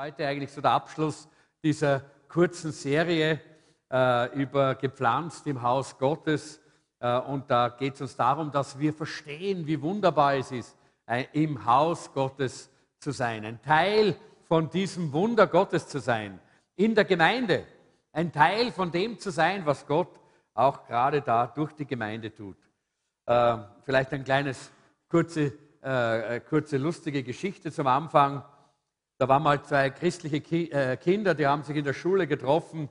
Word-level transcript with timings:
heute 0.00 0.28
eigentlich 0.28 0.52
so 0.52 0.60
der 0.60 0.70
Abschluss 0.70 1.28
dieser 1.60 2.02
kurzen 2.28 2.70
Serie 2.70 3.40
äh, 3.90 4.32
über 4.40 4.76
gepflanzt 4.76 5.44
im 5.48 5.60
Haus 5.60 5.98
Gottes. 5.98 6.60
Äh, 7.00 7.18
und 7.18 7.50
da 7.50 7.68
geht 7.68 7.94
es 7.94 8.02
uns 8.02 8.14
darum, 8.14 8.52
dass 8.52 8.78
wir 8.78 8.92
verstehen, 8.92 9.66
wie 9.66 9.82
wunderbar 9.82 10.36
es 10.36 10.52
ist, 10.52 10.76
äh, 11.06 11.24
im 11.32 11.64
Haus 11.64 12.12
Gottes 12.12 12.70
zu 13.00 13.10
sein. 13.10 13.44
Ein 13.44 13.60
Teil 13.60 14.14
von 14.46 14.70
diesem 14.70 15.12
Wunder 15.12 15.48
Gottes 15.48 15.88
zu 15.88 15.98
sein. 15.98 16.38
In 16.76 16.94
der 16.94 17.04
Gemeinde. 17.04 17.66
Ein 18.12 18.30
Teil 18.30 18.70
von 18.70 18.92
dem 18.92 19.18
zu 19.18 19.30
sein, 19.32 19.66
was 19.66 19.84
Gott 19.84 20.20
auch 20.54 20.86
gerade 20.86 21.22
da 21.22 21.48
durch 21.48 21.72
die 21.72 21.86
Gemeinde 21.86 22.32
tut. 22.32 22.56
Äh, 23.26 23.56
vielleicht 23.82 24.12
ein 24.12 24.22
kleines, 24.22 24.70
kurze, 25.08 25.54
äh, 25.82 26.36
äh 26.36 26.40
kurze, 26.40 26.76
lustige 26.76 27.24
Geschichte 27.24 27.72
zum 27.72 27.88
Anfang. 27.88 28.44
Da 29.18 29.28
waren 29.28 29.42
mal 29.42 29.60
zwei 29.64 29.90
christliche 29.90 30.40
Ki 30.40 30.70
äh, 30.70 30.96
Kinder, 30.96 31.34
die 31.34 31.44
haben 31.44 31.64
sich 31.64 31.76
in 31.76 31.84
der 31.84 31.92
Schule 31.92 32.28
getroffen 32.28 32.88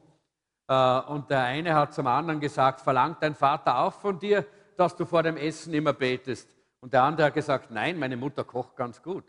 äh, 0.68 1.00
und 1.00 1.30
der 1.30 1.44
eine 1.44 1.74
hat 1.74 1.94
zum 1.94 2.06
anderen 2.06 2.42
gesagt, 2.42 2.82
verlangt 2.82 3.24
dein 3.24 3.34
Vater 3.34 3.80
auch 3.80 3.94
von 3.94 4.20
dir, 4.20 4.46
dass 4.76 4.94
du 4.98 5.06
vor 5.06 5.24
dem 5.24 5.38
Essen 5.38 5.74
immer 5.74 5.94
betest? 5.94 6.50
Und 6.82 6.92
der 6.92 7.04
andere 7.04 7.28
hat 7.28 7.34
gesagt, 7.34 7.72
nein, 7.72 7.98
meine 7.98 8.18
Mutter 8.18 8.44
kocht 8.44 8.76
ganz 8.76 9.02
gut. 9.02 9.24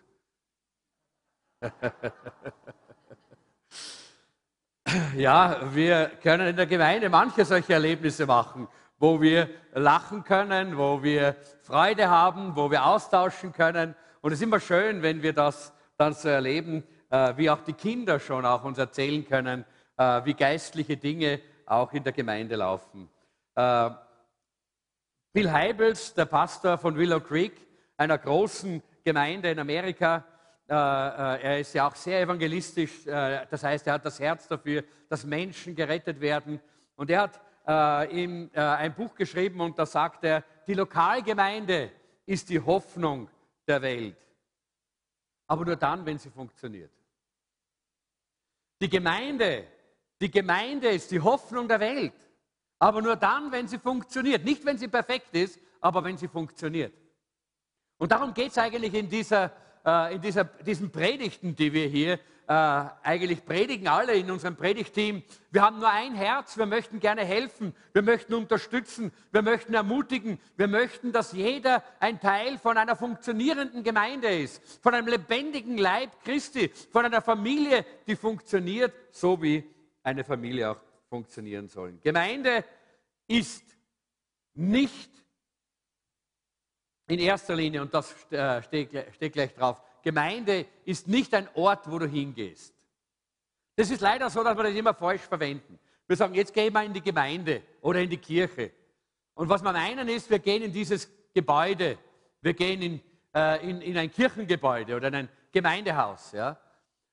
ja, 5.16 5.60
wir 5.72 6.08
können 6.20 6.48
in 6.48 6.56
der 6.56 6.66
Gemeinde 6.66 7.08
manche 7.08 7.44
solche 7.44 7.74
Erlebnisse 7.74 8.26
machen, 8.26 8.66
wo 8.98 9.20
wir 9.20 9.48
lachen 9.72 10.24
können, 10.24 10.76
wo 10.76 11.00
wir 11.00 11.36
Freude 11.62 12.10
haben, 12.10 12.56
wo 12.56 12.72
wir 12.72 12.84
austauschen 12.84 13.52
können. 13.52 13.94
Und 14.20 14.32
es 14.32 14.40
ist 14.40 14.44
immer 14.44 14.58
schön, 14.58 15.02
wenn 15.02 15.22
wir 15.22 15.32
das 15.32 15.72
dann 15.98 16.14
so 16.14 16.28
erleben, 16.28 16.84
äh, 17.10 17.36
wie 17.36 17.50
auch 17.50 17.60
die 17.60 17.72
Kinder 17.72 18.20
schon 18.20 18.46
auch 18.46 18.64
uns 18.64 18.78
erzählen 18.78 19.26
können, 19.26 19.64
äh, 19.96 20.24
wie 20.24 20.34
geistliche 20.34 20.96
Dinge 20.96 21.40
auch 21.66 21.92
in 21.92 22.04
der 22.04 22.12
Gemeinde 22.12 22.54
laufen. 22.54 23.10
Äh, 23.56 23.90
Bill 25.32 25.50
Heibels, 25.50 26.14
der 26.14 26.26
Pastor 26.26 26.78
von 26.78 26.96
Willow 26.96 27.20
Creek, 27.20 27.66
einer 27.96 28.16
großen 28.16 28.80
Gemeinde 29.04 29.50
in 29.50 29.58
Amerika, 29.58 30.24
er 30.70 31.60
ist 31.60 31.72
ja 31.74 31.88
auch 31.88 31.94
sehr 31.94 32.20
evangelistisch, 32.20 33.04
das 33.04 33.64
heißt, 33.64 33.86
er 33.86 33.94
hat 33.94 34.04
das 34.04 34.20
Herz 34.20 34.46
dafür, 34.48 34.84
dass 35.08 35.24
Menschen 35.24 35.74
gerettet 35.74 36.20
werden. 36.20 36.60
Und 36.94 37.10
er 37.10 37.22
hat 37.22 38.10
ihm 38.12 38.50
ein 38.54 38.94
Buch 38.94 39.14
geschrieben 39.14 39.60
und 39.62 39.78
da 39.78 39.86
sagt 39.86 40.24
er, 40.24 40.44
die 40.66 40.74
Lokalgemeinde 40.74 41.90
ist 42.26 42.50
die 42.50 42.60
Hoffnung 42.60 43.30
der 43.66 43.80
Welt. 43.80 44.16
Aber 45.48 45.64
nur 45.64 45.76
dann, 45.76 46.06
wenn 46.06 46.18
sie 46.18 46.30
funktioniert. 46.30 46.92
Die 48.80 48.88
Gemeinde 48.88 49.66
die 50.20 50.30
Gemeinde 50.30 50.88
ist 50.88 51.10
die 51.10 51.20
Hoffnung 51.20 51.68
der 51.68 51.80
Welt. 51.80 52.14
Aber 52.78 53.02
nur 53.02 53.16
dann, 53.16 53.52
wenn 53.52 53.68
sie 53.68 53.78
funktioniert. 53.78 54.44
Nicht, 54.44 54.64
wenn 54.64 54.78
sie 54.78 54.88
perfekt 54.88 55.34
ist, 55.34 55.60
aber 55.80 56.02
wenn 56.04 56.16
sie 56.16 56.28
funktioniert. 56.28 56.92
Und 57.98 58.12
darum 58.12 58.34
geht 58.34 58.50
es 58.50 58.58
eigentlich 58.58 58.94
in, 58.94 59.08
dieser, 59.08 59.52
äh, 59.84 60.14
in 60.14 60.20
dieser, 60.20 60.44
diesen 60.44 60.90
Predigten, 60.90 61.54
die 61.54 61.72
wir 61.72 61.86
hier 61.86 62.20
äh, 62.48 62.52
eigentlich 63.02 63.44
predigen, 63.44 63.88
alle 63.88 64.14
in 64.14 64.30
unserem 64.30 64.56
Predigteam. 64.56 65.22
Wir 65.50 65.60
haben 65.60 65.80
nur 65.80 65.90
ein 65.90 66.14
Herz, 66.14 66.56
wir 66.56 66.64
möchten 66.64 66.98
gerne 66.98 67.22
helfen, 67.22 67.74
wir 67.92 68.00
möchten 68.00 68.32
unterstützen, 68.32 69.12
wir 69.32 69.42
möchten 69.42 69.74
ermutigen, 69.74 70.40
wir 70.56 70.66
möchten, 70.66 71.12
dass 71.12 71.32
jeder 71.32 71.84
ein 72.00 72.18
Teil 72.20 72.56
von 72.56 72.78
einer 72.78 72.96
funktionierenden 72.96 73.84
Gemeinde 73.84 74.28
ist, 74.28 74.62
von 74.82 74.94
einem 74.94 75.08
lebendigen 75.08 75.76
Leib 75.76 76.10
Christi, 76.24 76.72
von 76.90 77.04
einer 77.04 77.20
Familie, 77.20 77.84
die 78.06 78.16
funktioniert, 78.16 78.94
so 79.10 79.42
wie 79.42 79.62
eine 80.02 80.24
Familie 80.24 80.70
auch 80.70 80.80
funktionieren 81.10 81.68
sollen. 81.68 82.00
Gemeinde 82.02 82.64
ist 83.26 83.64
nicht 84.54 85.10
in 87.08 87.18
erster 87.18 87.54
Linie, 87.54 87.82
und 87.82 87.92
das 87.92 88.14
äh, 88.32 88.62
steht 88.62 89.32
gleich 89.34 89.54
drauf, 89.54 89.82
Gemeinde 90.02 90.66
ist 90.84 91.08
nicht 91.08 91.34
ein 91.34 91.48
Ort, 91.54 91.90
wo 91.90 91.98
du 91.98 92.06
hingehst. 92.06 92.74
Das 93.76 93.90
ist 93.90 94.00
leider 94.00 94.28
so, 94.30 94.42
dass 94.42 94.56
wir 94.56 94.64
das 94.64 94.74
immer 94.74 94.94
falsch 94.94 95.22
verwenden. 95.22 95.78
Wir 96.06 96.16
sagen, 96.16 96.34
jetzt 96.34 96.54
gehen 96.54 96.72
wir 96.72 96.82
in 96.82 96.92
die 96.92 97.02
Gemeinde 97.02 97.62
oder 97.80 98.00
in 98.00 98.10
die 98.10 98.16
Kirche. 98.16 98.72
Und 99.34 99.48
was 99.48 99.62
wir 99.62 99.72
meinen 99.72 100.08
ist, 100.08 100.30
wir 100.30 100.38
gehen 100.38 100.62
in 100.62 100.72
dieses 100.72 101.08
Gebäude, 101.34 101.98
wir 102.40 102.54
gehen 102.54 102.82
in, 102.82 103.00
äh, 103.34 103.68
in, 103.68 103.80
in 103.82 103.96
ein 103.96 104.10
Kirchengebäude 104.10 104.96
oder 104.96 105.08
in 105.08 105.14
ein 105.14 105.28
Gemeindehaus. 105.52 106.32
Ja? 106.32 106.58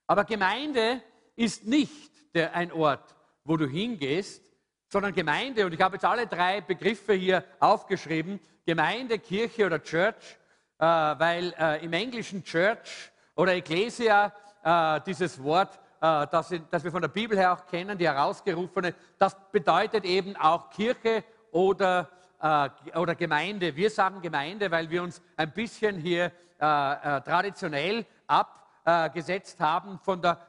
Aber 0.07 0.23
Gemeinde 0.23 1.02
ist 1.35 1.66
nicht 1.66 2.34
der, 2.34 2.56
ein 2.56 2.72
Ort, 2.72 3.16
wo 3.44 3.57
du 3.57 3.67
hingehst, 3.67 4.41
sondern 4.88 5.13
Gemeinde. 5.13 5.66
Und 5.66 5.73
ich 5.73 5.81
habe 5.81 5.96
jetzt 5.96 6.06
alle 6.06 6.25
drei 6.25 6.62
Begriffe 6.62 7.13
hier 7.13 7.44
aufgeschrieben. 7.59 8.40
Gemeinde, 8.66 9.19
Kirche 9.19 9.66
oder 9.66 9.84
Church, 9.84 10.38
weil 10.77 11.53
äh, 11.57 11.83
im 11.85 11.93
Englischen 11.93 12.43
Church 12.43 13.11
oder 13.35 13.53
Ecclesia 13.53 14.33
äh, 14.63 15.01
dieses 15.05 15.41
Wort, 15.41 15.79
äh, 16.01 16.27
das, 16.31 16.51
wir 16.51 16.91
von 16.91 17.01
der 17.01 17.09
Bibel 17.09 17.37
her 17.37 17.53
auch 17.53 17.65
kennen, 17.65 17.97
die 17.97 18.07
herausgerufene, 18.07 18.93
das 19.17 19.35
bedeutet 19.51 20.05
eben 20.05 20.35
auch 20.35 20.69
Kirche 20.69 21.23
oder, 21.51 22.09
äh, 22.41 22.69
oder 22.97 23.15
Gemeinde. 23.15 23.75
Wir 23.75 23.89
sagen 23.89 24.21
Gemeinde, 24.21 24.69
weil 24.71 24.89
wir 24.89 25.03
uns 25.03 25.21
ein 25.37 25.51
bisschen 25.51 25.97
hier 25.97 26.25
äh, 26.57 27.21
traditionell 27.21 28.05
abgesetzt 28.27 29.59
haben 29.59 29.99
von 29.99 30.21
der 30.21 30.39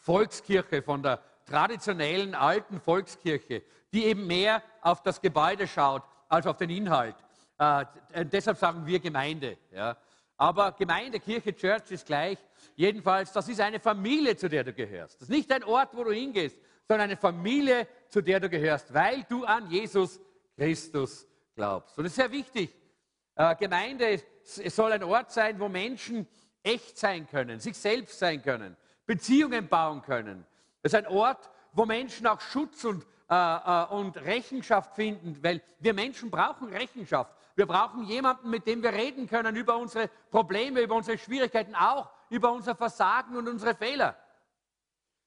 Volkskirche, 0.00 0.82
von 0.82 1.02
der 1.02 1.20
traditionellen 1.46 2.34
alten 2.34 2.80
Volkskirche, 2.80 3.62
die 3.92 4.04
eben 4.04 4.26
mehr 4.26 4.62
auf 4.82 5.02
das 5.02 5.20
Gebäude 5.20 5.66
schaut 5.66 6.02
als 6.28 6.46
auf 6.46 6.56
den 6.56 6.70
Inhalt. 6.70 7.16
Äh, 7.58 7.84
deshalb 8.26 8.58
sagen 8.58 8.86
wir 8.86 9.00
Gemeinde. 9.00 9.56
Ja. 9.72 9.96
Aber 10.36 10.72
Gemeinde, 10.72 11.18
Kirche, 11.18 11.54
Church 11.54 11.90
ist 11.90 12.06
gleich. 12.06 12.38
Jedenfalls, 12.74 13.32
das 13.32 13.48
ist 13.48 13.60
eine 13.60 13.80
Familie, 13.80 14.36
zu 14.36 14.48
der 14.48 14.64
du 14.64 14.72
gehörst. 14.72 15.16
Das 15.16 15.28
ist 15.28 15.34
nicht 15.34 15.50
ein 15.50 15.64
Ort, 15.64 15.96
wo 15.96 16.04
du 16.04 16.12
hingehst, 16.12 16.58
sondern 16.86 17.08
eine 17.08 17.16
Familie, 17.16 17.88
zu 18.08 18.20
der 18.20 18.40
du 18.40 18.48
gehörst, 18.48 18.92
weil 18.92 19.24
du 19.28 19.44
an 19.44 19.70
Jesus 19.70 20.20
Christus 20.56 21.26
glaubst. 21.54 21.98
Und 21.98 22.04
es 22.04 22.12
ist 22.12 22.16
sehr 22.16 22.30
wichtig. 22.30 22.74
Äh, 23.34 23.56
Gemeinde 23.56 24.22
soll 24.42 24.92
ein 24.92 25.02
Ort 25.02 25.32
sein, 25.32 25.58
wo 25.58 25.68
Menschen 25.68 26.26
echt 26.62 26.98
sein 26.98 27.28
können, 27.28 27.60
sich 27.60 27.76
selbst 27.76 28.18
sein 28.18 28.42
können. 28.42 28.76
Beziehungen 29.06 29.68
bauen 29.68 30.02
können. 30.02 30.44
Es 30.82 30.92
ist 30.92 30.98
ein 30.98 31.06
Ort, 31.06 31.50
wo 31.72 31.86
Menschen 31.86 32.26
auch 32.26 32.40
Schutz 32.40 32.84
und, 32.84 33.06
äh, 33.30 33.34
äh, 33.34 33.86
und 33.86 34.16
Rechenschaft 34.18 34.94
finden, 34.94 35.38
weil 35.42 35.62
wir 35.78 35.94
Menschen 35.94 36.30
brauchen 36.30 36.68
Rechenschaft. 36.68 37.35
Wir 37.56 37.66
brauchen 37.66 38.04
jemanden, 38.04 38.50
mit 38.50 38.66
dem 38.66 38.82
wir 38.82 38.92
reden 38.92 39.26
können 39.26 39.56
über 39.56 39.78
unsere 39.78 40.08
Probleme, 40.30 40.82
über 40.82 40.94
unsere 40.94 41.16
Schwierigkeiten, 41.16 41.74
auch 41.74 42.12
über 42.28 42.52
unser 42.52 42.76
Versagen 42.76 43.34
und 43.34 43.48
unsere 43.48 43.74
Fehler. 43.74 44.14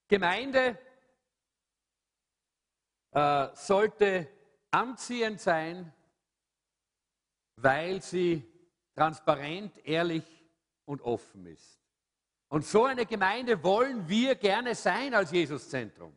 Gemeinde 0.08 0.78
äh, 3.12 3.48
sollte 3.56 4.28
anziehend 4.70 5.42
sein, 5.42 5.92
weil 7.56 8.02
sie 8.04 8.48
transparent, 8.96 9.76
ehrlich 9.84 10.24
und 10.86 11.02
offen 11.02 11.48
ist. 11.48 11.82
Und 12.48 12.64
so 12.64 12.86
eine 12.86 13.08
Gemeinde 13.08 13.64
wollen 13.64 14.08
wir 14.08 14.36
gerne 14.36 14.76
sein 14.76 15.16
als 15.16 15.32
Jesuszentrum. 15.32 16.16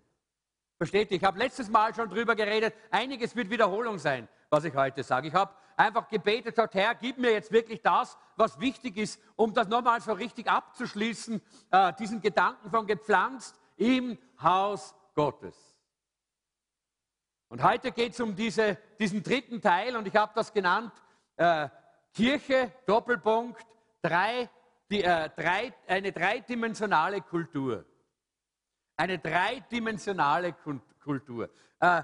Versteht 0.76 1.10
ihr? 1.10 1.16
Ich 1.16 1.24
habe 1.24 1.38
letztes 1.38 1.70
Mal 1.70 1.94
schon 1.94 2.10
drüber 2.10 2.34
geredet. 2.34 2.74
Einiges 2.90 3.34
wird 3.34 3.48
Wiederholung 3.48 3.98
sein, 3.98 4.28
was 4.52 4.64
ich 4.64 4.74
heute 4.74 5.02
sage. 5.02 5.28
Ich 5.28 5.34
habe 5.34 5.50
einfach 5.76 6.06
gebetet, 6.08 6.54
gesagt, 6.54 6.74
Herr, 6.74 6.94
gib 6.94 7.16
mir 7.16 7.32
jetzt 7.32 7.50
wirklich 7.50 7.80
das, 7.80 8.18
was 8.36 8.60
wichtig 8.60 8.98
ist, 8.98 9.18
um 9.34 9.54
das 9.54 9.66
nochmal 9.66 10.00
so 10.02 10.12
richtig 10.12 10.46
abzuschließen, 10.46 11.40
äh, 11.70 11.92
diesen 11.94 12.20
Gedanken 12.20 12.70
von 12.70 12.86
gepflanzt 12.86 13.58
im 13.78 14.18
Haus 14.42 14.94
Gottes. 15.14 15.56
Und 17.48 17.62
heute 17.62 17.92
geht 17.92 18.12
es 18.12 18.20
um 18.20 18.36
diese, 18.36 18.76
diesen 18.98 19.22
dritten 19.22 19.62
Teil 19.62 19.96
und 19.96 20.06
ich 20.06 20.16
habe 20.16 20.32
das 20.34 20.52
genannt, 20.52 20.92
äh, 21.36 21.68
Kirche, 22.12 22.72
Doppelpunkt, 22.86 23.64
drei 24.02 24.50
die, 24.90 25.02
äh, 25.02 25.30
drei, 25.34 25.72
eine 25.86 26.12
dreidimensionale 26.12 27.22
Kultur. 27.22 27.86
Eine 28.96 29.18
dreidimensionale 29.18 30.54
Kultur. 31.02 31.48
Äh, 31.80 32.02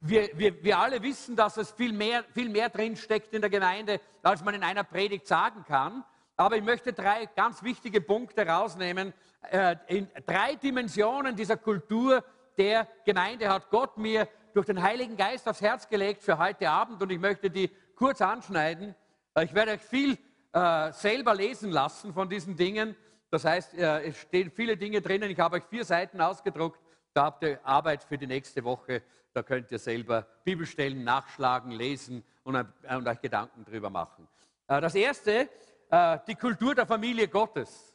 wir, 0.00 0.30
wir, 0.34 0.62
wir 0.64 0.78
alle 0.78 1.02
wissen, 1.02 1.36
dass 1.36 1.56
es 1.56 1.70
viel 1.72 1.92
mehr, 1.92 2.24
viel 2.32 2.48
mehr 2.48 2.70
drin 2.70 2.96
in 3.30 3.40
der 3.40 3.50
Gemeinde, 3.50 4.00
als 4.22 4.42
man 4.42 4.54
in 4.54 4.62
einer 4.62 4.84
Predigt 4.84 5.26
sagen 5.26 5.64
kann. 5.66 6.04
Aber 6.36 6.56
ich 6.56 6.62
möchte 6.62 6.92
drei 6.94 7.26
ganz 7.26 7.62
wichtige 7.62 8.00
Punkte 8.00 8.46
rausnehmen. 8.46 9.12
Äh, 9.50 9.76
in 9.88 10.08
drei 10.26 10.54
Dimensionen 10.54 11.36
dieser 11.36 11.58
Kultur 11.58 12.24
der 12.56 12.88
Gemeinde 13.04 13.48
hat 13.50 13.68
Gott 13.68 13.98
mir 13.98 14.26
durch 14.54 14.66
den 14.66 14.82
Heiligen 14.82 15.16
Geist 15.16 15.46
aufs 15.46 15.60
Herz 15.60 15.86
gelegt 15.88 16.22
für 16.22 16.38
heute 16.38 16.70
Abend 16.70 17.02
und 17.02 17.12
ich 17.12 17.20
möchte 17.20 17.50
die 17.50 17.70
kurz 17.94 18.22
anschneiden. 18.22 18.94
Äh, 19.34 19.44
ich 19.44 19.54
werde 19.54 19.72
euch 19.72 19.82
viel 19.82 20.16
äh, 20.52 20.92
selber 20.92 21.34
lesen 21.34 21.70
lassen 21.70 22.14
von 22.14 22.28
diesen 22.28 22.56
Dingen. 22.56 22.96
Das 23.30 23.44
heißt, 23.44 23.74
es 23.74 24.16
stehen 24.22 24.50
viele 24.50 24.76
Dinge 24.76 25.00
drinnen. 25.00 25.30
Ich 25.30 25.38
habe 25.38 25.58
euch 25.58 25.64
vier 25.70 25.84
Seiten 25.84 26.20
ausgedruckt. 26.20 26.80
Da 27.14 27.26
habt 27.26 27.44
ihr 27.44 27.60
Arbeit 27.64 28.02
für 28.02 28.18
die 28.18 28.26
nächste 28.26 28.64
Woche. 28.64 29.02
Da 29.32 29.42
könnt 29.42 29.70
ihr 29.70 29.78
selber 29.78 30.26
Bibelstellen 30.44 31.04
nachschlagen, 31.04 31.70
lesen 31.70 32.24
und, 32.42 32.56
und 32.56 33.08
euch 33.08 33.20
Gedanken 33.20 33.64
drüber 33.64 33.90
machen. 33.90 34.28
Äh, 34.66 34.80
das 34.80 34.94
erste, 34.94 35.48
äh, 35.90 36.18
die 36.26 36.34
Kultur 36.34 36.74
der 36.74 36.86
Familie 36.86 37.28
Gottes. 37.28 37.86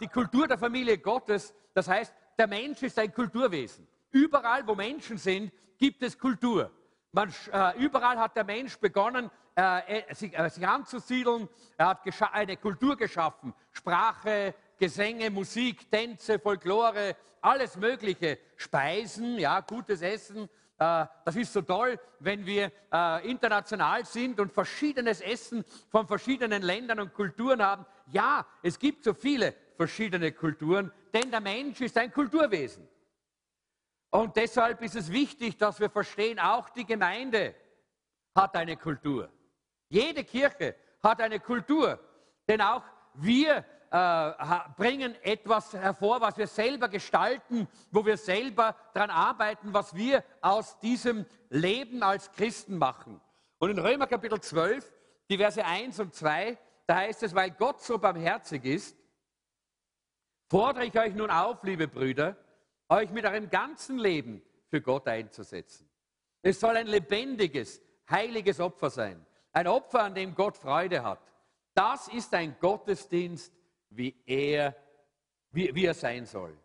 Die 0.00 0.08
Kultur 0.08 0.48
der 0.48 0.58
Familie 0.58 0.98
Gottes, 0.98 1.54
das 1.72 1.86
heißt, 1.86 2.12
der 2.36 2.48
Mensch 2.48 2.82
ist 2.82 2.98
ein 2.98 3.12
Kulturwesen. 3.12 3.86
Überall, 4.10 4.66
wo 4.66 4.74
Menschen 4.74 5.18
sind, 5.18 5.52
gibt 5.78 6.02
es 6.02 6.18
Kultur. 6.18 6.72
Man, 7.12 7.32
äh, 7.52 7.78
überall 7.78 8.18
hat 8.18 8.36
der 8.36 8.44
Mensch 8.44 8.78
begonnen, 8.78 9.30
äh, 9.56 9.98
äh 9.98 10.04
äh, 10.10 10.48
sich, 10.50 10.66
anzusiedeln. 10.66 11.48
Er 11.76 11.88
hat 11.88 12.00
eine 12.32 12.56
Kultur 12.56 12.96
geschaffen. 12.96 13.54
Sprache, 13.72 14.54
Gesänge, 14.78 15.30
Musik, 15.30 15.90
Tänze, 15.90 16.38
Folklore, 16.38 17.16
alles 17.40 17.76
Mögliche. 17.76 18.38
Speisen, 18.56 19.38
ja, 19.38 19.60
gutes 19.60 20.02
Essen. 20.02 20.48
Äh, 20.78 21.06
das 21.24 21.36
ist 21.36 21.52
so 21.52 21.62
toll, 21.62 21.98
wenn 22.20 22.46
wir 22.46 22.70
äh, 22.92 23.30
international 23.30 24.04
sind 24.04 24.38
und 24.40 24.52
verschiedenes 24.52 25.20
Essen 25.20 25.64
von 25.90 26.06
verschiedenen 26.06 26.62
Ländern 26.62 27.00
und 27.00 27.12
Kulturen 27.12 27.62
haben. 27.62 27.84
Ja, 28.06 28.46
es 28.62 28.78
gibt 28.78 29.04
so 29.04 29.12
viele 29.12 29.54
verschiedene 29.76 30.32
Kulturen, 30.32 30.92
denn 31.12 31.30
der 31.30 31.40
Mensch 31.40 31.80
ist 31.80 31.96
ein 31.98 32.12
Kulturwesen. 32.12 32.88
Und 34.10 34.36
deshalb 34.36 34.80
ist 34.82 34.96
es 34.96 35.12
wichtig, 35.12 35.58
dass 35.58 35.80
wir 35.80 35.90
verstehen, 35.90 36.38
auch 36.38 36.70
die 36.70 36.86
Gemeinde 36.86 37.54
hat 38.34 38.56
eine 38.56 38.76
Kultur. 38.76 39.28
Jede 39.88 40.24
Kirche 40.24 40.74
hat 41.02 41.20
eine 41.20 41.40
Kultur, 41.40 41.98
denn 42.46 42.60
auch 42.60 42.84
wir 43.14 43.64
äh, 43.90 44.32
bringen 44.76 45.14
etwas 45.22 45.72
hervor, 45.72 46.20
was 46.20 46.36
wir 46.36 46.46
selber 46.46 46.88
gestalten, 46.88 47.68
wo 47.90 48.04
wir 48.04 48.16
selber 48.16 48.76
daran 48.94 49.10
arbeiten, 49.10 49.72
was 49.72 49.94
wir 49.94 50.24
aus 50.40 50.78
diesem 50.80 51.24
Leben 51.50 52.02
als 52.02 52.30
Christen 52.32 52.78
machen. 52.78 53.20
Und 53.58 53.70
in 53.70 53.78
Römer 53.78 54.06
Kapitel 54.06 54.40
12, 54.40 54.92
die 55.28 55.38
Verse 55.38 55.64
1 55.64 56.00
und 56.00 56.14
2, 56.14 56.58
da 56.86 56.96
heißt 56.96 57.22
es, 57.22 57.34
weil 57.34 57.50
Gott 57.50 57.82
so 57.82 57.98
barmherzig 57.98 58.64
ist, 58.64 58.96
fordere 60.48 60.84
ich 60.84 60.98
euch 60.98 61.14
nun 61.14 61.30
auf, 61.30 61.62
liebe 61.62 61.88
Brüder, 61.88 62.36
euch 62.88 63.10
mit 63.10 63.24
eurem 63.24 63.50
ganzen 63.50 63.98
Leben 63.98 64.42
für 64.68 64.80
Gott 64.80 65.06
einzusetzen. 65.08 65.88
Es 66.42 66.60
soll 66.60 66.76
ein 66.76 66.86
lebendiges, 66.86 67.82
heiliges 68.08 68.60
Opfer 68.60 68.90
sein. 68.90 69.24
Ein 69.52 69.66
Opfer, 69.66 70.04
an 70.04 70.14
dem 70.14 70.34
Gott 70.34 70.56
Freude 70.56 71.02
hat. 71.02 71.20
Das 71.74 72.08
ist 72.08 72.32
ein 72.34 72.56
Gottesdienst, 72.60 73.52
wie 73.90 74.14
er, 74.26 74.74
wie, 75.50 75.74
wie 75.74 75.86
er 75.86 75.94
sein 75.94 76.26
soll. 76.26 76.56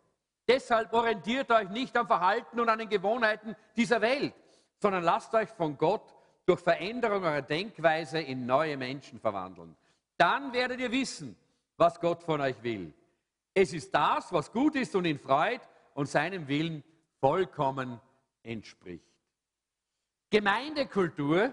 Deshalb 0.46 0.92
orientiert 0.92 1.50
euch 1.50 1.70
nicht 1.70 1.96
am 1.96 2.06
Verhalten 2.06 2.60
und 2.60 2.68
an 2.68 2.78
den 2.78 2.88
Gewohnheiten 2.88 3.56
dieser 3.76 4.00
Welt, 4.00 4.34
sondern 4.78 5.02
lasst 5.02 5.32
euch 5.34 5.48
von 5.50 5.78
Gott 5.78 6.14
durch 6.46 6.60
Veränderung 6.60 7.24
eurer 7.24 7.42
Denkweise 7.42 8.20
in 8.20 8.44
neue 8.44 8.76
Menschen 8.76 9.18
verwandeln. 9.18 9.74
Dann 10.16 10.52
werdet 10.52 10.80
ihr 10.80 10.92
wissen, 10.92 11.36
was 11.76 11.98
Gott 11.98 12.22
von 12.22 12.40
euch 12.40 12.62
will. 12.62 12.92
Es 13.54 13.72
ist 13.72 13.94
das, 13.94 14.32
was 14.32 14.52
gut 14.52 14.76
ist 14.76 14.94
und 14.94 15.06
ihn 15.06 15.18
freut 15.18 15.62
und 15.94 16.08
seinem 16.08 16.46
Willen 16.48 16.84
vollkommen 17.20 18.00
entspricht. 18.42 19.04
Gemeindekultur 20.30 21.52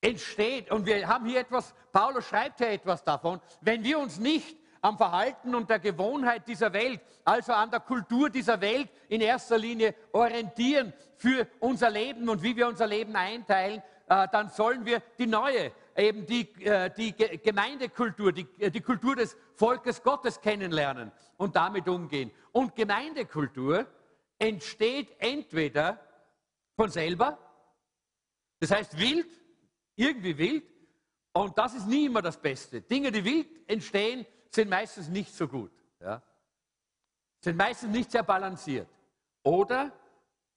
entsteht, 0.00 0.70
und 0.70 0.86
wir 0.86 1.06
haben 1.08 1.26
hier 1.26 1.40
etwas, 1.40 1.74
Paulus 1.92 2.26
schreibt 2.26 2.58
hier 2.58 2.70
etwas 2.70 3.02
davon, 3.02 3.40
wenn 3.60 3.82
wir 3.82 3.98
uns 3.98 4.18
nicht 4.18 4.56
am 4.80 4.96
Verhalten 4.96 5.54
und 5.54 5.68
der 5.68 5.80
Gewohnheit 5.80 6.46
dieser 6.46 6.72
Welt, 6.72 7.00
also 7.24 7.52
an 7.52 7.70
der 7.70 7.80
Kultur 7.80 8.30
dieser 8.30 8.60
Welt 8.60 8.88
in 9.08 9.20
erster 9.20 9.58
Linie 9.58 9.94
orientieren 10.12 10.92
für 11.16 11.48
unser 11.58 11.90
Leben 11.90 12.28
und 12.28 12.42
wie 12.42 12.56
wir 12.56 12.68
unser 12.68 12.86
Leben 12.86 13.16
einteilen, 13.16 13.82
äh, 14.08 14.28
dann 14.30 14.48
sollen 14.50 14.86
wir 14.86 15.02
die 15.18 15.26
neue, 15.26 15.72
eben 15.96 16.24
die, 16.26 16.48
äh, 16.64 16.90
die 16.96 17.12
Gemeindekultur, 17.12 18.32
die, 18.32 18.46
äh, 18.58 18.70
die 18.70 18.80
Kultur 18.80 19.16
des 19.16 19.36
Volkes 19.54 20.02
Gottes 20.02 20.40
kennenlernen 20.40 21.10
und 21.36 21.56
damit 21.56 21.88
umgehen. 21.88 22.30
Und 22.52 22.76
Gemeindekultur 22.76 23.86
entsteht 24.38 25.14
entweder 25.18 26.00
von 26.76 26.88
selber, 26.88 27.36
das 28.60 28.70
heißt 28.70 28.98
wild, 28.98 29.28
irgendwie 29.98 30.38
wild, 30.38 30.64
und 31.32 31.56
das 31.56 31.74
ist 31.74 31.86
nie 31.86 32.06
immer 32.06 32.22
das 32.22 32.36
Beste. 32.36 32.80
Dinge, 32.80 33.12
die 33.12 33.24
wild 33.24 33.46
entstehen, 33.68 34.26
sind 34.50 34.70
meistens 34.70 35.08
nicht 35.08 35.34
so 35.34 35.46
gut. 35.46 35.70
Ja? 36.00 36.22
Sind 37.40 37.56
meistens 37.56 37.90
nicht 37.90 38.10
sehr 38.10 38.22
balanciert. 38.22 38.88
Oder 39.42 39.92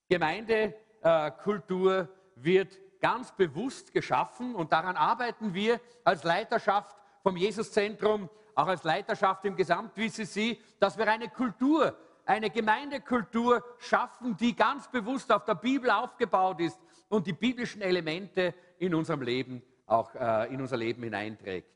Gemeindekultur 0.09 1.99
äh, 1.99 2.07
wird 2.35 2.79
ganz 2.99 3.31
bewusst 3.31 3.91
geschaffen 3.93 4.55
und 4.55 4.71
daran 4.71 4.95
arbeiten 4.95 5.53
wir 5.53 5.79
als 6.03 6.23
Leiterschaft 6.23 6.95
vom 7.23 7.37
Jesuszentrum, 7.37 8.29
auch 8.55 8.67
als 8.67 8.83
Leiterschaft 8.83 9.45
im 9.45 9.55
Gesamt-WCC, 9.55 10.59
dass 10.79 10.97
wir 10.97 11.07
eine 11.07 11.29
Kultur, 11.29 11.97
eine 12.25 12.49
Gemeindekultur 12.49 13.63
schaffen, 13.79 14.37
die 14.37 14.55
ganz 14.55 14.87
bewusst 14.89 15.31
auf 15.31 15.45
der 15.45 15.55
Bibel 15.55 15.89
aufgebaut 15.89 16.59
ist 16.59 16.79
und 17.09 17.27
die 17.27 17.33
biblischen 17.33 17.81
Elemente 17.81 18.53
in 18.81 18.95
unserem 18.95 19.21
Leben 19.21 19.61
auch 19.85 20.13
äh, 20.15 20.51
in 20.53 20.59
unser 20.59 20.77
Leben 20.77 21.03
hineinträgt. 21.03 21.69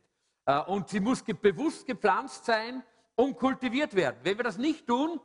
Äh, 0.46 0.60
und 0.62 0.90
sie 0.90 1.00
muss 1.00 1.24
ge 1.24 1.36
bewusst 1.36 1.86
gepflanzt 1.86 2.46
sein 2.46 2.84
und 3.16 3.38
kultiviert 3.38 3.96
werden. 3.96 4.18
Wenn 4.24 4.38
wir 4.38 4.44
das 4.44 4.57
nicht 4.57 4.88
tun, 4.88 5.19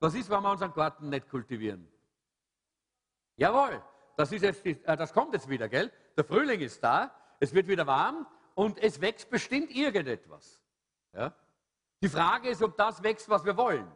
was 0.00 0.14
ist, 0.14 0.30
wenn 0.30 0.42
wir 0.42 0.50
unseren 0.50 0.72
Garten 0.72 1.10
nicht 1.10 1.28
kultivieren? 1.28 1.86
Jawohl, 3.36 3.82
das, 4.16 4.32
ist 4.32 4.42
jetzt, 4.42 4.64
äh, 4.64 4.96
das 4.96 5.12
kommt 5.12 5.34
jetzt 5.34 5.48
wieder, 5.48 5.68
gell? 5.68 5.92
Der 6.16 6.24
Frühling 6.24 6.60
ist 6.60 6.82
da, 6.82 7.14
es 7.38 7.52
wird 7.52 7.68
wieder 7.68 7.86
warm 7.86 8.26
und 8.54 8.78
es 8.78 9.00
wächst 9.00 9.28
bestimmt 9.28 9.70
irgendetwas. 9.70 10.62
Ja? 11.12 11.34
Die 12.02 12.08
Frage 12.08 12.48
ist, 12.48 12.62
ob 12.62 12.78
das 12.78 13.02
wächst, 13.02 13.28
was 13.28 13.44
wir 13.44 13.58
wollen. 13.58 13.90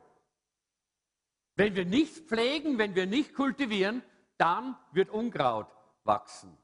Wenn 1.54 1.74
wir 1.74 1.86
nichts 1.86 2.20
pflegen, 2.20 2.76
wenn 2.76 2.94
wir 2.94 3.06
nicht 3.06 3.34
kultivieren, 3.34 4.02
dann 4.36 4.76
wird 4.92 5.08
Unkraut 5.08 5.68
wachsen. 6.04 6.56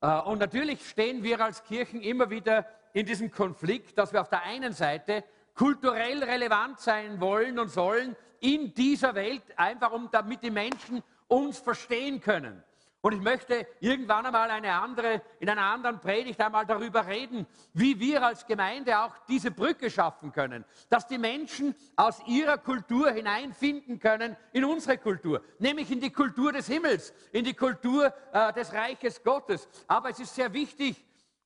Äh, 0.00 0.20
und 0.20 0.38
natürlich 0.38 0.88
stehen 0.88 1.22
wir 1.22 1.40
als 1.40 1.64
Kirchen 1.64 2.00
immer 2.00 2.30
wieder 2.30 2.66
in 2.92 3.06
diesem 3.06 3.30
Konflikt, 3.30 3.98
dass 3.98 4.12
wir 4.12 4.20
auf 4.20 4.30
der 4.30 4.42
einen 4.42 4.72
Seite 4.72 5.24
kulturell 5.54 6.22
relevant 6.22 6.80
sein 6.80 7.20
wollen 7.20 7.58
und 7.58 7.68
sollen 7.68 8.16
in 8.40 8.74
dieser 8.74 9.14
Welt, 9.14 9.42
einfach 9.56 9.92
um 9.92 10.10
damit 10.10 10.42
die 10.42 10.50
Menschen 10.50 11.02
uns 11.28 11.58
verstehen 11.58 12.20
können. 12.20 12.62
Und 13.06 13.12
ich 13.12 13.20
möchte 13.20 13.68
irgendwann 13.78 14.26
einmal 14.26 14.50
eine 14.50 14.72
andere, 14.72 15.22
in 15.38 15.48
einer 15.48 15.62
anderen 15.62 16.00
Predigt 16.00 16.40
einmal 16.40 16.66
darüber 16.66 17.06
reden, 17.06 17.46
wie 17.72 18.00
wir 18.00 18.20
als 18.20 18.44
Gemeinde 18.44 18.98
auch 18.98 19.16
diese 19.28 19.52
Brücke 19.52 19.92
schaffen 19.92 20.32
können, 20.32 20.64
dass 20.88 21.06
die 21.06 21.16
Menschen 21.16 21.76
aus 21.94 22.20
ihrer 22.26 22.58
Kultur 22.58 23.12
hineinfinden 23.12 24.00
können 24.00 24.36
in 24.52 24.64
unsere 24.64 24.98
Kultur, 24.98 25.40
nämlich 25.60 25.88
in 25.92 26.00
die 26.00 26.10
Kultur 26.10 26.50
des 26.50 26.66
Himmels, 26.66 27.14
in 27.30 27.44
die 27.44 27.54
Kultur 27.54 28.12
äh, 28.32 28.52
des 28.54 28.72
Reiches 28.72 29.22
Gottes. 29.22 29.68
Aber 29.86 30.10
es 30.10 30.18
ist 30.18 30.34
sehr 30.34 30.52
wichtig, 30.52 31.04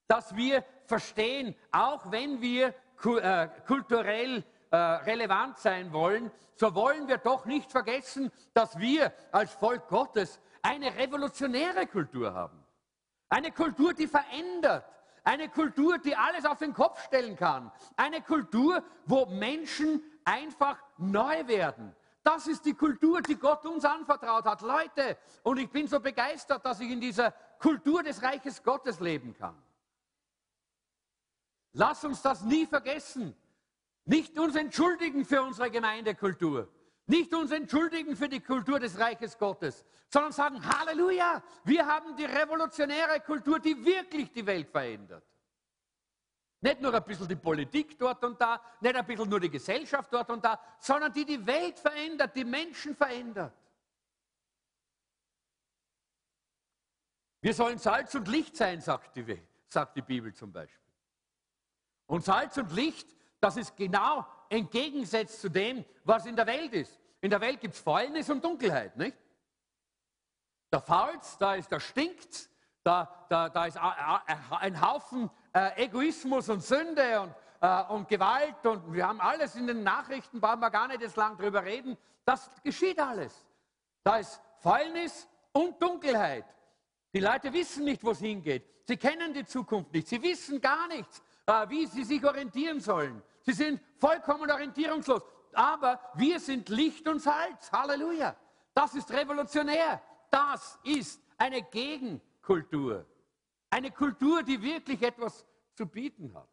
dass 0.08 0.34
wir 0.34 0.64
verstehen, 0.86 1.54
auch 1.72 2.10
wenn 2.10 2.40
wir 2.40 2.68
äh, 2.68 3.48
kulturell 3.66 4.44
äh, 4.70 4.76
relevant 4.76 5.58
sein 5.58 5.92
wollen, 5.92 6.30
so 6.54 6.74
wollen 6.74 7.06
wir 7.06 7.18
doch 7.18 7.44
nicht 7.44 7.70
vergessen, 7.70 8.32
dass 8.54 8.78
wir 8.78 9.12
als 9.30 9.52
Volk 9.52 9.88
Gottes 9.88 10.40
eine 10.62 10.94
revolutionäre 10.96 11.86
Kultur 11.86 12.32
haben. 12.32 12.62
Eine 13.28 13.52
Kultur, 13.52 13.94
die 13.94 14.06
verändert. 14.06 14.84
Eine 15.22 15.48
Kultur, 15.48 15.98
die 15.98 16.16
alles 16.16 16.44
auf 16.44 16.58
den 16.58 16.72
Kopf 16.72 17.04
stellen 17.04 17.36
kann. 17.36 17.70
Eine 17.96 18.22
Kultur, 18.22 18.82
wo 19.06 19.26
Menschen 19.26 20.02
einfach 20.24 20.78
neu 20.98 21.46
werden. 21.46 21.94
Das 22.22 22.46
ist 22.46 22.64
die 22.64 22.74
Kultur, 22.74 23.22
die 23.22 23.36
Gott 23.36 23.64
uns 23.64 23.84
anvertraut 23.84 24.44
hat. 24.44 24.60
Leute, 24.60 25.16
und 25.42 25.58
ich 25.58 25.70
bin 25.70 25.86
so 25.86 26.00
begeistert, 26.00 26.64
dass 26.64 26.80
ich 26.80 26.90
in 26.90 27.00
dieser 27.00 27.32
Kultur 27.58 28.02
des 28.02 28.22
Reiches 28.22 28.62
Gottes 28.62 29.00
leben 29.00 29.34
kann. 29.34 29.56
Lass 31.72 32.04
uns 32.04 32.20
das 32.20 32.42
nie 32.42 32.66
vergessen. 32.66 33.34
Nicht 34.04 34.38
uns 34.38 34.56
entschuldigen 34.56 35.24
für 35.24 35.42
unsere 35.42 35.70
Gemeindekultur. 35.70 36.68
Nicht 37.10 37.34
uns 37.34 37.50
entschuldigen 37.50 38.14
für 38.14 38.28
die 38.28 38.38
Kultur 38.38 38.78
des 38.78 38.96
Reiches 38.96 39.36
Gottes, 39.36 39.84
sondern 40.08 40.30
sagen, 40.30 40.64
Halleluja, 40.64 41.42
wir 41.64 41.84
haben 41.84 42.14
die 42.14 42.24
revolutionäre 42.24 43.18
Kultur, 43.18 43.58
die 43.58 43.84
wirklich 43.84 44.30
die 44.30 44.46
Welt 44.46 44.68
verändert. 44.70 45.24
Nicht 46.60 46.80
nur 46.80 46.94
ein 46.94 47.02
bisschen 47.02 47.26
die 47.26 47.34
Politik 47.34 47.98
dort 47.98 48.22
und 48.22 48.40
da, 48.40 48.62
nicht 48.80 48.94
ein 48.94 49.04
bisschen 49.04 49.28
nur 49.28 49.40
die 49.40 49.50
Gesellschaft 49.50 50.12
dort 50.12 50.30
und 50.30 50.44
da, 50.44 50.60
sondern 50.78 51.12
die 51.12 51.24
die 51.24 51.44
Welt 51.44 51.80
verändert, 51.80 52.36
die 52.36 52.44
Menschen 52.44 52.94
verändert. 52.94 53.54
Wir 57.40 57.54
sollen 57.54 57.78
Salz 57.78 58.14
und 58.14 58.28
Licht 58.28 58.56
sein, 58.56 58.80
sagt 58.80 59.16
die, 59.16 59.42
sagt 59.66 59.96
die 59.96 60.02
Bibel 60.02 60.32
zum 60.32 60.52
Beispiel. 60.52 60.78
Und 62.06 62.24
Salz 62.24 62.56
und 62.56 62.70
Licht 62.70 63.08
Das 63.40 63.56
ist 63.56 63.74
genau 63.74 64.26
entgegensetzt 64.50 65.40
zu 65.40 65.48
dem, 65.48 65.84
was 66.04 66.26
in 66.26 66.36
der 66.36 66.46
Welt 66.46 66.72
ist. 66.74 66.99
In 67.20 67.30
der 67.30 67.40
Welt 67.40 67.60
gibt 67.60 67.74
es 67.74 67.80
Fäulnis 67.80 68.30
und 68.30 68.44
Dunkelheit, 68.44 68.96
nicht? 68.96 69.16
Da 70.70 70.80
fault's, 70.80 71.36
da 71.38 71.54
ist, 71.54 71.70
da 71.70 71.80
stinkt's, 71.80 72.48
da, 72.82 73.26
da, 73.28 73.48
da 73.48 73.66
ist 73.66 73.76
ein 73.76 74.80
Haufen 74.80 75.30
äh, 75.52 75.84
Egoismus 75.84 76.48
und 76.48 76.62
Sünde 76.62 77.20
und, 77.20 77.34
äh, 77.60 77.82
und 77.92 78.08
Gewalt 78.08 78.64
und 78.64 78.92
wir 78.92 79.06
haben 79.06 79.20
alles 79.20 79.56
in 79.56 79.66
den 79.66 79.82
Nachrichten, 79.82 80.40
brauchen 80.40 80.60
wir 80.60 80.70
gar 80.70 80.88
nicht 80.88 81.02
jetzt 81.02 81.16
lang 81.16 81.36
drüber 81.36 81.64
reden. 81.64 81.96
Das 82.24 82.50
geschieht 82.62 82.98
alles. 82.98 83.46
Da 84.02 84.18
ist 84.18 84.40
Fäulnis 84.60 85.28
und 85.52 85.82
Dunkelheit. 85.82 86.44
Die 87.12 87.20
Leute 87.20 87.52
wissen 87.52 87.84
nicht, 87.84 88.04
wo 88.04 88.12
es 88.12 88.20
hingeht. 88.20 88.64
Sie 88.86 88.96
kennen 88.96 89.34
die 89.34 89.44
Zukunft 89.44 89.92
nicht. 89.92 90.08
Sie 90.08 90.22
wissen 90.22 90.60
gar 90.60 90.86
nichts, 90.88 91.22
äh, 91.46 91.68
wie 91.68 91.86
sie 91.86 92.04
sich 92.04 92.24
orientieren 92.24 92.80
sollen. 92.80 93.22
Sie 93.42 93.52
sind 93.52 93.80
vollkommen 93.98 94.50
orientierungslos. 94.50 95.22
Aber 95.54 96.00
wir 96.14 96.40
sind 96.40 96.68
Licht 96.68 97.06
und 97.08 97.20
Salz. 97.20 97.70
Halleluja. 97.72 98.36
Das 98.74 98.94
ist 98.94 99.10
revolutionär. 99.10 100.02
Das 100.30 100.78
ist 100.84 101.20
eine 101.36 101.62
Gegenkultur. 101.62 103.06
Eine 103.70 103.90
Kultur, 103.90 104.42
die 104.42 104.60
wirklich 104.60 105.02
etwas 105.02 105.46
zu 105.74 105.86
bieten 105.86 106.34
hat. 106.34 106.48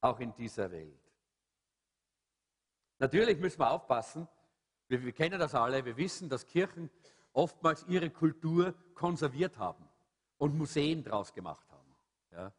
Auch 0.00 0.20
in 0.20 0.34
dieser 0.34 0.70
Welt. 0.70 1.00
Natürlich 2.98 3.38
müssen 3.38 3.60
wir 3.60 3.70
aufpassen. 3.70 4.28
Wir, 4.88 5.02
wir 5.02 5.12
kennen 5.12 5.38
das 5.38 5.54
alle. 5.54 5.84
Wir 5.84 5.96
wissen, 5.96 6.28
dass 6.28 6.46
Kirchen 6.46 6.90
oftmals 7.32 7.84
ihre 7.88 8.10
Kultur 8.10 8.74
konserviert 8.94 9.58
haben 9.58 9.88
und 10.38 10.56
Museen 10.56 11.04
draus 11.04 11.32
gemacht 11.32 11.66
haben. 11.70 11.94
Ja? 12.32 12.52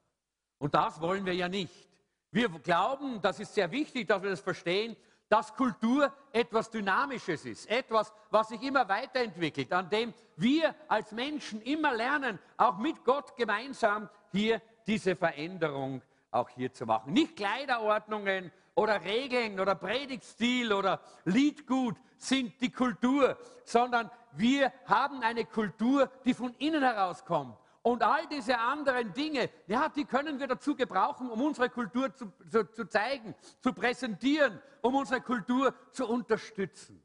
Und 0.57 0.73
das 0.73 1.01
wollen 1.01 1.25
wir 1.25 1.33
ja 1.33 1.49
nicht. 1.49 1.88
Wir 2.31 2.49
glauben, 2.49 3.21
das 3.21 3.39
ist 3.39 3.55
sehr 3.55 3.71
wichtig, 3.71 4.07
dass 4.07 4.21
wir 4.21 4.29
das 4.29 4.41
verstehen, 4.41 4.95
dass 5.29 5.53
Kultur 5.55 6.11
etwas 6.31 6.69
Dynamisches 6.69 7.45
ist, 7.45 7.69
etwas, 7.69 8.11
was 8.29 8.49
sich 8.49 8.61
immer 8.63 8.87
weiterentwickelt, 8.89 9.71
an 9.73 9.89
dem 9.89 10.13
wir 10.37 10.75
als 10.87 11.11
Menschen 11.11 11.61
immer 11.61 11.93
lernen, 11.93 12.39
auch 12.57 12.77
mit 12.77 13.03
Gott 13.03 13.35
gemeinsam 13.35 14.09
hier 14.31 14.61
diese 14.87 15.15
Veränderung 15.15 16.01
auch 16.31 16.49
hier 16.49 16.73
zu 16.73 16.85
machen. 16.85 17.13
Nicht 17.13 17.35
Kleiderordnungen 17.35 18.51
oder 18.75 19.03
Regeln 19.03 19.59
oder 19.59 19.75
Predigtstil 19.75 20.73
oder 20.73 20.99
Liedgut 21.25 21.95
sind 22.17 22.59
die 22.61 22.71
Kultur, 22.71 23.37
sondern 23.63 24.09
wir 24.33 24.71
haben 24.85 25.21
eine 25.21 25.45
Kultur, 25.45 26.09
die 26.25 26.33
von 26.33 26.53
innen 26.57 26.83
herauskommt. 26.83 27.57
Und 27.81 28.03
all 28.03 28.27
diese 28.27 28.57
anderen 28.57 29.13
Dinge, 29.13 29.49
ja, 29.67 29.87
die 29.89 30.05
können 30.05 30.39
wir 30.39 30.47
dazu 30.47 30.75
gebrauchen, 30.75 31.29
um 31.29 31.41
unsere 31.41 31.69
Kultur 31.69 32.13
zu, 32.13 32.31
zu, 32.51 32.71
zu 32.71 32.85
zeigen, 32.85 33.33
zu 33.61 33.73
präsentieren, 33.73 34.61
um 34.81 34.95
unsere 34.95 35.21
Kultur 35.21 35.73
zu 35.91 36.07
unterstützen. 36.07 37.01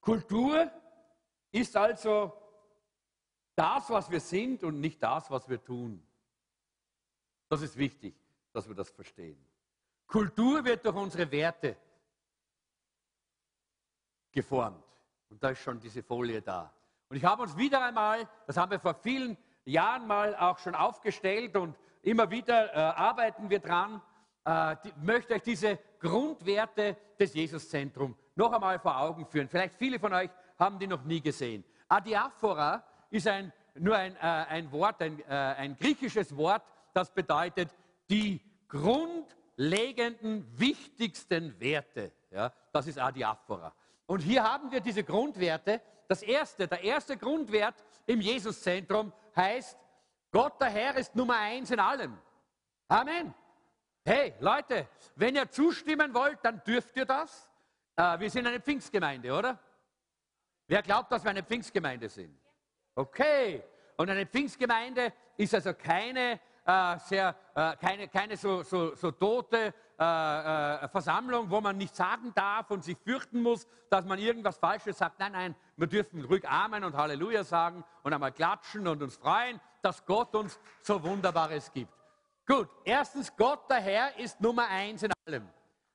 Kultur 0.00 0.70
ist 1.52 1.76
also 1.76 2.32
das, 3.54 3.90
was 3.90 4.10
wir 4.10 4.20
sind 4.20 4.64
und 4.64 4.80
nicht 4.80 5.02
das, 5.02 5.30
was 5.30 5.48
wir 5.48 5.62
tun. 5.62 6.04
Das 7.48 7.62
ist 7.62 7.76
wichtig, 7.76 8.14
dass 8.52 8.66
wir 8.66 8.74
das 8.74 8.90
verstehen. 8.90 9.44
Kultur 10.06 10.64
wird 10.64 10.84
durch 10.84 10.96
unsere 10.96 11.30
Werte 11.30 11.76
geformt. 14.32 14.84
Und 15.28 15.42
da 15.42 15.50
ist 15.50 15.60
schon 15.60 15.78
diese 15.78 16.02
Folie 16.02 16.42
da. 16.42 16.72
Und 17.10 17.16
ich 17.16 17.24
habe 17.24 17.42
uns 17.42 17.56
wieder 17.56 17.84
einmal, 17.84 18.28
das 18.46 18.56
haben 18.56 18.70
wir 18.70 18.78
vor 18.78 18.94
vielen 18.94 19.36
Jahren 19.64 20.06
mal 20.06 20.36
auch 20.36 20.58
schon 20.58 20.76
aufgestellt 20.76 21.56
und 21.56 21.76
immer 22.02 22.30
wieder 22.30 22.72
äh, 22.72 22.78
arbeiten 22.78 23.50
wir 23.50 23.58
dran, 23.58 24.00
äh, 24.44 24.76
die, 24.84 24.92
möchte 25.04 25.34
euch 25.34 25.42
diese 25.42 25.80
Grundwerte 25.98 26.96
des 27.18 27.34
Jesuszentrums 27.34 28.16
noch 28.36 28.52
einmal 28.52 28.78
vor 28.78 28.96
Augen 28.96 29.26
führen. 29.26 29.48
Vielleicht 29.48 29.74
viele 29.74 29.98
von 29.98 30.12
euch 30.12 30.30
haben 30.56 30.78
die 30.78 30.86
noch 30.86 31.02
nie 31.02 31.20
gesehen. 31.20 31.64
Adiaphora 31.88 32.84
ist 33.10 33.26
ein, 33.26 33.52
nur 33.74 33.96
ein, 33.96 34.14
äh, 34.14 34.20
ein 34.20 34.70
Wort, 34.70 35.02
ein, 35.02 35.18
äh, 35.28 35.34
ein 35.34 35.76
griechisches 35.76 36.36
Wort, 36.36 36.62
das 36.94 37.12
bedeutet 37.12 37.74
die 38.08 38.40
grundlegenden, 38.68 40.46
wichtigsten 40.56 41.58
Werte. 41.58 42.12
Ja, 42.30 42.52
das 42.72 42.86
ist 42.86 43.00
Adiaphora. 43.00 43.74
Und 44.06 44.20
hier 44.20 44.44
haben 44.44 44.70
wir 44.70 44.80
diese 44.80 45.02
Grundwerte, 45.02 45.80
das 46.10 46.22
erste, 46.22 46.66
der 46.66 46.82
erste 46.82 47.16
Grundwert 47.16 47.84
im 48.04 48.20
Jesuszentrum 48.20 49.12
heißt, 49.36 49.78
Gott 50.32 50.60
der 50.60 50.68
Herr 50.68 50.96
ist 50.96 51.14
Nummer 51.14 51.38
eins 51.38 51.70
in 51.70 51.78
allem. 51.78 52.18
Amen. 52.88 53.32
Hey 54.04 54.34
Leute, 54.40 54.88
wenn 55.14 55.36
ihr 55.36 55.48
zustimmen 55.48 56.12
wollt, 56.12 56.40
dann 56.42 56.64
dürft 56.64 56.96
ihr 56.96 57.04
das. 57.04 57.48
Äh, 57.94 58.18
wir 58.18 58.28
sind 58.28 58.44
eine 58.44 58.58
Pfingstgemeinde, 58.58 59.32
oder? 59.32 59.56
Wer 60.66 60.82
glaubt, 60.82 61.12
dass 61.12 61.22
wir 61.22 61.30
eine 61.30 61.44
Pfingstgemeinde 61.44 62.08
sind? 62.08 62.36
Okay. 62.96 63.62
Und 63.96 64.10
eine 64.10 64.26
Pfingstgemeinde 64.26 65.12
ist 65.36 65.54
also 65.54 65.74
keine 65.74 66.40
äh, 66.64 66.98
sehr, 66.98 67.36
äh, 67.54 67.76
keine, 67.76 68.08
keine 68.08 68.36
so, 68.36 68.64
so, 68.64 68.96
so 68.96 69.12
tote 69.12 69.72
äh, 70.00 70.04
äh, 70.84 70.88
Versammlung, 70.88 71.50
wo 71.50 71.60
man 71.60 71.76
nicht 71.76 71.94
sagen 71.94 72.32
darf 72.34 72.70
und 72.70 72.82
sich 72.82 72.96
fürchten 72.96 73.42
muss, 73.42 73.66
dass 73.90 74.06
man 74.06 74.18
irgendwas 74.18 74.56
Falsches 74.56 74.96
sagt. 74.96 75.18
Nein, 75.18 75.32
nein, 75.32 75.54
wir 75.76 75.88
dürfen 75.88 76.24
ruhig 76.24 76.48
Amen 76.48 76.84
und 76.84 76.96
Halleluja 76.96 77.44
sagen 77.44 77.84
und 78.02 78.14
einmal 78.14 78.32
klatschen 78.32 78.88
und 78.88 79.02
uns 79.02 79.16
freuen, 79.16 79.60
dass 79.82 80.06
Gott 80.06 80.34
uns 80.34 80.58
so 80.80 81.02
Wunderbares 81.02 81.70
gibt. 81.70 81.92
Gut, 82.46 82.70
erstens, 82.82 83.36
Gott 83.36 83.68
der 83.68 83.80
Herr 83.80 84.18
ist 84.18 84.40
Nummer 84.40 84.68
eins 84.68 85.02
in 85.02 85.12
allem. 85.26 85.46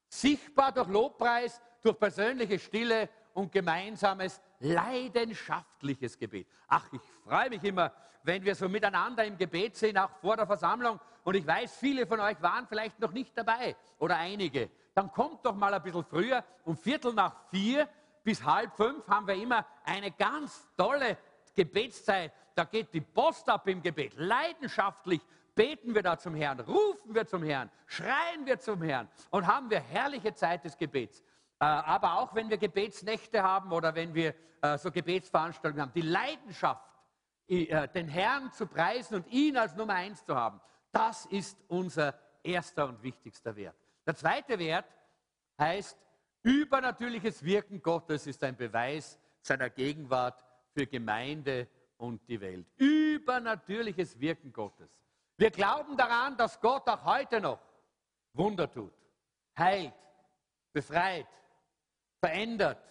Sichtbar 0.08 0.72
durch 0.72 0.88
Lobpreis, 0.88 1.60
durch 1.82 1.98
persönliche 1.98 2.60
Stille 2.60 3.10
und 3.34 3.52
gemeinsames 3.52 4.40
leidenschaftliches 4.60 6.18
Gebet. 6.18 6.48
Ach, 6.68 6.86
ich 6.92 7.02
freue 7.24 7.50
mich 7.50 7.64
immer, 7.64 7.92
wenn 8.24 8.44
wir 8.44 8.56
so 8.56 8.68
miteinander 8.68 9.24
im 9.24 9.38
Gebet 9.38 9.76
sind, 9.76 9.98
auch 9.98 10.10
vor 10.22 10.36
der 10.36 10.48
Versammlung. 10.48 11.00
Und 11.24 11.36
ich 11.36 11.46
weiß, 11.46 11.78
viele 11.78 12.08
von 12.08 12.20
euch 12.20 12.42
waren 12.42 12.68
vielleicht 12.68 13.00
noch 13.00 13.12
nicht 13.12 13.38
dabei 13.38 13.76
oder 14.00 14.18
einige. 14.18 14.70
Dann 14.94 15.12
kommt 15.12 15.46
doch 15.46 15.56
mal 15.56 15.74
ein 15.74 15.82
bisschen 15.82 16.06
früher. 16.06 16.44
Um 16.64 16.76
Viertel 16.76 17.14
nach 17.14 17.50
vier 17.50 17.88
bis 18.24 18.44
halb 18.44 18.76
fünf 18.76 19.08
haben 19.08 19.28
wir 19.28 19.36
immer 19.36 19.66
eine 19.84 20.12
ganz 20.12 20.68
tolle 20.76 21.18
Gebetszeit. 21.56 22.32
Da 22.56 22.64
geht 22.64 22.94
die 22.94 23.02
Post 23.02 23.48
ab 23.50 23.68
im 23.68 23.82
Gebet. 23.82 24.14
Leidenschaftlich 24.16 25.22
beten 25.54 25.96
wir 25.96 26.04
da 26.04 26.18
zum 26.18 26.36
Herrn, 26.36 26.60
rufen 26.60 27.16
wir 27.16 27.26
zum 27.26 27.44
Herrn, 27.44 27.70
schreien 27.88 28.46
wir 28.46 28.60
zum 28.60 28.82
Herrn 28.82 29.08
und 29.30 29.48
haben 29.48 29.70
wir 29.70 29.80
herrliche 29.80 30.34
Zeit 30.34 30.66
des 30.66 30.78
Gebets. 30.78 31.24
Äh, 31.66 31.68
aber 31.68 32.20
auch 32.20 32.36
wenn 32.36 32.48
wir 32.48 32.58
Gebetsnächte 32.58 33.42
haben 33.42 33.72
oder 33.72 33.96
wenn 33.96 34.14
wir 34.14 34.36
äh, 34.62 34.78
so 34.78 34.92
Gebetsveranstaltungen 34.92 35.82
haben, 35.82 35.94
die 35.94 36.02
Leidenschaft, 36.02 36.86
äh, 37.48 37.88
den 37.88 38.08
Herrn 38.08 38.52
zu 38.52 38.68
preisen 38.68 39.16
und 39.16 39.28
ihn 39.32 39.58
als 39.58 39.76
Nummer 39.76 39.96
eins 39.96 40.24
zu 40.24 40.36
haben, 40.36 40.62
das 40.92 41.26
ist 41.26 41.58
unser 41.68 42.14
erster 42.44 42.88
und 42.88 43.02
wichtigster 43.02 43.56
Wert. 43.56 43.76
Der 44.06 44.16
zweite 44.16 44.60
Wert 44.60 44.86
heißt, 45.58 45.98
übernatürliches 46.44 47.44
Wirken 47.44 47.82
Gottes 47.82 48.28
ist 48.28 48.44
ein 48.44 48.56
Beweis 48.56 49.18
seiner 49.42 49.72
Gegenwart 49.72 50.44
für 50.72 50.86
Gemeinde 50.86 51.68
und 51.98 52.22
die 52.28 52.40
Welt. 52.42 52.68
Übernatürliches 52.78 54.20
Wirken 54.20 54.54
Gottes. 54.54 54.92
Wir 55.36 55.50
glauben 55.50 55.98
daran, 55.98 56.38
dass 56.38 56.62
Gott 56.62 56.88
auch 56.88 57.04
heute 57.06 57.42
noch 57.42 57.60
Wunder 58.34 58.72
tut, 58.72 58.94
heilt, 59.58 59.94
befreit, 60.72 61.26
verändert. 62.20 62.82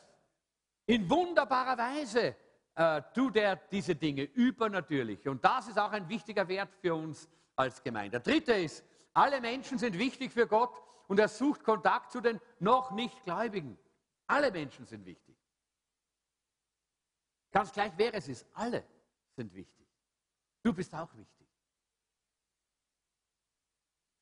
In 0.87 1.09
wunderbarer 1.09 1.79
Weise 1.79 2.37
äh, 2.75 3.03
tut 3.15 3.37
er 3.37 3.57
diese 3.57 3.95
Dinge 3.95 4.23
übernatürlich. 4.23 5.27
Und 5.29 5.45
das 5.45 5.69
ist 5.69 5.79
auch 5.79 5.93
ein 5.93 6.09
wichtiger 6.09 6.47
Wert 6.49 6.75
für 6.81 6.95
uns 6.95 7.29
als 7.57 7.83
Gemeinde. 7.83 8.21
Der 8.21 8.33
dritte 8.33 8.53
ist, 8.53 8.85
alle 9.13 9.41
Menschen 9.41 9.79
sind 9.79 9.99
wichtig 9.99 10.33
für 10.33 10.47
Gott 10.47 10.83
und 11.07 11.19
er 11.19 11.29
sucht 11.29 11.63
Kontakt 11.63 12.11
zu 12.11 12.21
den 12.21 12.41
noch 12.59 12.91
nicht 12.91 13.25
Gläubigen. 13.25 13.79
Alle 14.27 14.51
Menschen 14.51 14.87
sind 14.87 15.05
wichtig. 15.07 15.37
Ganz 17.53 17.73
gleich, 17.73 17.93
wer 17.97 18.13
es 18.15 18.29
ist, 18.29 18.47
alle 18.55 18.85
sind 19.37 19.55
wichtig. 19.55 19.87
Du 20.63 20.73
bist 20.73 20.93
auch 20.95 21.15
wichtig. 21.15 21.47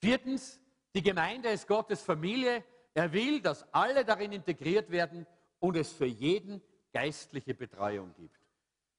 Viertens, 0.00 0.60
die 0.94 1.02
Gemeinde 1.02 1.48
ist 1.48 1.66
Gottes 1.66 2.02
Familie 2.02 2.64
er 2.94 3.12
will, 3.12 3.40
dass 3.40 3.64
alle 3.72 4.04
darin 4.04 4.32
integriert 4.32 4.90
werden 4.90 5.26
und 5.60 5.76
es 5.76 5.92
für 5.92 6.06
jeden 6.06 6.62
geistliche 6.92 7.54
Betreuung 7.54 8.12
gibt. 8.16 8.36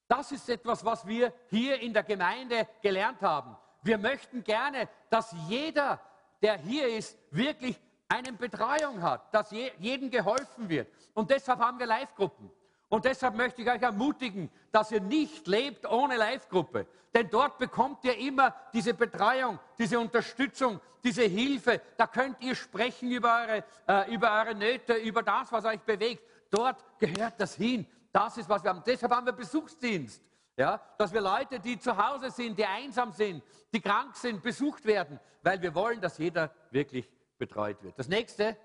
Das 0.07 0.31
ist 0.31 0.49
etwas, 0.49 0.83
was 0.83 1.05
wir 1.07 1.33
hier 1.49 1.79
in 1.79 1.93
der 1.93 2.03
Gemeinde 2.03 2.67
gelernt 2.81 3.21
haben. 3.21 3.55
Wir 3.83 3.97
möchten 3.97 4.43
gerne, 4.43 4.87
dass 5.09 5.35
jeder, 5.47 5.99
der 6.41 6.57
hier 6.57 6.87
ist, 6.87 7.17
wirklich 7.31 7.79
eine 8.07 8.33
Betreuung 8.33 9.01
hat, 9.01 9.33
dass 9.33 9.51
jedem 9.51 10.09
geholfen 10.09 10.69
wird. 10.69 10.87
Und 11.13 11.29
deshalb 11.29 11.59
haben 11.59 11.79
wir 11.79 11.85
Live-Gruppen. 11.85 12.51
Und 12.93 13.05
deshalb 13.05 13.33
möchte 13.33 13.63
ich 13.63 13.67
euch 13.67 13.81
ermutigen, 13.81 14.51
dass 14.71 14.91
ihr 14.91 15.01
nicht 15.01 15.47
lebt 15.47 15.83
ohne 15.89 16.15
Live-Gruppe. 16.15 16.85
Denn 17.11 17.27
dort 17.27 17.57
bekommt 17.57 18.05
ihr 18.05 18.15
immer 18.19 18.55
diese 18.71 18.93
Betreuung, 18.93 19.57
diese 19.79 19.97
Unterstützung, 19.97 20.79
diese 21.03 21.23
Hilfe. 21.23 21.81
Da 21.97 22.05
könnt 22.05 22.39
ihr 22.43 22.53
sprechen 22.53 23.09
über 23.09 23.35
eure, 23.35 23.63
äh, 23.87 24.13
über 24.13 24.31
eure 24.39 24.53
Nöte, 24.53 24.93
über 24.93 25.23
das, 25.23 25.51
was 25.51 25.65
euch 25.65 25.79
bewegt. 25.79 26.21
Dort 26.51 26.85
gehört 26.99 27.33
das 27.39 27.55
hin. 27.55 27.87
Das 28.11 28.37
ist, 28.37 28.47
was 28.47 28.63
wir 28.63 28.69
haben. 28.69 28.83
Deshalb 28.85 29.11
haben 29.11 29.25
wir 29.25 29.33
Besuchsdienst. 29.33 30.21
Ja, 30.55 30.79
dass 30.99 31.11
wir 31.11 31.21
Leute, 31.21 31.59
die 31.59 31.79
zu 31.79 31.97
Hause 31.97 32.29
sind, 32.29 32.59
die 32.59 32.65
einsam 32.65 33.11
sind, 33.11 33.41
die 33.73 33.81
krank 33.81 34.15
sind, 34.15 34.43
besucht 34.43 34.85
werden, 34.85 35.19
weil 35.41 35.59
wir 35.63 35.73
wollen, 35.73 35.99
dass 35.99 36.19
jeder 36.19 36.51
wirklich 36.69 37.09
betreut 37.39 37.81
wird. 37.81 37.97
Das 37.97 38.07
nächste 38.07 38.55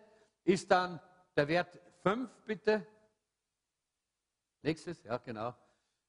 ist 0.44 0.70
dann 0.70 1.00
der 1.34 1.48
Wert 1.48 1.78
5, 2.02 2.28
bitte. 2.44 2.86
Nächstes, 4.62 5.02
ja 5.04 5.18
genau. 5.18 5.54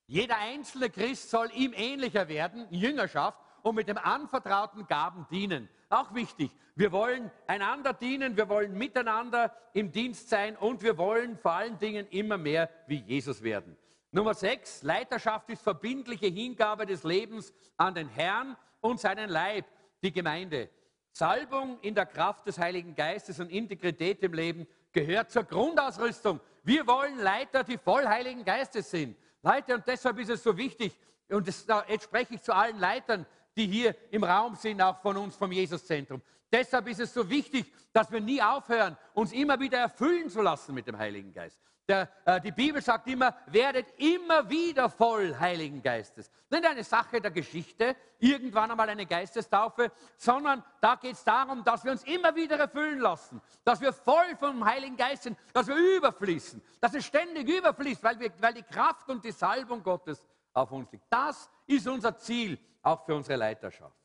Jeder 0.07 0.37
einzelne 0.37 0.89
Christ 0.89 1.29
soll 1.29 1.49
ihm 1.53 1.73
ähnlicher 1.75 2.27
werden, 2.27 2.67
Jüngerschaft, 2.71 3.39
und 3.61 3.75
mit 3.75 3.87
dem 3.87 3.97
anvertrauten 3.97 4.87
Gaben 4.87 5.27
dienen. 5.29 5.69
Auch 5.89 6.13
wichtig, 6.13 6.55
wir 6.75 6.91
wollen 6.91 7.29
einander 7.45 7.93
dienen, 7.93 8.37
wir 8.37 8.47
wollen 8.47 8.77
miteinander 8.77 9.53
im 9.73 9.91
Dienst 9.91 10.29
sein 10.29 10.55
und 10.55 10.81
wir 10.81 10.97
wollen 10.97 11.37
vor 11.37 11.53
allen 11.53 11.77
Dingen 11.77 12.07
immer 12.07 12.37
mehr 12.37 12.69
wie 12.87 12.97
Jesus 13.01 13.43
werden. 13.43 13.77
Nummer 14.11 14.33
6, 14.33 14.83
Leiterschaft 14.83 15.49
ist 15.49 15.61
verbindliche 15.61 16.27
Hingabe 16.27 16.85
des 16.85 17.03
Lebens 17.03 17.53
an 17.77 17.93
den 17.93 18.07
Herrn 18.07 18.55
und 18.81 18.99
seinen 18.99 19.29
Leib, 19.29 19.65
die 20.01 20.11
Gemeinde. 20.11 20.69
Salbung 21.11 21.79
in 21.81 21.95
der 21.95 22.05
Kraft 22.05 22.47
des 22.47 22.57
Heiligen 22.57 22.95
Geistes 22.95 23.39
und 23.39 23.51
Integrität 23.51 24.23
im 24.23 24.33
Leben 24.33 24.67
gehört 24.91 25.31
zur 25.31 25.43
Grundausrüstung. 25.43 26.39
Wir 26.69 26.85
wollen 26.85 27.17
Leiter, 27.17 27.63
die 27.63 27.79
voll 27.79 28.05
Heiligen 28.05 28.45
Geistes 28.45 28.91
sind. 28.91 29.17
Leute, 29.41 29.73
und 29.73 29.87
deshalb 29.87 30.19
ist 30.19 30.29
es 30.29 30.43
so 30.43 30.55
wichtig, 30.55 30.95
und 31.27 31.47
das, 31.47 31.65
jetzt 31.87 32.03
spreche 32.03 32.35
ich 32.35 32.43
zu 32.43 32.53
allen 32.53 32.77
Leitern, 32.77 33.25
die 33.57 33.65
hier 33.65 33.95
im 34.11 34.23
Raum 34.23 34.53
sind, 34.53 34.79
auch 34.79 35.01
von 35.01 35.17
uns 35.17 35.35
vom 35.35 35.51
Jesuszentrum. 35.51 36.21
Deshalb 36.51 36.87
ist 36.87 36.99
es 36.99 37.13
so 37.13 37.29
wichtig, 37.29 37.71
dass 37.93 38.11
wir 38.11 38.19
nie 38.19 38.41
aufhören, 38.41 38.97
uns 39.13 39.31
immer 39.31 39.59
wieder 39.59 39.77
erfüllen 39.77 40.29
zu 40.29 40.41
lassen 40.41 40.73
mit 40.73 40.87
dem 40.87 40.97
Heiligen 40.97 41.33
Geist. 41.33 41.59
Der, 41.89 42.07
äh, 42.25 42.39
die 42.39 42.51
Bibel 42.51 42.83
sagt 42.83 43.07
immer, 43.07 43.35
werdet 43.47 43.87
immer 43.97 44.47
wieder 44.47 44.89
voll 44.89 45.35
Heiligen 45.39 45.81
Geistes. 45.81 46.29
Nicht 46.51 46.63
eine 46.63 46.83
Sache 46.83 47.19
der 47.19 47.31
Geschichte, 47.31 47.95
irgendwann 48.19 48.69
einmal 48.69 48.89
eine 48.89 49.07
Geistestaufe, 49.07 49.91
sondern 50.15 50.63
da 50.81 50.95
geht 50.95 51.13
es 51.13 51.23
darum, 51.23 51.63
dass 51.63 51.83
wir 51.83 51.91
uns 51.91 52.03
immer 52.03 52.35
wieder 52.35 52.57
erfüllen 52.59 52.99
lassen, 52.99 53.41
dass 53.63 53.81
wir 53.81 53.91
voll 53.91 54.35
vom 54.39 54.63
Heiligen 54.63 54.97
Geist 54.97 55.23
sind, 55.23 55.37
dass 55.51 55.67
wir 55.67 55.75
überfließen, 55.97 56.61
dass 56.79 56.93
es 56.93 57.05
ständig 57.05 57.49
überfließt, 57.49 58.03
weil, 58.03 58.19
wir, 58.19 58.31
weil 58.39 58.53
die 58.53 58.63
Kraft 58.63 59.09
und 59.09 59.25
die 59.25 59.31
Salbung 59.31 59.81
Gottes 59.81 60.23
auf 60.53 60.71
uns 60.71 60.91
liegt. 60.91 61.05
Das 61.09 61.49
ist 61.65 61.87
unser 61.87 62.15
Ziel, 62.17 62.59
auch 62.83 63.03
für 63.03 63.15
unsere 63.15 63.37
Leiterschaft. 63.37 63.97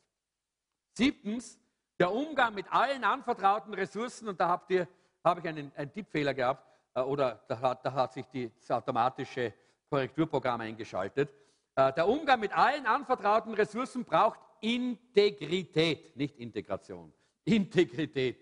Siebtens, 0.94 1.58
der 2.04 2.12
Umgang 2.12 2.52
mit 2.52 2.70
allen 2.70 3.02
anvertrauten 3.02 3.72
Ressourcen, 3.72 4.28
und 4.28 4.38
da 4.38 4.46
habt 4.46 4.70
ihr, 4.70 4.86
habe 5.24 5.40
ich 5.40 5.48
einen, 5.48 5.72
einen 5.74 5.90
Tippfehler 5.90 6.34
gehabt, 6.34 6.62
äh, 6.92 7.00
oder 7.00 7.42
da 7.48 7.58
hat, 7.58 7.86
da 7.86 7.94
hat 7.94 8.12
sich 8.12 8.26
die, 8.26 8.52
das 8.60 8.70
automatische 8.70 9.54
Korrekturprogramm 9.88 10.60
eingeschaltet. 10.60 11.32
Äh, 11.74 11.94
der 11.94 12.06
Umgang 12.06 12.40
mit 12.40 12.54
allen 12.54 12.84
anvertrauten 12.84 13.54
Ressourcen 13.54 14.04
braucht 14.04 14.38
Integrität, 14.60 16.14
nicht 16.14 16.36
Integration. 16.36 17.10
Integrität 17.46 18.38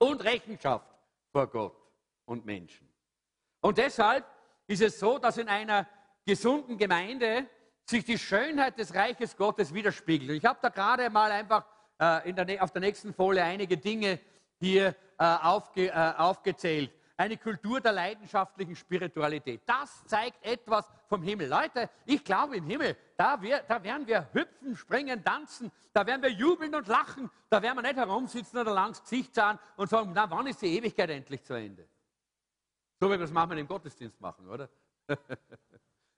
und 0.00 0.24
Rechenschaft 0.24 0.92
vor 1.30 1.46
Gott 1.46 1.76
und 2.24 2.44
Menschen. 2.44 2.88
Und 3.60 3.78
deshalb 3.78 4.24
ist 4.66 4.82
es 4.82 4.98
so, 4.98 5.18
dass 5.18 5.38
in 5.38 5.48
einer 5.48 5.86
gesunden 6.26 6.76
Gemeinde 6.76 7.46
sich 7.84 8.04
die 8.04 8.18
Schönheit 8.18 8.76
des 8.80 8.96
Reiches 8.96 9.36
Gottes 9.36 9.72
widerspiegelt. 9.72 10.32
Ich 10.32 10.44
habe 10.44 10.58
da 10.60 10.70
gerade 10.70 11.08
mal 11.08 11.30
einfach 11.30 11.64
äh, 11.98 12.32
der, 12.32 12.62
auf 12.62 12.72
der 12.72 12.80
nächsten 12.80 13.12
Folie 13.12 13.42
einige 13.42 13.76
Dinge 13.76 14.18
hier 14.60 14.94
äh, 15.18 15.24
aufge, 15.24 15.88
äh, 15.88 16.12
aufgezählt 16.16 16.90
eine 17.18 17.36
Kultur 17.36 17.80
der 17.80 17.92
leidenschaftlichen 17.92 18.76
Spiritualität. 18.76 19.62
Das 19.66 20.04
zeigt 20.06 20.44
etwas 20.46 20.90
vom 21.08 21.22
Himmel. 21.22 21.48
Leute, 21.48 21.90
ich 22.06 22.22
glaube 22.22 22.56
im 22.56 22.64
Himmel, 22.64 22.96
da, 23.16 23.42
wir, 23.42 23.60
da 23.66 23.82
werden 23.82 24.06
wir 24.06 24.28
hüpfen, 24.32 24.76
springen, 24.76 25.22
tanzen, 25.24 25.72
da 25.92 26.06
werden 26.06 26.22
wir 26.22 26.30
jubeln 26.30 26.74
und 26.76 26.86
lachen, 26.86 27.28
da 27.50 27.60
werden 27.60 27.76
wir 27.76 27.82
nicht 27.82 27.96
herumsitzen 27.96 28.60
oder 28.60 28.72
langs 28.72 29.02
Gesicht 29.02 29.34
zahlen 29.34 29.58
und 29.76 29.90
sagen, 29.90 30.12
na, 30.14 30.30
wann 30.30 30.46
ist 30.46 30.62
die 30.62 30.78
Ewigkeit 30.78 31.10
endlich 31.10 31.42
zu 31.42 31.54
Ende? 31.54 31.88
So 33.00 33.06
wie 33.06 33.12
wir 33.12 33.18
das 33.18 33.32
manchmal 33.32 33.58
im 33.58 33.66
Gottesdienst 33.66 34.20
machen, 34.20 34.48
oder? 34.48 34.68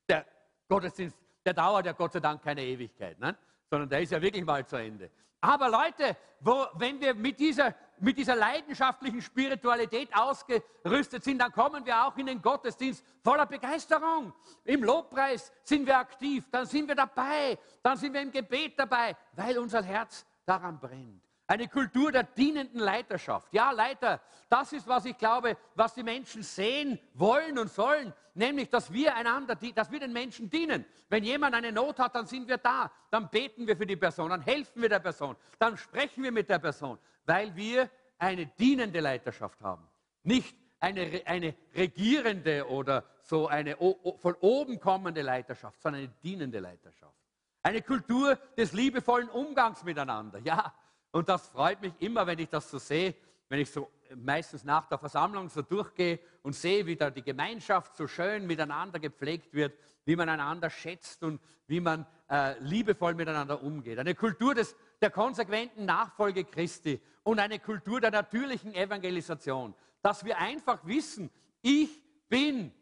der 0.09 0.27
Gottesdienst, 0.69 1.17
der 1.47 1.55
dauert 1.55 1.87
ja 1.87 1.93
Gott 1.93 2.13
sei 2.13 2.21
Dank 2.21 2.43
keine 2.43 2.63
Ewigkeit, 2.63 3.19
ne? 3.19 3.37
Sondern 3.71 3.89
der 3.89 4.03
ist 4.03 4.13
ja 4.13 4.21
wirklich 4.21 4.45
mal 4.45 4.67
zu 4.67 4.77
Ende. 4.77 5.11
Aber 5.41 5.71
Leute, 5.71 6.17
wo, 6.41 6.67
wenn 6.75 7.01
wir 7.01 7.15
mit 7.15 7.39
dieser, 7.39 7.75
mit 7.99 8.19
dieser 8.19 8.37
leidenschaftlichen 8.37 9.23
Spiritualität 9.23 10.11
ausgerüstet 10.15 11.25
sind, 11.25 11.39
dann 11.39 11.53
kommen 11.53 11.87
wir 11.87 12.05
auch 12.05 12.17
in 12.19 12.27
den 12.27 12.43
Gottesdienst 12.43 13.03
voller 13.23 13.47
Begeisterung. 13.47 14.35
Im 14.65 14.85
Lobpreis 14.85 15.51
sind 15.63 15.87
wir 15.87 15.97
aktiv, 15.97 16.45
dann 16.51 16.67
sind 16.67 16.89
wir 16.89 16.95
dabei, 16.95 17.59
dann 17.83 17.97
sind 17.97 18.13
wir 18.13 18.21
im 18.21 18.31
Gebet 18.31 18.79
dabei, 18.79 19.17
weil 19.33 19.57
unser 19.59 19.83
Herz 19.83 20.27
daran 20.45 20.79
brennt. 20.79 21.30
Eine 21.51 21.67
Kultur 21.67 22.13
der 22.13 22.23
dienenden 22.23 22.79
Leiterschaft. 22.79 23.53
Ja, 23.53 23.73
Leiter, 23.73 24.21
das 24.49 24.73
ist, 24.73 24.87
was 24.87 25.05
ich 25.05 25.19
glaube, 25.19 25.57
was 25.75 25.95
die 25.95 26.05
Menschen 26.05 26.45
sehen 26.45 26.97
wollen 27.15 27.59
und 27.59 27.73
sollen, 27.73 28.15
nämlich, 28.35 28.71
dass 28.71 28.93
wir 28.93 29.17
einander, 29.17 29.57
dass 29.57 29.91
wir 29.91 29.99
den 29.99 30.13
Menschen 30.13 30.49
dienen. 30.49 30.85
Wenn 31.09 31.25
jemand 31.25 31.57
eine 31.57 31.73
Not 31.73 31.99
hat, 31.99 32.15
dann 32.15 32.27
sind 32.27 32.47
wir 32.47 32.59
da, 32.59 32.89
dann 33.11 33.29
beten 33.31 33.67
wir 33.67 33.77
für 33.77 33.85
die 33.85 33.97
Person, 33.97 34.31
dann 34.31 34.43
helfen 34.43 34.81
wir 34.81 34.89
der 34.89 35.01
Person, 35.01 35.35
dann 35.59 35.77
sprechen 35.77 36.23
wir 36.23 36.31
mit 36.31 36.49
der 36.49 36.61
Person, 36.61 37.01
weil 37.27 37.57
wir 37.57 37.91
eine 38.17 38.47
dienende 38.47 39.01
Leiterschaft 39.01 39.61
haben. 39.61 39.85
Nicht 40.23 40.55
eine, 40.79 41.21
eine 41.25 41.57
regierende 41.75 42.69
oder 42.69 43.03
so 43.23 43.49
eine 43.49 43.77
von 43.77 44.35
oben 44.39 44.79
kommende 44.79 45.23
Leiterschaft, 45.23 45.83
sondern 45.83 46.03
eine 46.03 46.13
dienende 46.23 46.61
Leiterschaft. 46.61 47.17
Eine 47.65 47.83
Kultur 47.83 48.37
des 48.57 48.73
liebevollen 48.73 49.29
Umgangs 49.29 49.83
miteinander. 49.83 50.39
Ja, 50.45 50.73
und 51.13 51.29
das 51.29 51.49
freut 51.49 51.81
mich 51.81 51.93
immer, 51.99 52.27
wenn 52.27 52.39
ich 52.39 52.49
das 52.49 52.71
so 52.71 52.79
sehe, 52.79 53.15
wenn 53.49 53.61
ich 53.61 53.71
so 53.71 53.91
meistens 54.17 54.65
nach 54.65 54.87
der 54.87 54.99
Versammlung 54.99 55.49
so 55.49 55.63
durchgehe 55.63 56.21
und 56.43 56.55
sehe, 56.55 56.87
wie 56.87 56.97
da 56.97 57.11
die 57.11 57.23
Gemeinschaft 57.23 57.97
so 57.97 58.07
schön 58.07 58.47
miteinander 58.47 58.99
gepflegt 58.99 59.53
wird, 59.55 59.77
wie 60.05 60.17
man 60.17 60.29
einander 60.29 60.71
schätzt 60.71 61.23
und 61.23 61.41
wie 61.67 61.81
man 61.81 62.07
äh, 62.29 62.59
liebevoll 62.61 63.15
miteinander 63.15 63.63
umgeht. 63.63 63.99
Eine 63.99 64.15
Kultur 64.15 64.55
des, 64.55 64.77
der 65.01 65.11
konsequenten 65.11 65.85
Nachfolge 65.85 66.45
Christi 66.45 67.01
und 67.23 67.39
eine 67.39 67.59
Kultur 67.59 68.01
der 68.01 68.11
natürlichen 68.11 68.75
Evangelisation, 68.75 69.75
dass 70.03 70.25
wir 70.25 70.39
einfach 70.39 70.85
wissen, 70.87 71.31
ich 71.63 72.03
bin 72.29 72.73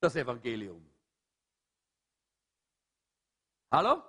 das 0.00 0.14
Evangelium. 0.16 0.84
Hallo? 3.70 4.02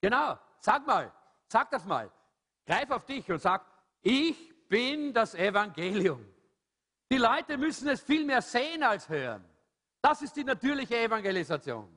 Genau, 0.00 0.38
sag 0.60 0.86
mal, 0.86 1.12
sag 1.48 1.70
das 1.70 1.84
mal. 1.84 2.10
Greif 2.70 2.88
auf 2.92 3.04
dich 3.04 3.28
und 3.28 3.42
sag, 3.42 3.66
ich 4.00 4.36
bin 4.68 5.12
das 5.12 5.34
Evangelium. 5.34 6.24
Die 7.10 7.16
Leute 7.16 7.58
müssen 7.58 7.88
es 7.88 8.00
viel 8.00 8.24
mehr 8.24 8.40
sehen 8.40 8.84
als 8.84 9.08
hören. 9.08 9.44
Das 10.00 10.22
ist 10.22 10.36
die 10.36 10.44
natürliche 10.44 10.96
Evangelisation. 10.96 11.88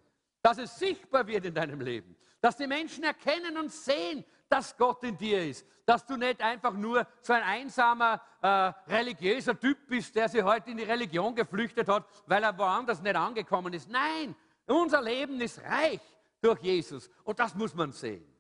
Dass 0.42 0.58
es 0.58 0.76
sichtbar 0.80 1.28
wird 1.28 1.46
in 1.46 1.54
deinem 1.54 1.80
Leben. 1.80 2.16
Dass 2.42 2.58
die 2.58 2.66
Menschen 2.66 3.04
erkennen 3.04 3.56
und 3.56 3.72
sehen, 3.72 4.26
dass 4.50 4.76
Gott 4.76 5.04
in 5.04 5.16
dir 5.16 5.46
ist. 5.46 5.64
Dass 5.86 6.08
du 6.08 6.18
nicht 6.18 6.42
einfach 6.42 6.74
nur 6.74 7.06
so 7.22 7.34
ein 7.34 7.44
einsamer 7.44 8.20
äh, 8.42 8.48
religiöser 8.92 9.60
Typ 9.60 9.78
bist, 9.88 10.16
der 10.16 10.28
sich 10.28 10.42
heute 10.42 10.72
in 10.72 10.78
die 10.78 10.86
Religion 10.86 11.36
geflüchtet 11.36 11.88
hat, 11.88 12.08
weil 12.26 12.42
er 12.42 12.58
woanders 12.58 13.00
nicht 13.00 13.16
angekommen 13.16 13.74
ist. 13.74 13.88
Nein, 13.92 14.36
unser 14.66 15.04
Leben 15.04 15.40
ist 15.40 15.62
reich 15.62 16.02
durch 16.42 16.60
Jesus. 16.62 17.12
Und 17.24 17.38
das 17.38 17.54
muss 17.54 17.76
man 17.76 17.92
sehen. 17.92 18.33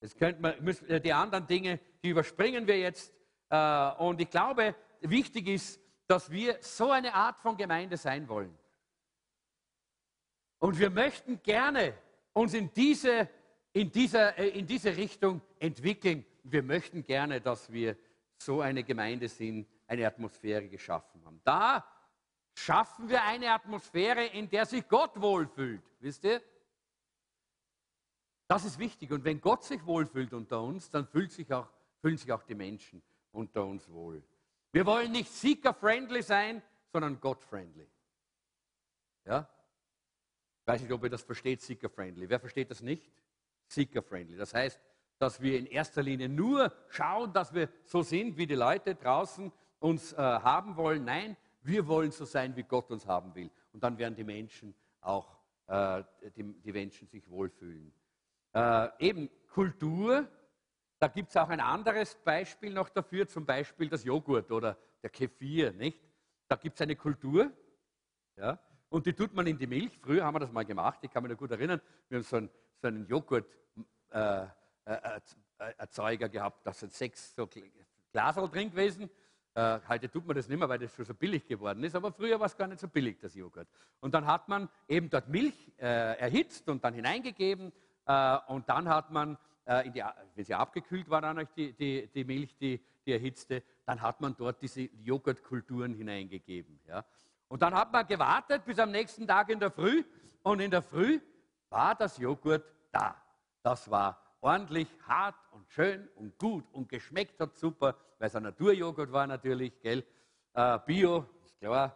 Jetzt 0.00 0.18
könnte 0.18 0.40
man, 0.40 0.66
äh, 0.88 1.00
die 1.00 1.12
anderen 1.12 1.46
Dinge, 1.46 1.80
die 2.02 2.10
überspringen 2.10 2.66
wir 2.66 2.78
jetzt. 2.78 3.12
Äh, 3.50 3.90
und 3.98 4.20
ich 4.20 4.30
glaube, 4.30 4.74
wichtig 5.00 5.48
ist, 5.48 5.80
dass 6.06 6.30
wir 6.30 6.58
so 6.60 6.90
eine 6.90 7.14
Art 7.14 7.38
von 7.40 7.56
Gemeinde 7.56 7.96
sein 7.96 8.28
wollen. 8.28 8.56
Und 10.58 10.78
wir 10.78 10.90
möchten 10.90 11.42
gerne 11.42 11.94
uns 12.32 12.54
in 12.54 12.72
diese, 12.72 13.28
in 13.72 13.90
dieser, 13.90 14.38
äh, 14.38 14.48
in 14.48 14.66
diese 14.66 14.96
Richtung 14.96 15.40
entwickeln. 15.58 16.24
Wir 16.44 16.62
möchten 16.62 17.02
gerne, 17.02 17.40
dass 17.40 17.70
wir 17.72 17.96
so 18.36 18.60
eine 18.60 18.84
Gemeinde 18.84 19.28
sind, 19.28 19.66
eine 19.86 20.06
Atmosphäre 20.06 20.68
geschaffen 20.68 21.24
haben. 21.24 21.40
Da 21.44 21.84
schaffen 22.54 23.08
wir 23.08 23.22
eine 23.24 23.52
Atmosphäre, 23.52 24.26
in 24.26 24.48
der 24.48 24.66
sich 24.66 24.86
Gott 24.88 25.20
wohlfühlt. 25.20 25.82
Wisst 26.00 26.24
ihr? 26.24 26.40
Das 28.48 28.64
ist 28.64 28.78
wichtig. 28.78 29.12
Und 29.12 29.24
wenn 29.24 29.40
Gott 29.40 29.62
sich 29.62 29.84
wohlfühlt 29.86 30.32
unter 30.32 30.62
uns, 30.62 30.90
dann 30.90 31.06
fühlt 31.06 31.30
sich 31.30 31.52
auch, 31.52 31.68
fühlen 32.00 32.16
sich 32.16 32.32
auch 32.32 32.42
die 32.42 32.54
Menschen 32.54 33.02
unter 33.30 33.64
uns 33.64 33.88
wohl. 33.90 34.22
Wir 34.72 34.84
wollen 34.86 35.12
nicht 35.12 35.30
seeker-friendly 35.30 36.22
sein, 36.22 36.62
sondern 36.90 37.20
God-friendly. 37.20 37.86
Ja? 39.26 39.48
Ich 40.62 40.66
weiß 40.66 40.82
nicht, 40.82 40.92
ob 40.92 41.04
ihr 41.04 41.10
das 41.10 41.22
versteht, 41.22 41.60
seeker-friendly. 41.60 42.28
Wer 42.28 42.40
versteht 42.40 42.70
das 42.70 42.82
nicht? 42.82 43.12
Seeker-friendly. 43.68 44.36
Das 44.36 44.54
heißt, 44.54 44.80
dass 45.18 45.40
wir 45.40 45.58
in 45.58 45.66
erster 45.66 46.02
Linie 46.02 46.28
nur 46.28 46.72
schauen, 46.88 47.32
dass 47.32 47.52
wir 47.52 47.68
so 47.84 48.02
sind, 48.02 48.36
wie 48.36 48.46
die 48.46 48.54
Leute 48.54 48.94
draußen 48.94 49.52
uns 49.80 50.12
äh, 50.12 50.16
haben 50.16 50.76
wollen. 50.76 51.04
Nein, 51.04 51.36
wir 51.62 51.86
wollen 51.86 52.10
so 52.10 52.24
sein, 52.24 52.56
wie 52.56 52.62
Gott 52.62 52.90
uns 52.90 53.06
haben 53.06 53.34
will. 53.34 53.50
Und 53.72 53.82
dann 53.82 53.98
werden 53.98 54.14
die 54.14 54.24
Menschen 54.24 54.74
auch, 55.00 55.36
äh, 55.66 56.02
die, 56.36 56.44
die, 56.60 56.72
Menschen 56.72 57.08
sich 57.08 57.28
wohlfühlen. 57.28 57.92
Äh, 58.52 58.88
eben 58.98 59.30
Kultur, 59.48 60.26
da 60.98 61.08
gibt 61.08 61.30
es 61.30 61.36
auch 61.36 61.48
ein 61.48 61.60
anderes 61.60 62.14
Beispiel 62.16 62.72
noch 62.72 62.88
dafür, 62.88 63.28
zum 63.28 63.44
Beispiel 63.44 63.88
das 63.88 64.04
Joghurt 64.04 64.50
oder 64.50 64.76
der 65.02 65.10
Kefir, 65.10 65.72
nicht? 65.72 66.00
Da 66.48 66.56
gibt 66.56 66.76
es 66.76 66.80
eine 66.80 66.96
Kultur, 66.96 67.50
ja, 68.36 68.58
und 68.88 69.06
die 69.06 69.12
tut 69.12 69.34
man 69.34 69.46
in 69.46 69.58
die 69.58 69.66
Milch. 69.66 69.98
Früher 69.98 70.24
haben 70.24 70.34
wir 70.34 70.40
das 70.40 70.50
mal 70.50 70.64
gemacht, 70.64 71.00
ich 71.02 71.10
kann 71.10 71.22
mich 71.22 71.32
noch 71.32 71.38
gut 71.38 71.50
erinnern, 71.50 71.80
wir 72.08 72.18
haben 72.18 72.24
so 72.24 72.36
einen, 72.36 72.50
so 72.80 72.88
einen 72.88 73.06
Joghurt, 73.06 73.46
äh, 74.10 74.42
äh, 74.42 74.46
äh, 74.86 75.20
Erzeuger 75.76 76.28
gehabt, 76.28 76.66
das 76.66 76.80
sind 76.80 76.92
sechs 76.92 77.34
so 77.34 77.48
Glasel 78.12 78.48
drin 78.48 78.70
gewesen. 78.70 79.10
Äh, 79.54 79.80
heute 79.88 80.08
tut 80.08 80.26
man 80.26 80.36
das 80.36 80.48
nicht 80.48 80.58
mehr, 80.58 80.68
weil 80.68 80.78
das 80.78 80.94
schon 80.94 81.04
so 81.04 81.14
billig 81.14 81.46
geworden 81.46 81.82
ist, 81.82 81.94
aber 81.96 82.12
früher 82.12 82.38
war 82.38 82.46
es 82.46 82.56
gar 82.56 82.68
nicht 82.68 82.80
so 82.80 82.88
billig, 82.88 83.18
das 83.20 83.34
Joghurt. 83.34 83.68
Und 84.00 84.14
dann 84.14 84.24
hat 84.24 84.48
man 84.48 84.68
eben 84.86 85.10
dort 85.10 85.28
Milch 85.28 85.72
äh, 85.78 86.16
erhitzt 86.18 86.68
und 86.68 86.82
dann 86.84 86.94
hineingegeben 86.94 87.68
äh, 87.68 87.87
und 88.46 88.68
dann 88.68 88.88
hat 88.88 89.10
man, 89.10 89.36
äh, 89.64 89.90
die, 89.90 90.02
wenn 90.34 90.44
sie 90.44 90.54
abgekühlt 90.54 91.10
war, 91.10 91.20
dann 91.20 91.46
die, 91.56 91.72
die, 91.74 92.08
die 92.08 92.24
Milch, 92.24 92.56
die, 92.56 92.80
die 93.04 93.12
erhitzte, 93.12 93.62
dann 93.84 94.00
hat 94.00 94.20
man 94.20 94.36
dort 94.36 94.62
diese 94.62 94.82
Joghurtkulturen 94.82 95.94
hineingegeben. 95.94 96.80
Ja. 96.86 97.04
Und 97.48 97.62
dann 97.62 97.74
hat 97.74 97.92
man 97.92 98.06
gewartet 98.06 98.64
bis 98.64 98.78
am 98.78 98.90
nächsten 98.90 99.26
Tag 99.26 99.48
in 99.50 99.60
der 99.60 99.70
Früh 99.70 100.04
und 100.42 100.60
in 100.60 100.70
der 100.70 100.82
Früh 100.82 101.20
war 101.70 101.94
das 101.94 102.18
Joghurt 102.18 102.64
da. 102.92 103.16
Das 103.62 103.90
war 103.90 104.20
ordentlich 104.40 104.88
hart 105.06 105.36
und 105.50 105.68
schön 105.70 106.08
und 106.14 106.38
gut 106.38 106.64
und 106.72 106.88
geschmeckt 106.88 107.40
hat 107.40 107.56
super, 107.56 107.96
weil 108.18 108.28
es 108.28 108.36
ein 108.36 108.42
Naturjoghurt 108.42 109.12
war 109.12 109.26
natürlich, 109.26 109.80
gell? 109.80 110.04
Äh, 110.54 110.78
Bio, 110.86 111.26
ist 111.44 111.58
klar. 111.58 111.94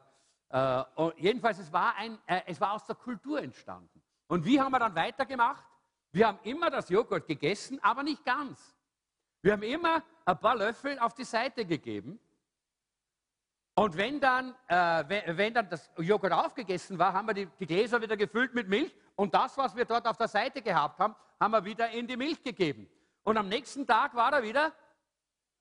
Äh, 0.50 1.10
jedenfalls, 1.16 1.58
es 1.58 1.72
war, 1.72 1.94
ein, 1.96 2.18
äh, 2.26 2.42
es 2.46 2.60
war 2.60 2.72
aus 2.72 2.84
der 2.84 2.96
Kultur 2.96 3.40
entstanden. 3.40 4.02
Und 4.28 4.44
wie 4.44 4.60
haben 4.60 4.72
wir 4.72 4.78
dann 4.78 4.94
weitergemacht? 4.94 5.64
Wir 6.12 6.28
haben 6.28 6.38
immer 6.42 6.70
das 6.70 6.90
Joghurt 6.90 7.26
gegessen, 7.26 7.82
aber 7.82 8.02
nicht 8.02 8.24
ganz. 8.24 8.76
Wir 9.40 9.52
haben 9.52 9.62
immer 9.62 10.02
ein 10.24 10.38
paar 10.38 10.56
Löffel 10.56 10.98
auf 10.98 11.14
die 11.14 11.24
Seite 11.24 11.64
gegeben. 11.64 12.20
Und 13.74 13.96
wenn 13.96 14.20
dann, 14.20 14.54
äh, 14.68 15.36
wenn 15.36 15.54
dann 15.54 15.68
das 15.70 15.90
Joghurt 15.96 16.32
aufgegessen 16.32 16.98
war, 16.98 17.14
haben 17.14 17.26
wir 17.26 17.34
die, 17.34 17.46
die 17.58 17.66
Gläser 17.66 18.00
wieder 18.02 18.18
gefüllt 18.18 18.54
mit 18.54 18.68
Milch 18.68 18.94
und 19.16 19.32
das, 19.32 19.56
was 19.56 19.74
wir 19.74 19.86
dort 19.86 20.06
auf 20.06 20.18
der 20.18 20.28
Seite 20.28 20.60
gehabt 20.60 20.98
haben, 20.98 21.16
haben 21.40 21.50
wir 21.50 21.64
wieder 21.64 21.88
in 21.90 22.06
die 22.06 22.16
Milch 22.16 22.42
gegeben. 22.42 22.86
Und 23.24 23.38
am 23.38 23.48
nächsten 23.48 23.86
Tag 23.86 24.14
war 24.14 24.30
da 24.30 24.42
wieder 24.42 24.72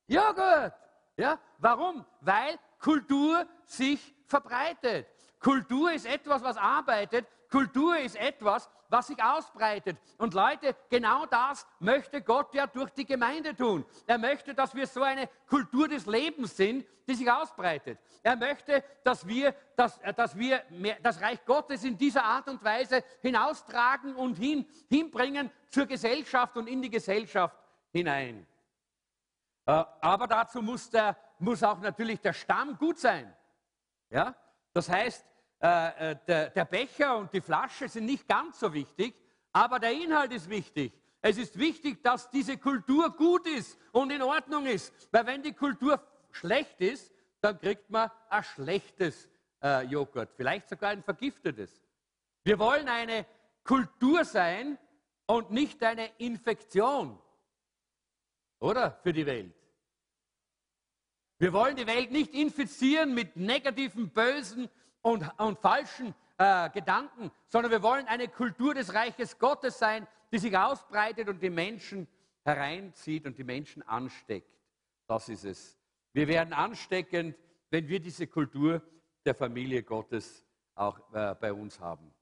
Joghurt. 0.07 0.73
Ja? 1.15 1.39
Warum? 1.59 2.05
Weil 2.19 2.59
Kultur 2.79 3.47
sich 3.63 4.13
verbreitet. 4.25 5.07
Kultur 5.39 5.93
ist 5.93 6.05
etwas, 6.05 6.43
was 6.43 6.57
arbeitet. 6.57 7.25
Kultur 7.49 7.97
ist 7.97 8.17
etwas, 8.17 8.69
was 8.91 9.07
sich 9.07 9.23
ausbreitet. 9.23 9.97
Und 10.17 10.33
Leute, 10.33 10.75
genau 10.89 11.25
das 11.25 11.65
möchte 11.79 12.21
Gott 12.21 12.53
ja 12.53 12.67
durch 12.67 12.89
die 12.91 13.05
Gemeinde 13.05 13.55
tun. 13.55 13.85
Er 14.05 14.17
möchte, 14.17 14.53
dass 14.53 14.75
wir 14.75 14.85
so 14.85 15.01
eine 15.01 15.29
Kultur 15.47 15.87
des 15.87 16.05
Lebens 16.05 16.57
sind, 16.57 16.85
die 17.07 17.15
sich 17.15 17.31
ausbreitet. 17.31 17.97
Er 18.21 18.35
möchte, 18.35 18.83
dass 19.03 19.25
wir, 19.25 19.55
dass, 19.75 19.99
dass 20.15 20.37
wir 20.37 20.61
mehr, 20.69 20.97
das 21.01 21.21
Reich 21.21 21.43
Gottes 21.45 21.83
in 21.83 21.97
dieser 21.97 22.23
Art 22.23 22.49
und 22.49 22.63
Weise 22.63 23.03
hinaustragen 23.21 24.15
und 24.15 24.35
hin, 24.35 24.67
hinbringen 24.89 25.49
zur 25.69 25.85
Gesellschaft 25.85 26.57
und 26.57 26.67
in 26.67 26.81
die 26.81 26.89
Gesellschaft 26.89 27.55
hinein. 27.91 28.45
Äh, 29.65 29.83
aber 30.01 30.27
dazu 30.27 30.61
muss, 30.61 30.89
der, 30.89 31.17
muss 31.39 31.63
auch 31.63 31.79
natürlich 31.79 32.19
der 32.19 32.33
Stamm 32.33 32.77
gut 32.77 32.99
sein. 32.99 33.33
Ja? 34.09 34.35
Das 34.73 34.89
heißt, 34.89 35.25
äh, 35.61 36.11
äh, 36.11 36.15
der, 36.27 36.49
der 36.49 36.65
Becher 36.65 37.17
und 37.17 37.31
die 37.31 37.41
Flasche 37.41 37.87
sind 37.87 38.05
nicht 38.05 38.27
ganz 38.27 38.59
so 38.59 38.73
wichtig, 38.73 39.15
aber 39.51 39.79
der 39.79 39.91
Inhalt 39.91 40.31
ist 40.31 40.49
wichtig. 40.49 40.91
Es 41.21 41.37
ist 41.37 41.57
wichtig, 41.59 42.01
dass 42.01 42.31
diese 42.31 42.57
Kultur 42.57 43.11
gut 43.11 43.45
ist 43.47 43.77
und 43.91 44.09
in 44.11 44.23
Ordnung 44.23 44.65
ist. 44.65 44.91
Weil 45.11 45.27
wenn 45.27 45.43
die 45.43 45.53
Kultur 45.53 46.01
schlecht 46.31 46.81
ist, 46.81 47.13
dann 47.41 47.59
kriegt 47.59 47.89
man 47.91 48.09
ein 48.29 48.43
schlechtes 48.43 49.29
äh, 49.61 49.85
Joghurt, 49.85 50.31
vielleicht 50.35 50.67
sogar 50.67 50.89
ein 50.89 51.03
vergiftetes. 51.03 51.79
Wir 52.43 52.57
wollen 52.57 52.87
eine 52.87 53.27
Kultur 53.63 54.25
sein 54.25 54.79
und 55.27 55.51
nicht 55.51 55.83
eine 55.83 56.09
Infektion. 56.17 57.19
Oder? 58.59 58.99
Für 59.03 59.13
die 59.13 59.25
Welt. 59.27 59.53
Wir 61.37 61.53
wollen 61.53 61.75
die 61.75 61.87
Welt 61.87 62.11
nicht 62.11 62.33
infizieren 62.33 63.13
mit 63.13 63.35
negativen, 63.35 64.09
bösen 64.09 64.69
und, 65.01 65.29
und 65.39 65.59
falschen 65.59 66.13
äh, 66.37 66.69
Gedanken, 66.69 67.31
sondern 67.47 67.71
wir 67.71 67.83
wollen 67.83 68.07
eine 68.07 68.27
Kultur 68.27 68.73
des 68.73 68.93
Reiches 68.93 69.37
Gottes 69.37 69.77
sein, 69.77 70.07
die 70.31 70.39
sich 70.39 70.57
ausbreitet 70.57 71.27
und 71.27 71.41
die 71.41 71.49
Menschen 71.49 72.07
hereinzieht 72.43 73.25
und 73.25 73.37
die 73.37 73.43
Menschen 73.43 73.83
ansteckt. 73.83 74.49
Das 75.07 75.29
ist 75.29 75.43
es. 75.43 75.77
Wir 76.13 76.27
werden 76.27 76.53
ansteckend, 76.53 77.35
wenn 77.69 77.87
wir 77.87 77.99
diese 77.99 78.27
Kultur 78.27 78.81
der 79.25 79.35
Familie 79.35 79.83
Gottes 79.83 80.45
auch 80.75 80.99
äh, 81.13 81.35
bei 81.39 81.53
uns 81.53 81.79
haben. 81.79 82.13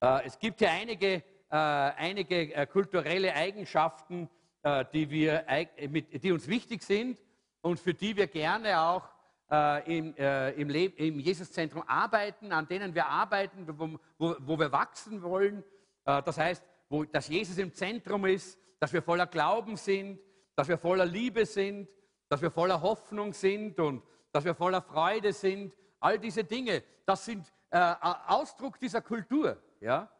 Äh, 0.00 0.26
es 0.26 0.38
gibt 0.38 0.60
ja 0.60 0.70
einige, 0.70 1.14
äh, 1.14 1.22
einige 1.50 2.54
äh, 2.54 2.66
kulturelle 2.66 3.34
Eigenschaften, 3.34 4.28
äh, 4.62 4.84
die, 4.92 5.08
wir, 5.10 5.46
die 5.88 6.32
uns 6.32 6.46
wichtig 6.46 6.82
sind 6.82 7.18
und 7.62 7.80
für 7.80 7.94
die 7.94 8.16
wir 8.16 8.26
gerne 8.26 8.80
auch 8.80 9.08
äh, 9.52 9.98
im, 9.98 10.16
äh, 10.16 10.50
im, 10.52 10.70
im 10.70 11.20
Jesuszentrum 11.20 11.84
arbeiten, 11.86 12.52
an 12.52 12.66
denen 12.66 12.94
wir 12.94 13.06
arbeiten, 13.06 13.66
wo, 13.78 13.98
wo, 14.18 14.36
wo 14.40 14.58
wir 14.58 14.72
wachsen 14.72 15.22
wollen. 15.22 15.62
Äh, 16.06 16.22
das 16.22 16.38
heißt, 16.38 16.64
wo, 16.88 17.04
dass 17.04 17.28
Jesus 17.28 17.58
im 17.58 17.72
Zentrum 17.72 18.24
ist, 18.24 18.58
dass 18.80 18.92
wir 18.92 19.02
voller 19.02 19.26
Glauben 19.26 19.76
sind, 19.76 20.18
dass 20.56 20.68
wir 20.68 20.78
voller 20.78 21.04
Liebe 21.04 21.44
sind, 21.44 21.88
dass 22.28 22.40
wir 22.40 22.50
voller 22.50 22.80
Hoffnung 22.80 23.34
sind 23.34 23.78
und 23.78 24.02
dass 24.32 24.44
wir 24.44 24.54
voller 24.54 24.80
Freude 24.80 25.32
sind. 25.32 25.74
All 26.00 26.18
diese 26.18 26.44
Dinge, 26.44 26.82
das 27.04 27.26
sind 27.26 27.52
äh, 27.70 27.94
Ausdruck 28.26 28.80
dieser 28.80 29.02
Kultur. 29.02 29.58
Ja? 29.80 30.10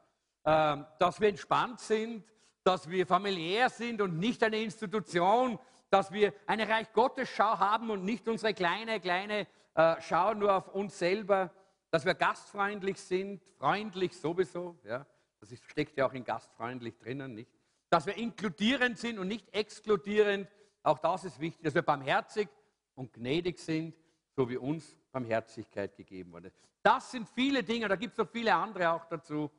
Ähm, 0.44 0.84
dass 0.98 1.20
wir 1.20 1.28
entspannt 1.28 1.80
sind, 1.80 2.24
dass 2.64 2.88
wir 2.88 3.06
familiär 3.06 3.70
sind 3.70 4.00
und 4.02 4.18
nicht 4.18 4.42
eine 4.42 4.58
Institution, 4.58 5.58
dass 5.92 6.11
wir 6.11 6.33
eine 6.46 6.66
Reich 6.66 6.90
Gottes 6.94 7.28
Schau 7.28 7.59
haben 7.59 7.90
und 7.90 8.02
nicht 8.02 8.26
unsere 8.26 8.55
kleine, 8.55 8.98
kleine 8.98 9.46
äh, 9.74 9.96
Schau 10.00 10.33
nur 10.33 10.57
auf 10.57 10.68
uns 10.68 10.98
selber, 10.98 11.52
dass 11.90 12.07
wir 12.07 12.14
gastfreundlich 12.14 12.98
sind, 12.98 13.42
freundlich 13.59 14.16
sowieso, 14.16 14.78
ja, 14.85 15.07
das 15.40 15.52
ist, 15.52 15.62
steckt 15.64 15.98
ja 15.98 16.07
auch 16.07 16.14
in 16.14 16.24
gastfreundlich 16.24 16.96
drinnen, 16.96 17.35
nicht? 17.35 17.50
Dass 17.90 18.07
wir 18.07 18.16
inkludierend 18.16 18.96
sind 18.96 19.18
und 19.18 19.28
nicht 19.28 19.55
exkludierend, 19.55 20.48
auch 20.83 20.98
das 20.98 21.24
ist 21.24 21.38
wichtig, 21.38 21.62
dass 21.62 21.74
wir 21.74 21.83
barmherzig 21.83 22.48
und 22.94 23.12
gnädig 23.12 23.59
sind, 23.59 23.94
so 24.35 24.48
wie 24.48 24.57
uns 24.57 24.96
Barmherzigkeit 25.12 25.94
gegeben 25.94 26.33
wurde. 26.33 26.52
Das 26.83 27.11
sind 27.11 27.28
viele 27.28 27.62
Dinge, 27.62 27.87
da 27.88 27.96
gibt 27.96 28.12
es 28.12 28.18
noch 28.18 28.31
viele 28.31 28.55
andere 28.55 28.90
auch 28.92 29.05
dazu. 29.05 29.50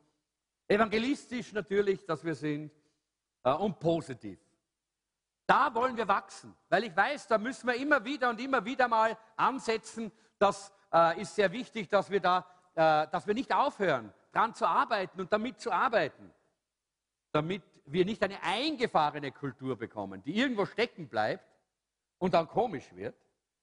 Evangelistisch 0.66 1.52
natürlich, 1.52 2.04
dass 2.04 2.24
wir 2.24 2.34
sind 2.34 2.72
äh, 3.44 3.52
und 3.52 3.78
positiv. 3.78 4.43
Da 5.46 5.74
wollen 5.74 5.96
wir 5.96 6.08
wachsen, 6.08 6.56
weil 6.68 6.84
ich 6.84 6.96
weiß, 6.96 7.26
da 7.26 7.38
müssen 7.38 7.66
wir 7.66 7.74
immer 7.74 8.04
wieder 8.04 8.30
und 8.30 8.40
immer 8.40 8.64
wieder 8.64 8.88
mal 8.88 9.16
ansetzen. 9.36 10.10
Das 10.38 10.72
äh, 10.92 11.20
ist 11.20 11.34
sehr 11.34 11.52
wichtig, 11.52 11.88
dass 11.88 12.10
wir 12.10 12.20
da, 12.20 12.46
äh, 12.74 13.06
dass 13.10 13.26
wir 13.26 13.34
nicht 13.34 13.54
aufhören, 13.54 14.12
daran 14.32 14.54
zu 14.54 14.66
arbeiten 14.66 15.20
und 15.20 15.32
damit 15.32 15.60
zu 15.60 15.70
arbeiten, 15.70 16.32
damit 17.32 17.62
wir 17.84 18.04
nicht 18.06 18.22
eine 18.22 18.42
eingefahrene 18.42 19.32
Kultur 19.32 19.76
bekommen, 19.76 20.22
die 20.22 20.36
irgendwo 20.36 20.64
stecken 20.64 21.08
bleibt 21.08 21.44
und 22.18 22.32
dann 22.32 22.48
komisch 22.48 22.94
wird, 22.94 23.14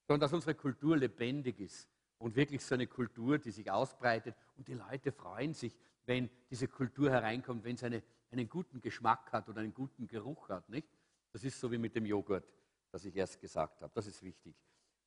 sondern 0.08 0.22
dass 0.22 0.34
unsere 0.34 0.54
Kultur 0.54 0.98
lebendig 0.98 1.60
ist 1.60 1.90
und 2.20 2.36
wirklich 2.36 2.64
so 2.64 2.76
eine 2.76 2.86
Kultur, 2.86 3.40
die 3.40 3.52
sich 3.52 3.72
ausbreitet 3.72 4.36
und 4.56 4.68
die 4.68 4.76
Leute 4.76 5.12
freuen 5.12 5.56
sich, 5.56 5.76
wenn 6.06 6.30
diese 6.50 6.68
Kultur 6.68 7.10
hereinkommt, 7.10 7.64
wenn 7.64 7.76
es 7.76 7.84
eine, 7.84 8.04
einen 8.32 8.48
guten 8.48 8.82
Geschmack 8.82 9.32
hat 9.32 9.50
oder 9.50 9.62
einen 9.62 9.74
guten 9.74 10.08
Geruch 10.08 10.50
hat, 10.50 10.70
nicht? 10.70 10.88
Das 11.32 11.44
ist 11.44 11.60
so 11.60 11.72
wie 11.72 11.78
mit 11.78 11.96
dem 11.96 12.06
Joghurt, 12.06 12.46
das 12.92 13.06
ich 13.06 13.16
erst 13.16 13.40
gesagt 13.40 13.82
habe. 13.82 13.92
Das 13.94 14.06
ist 14.08 14.22
wichtig. 14.22 14.56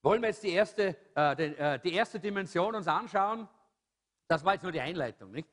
Wollen 0.03 0.21
wir 0.23 0.29
jetzt 0.29 0.43
die 0.43 0.51
erste, 0.51 0.97
äh, 1.15 1.37
die, 1.37 1.43
äh, 1.57 1.79
die 1.79 1.93
erste 1.93 2.21
Dimension 2.21 2.75
uns 2.75 2.87
anschauen? 2.87 3.49
Das 4.27 4.45
war 4.45 4.55
jetzt 4.55 4.63
nur 4.63 4.73
die 4.73 4.81
Einleitung, 4.81 5.31
nicht? 5.31 5.49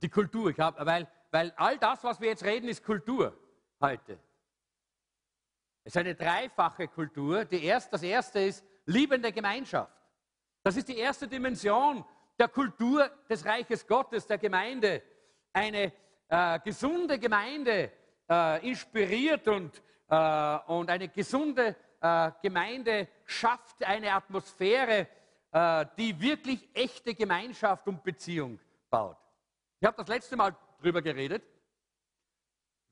Die 0.00 0.08
Kultur. 0.08 0.52
Hab, 0.58 0.84
weil, 0.84 1.08
weil 1.30 1.52
all 1.56 1.78
das, 1.78 2.02
was 2.04 2.20
wir 2.20 2.28
jetzt 2.28 2.44
reden, 2.44 2.68
ist 2.68 2.84
Kultur 2.84 3.36
heute. 3.80 4.18
Es 5.84 5.94
ist 5.94 5.96
eine 5.96 6.14
dreifache 6.14 6.88
Kultur. 6.88 7.44
Die 7.44 7.64
erste, 7.64 7.92
das 7.92 8.02
erste 8.02 8.40
ist 8.40 8.64
liebende 8.86 9.32
Gemeinschaft. 9.32 9.92
Das 10.62 10.76
ist 10.76 10.88
die 10.88 10.98
erste 10.98 11.26
Dimension 11.26 12.04
der 12.38 12.48
Kultur 12.48 13.10
des 13.28 13.44
Reiches 13.44 13.86
Gottes, 13.86 14.26
der 14.26 14.38
Gemeinde. 14.38 15.02
Eine 15.52 15.92
äh, 16.28 16.60
gesunde 16.60 17.18
Gemeinde, 17.18 17.90
äh, 18.28 18.68
inspiriert 18.68 19.48
und, 19.48 19.82
und 20.08 20.90
eine 20.90 21.08
gesunde 21.08 21.76
äh, 22.00 22.30
Gemeinde 22.42 23.08
schafft 23.26 23.82
eine 23.84 24.12
Atmosphäre, 24.12 25.08
äh, 25.50 25.86
die 25.96 26.18
wirklich 26.20 26.68
echte 26.74 27.14
Gemeinschaft 27.14 27.86
und 27.88 28.02
Beziehung 28.02 28.58
baut. 28.90 29.16
Ich 29.80 29.86
habe 29.86 29.96
das 29.96 30.08
letzte 30.08 30.36
Mal 30.36 30.56
darüber 30.78 31.02
geredet. 31.02 31.42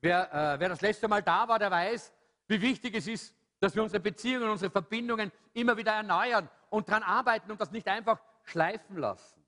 Wer, 0.00 0.32
äh, 0.32 0.60
wer 0.60 0.68
das 0.68 0.80
letzte 0.80 1.08
Mal 1.08 1.22
da 1.22 1.48
war, 1.48 1.58
der 1.58 1.70
weiß, 1.70 2.12
wie 2.48 2.60
wichtig 2.60 2.94
es 2.94 3.06
ist, 3.06 3.34
dass 3.60 3.74
wir 3.74 3.82
unsere 3.82 4.00
Beziehungen, 4.00 4.50
unsere 4.50 4.70
Verbindungen 4.70 5.32
immer 5.54 5.76
wieder 5.76 5.92
erneuern 5.92 6.48
und 6.68 6.88
daran 6.88 7.02
arbeiten 7.02 7.50
und 7.50 7.60
das 7.60 7.70
nicht 7.70 7.88
einfach 7.88 8.20
schleifen 8.44 8.98
lassen. 8.98 9.42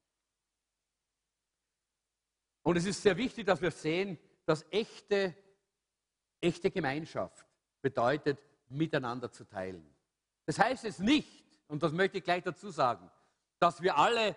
Und 2.62 2.76
es 2.76 2.86
ist 2.86 3.02
sehr 3.02 3.16
wichtig, 3.16 3.46
dass 3.46 3.60
wir 3.60 3.70
sehen, 3.70 4.18
dass 4.46 4.64
echte, 4.70 5.34
echte 6.40 6.70
Gemeinschaft 6.70 7.47
bedeutet, 7.80 8.38
miteinander 8.68 9.30
zu 9.30 9.44
teilen. 9.44 9.84
Das 10.46 10.58
heißt 10.58 10.84
es 10.84 10.98
nicht, 10.98 11.44
und 11.68 11.82
das 11.82 11.92
möchte 11.92 12.18
ich 12.18 12.24
gleich 12.24 12.42
dazu 12.42 12.70
sagen, 12.70 13.10
dass 13.58 13.82
wir 13.82 13.96
alle 13.96 14.36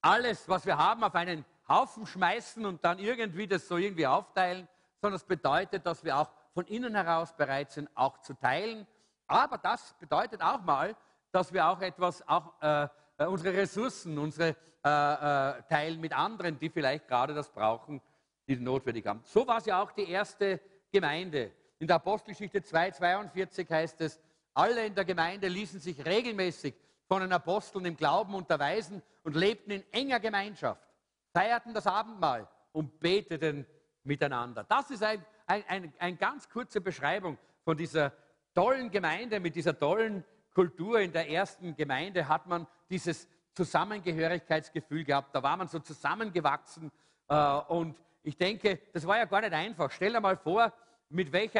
alles, 0.00 0.48
was 0.48 0.66
wir 0.66 0.78
haben, 0.78 1.04
auf 1.04 1.14
einen 1.14 1.44
Haufen 1.68 2.06
schmeißen 2.06 2.64
und 2.64 2.84
dann 2.84 2.98
irgendwie 2.98 3.46
das 3.46 3.68
so 3.68 3.76
irgendwie 3.76 4.06
aufteilen, 4.06 4.66
sondern 5.00 5.16
es 5.16 5.24
bedeutet, 5.24 5.86
dass 5.86 6.04
wir 6.04 6.16
auch 6.16 6.30
von 6.54 6.66
innen 6.66 6.94
heraus 6.94 7.34
bereit 7.36 7.70
sind, 7.70 7.88
auch 7.94 8.18
zu 8.18 8.34
teilen. 8.34 8.86
Aber 9.26 9.58
das 9.58 9.94
bedeutet 9.98 10.42
auch 10.42 10.62
mal, 10.62 10.96
dass 11.32 11.52
wir 11.52 11.66
auch 11.66 11.80
etwas, 11.80 12.26
auch 12.26 12.60
äh, 12.60 12.88
äh 13.18 13.26
unsere 13.26 13.56
Ressourcen, 13.56 14.18
unsere 14.18 14.56
äh, 14.84 14.88
äh, 14.88 15.62
teilen 15.68 16.00
mit 16.00 16.12
anderen, 16.12 16.58
die 16.58 16.70
vielleicht 16.70 17.06
gerade 17.06 17.34
das 17.34 17.48
brauchen, 17.48 18.00
die 18.48 18.56
notwendig 18.56 19.06
haben. 19.06 19.20
So 19.24 19.46
war 19.46 19.58
es 19.58 19.66
ja 19.66 19.80
auch 19.80 19.92
die 19.92 20.10
erste 20.10 20.60
Gemeinde. 20.90 21.52
In 21.80 21.88
der 21.88 21.96
Apostelgeschichte 21.96 22.60
2,42 22.60 23.68
heißt 23.68 24.00
es, 24.02 24.20
alle 24.54 24.86
in 24.86 24.94
der 24.94 25.04
Gemeinde 25.04 25.48
ließen 25.48 25.80
sich 25.80 26.04
regelmäßig 26.04 26.74
von 27.08 27.22
den 27.22 27.32
Aposteln 27.32 27.84
im 27.86 27.96
Glauben 27.96 28.34
unterweisen 28.34 29.02
und 29.24 29.34
lebten 29.34 29.72
in 29.72 29.84
enger 29.92 30.20
Gemeinschaft, 30.20 30.86
feierten 31.32 31.74
das 31.74 31.88
Abendmahl 31.88 32.46
und 32.72 33.00
beteten 33.00 33.66
miteinander. 34.04 34.64
Das 34.68 34.90
ist 34.90 35.02
eine 35.02 35.24
ein, 35.50 35.64
ein, 35.66 35.92
ein 35.98 36.18
ganz 36.18 36.48
kurze 36.48 36.80
Beschreibung 36.80 37.36
von 37.64 37.76
dieser 37.76 38.12
tollen 38.54 38.90
Gemeinde, 38.90 39.40
mit 39.40 39.56
dieser 39.56 39.76
tollen 39.76 40.24
Kultur. 40.54 41.00
In 41.00 41.12
der 41.12 41.28
ersten 41.28 41.74
Gemeinde 41.74 42.28
hat 42.28 42.46
man 42.46 42.66
dieses 42.88 43.28
Zusammengehörigkeitsgefühl 43.54 45.04
gehabt. 45.04 45.34
Da 45.34 45.42
war 45.42 45.56
man 45.56 45.66
so 45.66 45.80
zusammengewachsen. 45.80 46.90
Äh, 47.28 47.34
und 47.68 47.96
ich 48.22 48.36
denke, 48.36 48.78
das 48.92 49.06
war 49.06 49.18
ja 49.18 49.24
gar 49.24 49.40
nicht 49.40 49.52
einfach. 49.52 49.90
Stell 49.90 50.12
dir 50.12 50.20
mal 50.20 50.36
vor, 50.36 50.72
mit 51.10 51.32
welch, 51.32 51.52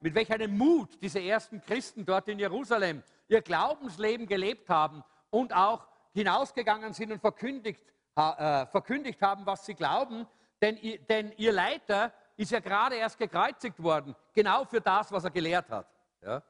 mit 0.00 0.14
welch 0.14 0.32
einem 0.32 0.56
Mut 0.56 1.00
diese 1.00 1.20
ersten 1.20 1.60
Christen 1.62 2.04
dort 2.04 2.28
in 2.28 2.38
Jerusalem 2.38 3.02
ihr 3.28 3.40
Glaubensleben 3.40 4.26
gelebt 4.26 4.68
haben 4.68 5.02
und 5.30 5.54
auch 5.54 5.86
hinausgegangen 6.12 6.92
sind 6.92 7.12
und 7.12 7.20
verkündigt, 7.20 7.80
äh, 8.16 8.66
verkündigt 8.66 9.22
haben, 9.22 9.46
was 9.46 9.64
sie 9.64 9.74
glauben. 9.74 10.26
Denn, 10.60 10.78
denn, 11.08 11.32
ihr 11.36 11.52
Leiter 11.52 12.12
ist 12.36 12.50
ja 12.50 12.60
gerade 12.60 12.96
erst 12.96 13.18
gekreuzigt 13.18 13.82
worden, 13.82 14.14
genau 14.34 14.64
für 14.64 14.80
das, 14.80 15.10
was 15.10 15.24
er 15.24 15.30
gelehrt 15.30 15.70
hat. 15.70 15.86
Ja? 16.22 16.42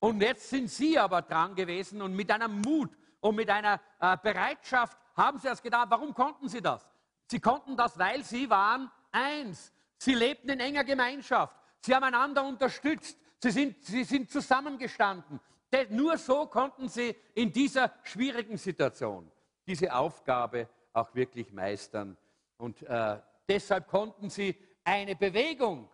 Und 0.00 0.20
jetzt 0.20 0.50
sind 0.50 0.68
sie 0.68 0.98
aber 0.98 1.22
dran 1.22 1.54
gewesen 1.54 2.02
und 2.02 2.14
mit 2.14 2.30
einem 2.30 2.60
Mut 2.60 2.90
und 3.20 3.36
mit 3.36 3.48
einer 3.48 3.80
äh, 4.00 4.16
Bereitschaft 4.22 4.98
haben 5.16 5.38
sie 5.38 5.48
das 5.48 5.62
getan. 5.62 5.86
Warum 5.88 6.12
konnten 6.12 6.48
sie 6.48 6.60
das? 6.60 6.86
Sie 7.28 7.40
konnten 7.40 7.76
das, 7.76 7.98
weil 7.98 8.22
sie 8.22 8.48
waren 8.50 8.90
eins. 9.10 9.72
Sie 9.98 10.14
lebten 10.14 10.50
in 10.50 10.60
enger 10.60 10.84
Gemeinschaft. 10.84 11.56
Sie 11.80 11.94
haben 11.94 12.04
einander 12.04 12.44
unterstützt. 12.44 13.18
Sie 13.38 13.50
sind, 13.50 13.84
sie 13.84 14.04
sind 14.04 14.30
zusammengestanden. 14.30 15.40
Nur 15.90 16.16
so 16.16 16.46
konnten 16.46 16.88
sie 16.88 17.14
in 17.34 17.52
dieser 17.52 17.92
schwierigen 18.02 18.56
Situation 18.56 19.30
diese 19.66 19.94
Aufgabe 19.94 20.68
auch 20.92 21.14
wirklich 21.14 21.52
meistern. 21.52 22.16
Und 22.56 22.82
äh, 22.82 23.18
deshalb 23.48 23.86
konnten 23.88 24.30
sie 24.30 24.56
eine 24.84 25.16
Bewegung, 25.16 25.90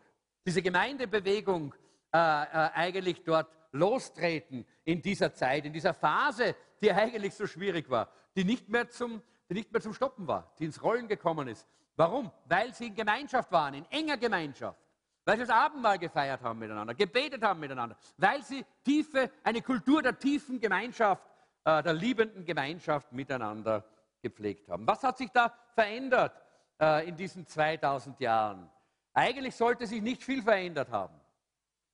diese 0.46 0.62
Gemeindebewegung, 0.62 1.74
äh, 2.14 2.18
äh, 2.18 2.70
eigentlich 2.74 3.24
dort 3.24 3.48
lostreten 3.72 4.66
in 4.84 5.00
dieser 5.00 5.32
Zeit, 5.32 5.64
in 5.64 5.72
dieser 5.72 5.94
Phase, 5.94 6.54
die 6.80 6.92
eigentlich 6.92 7.34
so 7.34 7.46
schwierig 7.46 7.88
war, 7.88 8.12
die 8.36 8.44
nicht 8.44 8.68
mehr 8.68 8.88
zum, 8.88 9.22
die 9.48 9.54
nicht 9.54 9.72
mehr 9.72 9.80
zum 9.80 9.94
Stoppen 9.94 10.26
war, 10.26 10.52
die 10.58 10.66
ins 10.66 10.82
Rollen 10.82 11.08
gekommen 11.08 11.48
ist. 11.48 11.66
Warum? 11.96 12.31
Weil 12.46 12.74
sie 12.74 12.87
in 12.87 12.94
Gemeinschaft 12.94 13.50
waren, 13.52 13.74
in 13.74 13.85
enger 13.90 14.16
Gemeinschaft. 14.16 14.78
Weil 15.24 15.37
sie 15.37 15.42
das 15.42 15.50
Abendmahl 15.50 15.98
gefeiert 15.98 16.42
haben 16.42 16.59
miteinander, 16.59 16.94
gebetet 16.94 17.42
haben 17.42 17.61
miteinander. 17.61 17.96
Weil 18.16 18.42
sie 18.42 18.64
tiefe, 18.85 19.31
eine 19.44 19.62
Kultur 19.62 20.02
der 20.02 20.18
tiefen 20.18 20.59
Gemeinschaft, 20.59 21.22
äh, 21.64 21.83
der 21.83 21.92
liebenden 21.92 22.44
Gemeinschaft 22.44 23.12
miteinander 23.12 23.85
gepflegt 24.20 24.68
haben. 24.68 24.87
Was 24.87 25.02
hat 25.02 25.18
sich 25.18 25.31
da 25.31 25.52
verändert 25.74 26.33
äh, 26.81 27.09
in 27.09 27.16
diesen 27.16 27.46
2000 27.46 28.18
Jahren? 28.20 28.68
Eigentlich 29.14 29.55
sollte 29.55 29.87
sich 29.87 30.02
nicht 30.02 30.24
viel 30.24 30.42
verändert 30.42 30.90
haben. 30.90 31.20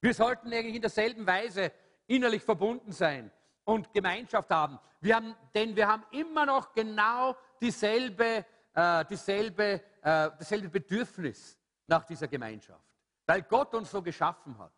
Wir 0.00 0.14
sollten 0.14 0.52
eigentlich 0.52 0.76
in 0.76 0.80
derselben 0.80 1.26
Weise 1.26 1.72
innerlich 2.06 2.42
verbunden 2.42 2.92
sein 2.92 3.30
und 3.64 3.92
Gemeinschaft 3.92 4.50
haben. 4.50 4.78
Wir 5.00 5.16
haben 5.16 5.34
denn 5.54 5.76
wir 5.76 5.88
haben 5.88 6.04
immer 6.12 6.46
noch 6.46 6.72
genau 6.72 7.36
dieselbe 7.60 8.46
äh, 8.78 9.04
dieselbe, 9.06 9.64
äh, 9.64 9.80
dasselbe 10.02 10.68
Bedürfnis 10.68 11.58
nach 11.88 12.04
dieser 12.04 12.28
Gemeinschaft, 12.28 12.84
weil 13.26 13.42
Gott 13.42 13.74
uns 13.74 13.90
so 13.90 14.00
geschaffen 14.00 14.56
hat. 14.56 14.72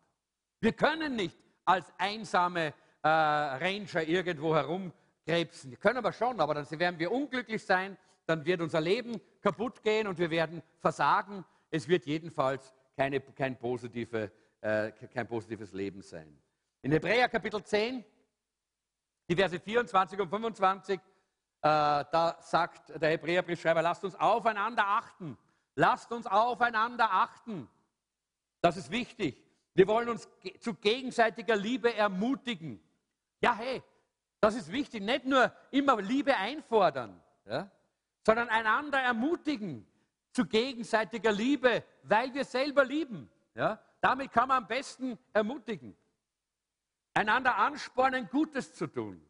Wir 0.59 0.73
können 0.73 1.15
nicht 1.15 1.37
als 1.65 1.93
einsame 1.99 2.73
äh, 3.03 3.07
Ranger 3.07 4.01
irgendwo 4.01 4.55
herumkrebsen. 4.55 5.69
Wir 5.69 5.77
können 5.77 5.97
aber 5.97 6.11
schon, 6.13 6.39
aber 6.39 6.55
dann 6.55 6.67
werden 6.79 6.97
wir 6.97 7.11
unglücklich 7.11 7.63
sein, 7.63 7.95
dann 8.25 8.43
wird 8.43 8.61
unser 8.61 8.81
Leben 8.81 9.21
kaputt 9.39 9.83
gehen 9.83 10.07
und 10.07 10.17
wir 10.17 10.31
werden 10.31 10.63
versagen. 10.79 11.45
Es 11.69 11.87
wird 11.87 12.07
jedenfalls 12.07 12.73
keine, 12.95 13.21
kein, 13.21 13.55
positive, 13.55 14.31
äh, 14.61 14.91
kein 15.13 15.27
positives 15.27 15.73
Leben 15.73 16.01
sein. 16.01 16.41
In 16.81 16.91
Hebräer 16.91 17.29
Kapitel 17.29 17.63
10, 17.63 18.03
die 19.29 19.35
Verse 19.35 19.59
24 19.59 20.19
und 20.19 20.29
25, 20.29 20.99
äh, 20.99 21.01
da 21.61 22.37
sagt 22.41 22.89
der 23.01 23.11
Hebräerbriefschreiber, 23.11 23.81
lasst 23.81 24.03
uns 24.03 24.15
aufeinander 24.15 24.87
achten. 24.87 25.37
Lasst 25.75 26.11
uns 26.11 26.27
aufeinander 26.27 27.11
achten. 27.11 27.69
Das 28.61 28.77
ist 28.77 28.91
wichtig. 28.91 29.41
Wir 29.73 29.87
wollen 29.87 30.09
uns 30.09 30.27
zu 30.59 30.73
gegenseitiger 30.73 31.55
Liebe 31.55 31.93
ermutigen. 31.93 32.81
Ja, 33.41 33.55
hey, 33.55 33.81
das 34.39 34.55
ist 34.55 34.71
wichtig. 34.71 35.01
Nicht 35.01 35.25
nur 35.25 35.51
immer 35.71 36.01
Liebe 36.01 36.35
einfordern, 36.35 37.21
ja, 37.45 37.69
sondern 38.25 38.49
einander 38.49 38.99
ermutigen 38.99 39.87
zu 40.31 40.45
gegenseitiger 40.45 41.31
Liebe, 41.31 41.83
weil 42.03 42.33
wir 42.33 42.45
selber 42.45 42.83
lieben. 42.83 43.29
Ja. 43.55 43.79
Damit 44.01 44.31
kann 44.31 44.47
man 44.47 44.63
am 44.63 44.67
besten 44.67 45.17
ermutigen. 45.33 45.95
Einander 47.13 47.55
anspornen, 47.57 48.27
Gutes 48.29 48.73
zu 48.73 48.87
tun. 48.87 49.21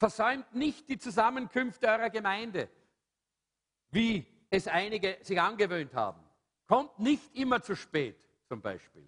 Versäumt 0.00 0.54
nicht 0.54 0.88
die 0.88 0.98
Zusammenkünfte 0.98 1.86
eurer 1.86 2.08
Gemeinde, 2.08 2.70
wie 3.90 4.26
es 4.48 4.66
einige 4.66 5.18
sich 5.20 5.38
angewöhnt 5.38 5.92
haben. 5.92 6.24
Kommt 6.66 6.98
nicht 6.98 7.36
immer 7.36 7.60
zu 7.60 7.76
spät, 7.76 8.16
zum 8.48 8.62
Beispiel. 8.62 9.06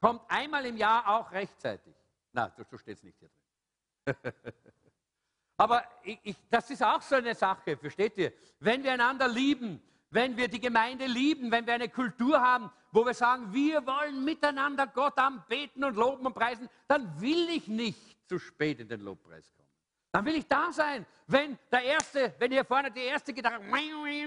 Kommt 0.00 0.22
einmal 0.28 0.66
im 0.66 0.76
Jahr 0.76 1.06
auch 1.06 1.30
rechtzeitig. 1.30 1.94
Na, 2.32 2.52
so 2.68 2.76
steht 2.76 2.98
es 2.98 3.04
nicht 3.04 3.16
hier 3.20 3.30
drin. 4.04 4.32
Aber 5.56 5.84
ich, 6.02 6.18
ich, 6.24 6.36
das 6.50 6.68
ist 6.70 6.82
auch 6.82 7.00
so 7.00 7.14
eine 7.14 7.36
Sache, 7.36 7.76
versteht 7.76 8.18
ihr? 8.18 8.32
Wenn 8.58 8.82
wir 8.82 8.94
einander 8.94 9.28
lieben, 9.28 9.80
wenn 10.10 10.36
wir 10.36 10.48
die 10.48 10.58
Gemeinde 10.58 11.06
lieben, 11.06 11.52
wenn 11.52 11.64
wir 11.64 11.74
eine 11.74 11.88
Kultur 11.88 12.40
haben, 12.40 12.72
wo 12.90 13.06
wir 13.06 13.14
sagen, 13.14 13.52
wir 13.52 13.86
wollen 13.86 14.24
miteinander 14.24 14.88
Gott 14.88 15.16
anbeten 15.16 15.84
und 15.84 15.94
loben 15.94 16.26
und 16.26 16.34
preisen, 16.34 16.68
dann 16.88 17.20
will 17.20 17.48
ich 17.50 17.68
nicht 17.68 18.28
zu 18.28 18.40
spät 18.40 18.80
in 18.80 18.88
den 18.88 19.00
Lobpreis 19.02 19.48
kommen. 19.52 19.61
Dann 20.12 20.26
will 20.26 20.36
ich 20.36 20.46
da 20.46 20.70
sein. 20.70 21.06
Wenn 21.26 21.58
der 21.70 21.82
Erste, 21.82 22.34
wenn 22.38 22.52
hier 22.52 22.64
vorne 22.64 22.90
die 22.90 23.00
erste 23.00 23.32
Gitarre 23.32 23.60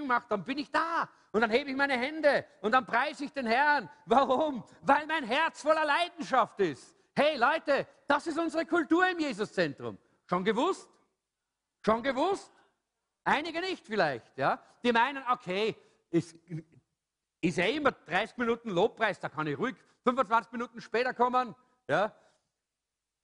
macht, 0.06 0.32
dann 0.32 0.44
bin 0.44 0.58
ich 0.58 0.72
da. 0.72 1.08
Und 1.32 1.42
dann 1.42 1.52
hebe 1.52 1.70
ich 1.70 1.76
meine 1.76 1.94
Hände 1.94 2.46
und 2.62 2.72
dann 2.72 2.86
preise 2.86 3.26
ich 3.26 3.32
den 3.32 3.46
Herrn. 3.46 3.90
Warum? 4.06 4.64
Weil 4.82 5.06
mein 5.06 5.24
Herz 5.24 5.62
voller 5.62 5.86
Leidenschaft 5.86 6.60
ist. 6.60 6.96
Hey 7.16 7.38
Leute, 7.38 7.88
das 8.08 8.26
ist 8.26 8.40
unsere 8.40 8.66
Kultur 8.66 9.08
im 9.08 9.20
Jesuszentrum. 9.20 9.98
Schon 10.26 10.44
gewusst? 10.44 10.90
Schon 11.86 12.02
gewusst? 12.02 12.52
Einige 13.24 13.62
nicht 13.62 13.86
vielleicht, 13.86 14.38
ja? 14.38 14.60
Die 14.84 14.92
meinen, 14.92 15.24
okay, 15.30 15.76
ist, 16.10 16.36
ist 17.42 17.58
ja 17.58 17.66
immer 17.66 17.92
30 17.92 18.38
Minuten 18.38 18.70
Lobpreis, 18.70 19.20
da 19.20 19.30
kann 19.30 19.48
ich 19.48 19.58
ruhig 19.58 19.76
25 20.04 20.52
Minuten 20.52 20.82
später 20.82 21.14
kommen, 21.14 21.54
ja? 21.88 22.12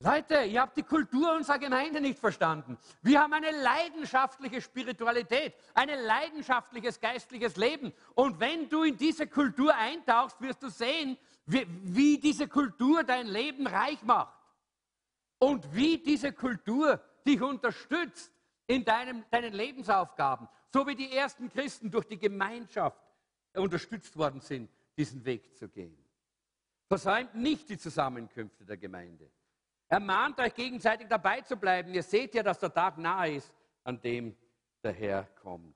Leute, 0.03 0.45
ihr 0.45 0.61
habt 0.61 0.77
die 0.77 0.83
Kultur 0.83 1.35
unserer 1.35 1.59
Gemeinde 1.59 2.01
nicht 2.01 2.17
verstanden. 2.17 2.75
Wir 3.03 3.21
haben 3.21 3.33
eine 3.33 3.51
leidenschaftliche 3.51 4.59
Spiritualität, 4.59 5.53
ein 5.75 5.89
leidenschaftliches 5.89 6.99
geistliches 6.99 7.55
Leben. 7.55 7.93
Und 8.15 8.39
wenn 8.39 8.67
du 8.67 8.81
in 8.81 8.97
diese 8.97 9.27
Kultur 9.27 9.75
eintauchst, 9.75 10.41
wirst 10.41 10.63
du 10.63 10.69
sehen, 10.69 11.17
wie, 11.45 11.67
wie 11.83 12.17
diese 12.17 12.47
Kultur 12.47 13.03
dein 13.03 13.27
Leben 13.27 13.67
reich 13.67 14.01
macht. 14.01 14.35
Und 15.37 15.71
wie 15.75 15.99
diese 15.99 16.33
Kultur 16.33 16.99
dich 17.27 17.39
unterstützt 17.39 18.31
in 18.65 18.83
deinem, 18.83 19.23
deinen 19.29 19.53
Lebensaufgaben. 19.53 20.47
So 20.73 20.87
wie 20.87 20.95
die 20.95 21.11
ersten 21.11 21.47
Christen 21.49 21.91
durch 21.91 22.07
die 22.07 22.17
Gemeinschaft 22.17 22.97
unterstützt 23.53 24.17
worden 24.17 24.41
sind, 24.41 24.71
diesen 24.97 25.23
Weg 25.25 25.55
zu 25.55 25.69
gehen. 25.69 25.95
Versäumt 26.87 27.35
nicht 27.35 27.69
die 27.69 27.77
Zusammenkünfte 27.77 28.65
der 28.65 28.77
Gemeinde. 28.77 29.29
Ermahnt 29.91 30.39
euch 30.39 30.53
gegenseitig 30.53 31.09
dabei 31.09 31.41
zu 31.41 31.57
bleiben. 31.57 31.93
Ihr 31.93 32.01
seht 32.01 32.33
ja, 32.33 32.41
dass 32.41 32.57
der 32.59 32.73
Tag 32.73 32.97
nahe 32.97 33.35
ist, 33.35 33.53
an 33.83 33.99
dem 33.99 34.37
der 34.81 34.93
Herr 34.93 35.25
kommt. 35.41 35.75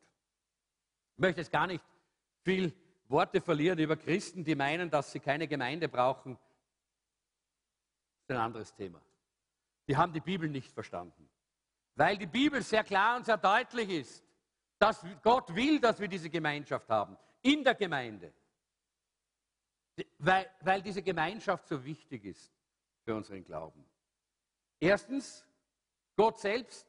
Ich 1.17 1.19
möchte 1.19 1.41
jetzt 1.41 1.51
gar 1.51 1.67
nicht 1.67 1.83
viel 2.41 2.73
Worte 3.09 3.41
verlieren 3.41 3.77
über 3.77 3.97
Christen, 3.97 4.45
die 4.45 4.55
meinen, 4.55 4.89
dass 4.89 5.11
sie 5.11 5.19
keine 5.19 5.49
Gemeinde 5.49 5.89
brauchen. 5.89 6.35
Das 8.25 8.35
ist 8.35 8.39
ein 8.39 8.45
anderes 8.45 8.73
Thema. 8.73 9.01
Die 9.85 9.97
haben 9.97 10.13
die 10.13 10.21
Bibel 10.21 10.47
nicht 10.47 10.71
verstanden. 10.71 11.29
Weil 11.95 12.17
die 12.17 12.25
Bibel 12.25 12.61
sehr 12.61 12.85
klar 12.85 13.17
und 13.17 13.25
sehr 13.25 13.37
deutlich 13.37 13.89
ist, 13.89 14.23
dass 14.79 15.05
Gott 15.23 15.53
will, 15.53 15.81
dass 15.81 15.99
wir 15.99 16.07
diese 16.07 16.29
Gemeinschaft 16.29 16.87
haben. 16.87 17.17
In 17.41 17.65
der 17.65 17.75
Gemeinde. 17.75 18.33
Weil, 20.19 20.49
weil 20.61 20.81
diese 20.81 21.03
Gemeinschaft 21.03 21.67
so 21.67 21.83
wichtig 21.83 22.23
ist 22.23 22.53
für 23.03 23.13
unseren 23.13 23.43
Glauben. 23.43 23.85
Erstens, 24.79 25.45
Gott 26.15 26.39
selbst 26.39 26.87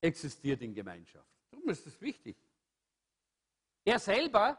existiert 0.00 0.62
in 0.62 0.74
Gemeinschaft. 0.74 1.28
Darum 1.50 1.68
ist 1.68 1.86
das 1.86 2.00
wichtig. 2.00 2.36
Er 3.84 3.98
selber, 3.98 4.58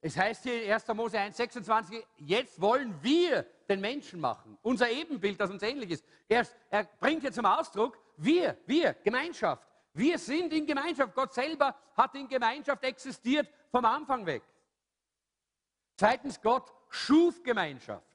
es 0.00 0.16
heißt 0.16 0.42
hier 0.42 0.64
in 0.64 0.72
1. 0.72 0.88
Mose 0.88 1.18
1, 1.18 1.36
26, 1.36 2.04
jetzt 2.18 2.60
wollen 2.60 3.02
wir 3.02 3.42
den 3.68 3.80
Menschen 3.80 4.20
machen. 4.20 4.58
Unser 4.62 4.90
Ebenbild, 4.90 5.40
das 5.40 5.50
uns 5.50 5.62
ähnlich 5.62 5.90
ist. 5.90 6.04
Er, 6.28 6.46
er 6.70 6.84
bringt 6.84 7.22
hier 7.22 7.32
zum 7.32 7.46
Ausdruck, 7.46 7.98
wir, 8.16 8.56
wir, 8.66 8.94
Gemeinschaft. 8.94 9.66
Wir 9.92 10.18
sind 10.18 10.52
in 10.52 10.66
Gemeinschaft. 10.66 11.14
Gott 11.14 11.32
selber 11.32 11.74
hat 11.96 12.14
in 12.14 12.28
Gemeinschaft 12.28 12.84
existiert 12.84 13.48
vom 13.70 13.84
Anfang 13.84 14.24
weg. 14.26 14.42
Zweitens, 15.96 16.40
Gott 16.40 16.72
schuf 16.88 17.42
Gemeinschaft. 17.42 18.06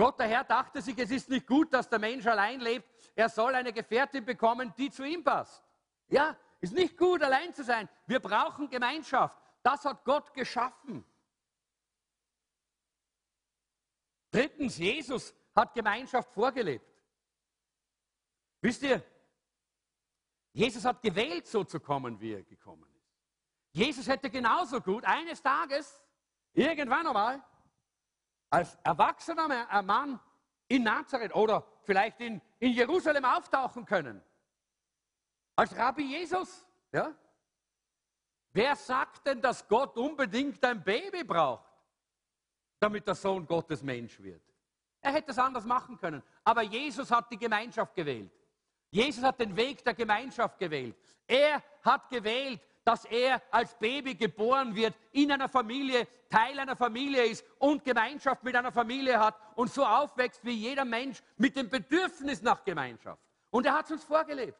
Gott, 0.00 0.18
der 0.18 0.28
Herr, 0.28 0.44
dachte 0.44 0.80
sich, 0.80 0.96
es 0.96 1.10
ist 1.10 1.28
nicht 1.28 1.46
gut, 1.46 1.74
dass 1.74 1.86
der 1.86 1.98
Mensch 1.98 2.26
allein 2.26 2.58
lebt. 2.60 2.88
Er 3.14 3.28
soll 3.28 3.54
eine 3.54 3.70
Gefährtin 3.70 4.24
bekommen, 4.24 4.72
die 4.78 4.90
zu 4.90 5.04
ihm 5.04 5.22
passt. 5.22 5.62
Ja, 6.08 6.38
ist 6.58 6.72
nicht 6.72 6.96
gut, 6.96 7.22
allein 7.22 7.52
zu 7.52 7.62
sein. 7.62 7.86
Wir 8.06 8.18
brauchen 8.18 8.70
Gemeinschaft. 8.70 9.38
Das 9.62 9.84
hat 9.84 10.02
Gott 10.06 10.32
geschaffen. 10.32 11.04
Drittens, 14.30 14.78
Jesus 14.78 15.34
hat 15.54 15.74
Gemeinschaft 15.74 16.32
vorgelebt. 16.32 17.04
Wisst 18.62 18.82
ihr, 18.82 19.04
Jesus 20.54 20.82
hat 20.82 21.02
gewählt, 21.02 21.46
so 21.46 21.62
zu 21.62 21.78
kommen, 21.78 22.18
wie 22.18 22.32
er 22.32 22.42
gekommen 22.42 22.90
ist. 22.96 23.12
Jesus 23.72 24.08
hätte 24.08 24.30
genauso 24.30 24.80
gut 24.80 25.04
eines 25.04 25.42
Tages, 25.42 26.02
irgendwann 26.54 27.06
einmal, 27.06 27.44
als 28.50 28.76
erwachsener 28.82 29.82
Mann 29.82 30.20
in 30.68 30.82
Nazareth 30.82 31.34
oder 31.34 31.66
vielleicht 31.82 32.20
in, 32.20 32.40
in 32.58 32.72
Jerusalem 32.72 33.24
auftauchen 33.24 33.84
können. 33.84 34.22
Als 35.56 35.74
Rabbi 35.76 36.02
Jesus. 36.02 36.66
Ja? 36.92 37.14
Wer 38.52 38.76
sagt 38.76 39.26
denn, 39.26 39.40
dass 39.40 39.66
Gott 39.66 39.96
unbedingt 39.96 40.64
ein 40.64 40.82
Baby 40.82 41.24
braucht, 41.24 41.70
damit 42.80 43.06
der 43.06 43.14
Sohn 43.14 43.46
Gottes 43.46 43.82
Mensch 43.82 44.20
wird? 44.20 44.42
Er 45.00 45.12
hätte 45.12 45.30
es 45.30 45.38
anders 45.38 45.64
machen 45.64 45.96
können. 45.98 46.22
Aber 46.44 46.62
Jesus 46.62 47.10
hat 47.10 47.30
die 47.30 47.38
Gemeinschaft 47.38 47.94
gewählt. 47.94 48.32
Jesus 48.90 49.22
hat 49.22 49.38
den 49.38 49.56
Weg 49.56 49.84
der 49.84 49.94
Gemeinschaft 49.94 50.58
gewählt. 50.58 50.96
Er 51.26 51.62
hat 51.82 52.08
gewählt, 52.08 52.60
dass 52.84 53.04
er 53.04 53.42
als 53.50 53.74
Baby 53.74 54.14
geboren 54.14 54.74
wird, 54.74 54.94
in 55.12 55.30
einer 55.30 55.48
Familie, 55.48 56.06
Teil 56.28 56.58
einer 56.58 56.76
Familie 56.76 57.24
ist 57.24 57.44
und 57.58 57.84
Gemeinschaft 57.84 58.42
mit 58.42 58.54
einer 58.56 58.72
Familie 58.72 59.18
hat 59.18 59.36
und 59.56 59.72
so 59.72 59.84
aufwächst 59.84 60.44
wie 60.44 60.52
jeder 60.52 60.84
Mensch 60.84 61.22
mit 61.36 61.56
dem 61.56 61.68
Bedürfnis 61.68 62.42
nach 62.42 62.64
Gemeinschaft. 62.64 63.20
Und 63.50 63.66
er 63.66 63.74
hat 63.74 63.86
es 63.86 63.92
uns 63.92 64.04
vorgelebt. 64.04 64.58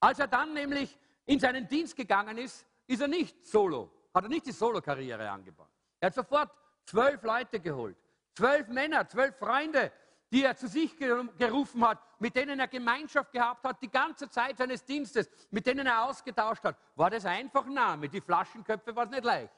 Als 0.00 0.18
er 0.18 0.28
dann 0.28 0.54
nämlich 0.54 0.96
in 1.26 1.40
seinen 1.40 1.68
Dienst 1.68 1.96
gegangen 1.96 2.38
ist, 2.38 2.64
ist 2.86 3.00
er 3.00 3.08
nicht 3.08 3.46
solo, 3.46 3.90
hat 4.14 4.24
er 4.24 4.28
nicht 4.28 4.46
die 4.46 4.52
Solo-Karriere 4.52 5.28
angebaut. 5.28 5.70
Er 5.98 6.06
hat 6.06 6.14
sofort 6.14 6.50
zwölf 6.84 7.22
Leute 7.22 7.58
geholt, 7.58 7.96
zwölf 8.34 8.68
Männer, 8.68 9.08
zwölf 9.08 9.36
Freunde, 9.36 9.90
die 10.32 10.42
er 10.42 10.56
zu 10.56 10.66
sich 10.68 10.96
gerufen 10.96 11.86
hat, 11.86 12.00
mit 12.18 12.34
denen 12.34 12.58
er 12.58 12.68
Gemeinschaft 12.68 13.32
gehabt 13.32 13.64
hat, 13.64 13.80
die 13.80 13.90
ganze 13.90 14.28
Zeit 14.28 14.56
seines 14.56 14.84
Dienstes, 14.84 15.28
mit 15.50 15.66
denen 15.66 15.86
er 15.86 16.04
ausgetauscht 16.04 16.64
hat. 16.64 16.76
War 16.96 17.10
das 17.10 17.24
einfach? 17.24 17.66
Nein, 17.66 18.00
mit 18.00 18.12
den 18.12 18.22
Flaschenköpfen 18.22 18.96
war 18.96 19.04
es 19.04 19.10
nicht 19.10 19.24
leicht. 19.24 19.52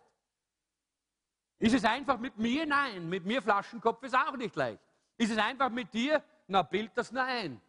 Ist 1.58 1.74
es 1.74 1.84
einfach 1.84 2.18
mit 2.18 2.36
mir? 2.38 2.66
Nein, 2.66 3.08
mit 3.08 3.24
mir 3.24 3.42
Flaschenkopf 3.42 4.02
ist 4.04 4.14
auch 4.14 4.36
nicht 4.36 4.54
leicht. 4.54 4.80
Ist 5.16 5.32
es 5.32 5.38
einfach 5.38 5.70
mit 5.70 5.92
dir? 5.92 6.22
Na, 6.46 6.62
bild 6.62 6.92
das 6.94 7.10
nur 7.10 7.24
ein. 7.24 7.60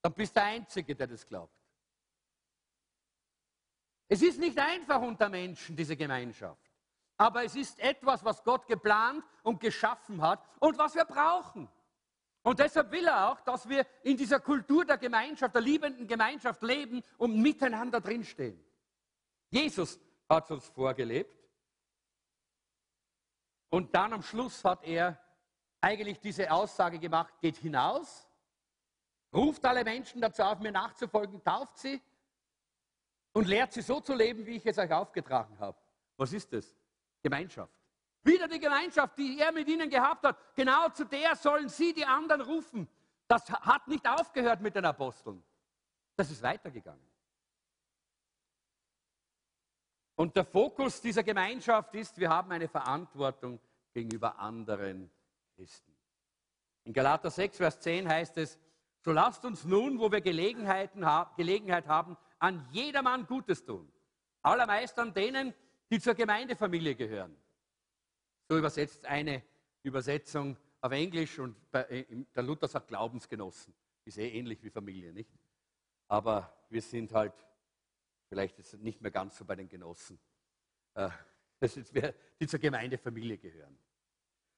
Dann 0.00 0.12
bist 0.12 0.34
du 0.34 0.40
der 0.40 0.48
Einzige, 0.48 0.96
der 0.96 1.06
das 1.06 1.26
glaubt. 1.26 1.54
Es 4.08 4.20
ist 4.20 4.38
nicht 4.38 4.58
einfach 4.58 5.00
unter 5.00 5.28
Menschen, 5.28 5.76
diese 5.76 5.96
Gemeinschaft 5.96 6.61
aber 7.22 7.44
es 7.44 7.54
ist 7.54 7.78
etwas, 7.78 8.24
was 8.24 8.42
Gott 8.42 8.66
geplant 8.66 9.24
und 9.44 9.60
geschaffen 9.60 10.20
hat 10.20 10.44
und 10.58 10.76
was 10.76 10.96
wir 10.96 11.04
brauchen. 11.04 11.68
Und 12.42 12.58
deshalb 12.58 12.90
will 12.90 13.06
er 13.06 13.30
auch, 13.30 13.40
dass 13.42 13.68
wir 13.68 13.86
in 14.02 14.16
dieser 14.16 14.40
Kultur 14.40 14.84
der 14.84 14.98
Gemeinschaft, 14.98 15.54
der 15.54 15.62
liebenden 15.62 16.08
Gemeinschaft 16.08 16.60
leben 16.62 17.00
und 17.18 17.40
miteinander 17.40 18.00
drinstehen. 18.00 18.60
Jesus 19.50 20.00
hat 20.28 20.50
uns 20.50 20.66
vorgelebt. 20.66 21.38
Und 23.70 23.94
dann 23.94 24.14
am 24.14 24.22
Schluss 24.22 24.64
hat 24.64 24.82
er 24.82 25.16
eigentlich 25.80 26.18
diese 26.18 26.50
Aussage 26.50 26.98
gemacht, 26.98 27.34
geht 27.40 27.56
hinaus, 27.56 28.28
ruft 29.32 29.64
alle 29.64 29.84
Menschen 29.84 30.20
dazu 30.20 30.42
auf, 30.42 30.58
mir 30.58 30.72
nachzufolgen, 30.72 31.42
tauft 31.44 31.78
sie 31.78 32.02
und 33.32 33.46
lehrt 33.46 33.72
sie 33.72 33.82
so 33.82 34.00
zu 34.00 34.12
leben, 34.12 34.44
wie 34.44 34.56
ich 34.56 34.66
es 34.66 34.76
euch 34.76 34.92
aufgetragen 34.92 35.56
habe. 35.60 35.78
Was 36.16 36.32
ist 36.32 36.52
das? 36.52 36.81
Gemeinschaft. 37.22 37.72
Wieder 38.24 38.46
die 38.46 38.58
Gemeinschaft, 38.58 39.18
die 39.18 39.38
er 39.38 39.52
mit 39.52 39.68
ihnen 39.68 39.90
gehabt 39.90 40.24
hat. 40.24 40.36
Genau 40.54 40.88
zu 40.90 41.04
der 41.04 41.34
sollen 41.34 41.68
sie 41.68 41.92
die 41.92 42.04
anderen 42.04 42.40
rufen. 42.40 42.88
Das 43.26 43.48
hat 43.50 43.88
nicht 43.88 44.06
aufgehört 44.06 44.60
mit 44.60 44.74
den 44.74 44.84
Aposteln. 44.84 45.42
Das 46.16 46.30
ist 46.30 46.42
weitergegangen. 46.42 47.12
Und 50.14 50.36
der 50.36 50.44
Fokus 50.44 51.00
dieser 51.00 51.22
Gemeinschaft 51.22 51.94
ist, 51.94 52.18
wir 52.18 52.28
haben 52.28 52.52
eine 52.52 52.68
Verantwortung 52.68 53.58
gegenüber 53.92 54.38
anderen 54.38 55.10
Christen. 55.56 55.92
In 56.84 56.92
Galater 56.92 57.30
6, 57.30 57.56
Vers 57.56 57.80
10 57.80 58.08
heißt 58.08 58.36
es, 58.38 58.58
so 59.00 59.10
lasst 59.10 59.44
uns 59.44 59.64
nun, 59.64 59.98
wo 59.98 60.12
wir 60.12 60.20
Gelegenheiten, 60.20 61.04
Gelegenheit 61.36 61.88
haben, 61.88 62.16
an 62.38 62.64
jedermann 62.70 63.26
Gutes 63.26 63.64
tun. 63.64 63.90
Allermeist 64.42 64.98
an 64.98 65.12
denen, 65.12 65.54
die 65.92 66.00
zur 66.00 66.14
Gemeindefamilie 66.14 66.94
gehören. 66.94 67.36
So 68.48 68.56
übersetzt 68.56 69.04
eine 69.04 69.42
Übersetzung 69.82 70.56
auf 70.80 70.90
Englisch 70.90 71.38
und 71.38 71.54
bei, 71.70 71.82
äh, 71.82 72.24
der 72.34 72.42
Luther 72.42 72.66
sagt 72.66 72.88
Glaubensgenossen. 72.88 73.74
Ist 74.06 74.16
eh 74.16 74.30
ähnlich 74.30 74.62
wie 74.62 74.70
Familie, 74.70 75.12
nicht? 75.12 75.30
Aber 76.08 76.50
wir 76.70 76.80
sind 76.80 77.12
halt 77.12 77.34
vielleicht 78.30 78.56
jetzt 78.56 78.72
nicht 78.78 79.02
mehr 79.02 79.10
ganz 79.10 79.36
so 79.36 79.44
bei 79.44 79.54
den 79.54 79.68
Genossen, 79.68 80.18
äh, 80.94 81.10
die 82.40 82.46
zur 82.46 82.58
Gemeindefamilie 82.58 83.36
gehören. 83.36 83.76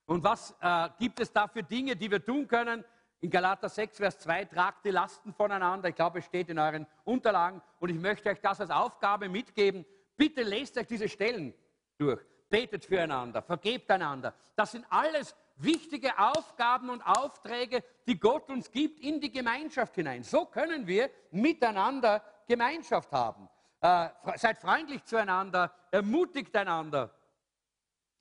Und 0.06 0.22
was 0.22 0.54
äh, 0.60 0.88
gibt 1.00 1.18
es 1.18 1.32
da 1.32 1.48
für 1.48 1.64
Dinge, 1.64 1.96
die 1.96 2.10
wir 2.12 2.24
tun 2.24 2.46
können? 2.46 2.84
In 3.20 3.30
Galater 3.30 3.68
6, 3.68 3.96
Vers 3.96 4.20
2, 4.20 4.44
tragt 4.44 4.84
die 4.84 4.90
Lasten 4.90 5.32
voneinander. 5.32 5.88
Ich 5.88 5.96
glaube, 5.96 6.20
es 6.20 6.26
steht 6.26 6.48
in 6.48 6.60
euren 6.60 6.86
Unterlagen. 7.02 7.60
Und 7.80 7.88
ich 7.88 7.98
möchte 7.98 8.28
euch 8.28 8.40
das 8.40 8.60
als 8.60 8.70
Aufgabe 8.70 9.28
mitgeben, 9.28 9.84
Bitte 10.16 10.42
lest 10.42 10.76
euch 10.78 10.86
diese 10.86 11.08
Stellen 11.08 11.54
durch. 11.98 12.20
Betet 12.48 12.84
füreinander, 12.84 13.42
vergebt 13.42 13.90
einander. 13.90 14.34
Das 14.54 14.72
sind 14.72 14.86
alles 14.88 15.34
wichtige 15.56 16.16
Aufgaben 16.18 16.90
und 16.90 17.02
Aufträge, 17.02 17.82
die 18.06 18.18
Gott 18.18 18.48
uns 18.50 18.70
gibt 18.70 19.00
in 19.00 19.20
die 19.20 19.30
Gemeinschaft 19.30 19.94
hinein. 19.94 20.22
So 20.22 20.46
können 20.46 20.86
wir 20.86 21.10
miteinander 21.30 22.22
Gemeinschaft 22.46 23.10
haben. 23.12 23.48
Äh, 23.80 24.08
seid 24.36 24.60
freundlich 24.60 25.04
zueinander, 25.04 25.72
ermutigt 25.90 26.54
einander 26.56 27.14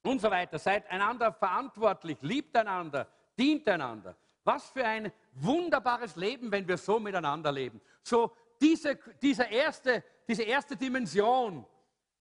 und 0.04 0.20
so 0.20 0.30
weiter. 0.30 0.60
Seid 0.60 0.90
einander 0.90 1.32
verantwortlich, 1.32 2.18
liebt 2.22 2.56
einander, 2.56 3.08
dient 3.38 3.68
einander. 3.68 4.16
Was 4.44 4.70
für 4.70 4.86
ein 4.86 5.12
wunderbares 5.34 6.16
Leben, 6.16 6.52
wenn 6.52 6.68
wir 6.68 6.78
so 6.78 7.00
miteinander 7.00 7.52
leben. 7.52 7.82
So 8.02 8.36
diese, 8.62 9.00
diese, 9.22 9.44
erste, 9.44 10.04
diese 10.28 10.44
erste 10.44 10.76
Dimension 10.76 11.66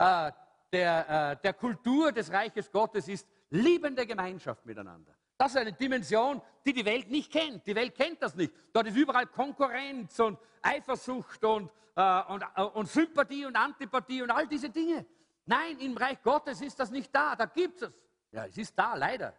äh, 0.02 0.32
der, 0.74 1.32
äh, 1.32 1.38
der 1.44 1.54
Kultur 1.54 2.12
des 2.12 2.32
Reiches 2.32 2.72
Gottes 2.72 3.08
ist 3.08 3.28
liebende 3.52 4.06
Gemeinschaft 4.06 4.66
miteinander. 4.66 5.14
Das 5.38 5.52
ist 5.52 5.58
eine 5.58 5.74
Dimension, 5.74 6.42
die 6.66 6.74
die 6.74 6.86
Welt 6.86 7.10
nicht 7.10 7.32
kennt. 7.32 7.66
Die 7.68 7.76
Welt 7.76 7.96
kennt 7.96 8.22
das 8.22 8.36
nicht. 8.36 8.54
Dort 8.74 8.88
ist 8.88 8.96
überall 8.96 9.28
Konkurrenz 9.28 10.20
und 10.20 10.40
Eifersucht 10.62 11.44
und, 11.44 11.70
äh, 11.96 12.22
und, 12.24 12.44
äh, 12.56 12.62
und 12.62 12.88
Sympathie 12.88 13.46
und 13.46 13.56
Antipathie 13.56 14.22
und 14.22 14.32
all 14.32 14.48
diese 14.48 14.70
Dinge. 14.70 15.06
Nein, 15.46 15.78
im 15.80 15.98
Reich 15.98 16.22
Gottes 16.24 16.62
ist 16.62 16.80
das 16.80 16.92
nicht 16.92 17.14
da. 17.14 17.36
Da 17.36 17.46
gibt 17.46 17.82
es. 17.82 17.92
Ja, 18.32 18.46
es 18.46 18.58
ist 18.58 18.78
da, 18.78 18.96
leider. 18.96 19.34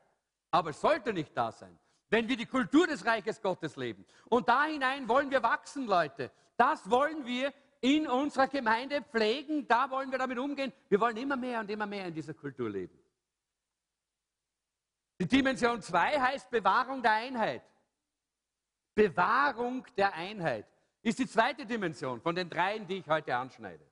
Aber 0.51 0.71
es 0.71 0.81
sollte 0.81 1.13
nicht 1.13 1.37
da 1.37 1.51
sein. 1.51 1.79
Wenn 2.11 2.29
wir 2.29 2.37
die 2.37 2.47
Kultur 2.47 2.87
des 2.87 3.07
Reiches 3.07 3.41
Gottes 3.41 3.77
leben. 3.77 4.05
Und 4.29 4.49
da 4.49 4.65
hinein 4.65 5.09
wollen 5.09 5.31
wir 5.31 5.43
wachsen, 5.43 5.87
Leute. 5.87 6.31
Das 6.57 6.89
wollen 6.91 7.25
wir 7.25 7.53
in 7.83 8.07
unserer 8.07 8.47
Gemeinde 8.47 9.03
pflegen. 9.03 9.66
Da 9.68 9.91
wollen 9.91 10.11
wir 10.11 10.18
damit 10.18 10.39
umgehen. 10.39 10.72
Wir 10.89 11.01
wollen 11.01 11.16
immer 11.16 11.37
mehr 11.37 11.61
und 11.61 11.70
immer 11.70 11.87
mehr 11.87 12.07
in 12.07 12.14
dieser 12.14 12.33
Kultur 12.33 12.70
leben. 12.70 12.99
Die 15.20 15.26
Dimension 15.26 15.83
2 15.83 16.20
heißt 16.20 16.51
Bewahrung 16.51 17.03
der 17.03 17.12
Einheit. 17.12 17.62
Bewahrung 18.95 19.87
der 19.97 20.14
Einheit 20.14 20.66
ist 21.03 21.18
die 21.18 21.26
zweite 21.26 21.66
Dimension 21.66 22.20
von 22.20 22.35
den 22.35 22.49
dreien, 22.49 22.87
die 22.87 22.99
ich 22.99 23.09
heute 23.09 23.37
anschneide. 23.37 23.85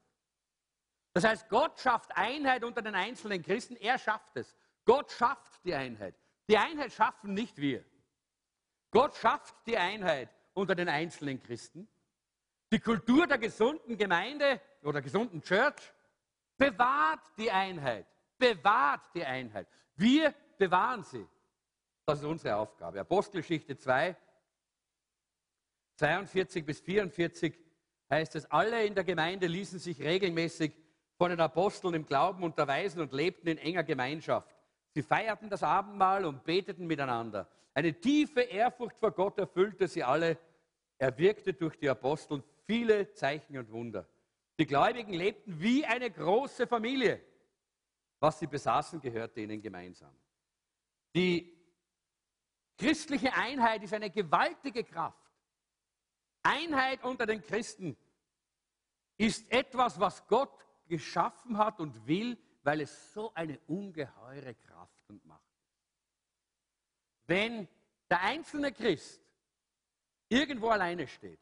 Das 1.12 1.24
heißt, 1.24 1.49
Gott 1.49 1.80
schafft 1.80 2.16
Einheit 2.16 2.62
unter 2.62 2.82
den 2.82 2.95
einzelnen 2.95 3.43
Christen, 3.43 3.76
er 3.76 3.99
schafft 3.99 4.36
es. 4.36 4.55
Gott 4.84 5.11
schafft 5.11 5.64
die 5.64 5.74
Einheit. 5.74 6.14
Die 6.49 6.59
Einheit 6.59 6.93
schaffen 6.93 7.34
nicht 7.34 7.57
wir. 7.59 7.84
Gott 8.93 9.16
schafft 9.16 9.55
die 9.66 9.76
Einheit 9.76 10.28
unter 10.53 10.76
den 10.76 10.88
einzelnen 10.88 11.43
Christen. 11.43 11.88
Die 12.73 12.79
Kultur 12.79 13.27
der 13.27 13.39
gesunden 13.39 13.97
Gemeinde 13.97 14.61
oder 14.83 15.03
gesunden 15.03 15.43
Church 15.43 15.93
bewahrt 16.57 17.21
die 17.37 17.51
Einheit. 17.51 18.07
Bewahrt 18.39 19.03
die 19.14 19.25
Einheit. 19.25 19.66
Wir 19.97 20.33
bewahren 20.57 21.03
sie. 21.03 21.27
Das 22.07 22.21
ist 22.21 22.25
unsere 22.25 22.57
Aufgabe. 22.57 23.01
Apostelgeschichte 23.01 23.77
2, 23.77 24.16
42 25.97 26.64
bis 26.64 26.81
44 26.81 27.59
heißt 28.09 28.37
es, 28.37 28.51
alle 28.51 28.85
in 28.85 28.95
der 28.95 29.05
Gemeinde 29.05 29.47
ließen 29.47 29.79
sich 29.79 30.01
regelmäßig 30.01 30.73
von 31.16 31.31
den 31.31 31.41
Aposteln 31.41 31.95
im 31.95 32.07
Glauben 32.07 32.43
unterweisen 32.43 33.01
und 33.01 33.12
lebten 33.12 33.49
in 33.49 33.59
enger 33.59 33.85
Gemeinschaft. 33.85 34.57
Sie 34.95 35.03
feierten 35.03 35.51
das 35.51 35.62
Abendmahl 35.62 36.25
und 36.25 36.45
beteten 36.45 36.87
miteinander. 36.87 37.49
Eine 37.75 37.93
tiefe 38.01 38.41
Ehrfurcht 38.41 38.97
vor 38.99 39.12
Gott 39.12 39.39
erfüllte 39.39 39.87
sie 39.87 40.03
alle. 40.03 40.39
Er 40.99 41.16
wirkte 41.18 41.53
durch 41.53 41.79
die 41.79 41.89
Apostel 41.89 42.43
viele 42.71 43.12
Zeichen 43.14 43.59
und 43.59 43.73
Wunder. 43.73 44.09
Die 44.57 44.64
Gläubigen 44.64 45.12
lebten 45.12 45.61
wie 45.61 45.85
eine 45.85 46.09
große 46.09 46.68
Familie. 46.68 47.21
Was 48.21 48.39
sie 48.39 48.47
besaßen, 48.47 49.01
gehörte 49.01 49.41
ihnen 49.41 49.61
gemeinsam. 49.61 50.14
Die 51.12 51.53
christliche 52.79 53.35
Einheit 53.35 53.83
ist 53.83 53.93
eine 53.93 54.09
gewaltige 54.09 54.85
Kraft. 54.85 55.33
Einheit 56.45 57.03
unter 57.03 57.27
den 57.27 57.43
Christen 57.43 57.97
ist 59.16 59.51
etwas, 59.51 59.99
was 59.99 60.25
Gott 60.29 60.64
geschaffen 60.87 61.59
hat 61.59 61.81
und 61.81 62.07
will, 62.07 62.39
weil 62.62 62.83
es 62.83 63.12
so 63.12 63.35
eine 63.35 63.59
ungeheure 63.66 64.55
Kraft 64.55 65.09
und 65.09 65.25
Macht 65.27 65.43
ist. 65.59 65.83
Wenn 67.27 67.66
der 68.09 68.21
einzelne 68.21 68.71
Christ 68.71 69.21
irgendwo 70.29 70.68
alleine 70.68 71.09
steht, 71.09 71.41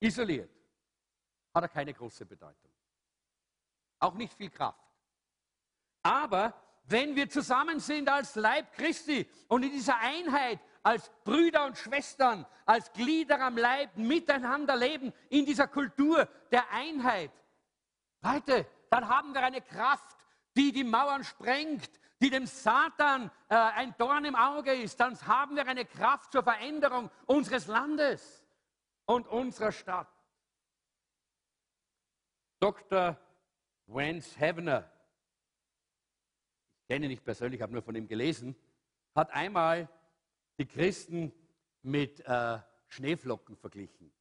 isoliert, 0.00 0.50
hat 1.54 1.64
er 1.64 1.68
keine 1.68 1.94
große 1.94 2.26
Bedeutung. 2.26 2.70
Auch 3.98 4.14
nicht 4.14 4.34
viel 4.34 4.50
Kraft. 4.50 4.84
Aber 6.02 6.54
wenn 6.84 7.16
wir 7.16 7.28
zusammen 7.28 7.80
sind 7.80 8.08
als 8.08 8.34
Leib 8.36 8.72
Christi 8.74 9.28
und 9.48 9.64
in 9.64 9.70
dieser 9.70 9.98
Einheit 9.98 10.60
als 10.82 11.10
Brüder 11.24 11.66
und 11.66 11.76
Schwestern, 11.76 12.46
als 12.64 12.92
Glieder 12.92 13.40
am 13.40 13.56
Leib 13.56 13.96
miteinander 13.96 14.76
leben, 14.76 15.12
in 15.30 15.44
dieser 15.44 15.66
Kultur 15.66 16.28
der 16.52 16.70
Einheit, 16.70 17.32
Leute, 18.22 18.66
dann 18.88 19.08
haben 19.08 19.34
wir 19.34 19.42
eine 19.42 19.62
Kraft, 19.62 20.16
die 20.56 20.70
die 20.70 20.84
Mauern 20.84 21.24
sprengt, 21.24 21.90
die 22.20 22.30
dem 22.30 22.46
Satan 22.46 23.30
äh, 23.48 23.56
ein 23.56 23.94
Dorn 23.98 24.24
im 24.24 24.36
Auge 24.36 24.72
ist. 24.74 24.98
Dann 25.00 25.20
haben 25.26 25.56
wir 25.56 25.66
eine 25.66 25.84
Kraft 25.84 26.32
zur 26.32 26.42
Veränderung 26.42 27.10
unseres 27.26 27.66
Landes 27.66 28.45
und 29.06 29.26
unserer 29.28 29.72
Stadt. 29.72 30.08
Dr. 32.60 33.16
Wentz 33.86 34.38
Hevener, 34.38 34.90
ich 36.80 36.88
kenne 36.88 37.06
ihn 37.06 37.10
nicht 37.10 37.24
persönlich, 37.24 37.62
habe 37.62 37.72
nur 37.72 37.82
von 37.82 37.94
ihm 37.94 38.08
gelesen, 38.08 38.56
hat 39.14 39.30
einmal 39.30 39.88
die 40.58 40.66
Christen 40.66 41.32
mit 41.82 42.20
äh, 42.20 42.58
Schneeflocken 42.88 43.56
verglichen. 43.56 44.12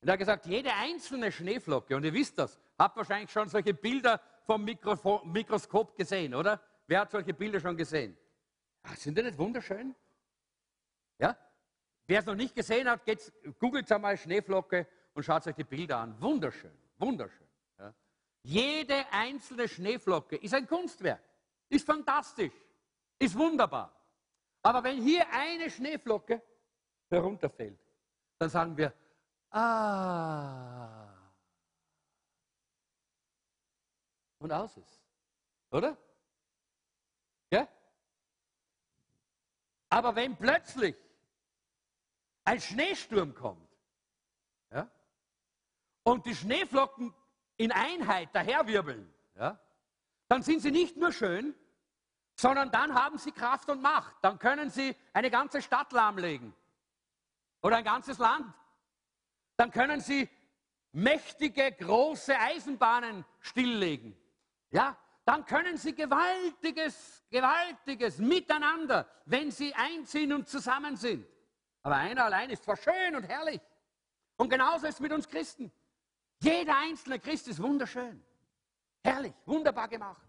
Und 0.00 0.08
er 0.08 0.12
hat 0.12 0.18
gesagt, 0.18 0.46
jede 0.46 0.74
einzelne 0.74 1.30
Schneeflocke, 1.30 1.96
und 1.96 2.04
ihr 2.04 2.12
wisst 2.12 2.38
das, 2.38 2.58
habt 2.78 2.96
wahrscheinlich 2.96 3.30
schon 3.30 3.48
solche 3.48 3.72
Bilder 3.72 4.20
vom 4.44 4.64
Mikroskop 4.64 5.96
gesehen, 5.96 6.34
oder? 6.34 6.60
Wer 6.86 7.00
hat 7.00 7.10
solche 7.12 7.32
Bilder 7.32 7.60
schon 7.60 7.76
gesehen? 7.76 8.18
Ja, 8.84 8.96
sind 8.96 9.16
die 9.16 9.22
nicht 9.22 9.38
wunderschön? 9.38 9.94
Wer 12.06 12.20
es 12.20 12.26
noch 12.26 12.34
nicht 12.34 12.54
gesehen 12.54 12.88
hat, 12.88 13.02
googelt 13.58 13.90
einmal 13.90 14.16
Schneeflocke 14.16 14.86
und 15.14 15.22
schaut 15.22 15.46
euch 15.46 15.54
die 15.54 15.64
Bilder 15.64 15.98
an. 15.98 16.20
Wunderschön, 16.20 16.76
wunderschön. 16.98 17.48
Ja? 17.78 17.94
Jede 18.42 19.06
einzelne 19.12 19.68
Schneeflocke 19.68 20.36
ist 20.36 20.54
ein 20.54 20.66
Kunstwerk, 20.66 21.22
ist 21.68 21.86
fantastisch, 21.86 22.52
ist 23.18 23.36
wunderbar. 23.38 23.96
Aber 24.62 24.82
wenn 24.84 25.02
hier 25.02 25.26
eine 25.32 25.70
Schneeflocke 25.70 26.42
herunterfällt, 27.08 27.78
dann 28.38 28.48
sagen 28.50 28.76
wir, 28.76 28.92
ah. 29.50 31.08
Und 34.38 34.50
aus 34.50 34.76
ist. 34.76 35.00
Oder? 35.70 35.96
Ja? 37.50 37.68
Aber 39.88 40.16
wenn 40.16 40.36
plötzlich 40.36 40.96
ein 42.44 42.60
Schneesturm 42.60 43.34
kommt 43.34 43.68
ja, 44.72 44.90
und 46.02 46.26
die 46.26 46.34
Schneeflocken 46.34 47.14
in 47.56 47.72
Einheit 47.72 48.34
daherwirbeln, 48.34 49.12
ja, 49.36 49.60
dann 50.28 50.42
sind 50.42 50.60
sie 50.60 50.70
nicht 50.70 50.96
nur 50.96 51.12
schön, 51.12 51.54
sondern 52.34 52.70
dann 52.70 52.94
haben 52.94 53.18
sie 53.18 53.32
Kraft 53.32 53.68
und 53.68 53.82
Macht. 53.82 54.16
Dann 54.22 54.38
können 54.38 54.70
sie 54.70 54.96
eine 55.12 55.30
ganze 55.30 55.60
Stadt 55.60 55.92
lahmlegen 55.92 56.54
oder 57.60 57.76
ein 57.76 57.84
ganzes 57.84 58.18
Land. 58.18 58.52
Dann 59.56 59.70
können 59.70 60.00
sie 60.00 60.28
mächtige, 60.92 61.72
große 61.72 62.38
Eisenbahnen 62.38 63.24
stilllegen. 63.40 64.16
Ja, 64.70 64.96
dann 65.24 65.44
können 65.44 65.76
sie 65.76 65.94
gewaltiges, 65.94 67.22
gewaltiges 67.30 68.18
miteinander, 68.18 69.06
wenn 69.26 69.50
sie 69.50 69.74
einziehen 69.74 70.32
und 70.32 70.48
zusammen 70.48 70.96
sind. 70.96 71.26
Aber 71.82 71.96
einer 71.96 72.24
allein 72.24 72.50
ist 72.50 72.64
zwar 72.64 72.76
schön 72.76 73.16
und 73.16 73.24
herrlich. 73.24 73.60
Und 74.36 74.48
genauso 74.48 74.86
ist 74.86 74.94
es 74.94 75.00
mit 75.00 75.12
uns 75.12 75.28
Christen. 75.28 75.72
Jeder 76.40 76.76
einzelne 76.76 77.18
Christ 77.18 77.48
ist 77.48 77.62
wunderschön. 77.62 78.24
Herrlich, 79.04 79.34
wunderbar 79.46 79.88
gemacht. 79.88 80.26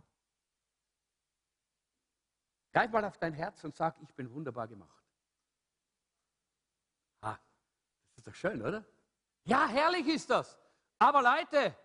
Greif 2.72 2.92
mal 2.92 3.06
auf 3.06 3.18
dein 3.18 3.34
Herz 3.34 3.64
und 3.64 3.76
sag, 3.76 3.96
ich 4.02 4.14
bin 4.16 4.32
wunderbar 4.34 4.68
gemacht. 4.68 5.04
Ah, 7.22 7.38
das 8.10 8.18
ist 8.18 8.28
doch 8.28 8.34
schön, 8.34 8.62
oder? 8.62 8.84
Ja, 9.46 9.68
herrlich 9.68 10.08
ist 10.08 10.30
das. 10.30 10.60
Aber 10.98 11.22
Leute, 11.22 11.76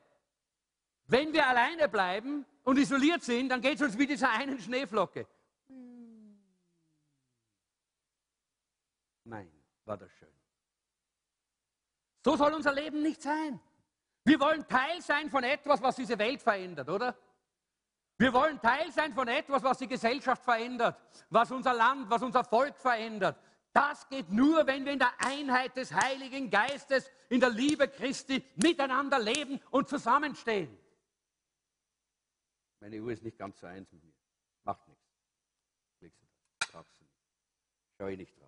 wenn 1.06 1.32
wir 1.32 1.46
alleine 1.46 1.88
bleiben 1.88 2.46
und 2.64 2.78
isoliert 2.78 3.22
sind, 3.22 3.50
dann 3.50 3.60
geht 3.60 3.74
es 3.76 3.82
uns 3.82 3.98
wie 3.98 4.06
dieser 4.06 4.30
einen 4.30 4.58
Schneeflocke. 4.58 5.26
Nein, 9.24 9.57
war 9.88 9.96
das 9.96 10.12
schön. 10.12 10.28
So 12.24 12.36
soll 12.36 12.52
unser 12.52 12.72
Leben 12.72 13.02
nicht 13.02 13.22
sein. 13.22 13.60
Wir 14.24 14.38
wollen 14.38 14.66
Teil 14.68 15.00
sein 15.00 15.30
von 15.30 15.42
etwas, 15.42 15.80
was 15.80 15.96
diese 15.96 16.18
Welt 16.18 16.42
verändert, 16.42 16.88
oder? 16.88 17.16
Wir 18.18 18.32
wollen 18.32 18.60
Teil 18.60 18.92
sein 18.92 19.14
von 19.14 19.28
etwas, 19.28 19.62
was 19.62 19.78
die 19.78 19.88
Gesellschaft 19.88 20.44
verändert, 20.44 21.00
was 21.30 21.50
unser 21.50 21.72
Land, 21.72 22.10
was 22.10 22.22
unser 22.22 22.44
Volk 22.44 22.76
verändert. 22.76 23.40
Das 23.72 24.08
geht 24.08 24.28
nur, 24.30 24.66
wenn 24.66 24.84
wir 24.84 24.92
in 24.92 24.98
der 24.98 25.14
Einheit 25.18 25.76
des 25.76 25.92
Heiligen 25.92 26.50
Geistes, 26.50 27.10
in 27.28 27.40
der 27.40 27.50
Liebe 27.50 27.88
Christi 27.88 28.44
miteinander 28.56 29.18
leben 29.18 29.60
und 29.70 29.88
zusammenstehen. 29.88 30.76
Meine 32.80 33.00
Uhr 33.00 33.12
ist 33.12 33.22
nicht 33.22 33.38
ganz 33.38 33.58
so 33.60 33.66
eins 33.66 33.90
mit 33.92 34.02
mir. 34.02 34.14
Macht 34.64 34.86
nichts. 34.88 35.08
Schau 37.98 38.06
ich 38.06 38.18
nicht 38.18 38.40
drauf. 38.40 38.47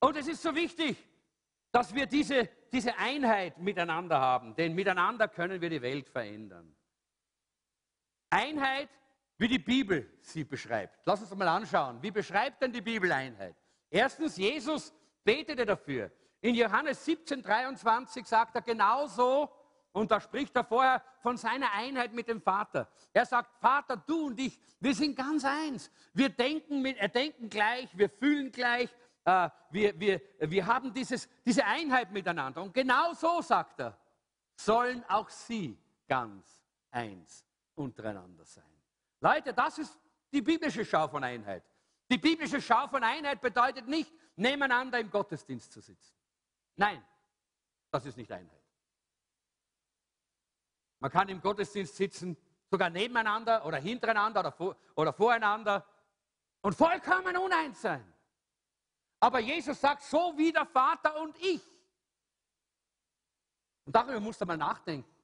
Und 0.00 0.16
es 0.16 0.28
ist 0.28 0.42
so 0.42 0.54
wichtig, 0.54 0.96
dass 1.72 1.94
wir 1.94 2.06
diese, 2.06 2.48
diese 2.72 2.96
Einheit 2.96 3.58
miteinander 3.58 4.20
haben, 4.20 4.54
denn 4.54 4.74
miteinander 4.74 5.28
können 5.28 5.60
wir 5.60 5.70
die 5.70 5.82
Welt 5.82 6.08
verändern. 6.08 6.74
Einheit, 8.30 8.88
wie 9.38 9.48
die 9.48 9.58
Bibel 9.58 10.08
sie 10.20 10.44
beschreibt. 10.44 11.00
Lass 11.04 11.20
uns 11.20 11.34
mal 11.34 11.48
anschauen. 11.48 12.02
Wie 12.02 12.10
beschreibt 12.10 12.62
denn 12.62 12.72
die 12.72 12.80
Bibel 12.80 13.10
Einheit? 13.10 13.56
Erstens, 13.90 14.36
Jesus 14.36 14.92
betete 15.24 15.64
dafür. 15.64 16.10
In 16.40 16.54
Johannes 16.54 17.04
17, 17.04 17.42
23 17.42 18.26
sagt 18.26 18.54
er 18.54 18.62
genauso, 18.62 19.50
und 19.94 20.10
da 20.10 20.20
spricht 20.20 20.54
er 20.56 20.64
vorher 20.64 21.02
von 21.20 21.36
seiner 21.36 21.72
Einheit 21.72 22.12
mit 22.12 22.26
dem 22.26 22.42
Vater. 22.42 22.88
Er 23.12 23.24
sagt, 23.24 23.56
Vater, 23.60 23.96
du 23.96 24.26
und 24.26 24.40
ich, 24.40 24.60
wir 24.80 24.92
sind 24.92 25.14
ganz 25.14 25.44
eins. 25.44 25.88
Wir 26.12 26.28
denken, 26.30 26.82
mit, 26.82 26.98
äh, 26.98 27.08
denken 27.08 27.48
gleich, 27.48 27.96
wir 27.96 28.10
fühlen 28.10 28.50
gleich, 28.50 28.92
äh, 29.24 29.48
wir, 29.70 29.98
wir, 30.00 30.20
wir 30.40 30.66
haben 30.66 30.92
dieses, 30.92 31.28
diese 31.46 31.64
Einheit 31.64 32.10
miteinander. 32.10 32.60
Und 32.60 32.74
genau 32.74 33.14
so, 33.14 33.40
sagt 33.40 33.78
er, 33.78 33.96
sollen 34.56 35.04
auch 35.08 35.30
sie 35.30 35.78
ganz 36.08 36.60
eins 36.90 37.46
untereinander 37.76 38.44
sein. 38.44 38.64
Leute, 39.20 39.54
das 39.54 39.78
ist 39.78 39.96
die 40.32 40.42
biblische 40.42 40.84
Schau 40.84 41.06
von 41.06 41.22
Einheit. 41.22 41.62
Die 42.10 42.18
biblische 42.18 42.60
Schau 42.60 42.88
von 42.88 43.04
Einheit 43.04 43.40
bedeutet 43.40 43.86
nicht, 43.86 44.12
nebeneinander 44.34 44.98
im 44.98 45.08
Gottesdienst 45.08 45.72
zu 45.72 45.80
sitzen. 45.80 46.16
Nein, 46.74 47.00
das 47.92 48.06
ist 48.06 48.16
nicht 48.16 48.32
Einheit. 48.32 48.63
Man 51.04 51.10
kann 51.10 51.28
im 51.28 51.42
Gottesdienst 51.42 51.96
sitzen, 51.96 52.34
sogar 52.70 52.88
nebeneinander 52.88 53.66
oder 53.66 53.76
hintereinander 53.76 54.40
oder, 54.40 54.52
vor, 54.52 54.74
oder 54.96 55.12
voreinander 55.12 55.86
und 56.62 56.74
vollkommen 56.74 57.36
uneins 57.36 57.82
sein. 57.82 58.10
Aber 59.20 59.38
Jesus 59.38 59.78
sagt, 59.78 60.02
so 60.02 60.32
wie 60.38 60.50
der 60.50 60.64
Vater 60.64 61.20
und 61.20 61.36
ich. 61.42 61.60
Und 63.84 63.94
darüber 63.94 64.18
musst 64.18 64.40
du 64.40 64.46
mal 64.46 64.56
nachdenken, 64.56 65.14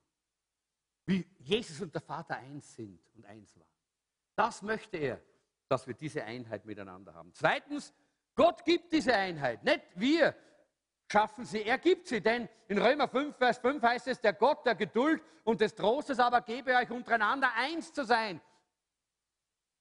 wie 1.06 1.26
Jesus 1.38 1.80
und 1.80 1.94
der 1.94 2.02
Vater 2.02 2.36
eins 2.36 2.76
sind 2.76 3.00
und 3.14 3.24
eins 3.24 3.56
waren. 3.56 3.66
Das 4.36 4.60
möchte 4.60 4.98
er, 4.98 5.22
dass 5.66 5.86
wir 5.86 5.94
diese 5.94 6.22
Einheit 6.22 6.66
miteinander 6.66 7.14
haben. 7.14 7.32
Zweitens, 7.32 7.94
Gott 8.34 8.66
gibt 8.66 8.92
diese 8.92 9.14
Einheit, 9.14 9.64
nicht 9.64 9.86
wir 9.94 10.36
schaffen 11.10 11.44
sie, 11.44 11.62
er 11.62 11.78
gibt 11.78 12.06
sie. 12.08 12.20
Denn 12.20 12.48
in 12.68 12.78
Römer 12.78 13.08
5, 13.08 13.36
Vers 13.36 13.58
5 13.58 13.82
heißt 13.82 14.06
es, 14.08 14.20
der 14.20 14.32
Gott 14.32 14.64
der 14.64 14.74
Geduld 14.74 15.22
und 15.44 15.60
des 15.60 15.74
Trostes 15.74 16.18
aber 16.18 16.40
gebe 16.42 16.74
euch 16.74 16.90
untereinander 16.90 17.52
eins 17.54 17.92
zu 17.92 18.04
sein. 18.04 18.40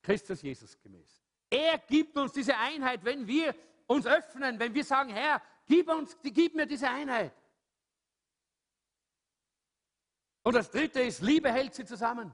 Christus 0.01 0.41
Jesus 0.41 0.79
gemäß. 0.81 1.21
Er 1.49 1.77
gibt 1.79 2.17
uns 2.17 2.31
diese 2.31 2.55
Einheit, 2.57 3.03
wenn 3.03 3.27
wir 3.27 3.55
uns 3.87 4.05
öffnen, 4.05 4.59
wenn 4.59 4.73
wir 4.73 4.83
sagen, 4.83 5.09
Herr, 5.09 5.41
gib, 5.65 5.89
uns, 5.89 6.17
gib 6.23 6.55
mir 6.55 6.65
diese 6.65 6.89
Einheit. 6.89 7.33
Und 10.43 10.55
das 10.55 10.71
dritte 10.71 11.01
ist, 11.01 11.21
Liebe 11.21 11.51
hält 11.51 11.75
sie 11.75 11.85
zusammen. 11.85 12.33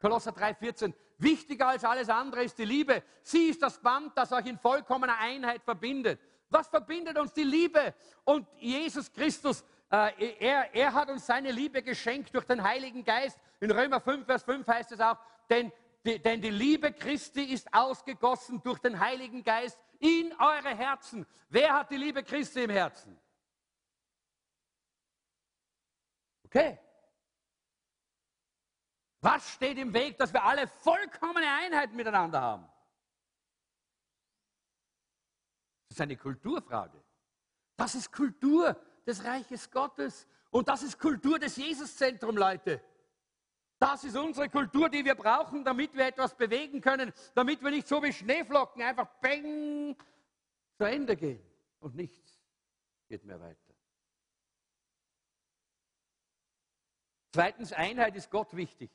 Kolosser 0.00 0.32
3,14. 0.32 0.92
Wichtiger 1.18 1.68
als 1.68 1.84
alles 1.84 2.08
andere 2.08 2.44
ist 2.44 2.58
die 2.58 2.64
Liebe. 2.64 3.02
Sie 3.22 3.48
ist 3.48 3.62
das 3.62 3.80
Band, 3.80 4.16
das 4.16 4.32
euch 4.32 4.46
in 4.46 4.58
vollkommener 4.58 5.16
Einheit 5.18 5.62
verbindet. 5.62 6.20
Was 6.54 6.68
verbindet 6.68 7.18
uns 7.18 7.32
die 7.32 7.42
Liebe? 7.42 7.94
Und 8.22 8.46
Jesus 8.58 9.12
Christus, 9.12 9.64
äh, 9.90 10.36
er, 10.38 10.72
er 10.72 10.94
hat 10.94 11.10
uns 11.10 11.26
seine 11.26 11.50
Liebe 11.50 11.82
geschenkt 11.82 12.32
durch 12.32 12.44
den 12.44 12.62
Heiligen 12.62 13.02
Geist. 13.02 13.40
In 13.58 13.72
Römer 13.72 14.00
5, 14.00 14.24
Vers 14.24 14.44
5 14.44 14.64
heißt 14.64 14.92
es 14.92 15.00
auch, 15.00 15.18
denn 15.50 15.72
die, 16.06 16.22
denn 16.22 16.40
die 16.40 16.50
Liebe 16.50 16.92
Christi 16.92 17.42
ist 17.42 17.74
ausgegossen 17.74 18.62
durch 18.62 18.78
den 18.78 19.00
Heiligen 19.00 19.42
Geist 19.42 19.76
in 19.98 20.32
eure 20.38 20.76
Herzen. 20.76 21.26
Wer 21.48 21.74
hat 21.74 21.90
die 21.90 21.96
Liebe 21.96 22.22
Christi 22.22 22.62
im 22.62 22.70
Herzen? 22.70 23.18
Okay. 26.44 26.78
Was 29.20 29.54
steht 29.54 29.78
im 29.78 29.92
Weg, 29.92 30.18
dass 30.18 30.32
wir 30.32 30.44
alle 30.44 30.68
vollkommene 30.68 31.50
Einheit 31.50 31.92
miteinander 31.92 32.40
haben? 32.40 32.68
Das 35.94 36.00
ist 36.00 36.02
eine 36.02 36.16
Kulturfrage. 36.16 37.00
Das 37.76 37.94
ist 37.94 38.10
Kultur 38.10 38.76
des 39.06 39.22
Reiches 39.22 39.70
Gottes. 39.70 40.26
Und 40.50 40.68
das 40.68 40.82
ist 40.82 40.98
Kultur 40.98 41.38
des 41.38 41.54
Jesuszentrum, 41.54 42.36
Leute. 42.36 42.82
Das 43.78 44.02
ist 44.02 44.16
unsere 44.16 44.48
Kultur, 44.48 44.88
die 44.88 45.04
wir 45.04 45.14
brauchen, 45.14 45.64
damit 45.64 45.94
wir 45.94 46.06
etwas 46.06 46.36
bewegen 46.36 46.80
können, 46.80 47.12
damit 47.36 47.62
wir 47.62 47.70
nicht 47.70 47.86
so 47.86 48.02
wie 48.02 48.12
Schneeflocken 48.12 48.82
einfach 48.82 49.06
bang 49.20 49.96
zu 50.76 50.82
Ende 50.82 51.14
gehen 51.14 51.46
und 51.78 51.94
nichts 51.94 52.40
geht 53.06 53.24
mehr 53.24 53.38
weiter. 53.38 53.74
Zweitens, 57.32 57.72
Einheit 57.72 58.16
ist 58.16 58.32
Gott 58.32 58.56
wichtig. 58.56 58.90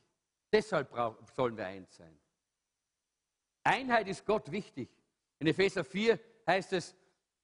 Deshalb 0.51 0.93
sollen 1.33 1.55
wir 1.55 1.65
eins 1.65 1.95
sein. 1.95 2.19
Einheit 3.63 4.09
ist 4.09 4.25
Gott 4.25 4.51
wichtig. 4.51 4.89
In 5.39 5.47
Epheser 5.47 5.85
4 5.85 6.19
heißt 6.49 6.73
es, 6.73 6.95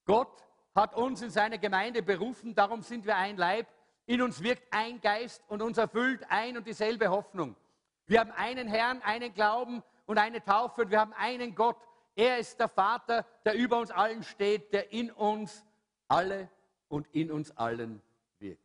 Gott 0.05 0.43
hat 0.75 0.95
uns 0.95 1.21
in 1.21 1.29
seine 1.29 1.57
Gemeinde 1.57 2.03
berufen, 2.03 2.53
darum 2.53 2.81
sind 2.81 3.05
wir 3.05 3.15
ein 3.15 3.37
Leib. 3.37 3.67
In 4.05 4.21
uns 4.21 4.43
wirkt 4.43 4.71
ein 4.71 4.99
Geist 4.99 5.41
und 5.47 5.61
uns 5.61 5.77
erfüllt 5.77 6.23
ein 6.29 6.57
und 6.57 6.67
dieselbe 6.67 7.09
Hoffnung. 7.09 7.55
Wir 8.05 8.19
haben 8.19 8.31
einen 8.31 8.67
Herrn, 8.67 9.01
einen 9.01 9.33
Glauben 9.33 9.81
und 10.05 10.17
eine 10.17 10.43
Taufe 10.43 10.81
und 10.81 10.91
wir 10.91 10.99
haben 10.99 11.13
einen 11.13 11.55
Gott. 11.55 11.77
Er 12.15 12.37
ist 12.37 12.59
der 12.59 12.69
Vater, 12.69 13.25
der 13.43 13.55
über 13.55 13.79
uns 13.79 13.89
allen 13.89 14.23
steht, 14.23 14.71
der 14.73 14.91
in 14.91 15.11
uns 15.11 15.65
alle 16.07 16.49
und 16.87 17.07
in 17.13 17.31
uns 17.31 17.55
allen 17.57 18.01
wirkt. 18.39 18.61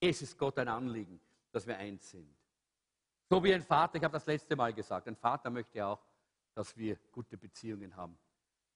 Es 0.00 0.22
ist 0.22 0.38
Gott 0.38 0.58
ein 0.58 0.68
Anliegen, 0.68 1.20
dass 1.50 1.66
wir 1.66 1.76
eins 1.76 2.10
sind. 2.10 2.32
So 3.28 3.42
wie 3.42 3.52
ein 3.52 3.62
Vater, 3.62 3.96
ich 3.96 4.04
habe 4.04 4.12
das 4.12 4.26
letzte 4.26 4.54
Mal 4.54 4.72
gesagt, 4.72 5.08
ein 5.08 5.16
Vater 5.16 5.50
möchte 5.50 5.84
auch, 5.84 6.00
dass 6.54 6.76
wir 6.76 6.96
gute 7.10 7.36
Beziehungen 7.36 7.96
haben, 7.96 8.16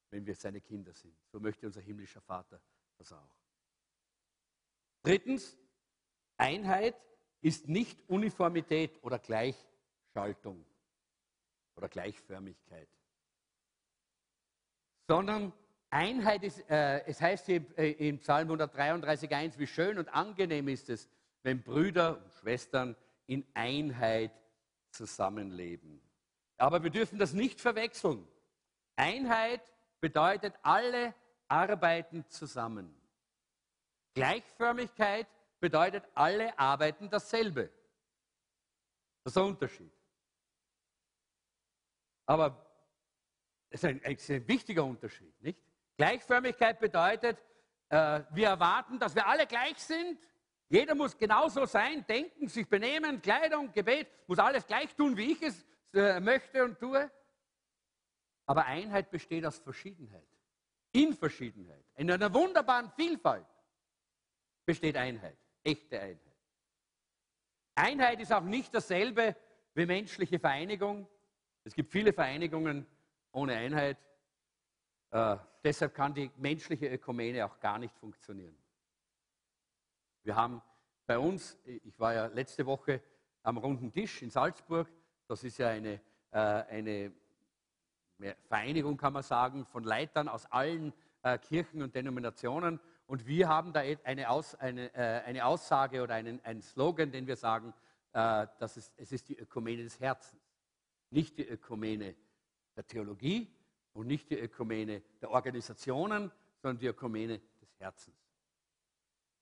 wenn 0.09 0.25
wir 0.25 0.35
seine 0.35 0.61
Kinder 0.61 0.93
sind. 0.93 1.15
So 1.31 1.39
möchte 1.39 1.65
unser 1.65 1.81
himmlischer 1.81 2.21
Vater 2.21 2.61
das 2.97 3.11
auch. 3.13 3.35
Drittens, 5.03 5.57
Einheit 6.37 6.95
ist 7.41 7.67
nicht 7.67 8.07
Uniformität 8.09 9.01
oder 9.03 9.19
Gleichschaltung 9.19 10.65
oder 11.75 11.87
Gleichförmigkeit, 11.87 12.89
sondern 15.07 15.53
Einheit 15.89 16.43
ist, 16.43 16.59
äh, 16.69 17.03
es 17.05 17.19
heißt 17.19 17.47
hier 17.47 17.65
äh, 17.77 18.09
im 18.09 18.19
Psalm 18.19 18.51
133,1, 18.51 19.57
wie 19.57 19.67
schön 19.67 19.97
und 19.97 20.09
angenehm 20.09 20.67
ist 20.67 20.89
es, 20.89 21.09
wenn 21.41 21.63
Brüder 21.63 22.21
und 22.23 22.33
Schwestern 22.33 22.95
in 23.25 23.45
Einheit 23.53 24.31
zusammenleben. 24.91 26.01
Aber 26.57 26.83
wir 26.83 26.89
dürfen 26.89 27.17
das 27.17 27.33
nicht 27.33 27.61
verwechseln. 27.61 28.27
Einheit 28.97 29.61
bedeutet, 29.99 30.53
alle 30.61 31.13
arbeiten 31.47 32.27
zusammen. 32.29 32.95
Gleichförmigkeit 34.13 35.27
bedeutet, 35.59 36.03
alle 36.13 36.57
arbeiten 36.57 37.09
dasselbe. 37.09 37.69
Das 39.23 39.33
ist 39.33 39.37
ein 39.37 39.45
Unterschied. 39.45 39.91
Aber 42.25 42.65
es 43.69 43.83
ist 43.83 43.89
ein, 43.89 44.01
ein 44.03 44.47
wichtiger 44.47 44.83
Unterschied, 44.83 45.39
nicht? 45.41 45.59
Gleichförmigkeit 45.97 46.79
bedeutet, 46.79 47.37
äh, 47.89 48.21
wir 48.31 48.47
erwarten, 48.47 48.99
dass 48.99 49.15
wir 49.15 49.27
alle 49.27 49.45
gleich 49.45 49.77
sind 49.79 50.19
jeder 50.69 50.93
muss 50.93 51.17
genauso 51.17 51.65
sein, 51.65 52.05
denken, 52.07 52.47
sich 52.47 52.67
benehmen, 52.67 53.19
Kleidung, 53.23 53.73
Gebet, 53.73 54.07
muss 54.27 54.37
alles 54.37 54.67
gleich 54.67 54.95
tun, 54.95 55.17
wie 55.17 55.31
ich 55.31 55.41
es 55.41 55.65
äh, 55.93 56.19
möchte 56.19 56.63
und 56.63 56.79
tue. 56.79 57.09
Aber 58.49 58.65
Einheit 58.65 59.11
besteht 59.11 59.45
aus 59.45 59.59
Verschiedenheit. 59.59 60.25
In 60.91 61.13
Verschiedenheit. 61.13 61.85
In 61.97 62.09
einer 62.09 62.33
wunderbaren 62.33 62.89
Vielfalt 62.95 63.45
besteht 64.65 64.97
Einheit. 64.97 65.37
Echte 65.63 65.99
Einheit. 65.99 66.35
Einheit 67.75 68.19
ist 68.19 68.33
auch 68.33 68.41
nicht 68.41 68.73
dasselbe 68.73 69.35
wie 69.75 69.85
menschliche 69.85 70.39
Vereinigung. 70.39 71.07
Es 71.63 71.75
gibt 71.75 71.91
viele 71.91 72.11
Vereinigungen 72.11 72.87
ohne 73.33 73.53
Einheit. 73.55 73.99
Äh, 75.11 75.37
deshalb 75.63 75.93
kann 75.93 76.15
die 76.15 76.31
menschliche 76.37 76.87
Ökumene 76.87 77.45
auch 77.45 77.59
gar 77.59 77.77
nicht 77.77 77.95
funktionieren. 77.99 78.57
Wir 80.23 80.35
haben 80.35 80.59
bei 81.05 81.19
uns, 81.19 81.55
ich 81.65 81.99
war 81.99 82.15
ja 82.15 82.25
letzte 82.25 82.65
Woche 82.65 82.99
am 83.43 83.59
runden 83.59 83.91
Tisch 83.91 84.23
in 84.23 84.31
Salzburg, 84.31 84.91
das 85.27 85.43
ist 85.43 85.59
ja 85.59 85.67
eine, 85.67 86.01
äh, 86.31 86.39
eine 86.39 87.13
Vereinigung, 88.47 88.97
kann 88.97 89.13
man 89.13 89.23
sagen, 89.23 89.65
von 89.65 89.83
Leitern 89.83 90.27
aus 90.27 90.45
allen 90.47 90.93
äh, 91.23 91.37
Kirchen 91.37 91.81
und 91.81 91.95
Denominationen. 91.95 92.79
Und 93.07 93.25
wir 93.25 93.47
haben 93.47 93.73
da 93.73 93.81
eine, 94.03 94.29
Aus, 94.29 94.55
eine, 94.55 94.93
äh, 94.93 95.23
eine 95.25 95.45
Aussage 95.45 96.01
oder 96.01 96.15
einen, 96.15 96.43
einen, 96.45 96.61
Slogan, 96.61 97.11
den 97.11 97.27
wir 97.27 97.35
sagen, 97.35 97.73
äh, 98.13 98.47
dass 98.59 98.77
es, 98.77 98.93
es 98.97 99.11
ist 99.11 99.29
die 99.29 99.37
Ökumene 99.37 99.83
des 99.83 99.99
Herzens, 99.99 100.41
nicht 101.09 101.37
die 101.37 101.47
Ökumene 101.47 102.15
der 102.75 102.85
Theologie 102.85 103.51
und 103.93 104.07
nicht 104.07 104.29
die 104.29 104.39
Ökumene 104.39 105.01
der 105.21 105.31
Organisationen, 105.31 106.31
sondern 106.61 106.79
die 106.79 106.87
Ökumene 106.87 107.39
des 107.61 107.79
Herzens. 107.79 108.15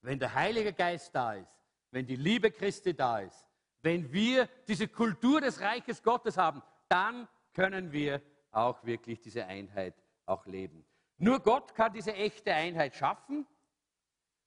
Wenn 0.00 0.18
der 0.18 0.34
Heilige 0.34 0.72
Geist 0.72 1.14
da 1.14 1.34
ist, 1.34 1.52
wenn 1.90 2.06
die 2.06 2.16
Liebe 2.16 2.50
Christi 2.50 2.94
da 2.94 3.20
ist, 3.20 3.46
wenn 3.82 4.12
wir 4.12 4.48
diese 4.66 4.88
Kultur 4.88 5.40
des 5.40 5.60
Reiches 5.60 6.02
Gottes 6.02 6.36
haben, 6.36 6.62
dann 6.88 7.28
können 7.52 7.92
wir 7.92 8.22
auch 8.50 8.84
wirklich 8.84 9.20
diese 9.20 9.46
Einheit 9.46 9.94
auch 10.26 10.46
leben. 10.46 10.84
Nur 11.18 11.40
Gott 11.40 11.74
kann 11.74 11.92
diese 11.92 12.14
echte 12.14 12.54
Einheit 12.54 12.94
schaffen 12.94 13.46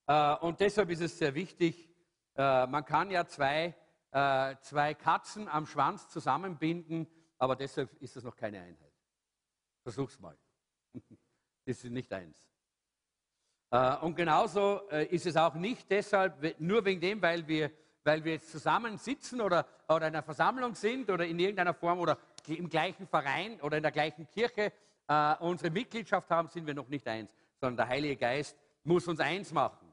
äh, 0.07 0.35
und 0.37 0.59
deshalb 0.59 0.89
ist 0.89 1.01
es 1.01 1.17
sehr 1.17 1.33
wichtig, 1.35 1.89
äh, 2.35 2.67
man 2.67 2.83
kann 2.85 3.11
ja 3.11 3.25
zwei, 3.25 3.75
äh, 4.11 4.55
zwei 4.61 4.93
Katzen 4.93 5.47
am 5.47 5.65
Schwanz 5.65 6.09
zusammenbinden, 6.09 7.07
aber 7.37 7.55
deshalb 7.55 7.93
ist 8.01 8.15
das 8.15 8.23
noch 8.23 8.35
keine 8.35 8.61
Einheit. 8.61 8.93
Versuch's 9.83 10.19
mal. 10.19 10.37
Das 10.93 11.03
ist 11.83 11.85
nicht 11.85 12.11
eins. 12.11 12.47
Und 14.01 14.15
genauso 14.15 14.89
ist 14.89 15.25
es 15.25 15.37
auch 15.37 15.53
nicht 15.53 15.89
deshalb, 15.89 16.59
nur 16.59 16.83
wegen 16.83 16.99
dem, 16.99 17.21
weil 17.21 17.47
wir, 17.47 17.71
weil 18.03 18.21
wir 18.21 18.33
jetzt 18.33 18.51
zusammen 18.51 18.97
sitzen 18.97 19.39
oder, 19.39 19.65
oder 19.87 20.09
in 20.09 20.13
einer 20.13 20.23
Versammlung 20.23 20.75
sind 20.75 21.09
oder 21.09 21.25
in 21.25 21.39
irgendeiner 21.39 21.73
Form 21.73 21.99
oder 21.99 22.17
im 22.49 22.69
gleichen 22.69 23.07
Verein 23.07 23.59
oder 23.61 23.77
in 23.77 23.83
der 23.83 23.91
gleichen 23.91 24.27
Kirche 24.29 24.71
unsere 25.39 25.69
Mitgliedschaft 25.69 26.29
haben, 26.29 26.47
sind 26.47 26.65
wir 26.65 26.73
noch 26.73 26.87
nicht 26.87 27.07
eins, 27.07 27.31
sondern 27.59 27.77
der 27.77 27.87
Heilige 27.87 28.15
Geist 28.15 28.57
muss 28.83 29.07
uns 29.07 29.19
eins 29.19 29.51
machen. 29.51 29.91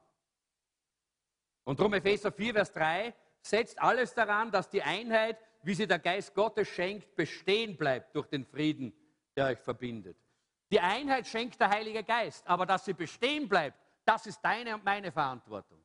Und 1.64 1.78
darum 1.78 1.92
Epheser 1.94 2.32
4, 2.32 2.54
Vers 2.54 2.72
3, 2.72 3.14
setzt 3.42 3.78
alles 3.80 4.14
daran, 4.14 4.50
dass 4.50 4.68
die 4.70 4.82
Einheit, 4.82 5.38
wie 5.62 5.74
sie 5.74 5.86
der 5.86 5.98
Geist 5.98 6.34
Gottes 6.34 6.68
schenkt, 6.68 7.14
bestehen 7.14 7.76
bleibt 7.76 8.14
durch 8.14 8.26
den 8.28 8.46
Frieden, 8.46 8.92
der 9.36 9.46
euch 9.46 9.58
verbindet. 9.58 10.16
Die 10.70 10.80
Einheit 10.80 11.26
schenkt 11.26 11.60
der 11.60 11.70
Heilige 11.70 12.04
Geist, 12.04 12.46
aber 12.46 12.64
dass 12.64 12.84
sie 12.84 12.94
bestehen 12.94 13.48
bleibt, 13.48 13.78
das 14.04 14.26
ist 14.26 14.40
deine 14.40 14.74
und 14.74 14.84
meine 14.84 15.12
Verantwortung. 15.12 15.82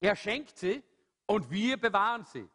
Er 0.00 0.16
schenkt 0.16 0.56
sie 0.56 0.82
und 1.26 1.50
wir 1.50 1.76
bewahren 1.76 2.24
sie. 2.24 2.48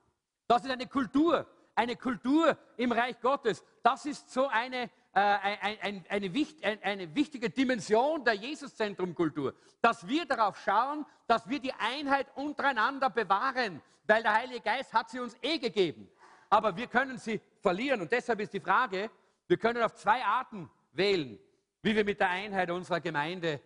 Das 0.48 0.64
ist 0.64 0.72
eine 0.72 0.88
Kultur, 0.88 1.48
eine 1.76 1.96
Kultur 1.96 2.58
im 2.78 2.92
Reich 2.92 3.20
Gottes. 3.20 3.64
Das 3.82 4.06
ist 4.06 4.32
so 4.32 4.48
eine 4.48 4.90
äh, 5.16 5.20
ein, 5.20 5.78
ein, 5.82 6.06
eine, 6.10 6.84
eine 6.84 7.16
wichtige 7.16 7.50
Dimension 7.50 8.26
der 8.26 8.34
Jesuszentrum-Kultur, 8.34 9.54
dass 9.80 10.08
wir 10.08 10.26
darauf 10.26 10.60
schauen, 10.60 11.06
dass 11.28 11.48
wir 11.48 11.60
die 11.60 11.74
Einheit 11.74 12.28
untereinander 12.36 13.12
bewahren, 13.12 13.80
weil 14.08 14.24
der 14.24 14.34
Heilige 14.34 14.62
Geist 14.62 14.92
hat 14.92 15.12
sie 15.12 15.20
uns 15.20 15.38
eh 15.44 15.60
gegeben. 15.60 16.10
Aber 16.50 16.76
wir 16.76 16.88
können 16.88 17.20
sie 17.20 17.40
verlieren 17.60 18.02
und 18.02 18.12
deshalb 18.12 18.40
ist 18.40 18.54
die 18.54 18.60
Frage, 18.60 19.12
wir 19.48 19.58
können 19.58 19.84
auf 19.84 19.94
zwei 19.94 20.24
Arten 20.24 20.68
wählen, 20.94 21.38
wie 21.84 21.96
wir 21.96 22.04
mit 22.04 22.20
der 22.20 22.30
Einheit 22.30 22.72
unserer 22.72 23.00
Gemeinde 23.00 23.62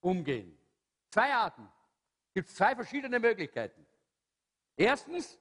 umgehen. 0.00 0.56
Zwei 1.10 1.34
Arten. 1.34 1.68
Es 2.28 2.34
gibt 2.34 2.50
zwei 2.50 2.76
verschiedene 2.76 3.18
Möglichkeiten. 3.18 3.84
Erstens, 4.76 5.38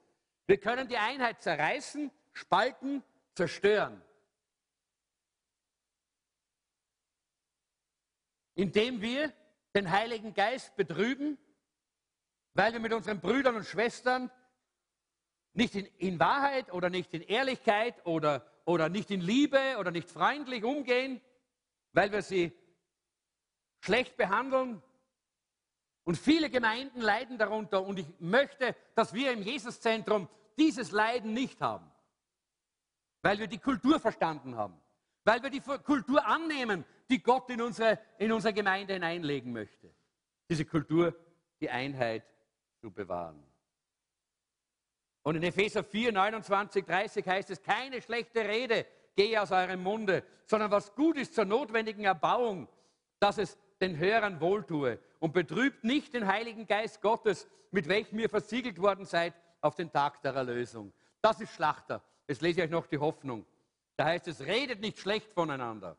wir 0.47 0.59
können 0.59 0.87
die 0.87 0.97
Einheit 0.97 1.41
zerreißen, 1.41 2.11
spalten, 2.33 3.03
zerstören. 3.35 4.01
indem 8.55 9.01
wir 9.01 9.33
den 9.75 9.89
Heiligen 9.89 10.33
Geist 10.33 10.75
betrüben, 10.75 11.37
weil 12.53 12.73
wir 12.73 12.79
mit 12.79 12.93
unseren 12.93 13.19
Brüdern 13.19 13.55
und 13.55 13.65
Schwestern 13.65 14.29
nicht 15.53 15.75
in, 15.75 15.85
in 15.97 16.19
Wahrheit 16.19 16.71
oder 16.71 16.89
nicht 16.89 17.13
in 17.13 17.21
Ehrlichkeit 17.21 18.05
oder, 18.05 18.45
oder 18.65 18.89
nicht 18.89 19.11
in 19.11 19.21
Liebe 19.21 19.77
oder 19.79 19.91
nicht 19.91 20.09
freundlich 20.09 20.63
umgehen, 20.63 21.21
weil 21.93 22.11
wir 22.11 22.21
sie 22.21 22.51
schlecht 23.79 24.17
behandeln. 24.17 24.81
Und 26.03 26.17
viele 26.17 26.49
Gemeinden 26.49 27.01
leiden 27.01 27.37
darunter. 27.37 27.83
Und 27.85 27.99
ich 27.99 28.07
möchte, 28.19 28.75
dass 28.95 29.13
wir 29.13 29.31
im 29.31 29.41
Jesuszentrum 29.41 30.27
dieses 30.57 30.91
Leiden 30.91 31.33
nicht 31.33 31.61
haben, 31.61 31.89
weil 33.21 33.39
wir 33.39 33.47
die 33.47 33.59
Kultur 33.59 33.99
verstanden 33.99 34.55
haben, 34.55 34.79
weil 35.23 35.41
wir 35.43 35.49
die 35.49 35.61
Kultur 35.61 36.25
annehmen, 36.25 36.85
die 37.09 37.21
Gott 37.21 37.49
in 37.49 37.61
unsere, 37.61 37.99
in 38.17 38.31
unsere 38.31 38.53
Gemeinde 38.53 38.93
hineinlegen 38.93 39.51
möchte. 39.51 39.93
Diese 40.49 40.65
Kultur, 40.65 41.15
die 41.59 41.69
Einheit 41.69 42.23
zu 42.79 42.91
bewahren. 42.91 43.43
Und 45.23 45.35
in 45.35 45.43
Epheser 45.43 45.83
4, 45.83 46.11
29, 46.11 46.83
30 46.83 47.27
heißt 47.27 47.49
es, 47.51 47.61
keine 47.61 48.01
schlechte 48.01 48.43
Rede 48.43 48.87
gehe 49.15 49.39
aus 49.39 49.51
eurem 49.51 49.83
Munde, 49.83 50.23
sondern 50.45 50.71
was 50.71 50.95
gut 50.95 51.17
ist 51.17 51.35
zur 51.35 51.45
notwendigen 51.45 52.05
Erbauung, 52.05 52.67
dass 53.19 53.37
es 53.37 53.57
den 53.79 53.97
Hörern 53.97 54.41
wohltue 54.41 54.99
und 55.21 55.33
betrübt 55.33 55.83
nicht 55.83 56.15
den 56.15 56.25
Heiligen 56.25 56.65
Geist 56.65 56.99
Gottes, 56.99 57.47
mit 57.69 57.87
welchem 57.87 58.17
ihr 58.19 58.29
versiegelt 58.29 58.81
worden 58.81 59.05
seid 59.05 59.35
auf 59.61 59.75
den 59.75 59.91
Tag 59.91 60.19
der 60.23 60.33
Erlösung. 60.33 60.91
Das 61.21 61.39
ist 61.39 61.53
Schlachter. 61.53 62.03
Jetzt 62.27 62.41
lese 62.41 62.59
ich 62.59 62.65
euch 62.65 62.71
noch 62.71 62.87
die 62.87 62.97
Hoffnung. 62.97 63.45
Da 63.95 64.05
heißt 64.05 64.27
es, 64.27 64.41
redet 64.41 64.81
nicht 64.81 64.97
schlecht 64.97 65.31
voneinander. 65.31 65.95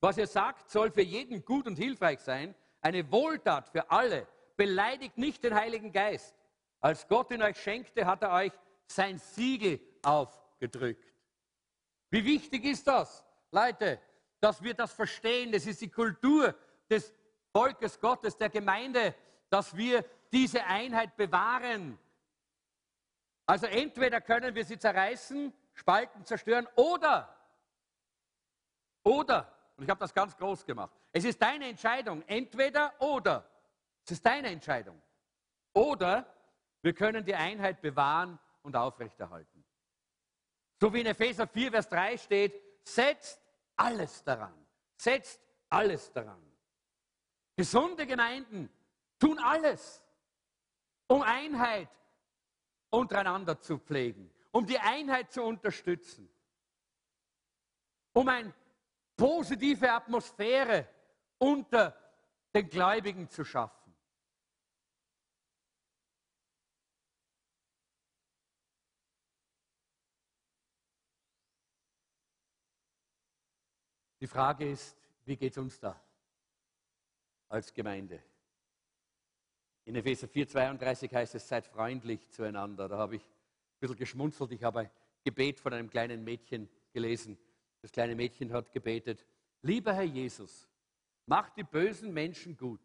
Was 0.00 0.16
ihr 0.16 0.26
sagt, 0.26 0.70
soll 0.70 0.90
für 0.90 1.02
jeden 1.02 1.44
gut 1.44 1.66
und 1.66 1.76
hilfreich 1.76 2.20
sein, 2.20 2.54
eine 2.80 3.12
Wohltat 3.12 3.68
für 3.68 3.90
alle. 3.90 4.26
Beleidigt 4.56 5.18
nicht 5.18 5.44
den 5.44 5.54
Heiligen 5.54 5.92
Geist. 5.92 6.34
Als 6.80 7.06
Gott 7.06 7.30
ihn 7.30 7.42
euch 7.42 7.58
schenkte, 7.58 8.06
hat 8.06 8.22
er 8.22 8.32
euch 8.32 8.52
sein 8.86 9.18
Siegel 9.18 9.78
aufgedrückt. 10.02 11.12
Wie 12.08 12.24
wichtig 12.24 12.64
ist 12.64 12.86
das, 12.86 13.22
Leute, 13.50 14.00
dass 14.40 14.62
wir 14.62 14.72
das 14.72 14.94
verstehen? 14.94 15.52
Das 15.52 15.66
ist 15.66 15.82
die 15.82 15.90
Kultur 15.90 16.54
des 16.88 17.12
Volkes 17.52 18.00
Gottes, 18.00 18.36
der 18.36 18.48
Gemeinde, 18.48 19.14
dass 19.50 19.76
wir 19.76 20.04
diese 20.32 20.64
Einheit 20.64 21.16
bewahren. 21.16 21.98
Also 23.46 23.66
entweder 23.66 24.20
können 24.20 24.54
wir 24.54 24.64
sie 24.64 24.78
zerreißen, 24.78 25.52
spalten, 25.74 26.24
zerstören 26.24 26.66
oder, 26.76 27.36
oder 29.02 29.52
und 29.76 29.84
ich 29.84 29.90
habe 29.90 30.00
das 30.00 30.14
ganz 30.14 30.36
groß 30.36 30.64
gemacht. 30.64 30.94
Es 31.12 31.24
ist 31.24 31.40
deine 31.40 31.68
Entscheidung, 31.68 32.22
entweder 32.26 32.92
oder. 33.00 33.44
Es 34.04 34.12
ist 34.12 34.24
deine 34.24 34.48
Entscheidung. 34.48 35.00
Oder 35.72 36.26
wir 36.82 36.92
können 36.92 37.24
die 37.24 37.34
Einheit 37.34 37.80
bewahren 37.80 38.38
und 38.62 38.76
aufrechterhalten. 38.76 39.64
So 40.80 40.92
wie 40.92 41.00
in 41.00 41.06
Epheser 41.06 41.46
4, 41.46 41.70
Vers 41.70 41.88
3 41.88 42.16
steht, 42.16 42.62
setzt 42.84 43.40
alles 43.76 44.22
daran. 44.24 44.54
Setzt 44.96 45.40
alles 45.68 46.12
daran. 46.12 46.51
Gesunde 47.56 48.06
Gemeinden 48.06 48.70
tun 49.18 49.38
alles, 49.38 50.02
um 51.06 51.22
Einheit 51.22 51.88
untereinander 52.90 53.60
zu 53.60 53.78
pflegen, 53.78 54.32
um 54.50 54.66
die 54.66 54.78
Einheit 54.78 55.32
zu 55.32 55.42
unterstützen, 55.42 56.28
um 58.14 58.28
ein 58.28 58.54
positive 59.16 59.92
Atmosphäre 59.92 60.88
unter 61.38 61.96
den 62.54 62.68
Gläubigen 62.68 63.28
zu 63.28 63.44
schaffen. 63.44 63.94
Die 74.20 74.26
Frage 74.26 74.70
ist, 74.70 74.96
wie 75.24 75.36
geht 75.36 75.52
es 75.52 75.58
uns 75.58 75.80
da 75.80 76.00
als 77.52 77.72
Gemeinde? 77.74 78.22
In 79.84 79.94
Epheser 79.94 80.26
4,32 80.26 81.12
heißt 81.12 81.34
es, 81.34 81.46
seid 81.46 81.66
freundlich 81.66 82.28
zueinander. 82.30 82.88
Da 82.88 82.96
habe 82.96 83.16
ich 83.16 83.22
ein 83.22 83.78
bisschen 83.80 83.96
geschmunzelt. 83.96 84.52
Ich 84.52 84.62
habe 84.62 84.80
ein 84.80 84.90
Gebet 85.22 85.60
von 85.60 85.72
einem 85.72 85.90
kleinen 85.90 86.24
Mädchen 86.24 86.68
gelesen. 86.92 87.36
Das 87.82 87.92
kleine 87.92 88.14
Mädchen 88.14 88.52
hat 88.52 88.72
gebetet, 88.72 89.26
lieber 89.60 89.92
Herr 89.92 90.04
Jesus, 90.04 90.68
mach 91.26 91.50
die 91.50 91.64
bösen 91.64 92.12
Menschen 92.12 92.56
gut 92.56 92.80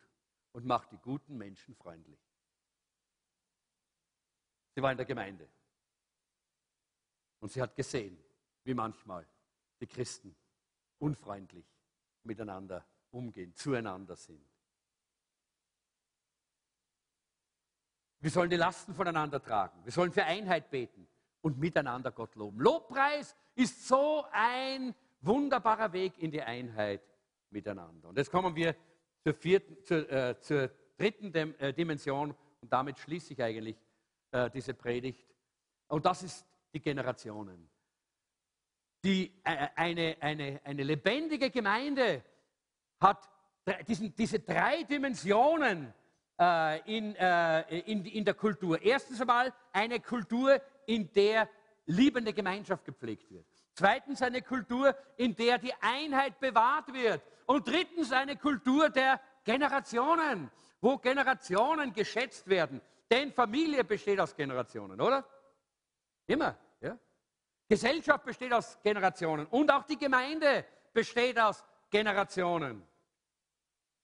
und 0.52 0.66
mach 0.66 0.86
die 0.86 0.98
guten 0.98 1.38
Menschen 1.38 1.76
freundlich. 1.76 2.20
Sie 4.76 4.82
war 4.82 4.92
in 4.92 4.98
der 4.98 5.06
Gemeinde. 5.06 5.48
Und 7.40 7.52
sie 7.52 7.62
hat 7.62 7.76
gesehen, 7.76 8.18
wie 8.64 8.74
manchmal 8.74 9.26
die 9.80 9.88
Christen 9.88 10.36
unfreundlich 10.98 11.66
miteinander 12.24 12.86
umgehen, 13.12 13.54
zueinander 13.56 14.16
sind. 14.16 14.57
Wir 18.20 18.32
sollen 18.32 18.50
die 18.50 18.56
Lasten 18.56 18.94
voneinander 18.94 19.42
tragen. 19.42 19.84
Wir 19.84 19.92
sollen 19.92 20.12
für 20.12 20.24
Einheit 20.24 20.70
beten 20.72 21.08
und 21.42 21.60
miteinander 21.60 22.12
Gott 22.12 22.36
loben. 22.36 22.60
Lobpreis 22.60 23.36
ist 23.56 23.88
so 23.88 24.26
ein 24.32 24.96
wunderbarer 25.22 25.94
Weg 25.94 26.18
in 26.18 26.32
die 26.32 26.42
Einheit 26.42 27.02
miteinander. 27.50 28.10
Und 28.10 28.18
jetzt 28.18 28.32
kommen 28.32 28.56
wir 28.56 28.76
zur, 29.24 29.34
vierten, 29.34 29.84
zur, 29.84 30.12
äh, 30.12 30.40
zur 30.40 30.70
dritten 30.98 31.32
Dim 31.32 31.56
äh, 31.60 31.74
Dimension 31.74 32.36
und 32.62 32.74
damit 32.74 32.98
schließe 33.00 33.34
ich 33.34 33.42
eigentlich 33.42 33.78
äh, 34.32 34.50
diese 34.50 34.74
Predigt. 34.74 35.26
Und 35.88 36.06
das 36.06 36.24
ist 36.24 36.46
die 36.74 36.82
Generationen. 36.82 37.70
die, 39.04 39.32
äh, 39.44 39.68
eine, 39.76 40.18
eine, 40.20 40.60
eine 40.64 40.84
lebendige 40.84 41.50
Gemeinde 41.50 42.24
hat 43.00 43.30
diesen, 43.88 44.16
diese 44.16 44.40
drei 44.40 44.84
Dimensionen 44.84 45.94
in, 46.40 47.16
äh, 47.16 47.80
in, 47.80 48.06
in 48.06 48.24
der 48.24 48.34
Kultur. 48.34 48.82
Erstens 48.82 49.20
einmal 49.22 49.54
eine 49.72 50.00
Kultur, 50.00 50.62
in 50.86 51.12
der 51.14 51.50
liebende 51.86 52.34
Gemeinschaft 52.34 52.86
gepflegt 52.86 53.30
wird. 53.32 53.46
Zweitens 53.74 54.22
eine 54.22 54.42
Kultur, 54.42 54.96
in 55.18 55.36
der 55.36 55.58
die 55.58 55.74
Einheit 55.82 56.40
bewahrt 56.40 56.94
wird. 56.94 57.22
Und 57.46 57.68
drittens 57.68 58.12
eine 58.12 58.36
Kultur 58.36 58.90
der 58.90 59.20
Generationen, 59.44 60.52
wo 60.82 60.98
Generationen 60.98 61.94
geschätzt 61.94 62.48
werden. 62.48 62.82
Denn 63.10 63.32
Familie 63.32 63.84
besteht 63.84 64.20
aus 64.20 64.36
Generationen, 64.36 65.00
oder? 65.00 65.26
Immer. 66.26 66.58
Ja? 66.82 66.98
Gesellschaft 67.68 68.26
besteht 68.26 68.54
aus 68.54 68.78
Generationen 68.84 69.46
und 69.48 69.72
auch 69.72 69.84
die 69.84 69.98
Gemeinde 69.98 70.66
besteht 70.94 71.40
aus 71.40 71.64
Generationen. 71.90 72.86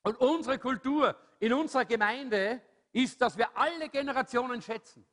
Und 0.04 0.18
unsere 0.18 0.60
Kultur 0.60 1.16
in 1.39 1.54
unserer 1.54 1.86
Gemeinde 1.86 2.62
ist, 2.91 3.22
dass 3.22 3.38
wir 3.38 3.58
alle 3.58 3.89
Generationen 3.89 4.62
schätzen. 4.62 5.06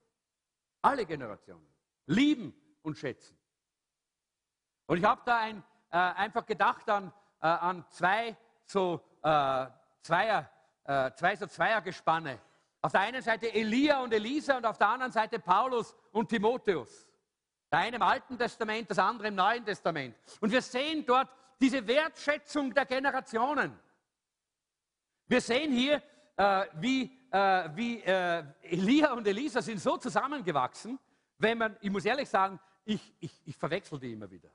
Alle 0.83 1.07
Generationen. 1.07 1.67
Lieben 2.07 2.55
und 2.83 2.99
schätzen. 2.99 3.39
Und 4.87 4.99
ich 4.99 5.05
habe 5.05 5.23
da 5.25 5.39
ein, 5.39 5.63
äh, 5.91 5.97
einfach 5.97 6.45
gedacht 6.45 6.89
an, 6.91 7.13
äh, 7.41 7.47
an 7.47 7.85
zwei 7.91 8.37
so 8.65 9.01
äh, 9.23 9.67
Zweier, 10.03 10.51
äh, 10.85 11.13
zwei 11.13 11.37
so 11.37 11.47
Zweiergespanne. 11.47 12.41
Auf 12.83 12.93
der 12.93 13.03
einen 13.03 13.23
Seite 13.23 13.53
Elia 13.53 14.03
und 14.03 14.13
Elisa 14.13 14.57
und 14.57 14.67
auf 14.67 14.79
der 14.79 14.89
anderen 14.89 15.13
Seite 15.13 15.39
Paulus 15.39 15.95
und 16.13 16.29
Timotheus. 16.29 17.07
Der 17.71 17.81
eine 17.81 17.97
im 17.97 18.03
Alten 18.03 18.37
Testament, 18.37 18.91
das 18.91 18.99
andere 18.99 19.29
im 19.29 19.37
Neuen 19.37 19.65
Testament. 19.65 20.17
Und 20.41 20.51
wir 20.51 20.63
sehen 20.63 21.05
dort 21.07 21.29
diese 21.61 21.87
Wertschätzung 21.87 22.75
der 22.75 22.87
Generationen. 22.87 23.79
Wir 25.31 25.41
sehen 25.41 25.71
hier, 25.71 26.03
äh, 26.37 26.67
wie, 26.81 27.05
äh, 27.31 27.69
wie 27.77 28.01
äh, 28.03 28.43
Elia 28.63 29.13
und 29.13 29.25
Elisa 29.29 29.63
sind 29.63 29.79
so 29.79 29.97
zusammengewachsen, 29.97 30.99
wenn 31.39 31.57
man, 31.57 31.77
ich 31.81 31.89
muss 31.89 32.05
ehrlich 32.05 32.29
sagen, 32.29 32.59
ich, 32.85 33.15
ich, 33.21 33.41
ich 33.45 33.57
verwechsel 33.57 34.01
die 34.01 34.13
immer 34.13 34.29
wieder. 34.29 34.51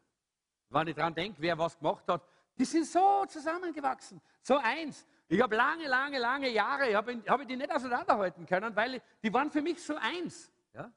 Wenn 0.69 0.89
ich 0.89 0.95
daran 0.95 1.15
denke, 1.15 1.41
wer 1.41 1.57
was 1.57 1.77
gemacht 1.77 2.03
hat, 2.09 2.27
die 2.59 2.65
sind 2.65 2.85
so 2.87 3.23
zusammengewachsen, 3.25 4.19
so 4.41 4.57
eins. 4.57 5.07
Ich 5.29 5.41
habe 5.41 5.55
lange, 5.55 5.87
lange, 5.87 6.19
lange 6.19 6.49
Jahre, 6.49 6.93
habe 6.93 7.23
hab 7.25 7.39
ich 7.39 7.47
die 7.47 7.55
nicht 7.55 7.71
auseinanderhalten 7.71 8.45
können, 8.45 8.75
weil 8.75 9.01
die 9.23 9.33
waren 9.33 9.49
für 9.49 9.61
mich 9.61 9.81
so 9.81 9.95
eins. 9.95 10.51
Ja? 10.73 10.91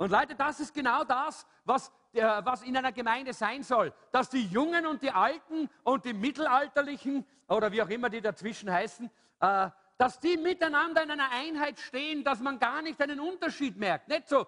Und 0.00 0.10
Leute, 0.10 0.34
das 0.34 0.58
ist 0.60 0.72
genau 0.72 1.04
das, 1.04 1.46
was, 1.66 1.92
äh, 2.14 2.22
was 2.22 2.62
in 2.62 2.74
einer 2.74 2.90
Gemeinde 2.90 3.34
sein 3.34 3.62
soll. 3.62 3.92
Dass 4.10 4.30
die 4.30 4.46
Jungen 4.46 4.86
und 4.86 5.02
die 5.02 5.10
Alten 5.10 5.68
und 5.82 6.06
die 6.06 6.14
Mittelalterlichen 6.14 7.26
oder 7.48 7.70
wie 7.70 7.82
auch 7.82 7.88
immer 7.90 8.08
die 8.08 8.22
dazwischen 8.22 8.72
heißen, 8.72 9.10
äh, 9.40 9.68
dass 9.98 10.18
die 10.18 10.38
miteinander 10.38 11.02
in 11.02 11.10
einer 11.10 11.30
Einheit 11.30 11.78
stehen, 11.78 12.24
dass 12.24 12.40
man 12.40 12.58
gar 12.58 12.80
nicht 12.80 12.98
einen 13.02 13.20
Unterschied 13.20 13.76
merkt. 13.76 14.08
Nicht 14.08 14.26
so, 14.26 14.46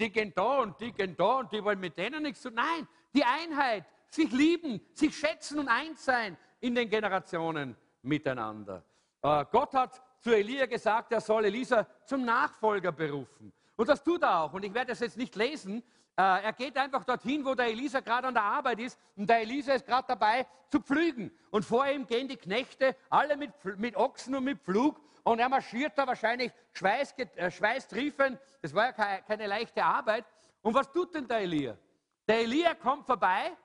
die 0.00 0.10
gehen 0.10 0.32
da 0.34 0.58
und 0.58 0.80
die 0.80 0.90
gehen 0.90 1.14
da 1.16 1.36
und 1.36 1.52
die 1.52 1.62
wollen 1.62 1.78
mit 1.78 1.96
denen 1.96 2.24
nichts 2.24 2.42
tun. 2.42 2.54
Nein, 2.54 2.88
die 3.14 3.22
Einheit, 3.22 3.84
sich 4.10 4.32
lieben, 4.32 4.80
sich 4.94 5.16
schätzen 5.16 5.60
und 5.60 5.68
eins 5.68 6.04
sein 6.04 6.36
in 6.58 6.74
den 6.74 6.90
Generationen 6.90 7.76
miteinander. 8.02 8.82
Äh, 9.22 9.44
Gott 9.52 9.74
hat 9.74 10.02
zu 10.18 10.34
Elia 10.34 10.66
gesagt, 10.66 11.12
er 11.12 11.20
soll 11.20 11.44
Elisa 11.44 11.86
zum 12.04 12.24
Nachfolger 12.24 12.90
berufen. 12.90 13.52
Und 13.78 13.88
das 13.88 14.02
tut 14.02 14.22
er 14.24 14.40
auch. 14.40 14.52
Und 14.52 14.64
ich 14.64 14.74
werde 14.74 14.90
es 14.90 14.98
jetzt 14.98 15.16
nicht 15.16 15.36
lesen. 15.36 15.84
Äh, 16.16 16.22
er 16.22 16.52
geht 16.52 16.76
einfach 16.76 17.04
dorthin, 17.04 17.44
wo 17.44 17.54
der 17.54 17.66
Elisa 17.66 18.00
gerade 18.00 18.26
an 18.26 18.34
der 18.34 18.42
Arbeit 18.42 18.80
ist. 18.80 18.98
Und 19.14 19.30
der 19.30 19.40
Elisa 19.40 19.72
ist 19.72 19.86
gerade 19.86 20.08
dabei 20.08 20.48
zu 20.68 20.80
pflügen. 20.80 21.30
Und 21.52 21.64
vor 21.64 21.86
ihm 21.86 22.04
gehen 22.04 22.26
die 22.26 22.36
Knechte, 22.36 22.96
alle 23.08 23.36
mit, 23.36 23.52
mit 23.78 23.94
Ochsen 23.94 24.34
und 24.34 24.42
mit 24.42 24.60
Pflug. 24.64 25.00
Und 25.22 25.38
er 25.38 25.48
marschiert 25.48 25.96
da 25.96 26.08
wahrscheinlich 26.08 26.50
äh, 26.82 27.50
schweißtriefend. 27.52 28.40
Das 28.62 28.74
war 28.74 28.86
ja 28.86 28.92
keine, 28.92 29.22
keine 29.22 29.46
leichte 29.46 29.84
Arbeit. 29.84 30.24
Und 30.60 30.74
was 30.74 30.90
tut 30.90 31.14
denn 31.14 31.28
der 31.28 31.38
Elia? 31.38 31.78
Der 32.26 32.40
Elia 32.40 32.74
kommt 32.74 33.06
vorbei 33.06 33.56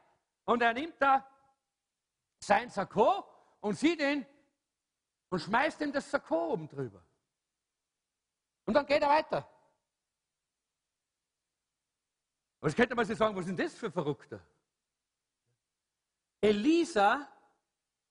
und 0.46 0.62
er 0.62 0.74
nimmt 0.74 0.96
da 1.00 1.26
sein 2.40 2.70
Sakko 2.70 3.26
und 3.62 3.80
sieht 3.80 4.00
ihn 4.00 4.28
und 5.30 5.40
schmeißt 5.40 5.82
ihm 5.82 5.92
das 5.92 6.12
Sakko 6.12 6.54
oben 6.54 6.70
drüber. 6.70 7.04
Und 8.66 8.76
dann 8.76 8.86
geht 8.86 9.02
er 9.02 9.10
weiter. 9.10 9.50
Was 12.64 12.74
könnte 12.74 12.96
man 12.96 13.04
sich 13.04 13.18
sagen, 13.18 13.36
was 13.36 13.46
denn 13.46 13.58
das 13.58 13.74
für 13.76 13.92
Verrückter? 13.92 14.40
Elisa 16.40 17.28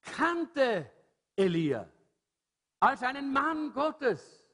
kannte 0.03 0.91
Elia 1.35 1.89
als 2.79 3.03
einen 3.03 3.33
Mann 3.33 3.73
Gottes. 3.73 4.45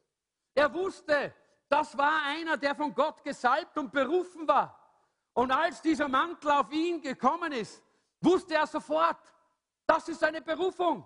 Er 0.54 0.72
wusste, 0.72 1.34
das 1.68 1.98
war 1.98 2.22
einer, 2.26 2.56
der 2.56 2.76
von 2.76 2.94
Gott 2.94 3.24
gesalbt 3.24 3.76
und 3.76 3.90
berufen 3.90 4.46
war. 4.46 4.78
Und 5.32 5.50
als 5.50 5.82
dieser 5.82 6.06
Mantel 6.06 6.52
auf 6.52 6.70
ihn 6.70 7.00
gekommen 7.00 7.50
ist, 7.50 7.82
wusste 8.20 8.54
er 8.54 8.68
sofort, 8.68 9.34
das 9.84 10.08
ist 10.08 10.22
eine 10.22 10.40
Berufung. 10.40 11.04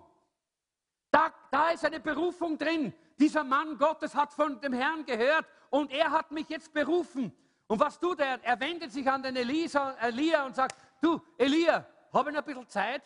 Da, 1.09 1.33
da 1.49 1.69
ist 1.69 1.83
eine 1.83 1.99
Berufung 1.99 2.59
drin. 2.59 2.93
Dieser 3.17 3.43
Mann 3.43 3.75
Gottes 3.75 4.13
hat 4.13 4.31
von 4.31 4.61
dem 4.61 4.73
Herrn 4.73 5.03
gehört 5.03 5.47
und 5.71 5.91
er 5.91 6.11
hat 6.11 6.29
mich 6.29 6.47
jetzt 6.47 6.71
berufen. 6.71 7.35
Und 7.67 7.79
was 7.79 7.99
tut 7.99 8.19
er? 8.19 8.43
Er 8.43 8.59
wendet 8.59 8.91
sich 8.91 9.09
an 9.09 9.23
den 9.23 9.35
Elisa, 9.35 9.95
Elia 10.01 10.45
und 10.45 10.55
sagt, 10.55 10.75
du, 11.01 11.21
Elia, 11.37 11.85
habe 12.11 12.29
ich 12.29 12.35
noch 12.35 12.43
ein 12.43 12.45
bisschen 12.45 12.67
Zeit? 12.67 13.03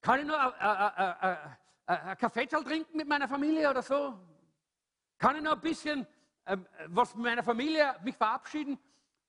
Kann 0.00 0.20
ich 0.20 0.26
nur 0.26 0.38
ein 1.86 2.18
Kaffee 2.18 2.46
trinken 2.46 2.96
mit 2.96 3.08
meiner 3.08 3.28
Familie 3.28 3.70
oder 3.70 3.82
so? 3.82 4.18
Kann 5.18 5.36
ich 5.36 5.42
noch 5.42 5.52
ein 5.52 5.60
bisschen 5.60 6.06
ähm, 6.46 6.66
was 6.88 7.14
mit 7.14 7.24
meiner 7.24 7.42
Familie 7.42 7.94
mich 8.02 8.16
verabschieden? 8.16 8.78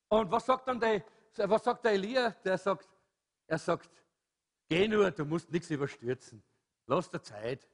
Und 0.08 0.32
was 0.32 0.46
sagt 0.46 0.68
dann 0.68 0.80
der, 0.80 1.04
was 1.36 1.64
sagt 1.64 1.86
der 1.86 1.92
Elia? 1.92 2.32
Der 2.44 2.58
sagt, 2.58 2.90
er 3.48 3.58
sagt, 3.58 3.90
geh 4.68 4.88
nur, 4.88 5.12
du 5.12 5.26
musst 5.26 5.52
nichts 5.52 5.70
überstürzen. 5.70 6.44
Lass 6.88 7.10
dir 7.10 7.22
Zeit. 7.22 7.68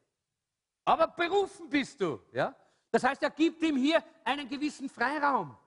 Aber 0.86 1.08
berufen 1.08 1.70
bist 1.70 2.00
du. 2.02 2.22
Ja? 2.32 2.56
Das 2.92 3.04
heißt, 3.04 3.24
er 3.24 3.30
gibt 3.30 3.62
ihm 3.64 3.78
hier 3.78 4.04
einen 4.24 4.48
gewissen 4.48 4.90
Freiraum 4.90 5.58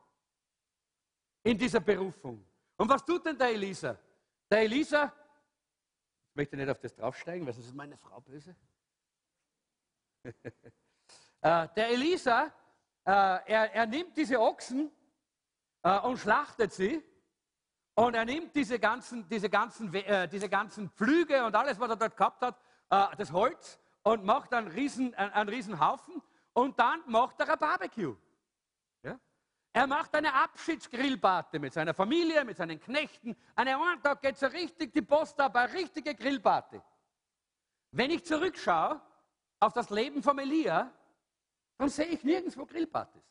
in 1.43 1.59
dieser 1.59 1.81
Berufung. 1.81 2.45
Und 2.77 2.89
was 2.89 3.05
tut 3.05 3.25
denn 3.27 3.37
der 3.37 3.49
Elisa? 3.49 3.99
Der 4.51 4.61
Elisa, 4.61 5.13
ich 6.31 6.37
möchte 6.37 6.57
nicht 6.57 6.69
auf 6.69 6.79
das 6.79 6.95
draufsteigen, 6.95 7.47
weil 7.47 7.53
sonst 7.53 7.67
ist 7.67 7.75
meine 7.75 7.97
Frau 7.97 8.21
böse. 8.21 8.55
Äh, 11.43 11.69
der 11.75 11.89
Elisa, 11.89 12.53
äh, 13.03 13.11
er, 13.11 13.73
er, 13.75 13.87
nimmt 13.87 14.15
diese 14.15 14.39
Ochsen 14.39 14.91
äh, 15.83 15.99
und 16.01 16.19
schlachtet 16.19 16.71
sie. 16.71 17.03
Und 17.95 18.15
er 18.15 18.27
nimmt 18.27 18.55
diese 18.55 18.79
ganzen, 18.79 19.27
diese, 19.27 19.49
ganzen, 19.49 19.91
diese 20.31 20.51
ganzen 20.51 20.91
Pflüge 20.91 21.43
und 21.47 21.57
alles, 21.57 21.81
was 21.81 21.89
er 21.89 21.97
dort 21.97 22.15
gehabt 22.15 22.43
hat, 22.43 22.61
das 23.19 23.33
Holz, 23.33 23.79
und 24.03 24.25
macht 24.25 24.53
einen 24.53 24.69
riesen, 24.69 25.15
einen 25.15 25.49
riesen 25.49 25.81
Haufen. 25.81 26.21
Und 26.53 26.79
dann 26.79 27.03
macht 27.07 27.41
er 27.41 27.51
ein 27.51 27.59
Barbecue. 27.59 28.17
Er 29.73 29.87
macht 29.87 30.15
eine 30.15 30.35
Abschiedsgrillparty 30.35 31.61
mit 31.61 31.73
seiner 31.73 31.95
Familie, 31.95 32.45
mit 32.45 32.57
seinen 32.57 32.81
Knechten. 32.81 33.37
Eine 33.55 33.77
einen 33.77 34.03
Tag 34.03 34.21
geht 34.21 34.37
so 34.37 34.47
richtig 34.47 34.93
die 34.93 35.03
Post 35.03 35.41
ab, 35.41 35.55
eine 35.55 35.73
richtige 35.73 36.15
Grillparty. 36.15 36.81
Wenn 37.93 38.11
ich 38.11 38.25
zurückschaue 38.25 39.01
auf 39.61 39.73
das 39.73 39.91
Leben 39.91 40.23
von 40.23 40.39
Elia, 40.39 40.93
dann 41.79 41.89
sehe 41.89 42.07
ich 42.07 42.25
nirgendwo 42.25 42.67
Grillpartys. 42.67 43.23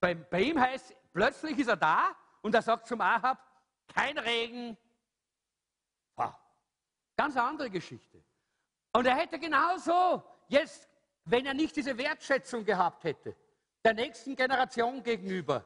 Bei, 0.00 0.14
bei 0.14 0.42
ihm 0.42 0.60
heißt, 0.60 0.94
plötzlich 1.12 1.58
ist 1.58 1.68
er 1.68 1.76
da 1.76 2.14
und 2.42 2.54
er 2.54 2.62
sagt 2.62 2.86
zum 2.86 3.00
Ahab, 3.00 3.38
kein 3.86 4.18
Regen. 4.18 4.76
Wow. 6.16 6.34
Ganz 7.16 7.36
andere 7.36 7.70
Geschichte. 7.70 8.22
Und 8.92 9.06
er 9.06 9.16
hätte 9.16 9.38
genauso 9.38 10.22
jetzt 10.48 10.88
wenn 11.24 11.46
er 11.46 11.54
nicht 11.54 11.76
diese 11.76 11.96
Wertschätzung 11.96 12.64
gehabt 12.64 13.04
hätte, 13.04 13.36
der 13.84 13.94
nächsten 13.94 14.36
Generation 14.36 15.02
gegenüber. 15.02 15.64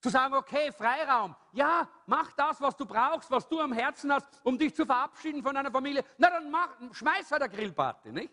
Zu 0.00 0.08
sagen, 0.08 0.34
okay, 0.34 0.72
Freiraum, 0.72 1.36
ja, 1.52 1.88
mach 2.06 2.32
das, 2.32 2.60
was 2.60 2.74
du 2.76 2.86
brauchst, 2.86 3.30
was 3.30 3.46
du 3.46 3.60
am 3.60 3.72
Herzen 3.72 4.12
hast, 4.12 4.26
um 4.44 4.58
dich 4.58 4.74
zu 4.74 4.86
verabschieden 4.86 5.42
von 5.42 5.54
deiner 5.54 5.70
Familie. 5.70 6.04
Na, 6.16 6.30
dann 6.30 6.50
mach, 6.50 6.70
schmeiß 6.92 7.30
halt 7.30 7.42
eine 7.42 7.52
Grillparty, 7.52 8.10
nicht? 8.10 8.32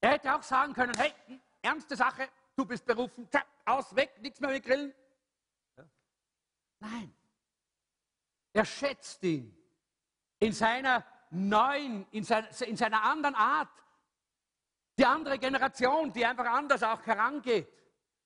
Er 0.00 0.12
hätte 0.12 0.34
auch 0.34 0.42
sagen 0.42 0.72
können, 0.72 0.94
hey, 0.96 1.14
ernste 1.62 1.94
Sache, 1.94 2.28
du 2.56 2.64
bist 2.64 2.84
berufen, 2.84 3.28
tschak, 3.30 3.46
aus, 3.64 3.94
weg, 3.94 4.18
nichts 4.20 4.40
mehr 4.40 4.50
mit 4.50 4.64
Grillen. 4.64 4.92
Nein. 6.80 7.14
Er 8.52 8.64
schätzt 8.64 9.22
ihn 9.22 9.56
in 10.40 10.52
seiner 10.52 11.04
neuen, 11.30 12.06
in, 12.10 12.24
sein, 12.24 12.46
in 12.66 12.76
seiner 12.76 13.02
anderen 13.02 13.34
Art. 13.34 13.70
Die 14.98 15.06
andere 15.06 15.38
Generation, 15.38 16.12
die 16.12 16.26
einfach 16.26 16.46
anders 16.46 16.82
auch 16.82 17.04
herangeht. 17.06 17.68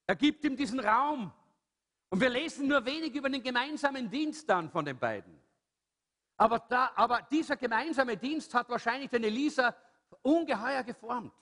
Er 0.07 0.17
gibt 0.17 0.45
ihm 0.45 0.57
diesen 0.57 0.81
Raum 0.81 1.33
Und 2.11 2.21
wir 2.21 2.29
lesen 2.29 2.69
nur 2.69 2.85
wenig 2.85 3.13
über 3.15 3.29
den 3.29 3.43
gemeinsamen 3.43 4.09
Dienst 4.09 4.49
dann 4.49 4.71
von 4.71 4.85
den 4.85 4.97
beiden. 4.97 5.37
Aber, 6.37 6.61
da, 6.61 6.93
aber 6.95 7.23
dieser 7.23 7.57
gemeinsame 7.57 8.17
Dienst 8.17 8.55
hat 8.55 8.69
wahrscheinlich 8.69 9.11
den 9.11 9.25
Elisa 9.25 9.75
ungeheuer 10.23 10.85
geformt. 10.85 11.35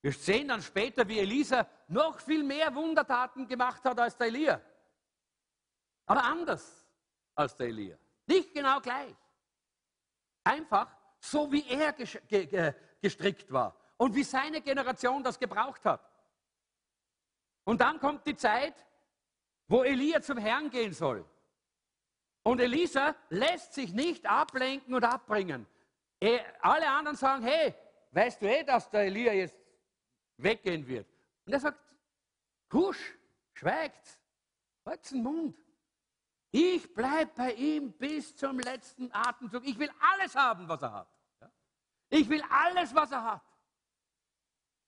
Wir 0.00 0.12
sehen 0.12 0.48
dann 0.48 0.62
später, 0.62 1.06
wie 1.06 1.18
Elisa 1.18 1.66
noch 1.88 2.20
viel 2.20 2.44
mehr 2.44 2.74
Wundertaten 2.74 3.46
gemacht 3.46 3.84
hat 3.84 3.98
als 3.98 4.16
der 4.16 4.28
Elia. 4.28 4.62
Aber 6.08 6.24
anders 6.24 6.86
als 7.34 7.54
der 7.56 7.68
Elia. 7.68 7.96
Nicht 8.26 8.52
genau 8.52 8.80
gleich. 8.80 9.14
Einfach 10.42 10.88
so, 11.20 11.50
wie 11.52 11.66
er 11.68 11.92
gestrickt 13.00 13.52
war 13.52 13.76
und 13.96 14.14
wie 14.14 14.24
seine 14.24 14.60
Generation 14.60 15.22
das 15.22 15.38
gebraucht 15.38 15.84
hat. 15.84 16.00
Und 17.64 17.80
dann 17.80 18.00
kommt 18.00 18.26
die 18.26 18.36
Zeit, 18.36 18.74
wo 19.66 19.82
Elia 19.82 20.22
zum 20.22 20.38
Herrn 20.38 20.70
gehen 20.70 20.92
soll. 20.92 21.24
Und 22.42 22.60
Elisa 22.60 23.14
lässt 23.28 23.74
sich 23.74 23.92
nicht 23.92 24.24
ablenken 24.24 24.94
und 24.94 25.04
abbringen. 25.04 25.66
Alle 26.60 26.88
anderen 26.88 27.16
sagen, 27.16 27.42
hey, 27.42 27.74
weißt 28.12 28.40
du 28.40 28.46
eh, 28.46 28.64
dass 28.64 28.88
der 28.88 29.02
Elia 29.02 29.34
jetzt 29.34 29.56
weggehen 30.38 30.86
wird? 30.86 31.06
Und 31.44 31.52
er 31.52 31.60
sagt, 31.60 31.78
husch, 32.72 33.18
schweigt, 33.52 34.18
halt 34.86 35.10
den 35.10 35.22
Mund. 35.22 35.67
Ich 36.50 36.92
bleibe 36.94 37.30
bei 37.36 37.52
ihm 37.52 37.92
bis 37.92 38.34
zum 38.34 38.58
letzten 38.58 39.10
Atemzug. 39.12 39.66
Ich 39.66 39.78
will 39.78 39.90
alles 40.00 40.34
haben, 40.34 40.68
was 40.68 40.82
er 40.82 40.92
hat. 40.92 41.08
Ich 42.08 42.28
will 42.28 42.42
alles, 42.48 42.94
was 42.94 43.12
er 43.12 43.22
hat. 43.22 43.42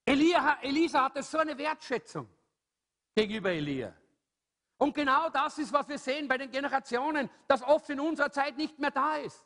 Elia, 0.07 0.59
Elisa 0.63 1.05
hatte 1.05 1.23
so 1.23 1.39
eine 1.39 1.57
Wertschätzung 1.57 2.29
gegenüber 3.15 3.51
Elia. 3.51 3.95
Und 4.79 4.95
genau 4.95 5.29
das 5.29 5.59
ist, 5.59 5.73
was 5.73 5.87
wir 5.89 5.99
sehen 5.99 6.27
bei 6.27 6.39
den 6.39 6.51
Generationen, 6.51 7.29
das 7.47 7.63
oft 7.63 7.91
in 7.91 8.01
unserer 8.01 8.33
Zeit 8.33 8.57
nicht 8.57 8.79
mehr 8.79 8.91
da 8.91 9.17
ist. 9.17 9.45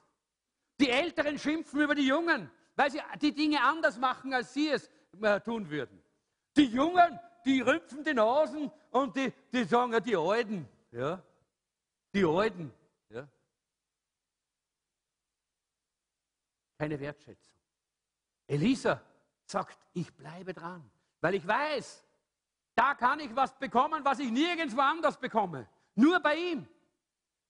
Die 0.80 0.88
Älteren 0.88 1.38
schimpfen 1.38 1.80
über 1.80 1.96
die 1.96 2.06
Jungen, 2.06 2.50
weil 2.76 2.90
sie 2.92 3.00
die 3.20 3.34
Dinge 3.34 3.60
anders 3.60 3.98
machen, 3.98 4.32
als 4.32 4.54
sie 4.54 4.68
es 4.70 4.88
äh, 5.20 5.40
tun 5.40 5.68
würden. 5.68 6.00
Die 6.56 6.66
Jungen, 6.66 7.18
die 7.44 7.60
rümpfen 7.60 8.04
die 8.04 8.14
Nasen 8.14 8.70
und 8.90 9.16
die, 9.16 9.32
die 9.52 9.64
sagen, 9.64 10.02
die 10.04 10.16
Alten, 10.16 10.68
ja, 10.92 11.20
die 12.14 12.24
Alten, 12.24 12.72
ja. 13.10 13.28
Keine 16.78 16.98
Wertschätzung. 17.00 17.54
Elisa 18.46 19.00
sagt, 19.44 19.78
ich 19.92 20.12
bleibe 20.14 20.54
dran, 20.54 20.88
weil 21.20 21.34
ich 21.34 21.46
weiß, 21.46 22.06
da 22.74 22.94
kann 22.94 23.20
ich 23.20 23.34
was 23.34 23.56
bekommen, 23.58 24.04
was 24.04 24.18
ich 24.18 24.30
nirgendwo 24.30 24.80
anders 24.80 25.18
bekomme. 25.18 25.68
Nur 25.94 26.20
bei 26.20 26.36
ihm. 26.36 26.68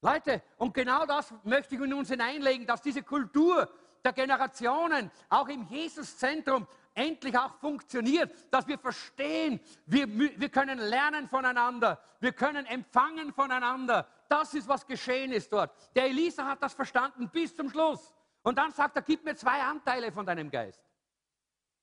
Leute, 0.01 0.43
und 0.59 0.75
genau 0.75 1.07
das 1.07 1.33
möchte 1.45 1.75
ich 1.75 1.81
in 1.81 1.95
uns 1.95 2.11
hineinlegen, 2.11 2.67
dass 2.67 2.83
diese 2.83 3.03
Kultur 3.03 3.69
der 4.05 4.13
Generationen 4.13 5.11
auch 5.31 5.49
im 5.49 5.67
Jesuszentrum 5.69 6.67
endlich 6.93 7.37
auch 7.39 7.55
funktioniert, 7.55 8.33
dass 8.51 8.67
wir 8.69 8.79
verstehen, 8.79 9.61
wir, 9.87 10.07
wir 10.09 10.49
können 10.51 10.79
lernen 10.79 11.27
voneinander, 11.27 12.01
wir 12.21 12.33
können 12.33 12.67
empfangen 12.67 13.33
voneinander. 13.33 14.07
Das 14.29 14.55
ist, 14.55 14.69
was 14.69 14.87
geschehen 14.87 15.33
ist 15.33 15.53
dort. 15.53 15.75
Der 15.95 16.05
Elisa 16.05 16.45
hat 16.47 16.63
das 16.63 16.75
verstanden 16.75 17.29
bis 17.29 17.55
zum 17.55 17.69
Schluss. 17.69 18.13
Und 18.43 18.59
dann 18.59 18.73
sagt 18.73 18.97
er, 18.97 19.03
gib 19.03 19.25
mir 19.25 19.35
zwei 19.35 19.63
Anteile 19.63 20.13
von 20.13 20.27
deinem 20.27 20.51
Geist. 20.51 20.83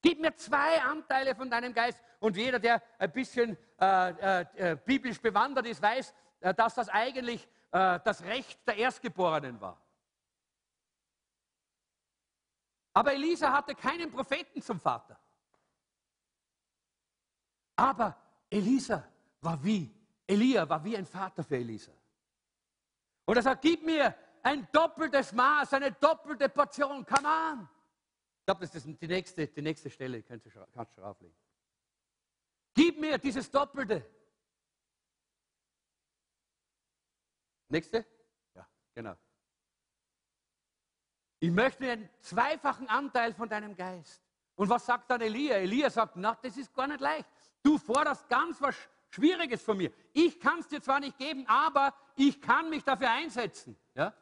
Gib 0.01 0.19
mir 0.19 0.35
zwei 0.35 0.81
Anteile 0.81 1.35
von 1.35 1.49
deinem 1.49 1.73
Geist. 1.73 2.01
Und 2.19 2.35
jeder, 2.35 2.59
der 2.59 2.81
ein 2.97 3.11
bisschen 3.11 3.57
äh, 3.79 4.41
äh, 4.41 4.45
äh, 4.55 4.75
biblisch 4.75 5.21
bewandert 5.21 5.67
ist, 5.67 5.81
weiß, 5.81 6.13
äh, 6.39 6.53
dass 6.53 6.75
das 6.75 6.89
eigentlich 6.89 7.47
äh, 7.71 7.99
das 8.03 8.23
Recht 8.23 8.59
der 8.67 8.77
Erstgeborenen 8.77 9.59
war. 9.61 9.79
Aber 12.93 13.13
Elisa 13.13 13.53
hatte 13.53 13.75
keinen 13.75 14.11
Propheten 14.11 14.61
zum 14.61 14.79
Vater. 14.79 15.17
Aber 17.75 18.17
Elisa 18.49 19.03
war 19.39 19.63
wie, 19.63 19.89
Elia 20.27 20.67
war 20.67 20.83
wie 20.83 20.97
ein 20.97 21.05
Vater 21.05 21.43
für 21.43 21.57
Elisa. 21.57 21.91
Und 23.31 23.37
er 23.37 23.43
sagt, 23.43 23.61
gib 23.61 23.81
mir 23.85 24.13
ein 24.43 24.67
doppeltes 24.73 25.31
Maß, 25.31 25.71
eine 25.75 25.93
doppelte 25.93 26.49
Portion, 26.49 27.05
come 27.05 27.25
on. 27.25 27.69
Ich 28.39 28.45
glaube, 28.45 28.59
das 28.59 28.75
ist 28.75 29.01
die 29.01 29.07
nächste, 29.07 29.47
die 29.47 29.61
nächste 29.61 29.89
Stelle, 29.89 30.21
kannst 30.21 30.47
du, 30.47 30.49
kannst 30.73 30.97
du 30.97 31.01
drauflegen. 31.01 31.37
Gib 32.73 32.99
mir 32.99 33.17
dieses 33.17 33.49
Doppelte. 33.49 34.05
Nächste? 37.69 38.05
Ja, 38.53 38.67
genau. 38.95 39.15
Ich 41.39 41.51
möchte 41.51 41.89
einen 41.89 42.09
zweifachen 42.19 42.89
Anteil 42.89 43.33
von 43.33 43.47
deinem 43.47 43.77
Geist. 43.77 44.21
Und 44.55 44.67
was 44.67 44.85
sagt 44.85 45.09
dann 45.09 45.21
Elia? 45.21 45.55
Elia 45.55 45.89
sagt, 45.89 46.17
na, 46.17 46.37
das 46.41 46.57
ist 46.57 46.73
gar 46.73 46.87
nicht 46.87 46.99
leicht. 46.99 47.29
Du 47.63 47.77
forderst 47.77 48.27
ganz 48.27 48.61
was 48.61 48.75
Schwieriges 49.11 49.61
von 49.61 49.77
mir. 49.77 49.91
Ich 50.11 50.37
kann 50.37 50.59
es 50.59 50.67
dir 50.67 50.81
zwar 50.81 50.99
nicht 50.99 51.17
geben, 51.17 51.45
aber 51.47 51.93
ich 52.27 52.39
kann 52.39 52.69
mich 52.69 52.83
dafür 52.83 53.09
einsetzen. 53.09 53.75
Ja? 53.95 54.13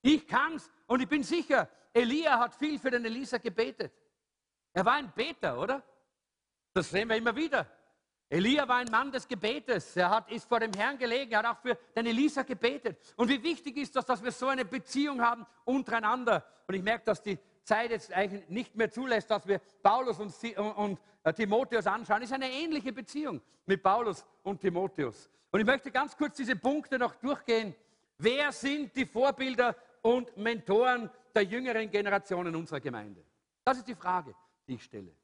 Ich 0.00 0.26
kann 0.26 0.54
es 0.54 0.70
und 0.86 1.00
ich 1.00 1.08
bin 1.08 1.22
sicher, 1.22 1.68
Elia 1.92 2.38
hat 2.38 2.54
viel 2.54 2.78
für 2.78 2.90
den 2.90 3.04
Elisa 3.04 3.38
gebetet. 3.38 3.92
Er 4.72 4.84
war 4.84 4.94
ein 4.94 5.12
Beter, 5.12 5.58
oder? 5.58 5.82
Das 6.72 6.90
sehen 6.90 7.08
wir 7.08 7.16
immer 7.16 7.36
wieder. 7.36 7.66
Elia 8.30 8.66
war 8.66 8.76
ein 8.76 8.90
Mann 8.90 9.12
des 9.12 9.28
Gebetes. 9.28 9.94
Er 9.94 10.10
hat, 10.10 10.30
ist 10.30 10.48
vor 10.48 10.58
dem 10.58 10.72
Herrn 10.72 10.96
gelegen. 10.98 11.32
Er 11.32 11.40
hat 11.40 11.46
auch 11.46 11.60
für 11.60 11.74
den 11.94 12.06
Elisa 12.06 12.42
gebetet. 12.42 12.98
Und 13.16 13.28
wie 13.28 13.42
wichtig 13.42 13.76
ist 13.76 13.94
das, 13.94 14.06
dass 14.06 14.24
wir 14.24 14.32
so 14.32 14.48
eine 14.48 14.64
Beziehung 14.64 15.20
haben 15.20 15.46
untereinander. 15.64 16.44
Und 16.66 16.74
ich 16.74 16.82
merke, 16.82 17.04
dass 17.04 17.22
die 17.22 17.38
Zeit 17.62 17.90
jetzt 17.90 18.12
eigentlich 18.12 18.48
nicht 18.48 18.74
mehr 18.74 18.90
zulässt, 18.90 19.30
dass 19.30 19.46
wir 19.46 19.60
Paulus 19.82 20.18
und, 20.18 20.34
und 20.58 20.98
äh, 21.22 21.32
Timotheus 21.32 21.86
anschauen. 21.86 22.22
Es 22.22 22.30
ist 22.30 22.34
eine 22.34 22.50
ähnliche 22.50 22.92
Beziehung 22.92 23.40
mit 23.66 23.82
Paulus 23.82 24.24
und 24.42 24.60
Timotheus. 24.60 25.30
Und 25.54 25.60
ich 25.60 25.66
möchte 25.66 25.92
ganz 25.92 26.16
kurz 26.16 26.36
diese 26.36 26.56
Punkte 26.56 26.98
noch 26.98 27.14
durchgehen. 27.14 27.76
Wer 28.18 28.50
sind 28.50 28.96
die 28.96 29.06
Vorbilder 29.06 29.76
und 30.02 30.36
Mentoren 30.36 31.08
der 31.32 31.44
jüngeren 31.44 31.88
Generationen 31.88 32.56
unserer 32.56 32.80
Gemeinde? 32.80 33.24
Das 33.62 33.78
ist 33.78 33.86
die 33.86 33.94
Frage, 33.94 34.34
die 34.66 34.74
ich 34.74 34.82
stelle. 34.82 35.14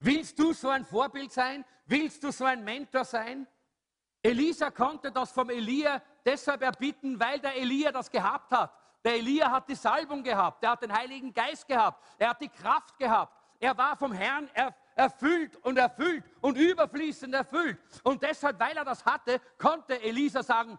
Willst 0.00 0.38
du 0.38 0.52
so 0.52 0.68
ein 0.68 0.84
Vorbild 0.84 1.32
sein? 1.32 1.64
Willst 1.86 2.22
du 2.22 2.30
so 2.30 2.44
ein 2.44 2.62
Mentor 2.62 3.06
sein? 3.06 3.46
Elisa 4.22 4.70
konnte 4.72 5.10
das 5.10 5.32
vom 5.32 5.48
Elia 5.48 6.02
deshalb 6.22 6.60
erbitten, 6.60 7.18
weil 7.18 7.40
der 7.40 7.56
Elia 7.56 7.92
das 7.92 8.10
gehabt 8.10 8.52
hat. 8.52 8.74
Der 9.06 9.14
Elia 9.14 9.50
hat 9.50 9.70
die 9.70 9.74
Salbung 9.74 10.22
gehabt, 10.22 10.62
er 10.62 10.72
hat 10.72 10.82
den 10.82 10.92
Heiligen 10.92 11.32
Geist 11.32 11.66
gehabt, 11.66 12.04
er 12.18 12.28
hat 12.28 12.42
die 12.42 12.50
Kraft 12.50 12.98
gehabt, 12.98 13.32
er 13.58 13.74
war 13.78 13.96
vom 13.96 14.12
Herrn 14.12 14.50
erfüllt 14.98 15.56
und 15.64 15.78
erfüllt 15.78 16.24
und 16.40 16.56
überfließend 16.58 17.32
erfüllt. 17.32 17.78
Und 18.02 18.22
deshalb, 18.22 18.58
weil 18.58 18.76
er 18.76 18.84
das 18.84 19.04
hatte, 19.04 19.40
konnte 19.56 20.00
Elisa 20.02 20.42
sagen, 20.42 20.78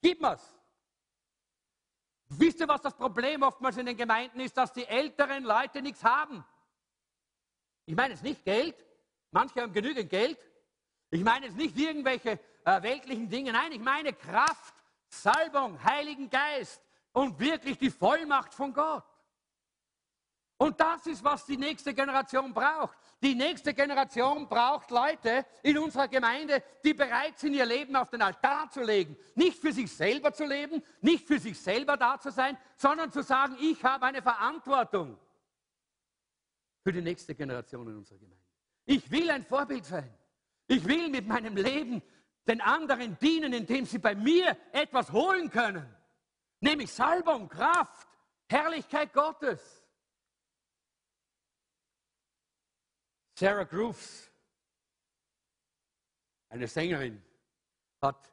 gib 0.00 0.20
mir's. 0.20 0.56
Wisst 2.28 2.60
ihr, 2.60 2.68
was 2.68 2.80
das 2.80 2.94
Problem 2.94 3.42
oftmals 3.42 3.76
in 3.76 3.86
den 3.86 3.96
Gemeinden 3.96 4.38
ist, 4.38 4.56
dass 4.56 4.72
die 4.72 4.86
älteren 4.86 5.42
Leute 5.42 5.82
nichts 5.82 6.04
haben? 6.04 6.44
Ich 7.86 7.96
meine 7.96 8.14
jetzt 8.14 8.22
nicht 8.22 8.44
Geld, 8.44 8.76
manche 9.32 9.60
haben 9.60 9.72
genügend 9.72 10.08
Geld. 10.08 10.38
Ich 11.10 11.24
meine 11.24 11.46
jetzt 11.46 11.56
nicht 11.56 11.76
irgendwelche 11.76 12.38
äh, 12.64 12.82
weltlichen 12.82 13.28
Dinge, 13.28 13.52
nein, 13.52 13.72
ich 13.72 13.80
meine 13.80 14.12
Kraft, 14.12 14.74
Salbung, 15.08 15.82
Heiligen 15.82 16.30
Geist 16.30 16.80
und 17.12 17.40
wirklich 17.40 17.78
die 17.78 17.90
Vollmacht 17.90 18.54
von 18.54 18.72
Gott. 18.72 19.02
Und 20.60 20.78
das 20.78 21.06
ist, 21.06 21.24
was 21.24 21.46
die 21.46 21.56
nächste 21.56 21.94
Generation 21.94 22.52
braucht. 22.52 22.98
Die 23.22 23.34
nächste 23.34 23.72
Generation 23.72 24.46
braucht 24.46 24.90
Leute 24.90 25.46
in 25.62 25.78
unserer 25.78 26.06
Gemeinde, 26.06 26.62
die 26.84 26.92
bereit 26.92 27.38
sind, 27.38 27.54
ihr 27.54 27.64
Leben 27.64 27.96
auf 27.96 28.10
den 28.10 28.20
Altar 28.20 28.68
zu 28.70 28.82
legen. 28.82 29.16
Nicht 29.34 29.58
für 29.58 29.72
sich 29.72 29.90
selber 29.90 30.34
zu 30.34 30.44
leben, 30.44 30.82
nicht 31.00 31.26
für 31.26 31.38
sich 31.38 31.58
selber 31.58 31.96
da 31.96 32.20
zu 32.20 32.30
sein, 32.30 32.58
sondern 32.76 33.10
zu 33.10 33.22
sagen, 33.22 33.56
ich 33.58 33.82
habe 33.82 34.04
eine 34.04 34.20
Verantwortung 34.20 35.18
für 36.82 36.92
die 36.92 37.00
nächste 37.00 37.34
Generation 37.34 37.88
in 37.88 37.96
unserer 37.96 38.18
Gemeinde. 38.18 38.44
Ich 38.84 39.10
will 39.10 39.30
ein 39.30 39.46
Vorbild 39.46 39.86
sein. 39.86 40.12
Ich 40.66 40.86
will 40.86 41.08
mit 41.08 41.26
meinem 41.26 41.56
Leben 41.56 42.02
den 42.46 42.60
anderen 42.60 43.16
dienen, 43.18 43.54
indem 43.54 43.86
sie 43.86 43.98
bei 43.98 44.14
mir 44.14 44.58
etwas 44.72 45.10
holen 45.10 45.50
können. 45.50 45.88
Nämlich 46.60 46.92
Salbung, 46.92 47.48
Kraft, 47.48 48.08
Herrlichkeit 48.46 49.14
Gottes. 49.14 49.79
Sarah 53.40 53.64
Grooves, 53.64 54.30
eine 56.50 56.68
Sängerin, 56.68 57.22
hat 58.02 58.30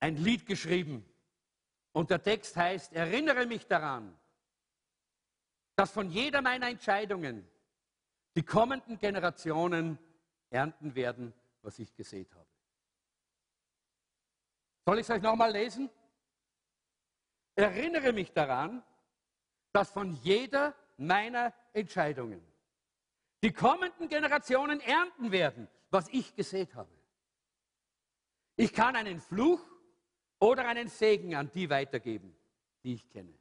ein 0.00 0.16
Lied 0.16 0.44
geschrieben 0.44 1.02
und 1.92 2.10
der 2.10 2.22
Text 2.22 2.54
heißt, 2.56 2.92
erinnere 2.92 3.46
mich 3.46 3.66
daran, 3.66 4.14
dass 5.76 5.92
von 5.92 6.10
jeder 6.10 6.42
meiner 6.42 6.68
Entscheidungen 6.68 7.48
Die 8.34 8.42
kommenden 8.42 8.98
Generationen 8.98 9.98
ernten 10.50 10.94
werden, 10.94 11.32
was 11.62 11.78
ich 11.78 11.94
gesät 11.94 12.30
habe. 12.34 12.50
Soll 14.84 14.98
ich 14.98 15.04
es 15.08 15.10
euch 15.10 15.22
nochmal 15.22 15.52
lesen? 15.52 15.88
Erinnere 17.54 18.12
mich 18.12 18.30
daran, 18.30 18.82
dass 19.72 19.90
von 19.90 20.12
jeder 20.16 20.74
meiner 20.98 21.54
Entscheidungen 21.72 22.55
die 23.42 23.52
kommenden 23.52 24.08
Generationen 24.08 24.80
ernten 24.80 25.30
werden, 25.30 25.68
was 25.90 26.08
ich 26.08 26.34
gesät 26.34 26.74
habe. 26.74 26.90
Ich 28.56 28.72
kann 28.72 28.96
einen 28.96 29.20
Fluch 29.20 29.60
oder 30.38 30.66
einen 30.66 30.88
Segen 30.88 31.34
an 31.34 31.50
die 31.52 31.68
weitergeben, 31.68 32.34
die 32.82 32.94
ich 32.94 33.08
kenne. 33.10 33.34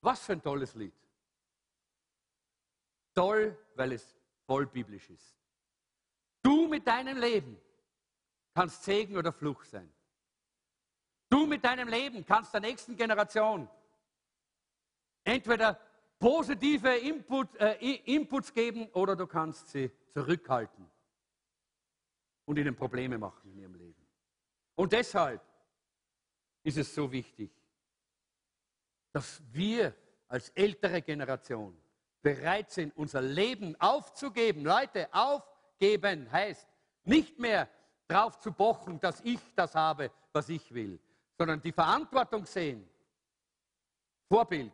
Was 0.00 0.24
für 0.24 0.32
ein 0.32 0.42
tolles 0.42 0.74
Lied. 0.74 0.94
Toll, 3.14 3.58
weil 3.74 3.92
es 3.92 4.14
voll 4.46 4.66
biblisch 4.66 5.10
ist. 5.10 5.36
Du 6.42 6.68
mit 6.68 6.86
deinem 6.86 7.18
Leben 7.18 7.60
kannst 8.54 8.84
Segen 8.84 9.16
oder 9.16 9.32
Fluch 9.32 9.64
sein. 9.64 9.92
Du 11.28 11.46
mit 11.46 11.64
deinem 11.64 11.88
Leben 11.88 12.24
kannst 12.24 12.54
der 12.54 12.60
nächsten 12.60 12.96
Generation 12.96 13.68
entweder 15.26 15.80
positive 16.18 16.96
Input, 16.96 17.54
äh, 17.56 17.74
Inputs 18.04 18.52
geben 18.52 18.88
oder 18.92 19.16
du 19.16 19.26
kannst 19.26 19.68
sie 19.68 19.90
zurückhalten 20.12 20.86
und 22.44 22.58
ihnen 22.58 22.74
Probleme 22.74 23.18
machen 23.18 23.50
in 23.52 23.58
ihrem 23.58 23.74
Leben. 23.74 24.06
Und 24.74 24.92
deshalb 24.92 25.42
ist 26.62 26.78
es 26.78 26.94
so 26.94 27.10
wichtig, 27.10 27.50
dass 29.12 29.42
wir 29.52 29.94
als 30.28 30.50
ältere 30.50 31.02
Generation 31.02 31.76
bereit 32.22 32.70
sind, 32.70 32.96
unser 32.96 33.22
Leben 33.22 33.80
aufzugeben. 33.80 34.64
Leute, 34.64 35.08
aufgeben 35.14 36.30
heißt 36.30 36.68
nicht 37.04 37.38
mehr 37.38 37.68
darauf 38.08 38.38
zu 38.38 38.52
pochen, 38.52 39.00
dass 39.00 39.20
ich 39.20 39.40
das 39.54 39.74
habe, 39.74 40.10
was 40.32 40.48
ich 40.48 40.72
will, 40.74 40.98
sondern 41.38 41.62
die 41.62 41.72
Verantwortung 41.72 42.44
sehen. 42.46 42.88
Vorbild, 44.28 44.72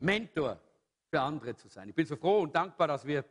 Mentor 0.00 0.60
für 1.08 1.20
andere 1.20 1.54
zu 1.54 1.68
sein. 1.68 1.88
Ich 1.88 1.94
bin 1.94 2.06
so 2.06 2.16
froh 2.16 2.40
und 2.40 2.54
dankbar, 2.54 2.88
dass 2.88 3.06
wir, 3.06 3.24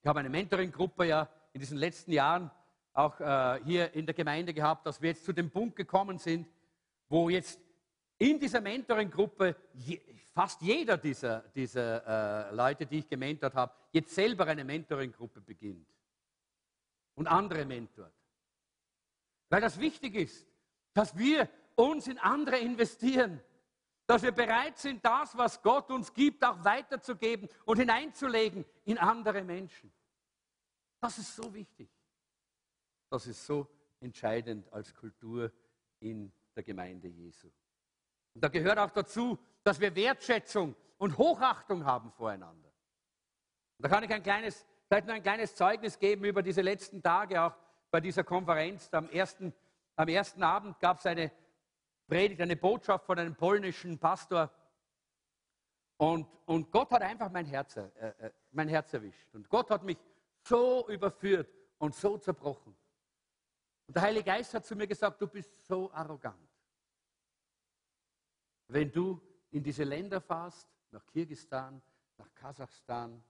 ich 0.00 0.06
habe 0.06 0.20
eine 0.20 0.28
Mentoring-Gruppe 0.28 1.06
ja 1.06 1.28
in 1.52 1.60
diesen 1.60 1.78
letzten 1.78 2.12
Jahren 2.12 2.50
auch 2.92 3.18
äh, 3.20 3.60
hier 3.64 3.92
in 3.94 4.06
der 4.06 4.14
Gemeinde 4.14 4.52
gehabt, 4.52 4.86
dass 4.86 5.00
wir 5.00 5.10
jetzt 5.10 5.24
zu 5.24 5.32
dem 5.32 5.50
Punkt 5.50 5.76
gekommen 5.76 6.18
sind, 6.18 6.48
wo 7.08 7.28
jetzt 7.28 7.60
in 8.18 8.38
dieser 8.38 8.60
Mentoring-Gruppe 8.60 9.56
je, 9.74 10.00
fast 10.34 10.62
jeder 10.62 10.96
dieser, 10.96 11.40
dieser 11.54 12.50
äh, 12.50 12.54
Leute, 12.54 12.86
die 12.86 12.98
ich 12.98 13.08
gementort 13.08 13.54
habe, 13.54 13.72
jetzt 13.92 14.14
selber 14.14 14.46
eine 14.46 14.64
Mentoring-Gruppe 14.64 15.40
beginnt 15.40 15.86
und 17.14 17.26
andere 17.26 17.64
mentort. 17.64 18.12
Weil 19.48 19.60
das 19.60 19.78
wichtig 19.78 20.14
ist, 20.14 20.46
dass 20.94 21.16
wir 21.16 21.48
uns 21.74 22.06
in 22.06 22.18
andere 22.18 22.58
investieren, 22.58 23.40
dass 24.06 24.22
wir 24.22 24.32
bereit 24.32 24.78
sind, 24.78 25.04
das, 25.04 25.36
was 25.36 25.62
Gott 25.62 25.90
uns 25.90 26.12
gibt, 26.12 26.44
auch 26.44 26.62
weiterzugeben 26.64 27.48
und 27.64 27.78
hineinzulegen 27.78 28.64
in 28.84 28.98
andere 28.98 29.42
Menschen. 29.42 29.92
Das 31.00 31.18
ist 31.18 31.34
so 31.34 31.52
wichtig. 31.54 31.90
Das 33.10 33.26
ist 33.26 33.44
so 33.44 33.68
entscheidend 34.00 34.72
als 34.72 34.94
Kultur 34.94 35.52
in 36.00 36.32
der 36.54 36.62
Gemeinde 36.62 37.08
Jesu. 37.08 37.48
Und 38.34 38.42
da 38.42 38.48
gehört 38.48 38.78
auch 38.78 38.90
dazu, 38.90 39.38
dass 39.62 39.78
wir 39.80 39.94
Wertschätzung 39.94 40.74
und 40.98 41.18
Hochachtung 41.18 41.84
haben 41.84 42.10
voreinander. 42.12 42.68
Und 43.78 43.86
da 43.86 43.88
kann 43.88 44.04
ich 44.04 44.10
ein 44.12 44.22
kleines, 44.22 44.66
vielleicht 44.86 45.06
nur 45.06 45.14
ein 45.14 45.22
kleines 45.22 45.54
Zeugnis 45.54 45.98
geben 45.98 46.24
über 46.24 46.42
diese 46.42 46.62
letzten 46.62 47.02
Tage, 47.02 47.40
auch 47.42 47.56
bei 47.90 48.00
dieser 48.00 48.24
Konferenz. 48.24 48.88
Am 48.92 49.08
ersten, 49.10 49.52
am 49.96 50.08
ersten 50.08 50.42
Abend 50.42 50.78
gab 50.80 50.98
es 50.98 51.06
eine 51.06 51.30
Predigt, 52.12 52.42
eine 52.42 52.56
Botschaft 52.56 53.06
von 53.06 53.18
einem 53.18 53.34
polnischen 53.34 53.98
Pastor. 53.98 54.50
Und, 55.96 56.28
und 56.44 56.70
Gott 56.70 56.90
hat 56.90 57.00
einfach 57.00 57.30
mein 57.30 57.46
Herz, 57.46 57.74
äh, 57.78 57.88
äh 58.00 58.30
mein 58.50 58.68
Herz 58.68 58.92
erwischt. 58.92 59.34
Und 59.34 59.48
Gott 59.48 59.70
hat 59.70 59.82
mich 59.82 59.96
so 60.42 60.86
überführt 60.90 61.48
und 61.78 61.94
so 61.94 62.18
zerbrochen. 62.18 62.76
Und 63.86 63.96
der 63.96 64.02
Heilige 64.02 64.24
Geist 64.24 64.52
hat 64.52 64.66
zu 64.66 64.76
mir 64.76 64.86
gesagt, 64.86 65.22
du 65.22 65.26
bist 65.26 65.66
so 65.66 65.90
arrogant. 65.90 66.50
Wenn 68.66 68.92
du 68.92 69.18
in 69.50 69.62
diese 69.62 69.84
Länder 69.84 70.20
fährst, 70.20 70.68
nach 70.90 71.06
Kirgistan, 71.06 71.80
nach 72.18 72.34
Kasachstan, 72.34 73.24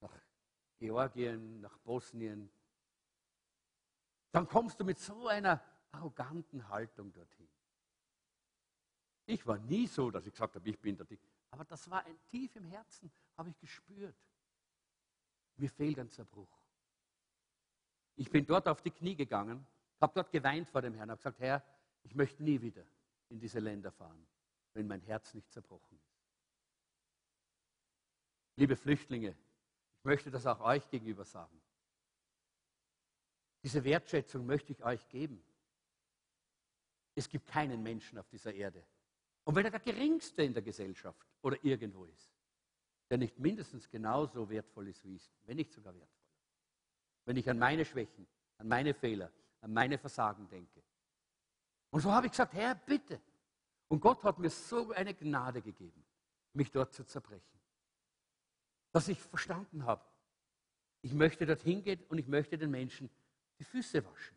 nach 0.00 0.12
Georgien, 0.76 1.60
nach 1.60 1.78
Bosnien, 1.78 2.50
dann 4.32 4.48
kommst 4.48 4.80
du 4.80 4.84
mit 4.84 4.98
so 4.98 5.28
einer 5.28 5.62
arroganten 5.92 6.68
Haltung 6.68 7.12
dorthin. 7.12 7.53
Ich 9.26 9.46
war 9.46 9.58
nie 9.58 9.86
so, 9.86 10.10
dass 10.10 10.26
ich 10.26 10.32
gesagt 10.32 10.54
habe, 10.56 10.68
ich 10.68 10.78
bin 10.78 10.96
der 10.96 11.06
Dick. 11.06 11.20
Aber 11.50 11.64
das 11.64 11.88
war 11.90 12.04
ein 12.04 12.18
tief 12.26 12.54
im 12.56 12.64
Herzen, 12.64 13.10
habe 13.36 13.50
ich 13.50 13.58
gespürt. 13.58 14.16
Mir 15.56 15.70
fehlt 15.70 15.98
ein 15.98 16.10
Zerbruch. 16.10 16.58
Ich 18.16 18.30
bin 18.30 18.44
dort 18.46 18.68
auf 18.68 18.82
die 18.82 18.90
Knie 18.90 19.14
gegangen 19.14 19.66
habe 20.04 20.14
dort 20.14 20.30
geweint 20.30 20.68
vor 20.68 20.82
dem 20.82 20.94
Herrn, 20.94 21.10
habe 21.10 21.18
gesagt, 21.18 21.40
Herr, 21.40 21.64
ich 22.02 22.14
möchte 22.14 22.42
nie 22.42 22.60
wieder 22.60 22.84
in 23.30 23.40
diese 23.40 23.58
Länder 23.58 23.90
fahren, 23.90 24.26
wenn 24.74 24.86
mein 24.86 25.00
Herz 25.00 25.32
nicht 25.34 25.50
zerbrochen 25.50 25.96
ist. 25.96 26.14
Liebe 28.56 28.76
Flüchtlinge, 28.76 29.34
ich 29.94 30.04
möchte 30.04 30.30
das 30.30 30.46
auch 30.46 30.60
euch 30.60 30.88
gegenüber 30.90 31.24
sagen. 31.24 31.60
Diese 33.62 33.82
Wertschätzung 33.82 34.44
möchte 34.44 34.72
ich 34.72 34.84
euch 34.84 35.08
geben. 35.08 35.42
Es 37.14 37.28
gibt 37.28 37.46
keinen 37.46 37.82
Menschen 37.82 38.18
auf 38.18 38.28
dieser 38.28 38.52
Erde. 38.52 38.84
Und 39.44 39.54
wenn 39.54 39.64
er 39.64 39.70
der 39.70 39.80
geringste 39.80 40.42
in 40.42 40.54
der 40.54 40.62
Gesellschaft 40.62 41.26
oder 41.42 41.62
irgendwo 41.62 42.04
ist, 42.06 42.34
der 43.10 43.18
nicht 43.18 43.38
mindestens 43.38 43.88
genauso 43.88 44.48
wertvoll 44.48 44.88
ist 44.88 45.04
wie 45.04 45.16
ich, 45.16 45.30
wenn 45.44 45.56
nicht 45.56 45.72
sogar 45.72 45.94
wertvoller. 45.94 46.10
Wenn 47.26 47.36
ich 47.36 47.48
an 47.48 47.58
meine 47.58 47.84
Schwächen, 47.84 48.26
an 48.58 48.68
meine 48.68 48.94
Fehler, 48.94 49.30
an 49.60 49.72
meine 49.72 49.98
Versagen 49.98 50.48
denke. 50.48 50.82
Und 51.90 52.00
so 52.00 52.10
habe 52.10 52.26
ich 52.26 52.32
gesagt, 52.32 52.54
Herr, 52.54 52.74
bitte. 52.74 53.20
Und 53.88 54.00
Gott 54.00 54.24
hat 54.24 54.38
mir 54.38 54.50
so 54.50 54.92
eine 54.92 55.14
Gnade 55.14 55.62
gegeben, 55.62 56.04
mich 56.54 56.70
dort 56.70 56.92
zu 56.92 57.04
zerbrechen. 57.04 57.60
Dass 58.92 59.08
ich 59.08 59.20
verstanden 59.20 59.84
habe, 59.84 60.04
ich 61.02 61.12
möchte 61.12 61.44
dorthin 61.44 61.82
gehen 61.82 62.02
und 62.08 62.18
ich 62.18 62.26
möchte 62.26 62.56
den 62.56 62.70
Menschen 62.70 63.10
die 63.58 63.64
Füße 63.64 64.04
waschen. 64.04 64.36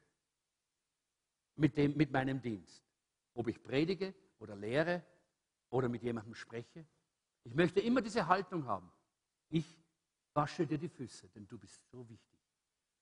Mit, 1.56 1.78
dem, 1.78 1.96
mit 1.96 2.12
meinem 2.12 2.42
Dienst. 2.42 2.84
Ob 3.34 3.48
ich 3.48 3.64
predige 3.64 4.14
oder 4.40 4.56
lehre 4.56 5.04
oder 5.70 5.90
mit 5.90 6.04
jemandem 6.04 6.36
spreche. 6.36 6.86
Ich 7.44 7.54
möchte 7.54 7.80
immer 7.80 8.02
diese 8.02 8.28
Haltung 8.28 8.66
haben. 8.66 8.92
Ich 9.50 9.78
wasche 10.34 10.66
dir 10.66 10.78
die 10.78 10.90
Füße, 10.90 11.30
denn 11.30 11.48
du 11.48 11.58
bist 11.58 11.90
so 11.90 12.08
wichtig. 12.08 12.40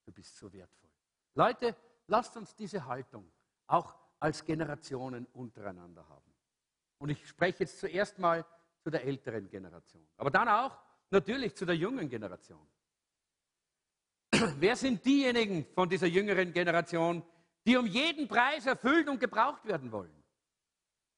Du 0.05 0.11
bist 0.11 0.37
so 0.37 0.51
wertvoll. 0.53 0.89
Leute, 1.33 1.75
lasst 2.07 2.37
uns 2.37 2.55
diese 2.55 2.85
Haltung 2.85 3.29
auch 3.67 3.95
als 4.19 4.45
Generationen 4.45 5.25
untereinander 5.33 6.07
haben. 6.07 6.33
Und 6.99 7.09
ich 7.09 7.27
spreche 7.27 7.59
jetzt 7.59 7.79
zuerst 7.79 8.19
mal 8.19 8.45
zu 8.81 8.89
der 8.89 9.03
älteren 9.03 9.49
Generation, 9.49 10.07
aber 10.17 10.29
dann 10.29 10.47
auch 10.47 10.77
natürlich 11.09 11.55
zu 11.55 11.65
der 11.65 11.75
jungen 11.75 12.07
Generation. 12.07 12.65
Wer 14.59 14.75
sind 14.75 15.03
diejenigen 15.03 15.65
von 15.73 15.89
dieser 15.89 16.07
jüngeren 16.07 16.53
Generation, 16.53 17.23
die 17.65 17.75
um 17.77 17.87
jeden 17.87 18.27
Preis 18.27 18.65
erfüllt 18.65 19.09
und 19.09 19.19
gebraucht 19.19 19.65
werden 19.65 19.91
wollen? 19.91 20.24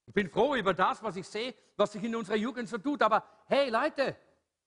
Ich 0.08 0.14
bin 0.14 0.30
froh 0.30 0.56
über 0.56 0.74
das, 0.74 1.04
was 1.04 1.18
ich 1.18 1.28
sehe, 1.28 1.54
was 1.76 1.92
sich 1.92 2.04
in 2.04 2.16
unserer 2.16 2.38
Jugend 2.38 2.70
so 2.70 2.78
tut. 2.78 3.02
Aber 3.04 3.24
hey 3.46 3.70
Leute, 3.70 4.16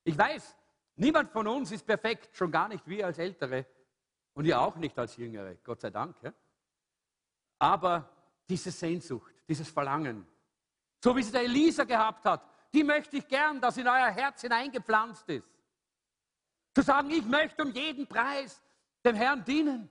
ich 0.04 0.16
weiß, 0.16 0.56
niemand 0.96 1.32
von 1.32 1.48
uns 1.48 1.72
ist 1.72 1.86
perfekt, 1.86 2.36
schon 2.36 2.52
gar 2.52 2.68
nicht 2.68 2.86
wir 2.86 3.06
als 3.06 3.18
Ältere. 3.18 3.66
Und 4.34 4.44
ihr 4.44 4.60
auch 4.60 4.76
nicht 4.76 4.96
als 4.98 5.16
Jüngere, 5.16 5.56
Gott 5.56 5.80
sei 5.80 5.90
Dank. 5.90 6.14
Ja? 6.22 6.32
Aber 7.58 8.08
diese 8.48 8.70
Sehnsucht, 8.70 9.34
dieses 9.48 9.68
Verlangen, 9.68 10.26
so 11.02 11.16
wie 11.16 11.22
sie 11.22 11.32
der 11.32 11.42
Elisa 11.42 11.84
gehabt 11.84 12.24
hat, 12.26 12.44
die 12.72 12.84
möchte 12.84 13.16
ich 13.16 13.26
gern, 13.26 13.60
dass 13.60 13.78
in 13.78 13.88
euer 13.88 14.10
Herz 14.10 14.42
hineingepflanzt 14.42 15.28
ist. 15.30 15.48
Zu 16.74 16.82
sagen, 16.82 17.10
ich 17.10 17.24
möchte 17.24 17.62
um 17.62 17.72
jeden 17.72 18.06
Preis 18.06 18.62
dem 19.04 19.16
Herrn 19.16 19.42
dienen. 19.44 19.90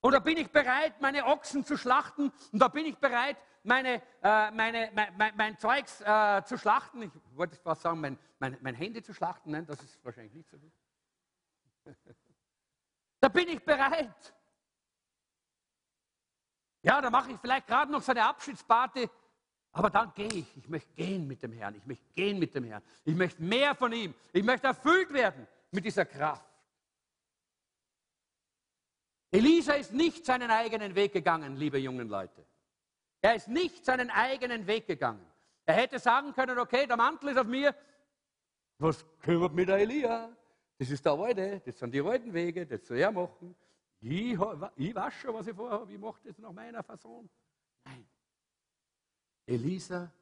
Und 0.00 0.12
da 0.12 0.20
bin 0.20 0.36
ich 0.36 0.50
bereit, 0.50 1.00
meine 1.00 1.26
Ochsen 1.26 1.64
zu 1.64 1.76
schlachten. 1.76 2.32
Und 2.52 2.58
da 2.58 2.68
bin 2.68 2.86
ich 2.86 2.96
bereit, 2.98 3.36
meine, 3.64 4.02
äh, 4.22 4.50
meine, 4.52 4.90
mein, 4.94 5.16
mein, 5.16 5.36
mein 5.36 5.58
Zeugs 5.58 6.00
äh, 6.00 6.42
zu 6.44 6.56
schlachten. 6.56 7.02
Ich 7.02 7.10
wollte 7.36 7.56
fast 7.56 7.82
sagen, 7.82 8.00
mein, 8.00 8.18
mein, 8.38 8.56
mein 8.60 8.74
Handy 8.74 9.02
zu 9.02 9.12
schlachten. 9.12 9.50
Nein, 9.50 9.66
das 9.66 9.82
ist 9.82 10.04
wahrscheinlich 10.04 10.34
nicht 10.34 10.48
so 10.48 10.58
gut. 10.58 10.72
Da 13.20 13.28
bin 13.28 13.48
ich 13.48 13.60
bereit. 13.64 14.32
Ja, 16.82 17.00
da 17.00 17.10
mache 17.10 17.32
ich 17.32 17.38
vielleicht 17.40 17.66
gerade 17.66 17.90
noch 17.90 18.00
so 18.00 18.12
eine 18.12 18.24
Abschiedsparty 18.24 19.10
Aber 19.72 19.90
dann 19.90 20.12
gehe 20.14 20.28
ich. 20.28 20.56
Ich 20.56 20.68
möchte 20.68 20.92
gehen 20.94 21.26
mit 21.26 21.42
dem 21.42 21.52
Herrn. 21.52 21.74
Ich 21.74 21.84
möchte 21.84 22.04
gehen 22.14 22.38
mit 22.38 22.54
dem 22.54 22.64
Herrn. 22.64 22.82
Ich 23.04 23.14
möchte 23.14 23.42
mehr 23.42 23.74
von 23.74 23.92
ihm. 23.92 24.14
Ich 24.32 24.44
möchte 24.44 24.68
erfüllt 24.68 25.12
werden 25.12 25.46
mit 25.70 25.84
dieser 25.84 26.04
Kraft. 26.04 26.46
Elisa 29.30 29.74
ist 29.74 29.92
nicht 29.92 30.24
seinen 30.24 30.50
eigenen 30.50 30.94
Weg 30.94 31.12
gegangen, 31.12 31.56
liebe 31.56 31.78
jungen 31.78 32.08
Leute. 32.08 32.44
Er 33.20 33.34
ist 33.34 33.48
nicht 33.48 33.84
seinen 33.84 34.10
eigenen 34.10 34.66
Weg 34.66 34.86
gegangen. 34.86 35.26
Er 35.66 35.74
hätte 35.74 35.98
sagen 35.98 36.32
können, 36.32 36.58
okay, 36.58 36.86
der 36.86 36.96
Mantel 36.96 37.30
ist 37.30 37.38
auf 37.38 37.46
mir. 37.46 37.74
Was 38.78 39.04
kümmert 39.20 39.52
mich 39.52 39.66
der 39.66 39.78
Elia? 39.78 40.34
Das 40.78 40.90
ist 40.90 41.04
der 41.04 41.12
Alte, 41.12 41.60
das 41.64 41.78
sind 41.78 41.92
die 41.92 42.00
alten 42.00 42.32
Wege, 42.32 42.64
das 42.64 42.86
soll 42.86 42.98
er 42.98 43.10
machen. 43.10 43.54
Ich, 44.00 44.38
ich 44.76 44.94
weiß 44.94 45.14
schon, 45.14 45.34
was 45.34 45.46
ich 45.46 45.54
vorhabe, 45.54 45.92
ich 45.92 45.98
mache 45.98 46.20
das 46.24 46.38
nach 46.38 46.52
meiner 46.52 46.82
Fasson. 46.84 47.28
Nein. 47.84 48.06
Elisa 49.44 50.12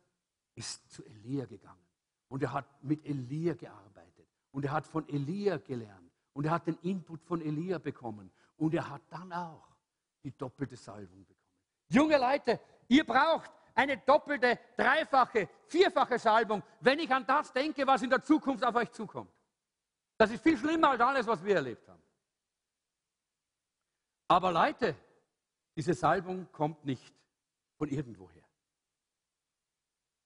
ist 0.55 0.91
zu 0.91 1.05
Elia 1.05 1.45
gegangen 1.45 1.87
und 2.29 2.43
er 2.43 2.53
hat 2.55 2.83
mit 2.83 3.05
Elia 3.05 3.55
gearbeitet 3.55 4.27
und 4.53 4.65
er 4.65 4.73
hat 4.73 4.87
von 4.87 5.07
Elia 5.09 5.59
gelernt 5.59 6.11
und 6.33 6.47
er 6.47 6.53
hat 6.53 6.67
den 6.67 6.79
Input 6.79 7.23
von 7.23 7.43
Elia 7.43 7.79
bekommen 7.79 8.31
und 8.57 8.75
er 8.75 8.89
hat 8.89 9.03
dann 9.11 9.33
auch 9.33 9.69
die 10.23 10.37
doppelte 10.37 10.77
Salbung 10.77 11.25
bekommen. 11.25 11.37
Junge 11.89 12.19
Leute, 12.19 12.61
ihr 12.89 13.05
braucht 13.05 13.51
eine 13.75 13.99
doppelte, 13.99 14.59
dreifache, 14.77 15.49
vierfache 15.67 16.19
Salbung, 16.19 16.63
wenn 16.81 16.99
ich 16.99 17.11
an 17.11 17.27
das 17.27 17.53
denke, 17.53 17.87
was 17.87 18.03
in 18.03 18.11
der 18.11 18.23
Zukunft 18.23 18.65
auf 18.65 18.75
euch 18.75 18.91
zukommt. 18.93 19.31
Das 20.17 20.31
ist 20.31 20.43
viel 20.43 20.57
schlimmer 20.57 20.91
als 20.91 21.01
alles, 21.01 21.27
was 21.27 21.45
wir 21.45 21.57
erlebt 21.57 21.87
haben. 21.89 22.03
Aber 24.29 24.51
Leute, 24.51 24.97
diese 25.77 25.95
Salbung 25.95 26.51
kommt 26.51 26.85
nicht 26.85 27.15
von 27.77 27.89
irgendwoher. 27.89 28.43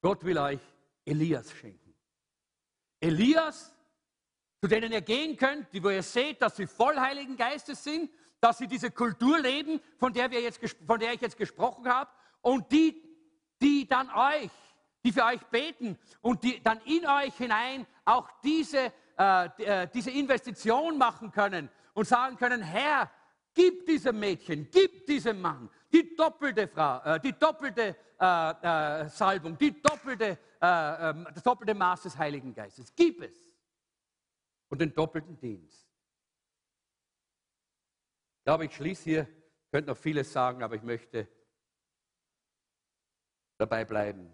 Gott 0.00 0.24
will 0.24 0.38
euch 0.38 0.60
Elias 1.04 1.50
schenken. 1.52 1.94
Elias, 3.00 3.74
zu 4.60 4.68
denen 4.68 4.92
ihr 4.92 5.00
gehen 5.00 5.36
könnt, 5.36 5.72
die 5.72 5.82
wo 5.82 5.90
ihr 5.90 6.02
seht, 6.02 6.42
dass 6.42 6.56
sie 6.56 6.66
voll 6.66 6.98
Heiligen 6.98 7.36
Geistes 7.36 7.82
sind, 7.82 8.10
dass 8.40 8.58
sie 8.58 8.66
diese 8.66 8.90
Kultur 8.90 9.38
leben, 9.38 9.80
von 9.98 10.12
der, 10.12 10.30
wir 10.30 10.40
jetzt, 10.40 10.60
von 10.86 11.00
der 11.00 11.14
ich 11.14 11.20
jetzt 11.20 11.36
gesprochen 11.36 11.88
habe, 11.88 12.10
und 12.42 12.70
die, 12.72 13.02
die 13.60 13.86
dann 13.86 14.10
euch, 14.10 14.50
die 15.04 15.12
für 15.12 15.24
euch 15.24 15.40
beten 15.46 15.98
und 16.20 16.42
die 16.42 16.62
dann 16.62 16.80
in 16.84 17.06
euch 17.06 17.34
hinein 17.36 17.86
auch 18.04 18.28
diese, 18.42 18.92
äh, 19.18 19.46
äh 19.58 19.88
diese 19.92 20.10
Investition 20.10 20.98
machen 20.98 21.30
können 21.30 21.68
und 21.94 22.06
sagen 22.06 22.36
können, 22.36 22.62
Herr, 22.62 23.10
gib 23.54 23.86
diesem 23.86 24.18
Mädchen, 24.18 24.68
gib 24.70 25.06
diesem 25.06 25.40
Mann 25.40 25.70
die 25.92 26.14
doppelte, 26.14 26.68
Frau, 26.68 27.00
äh, 27.04 27.20
die 27.20 27.32
doppelte 27.32 27.96
äh, 28.20 28.50
äh, 29.02 29.08
Salbung, 29.08 29.56
die 29.58 29.80
doppelte, 29.80 30.38
äh, 30.60 31.10
ähm, 31.10 31.26
das 31.32 31.42
doppelte 31.42 31.74
Maß 31.74 32.02
des 32.02 32.18
Heiligen 32.18 32.54
Geistes. 32.54 32.92
Gib 32.94 33.22
es. 33.22 33.49
Und 34.70 34.80
den 34.80 34.94
doppelten 34.94 35.38
Dienst. 35.38 35.86
Ich 38.38 38.44
glaube, 38.44 38.64
ich 38.64 38.74
schließe 38.74 39.04
hier, 39.04 39.28
könnte 39.70 39.90
noch 39.90 39.96
vieles 39.96 40.32
sagen, 40.32 40.62
aber 40.62 40.76
ich 40.76 40.82
möchte 40.82 41.28
dabei 43.58 43.84
bleiben. 43.84 44.32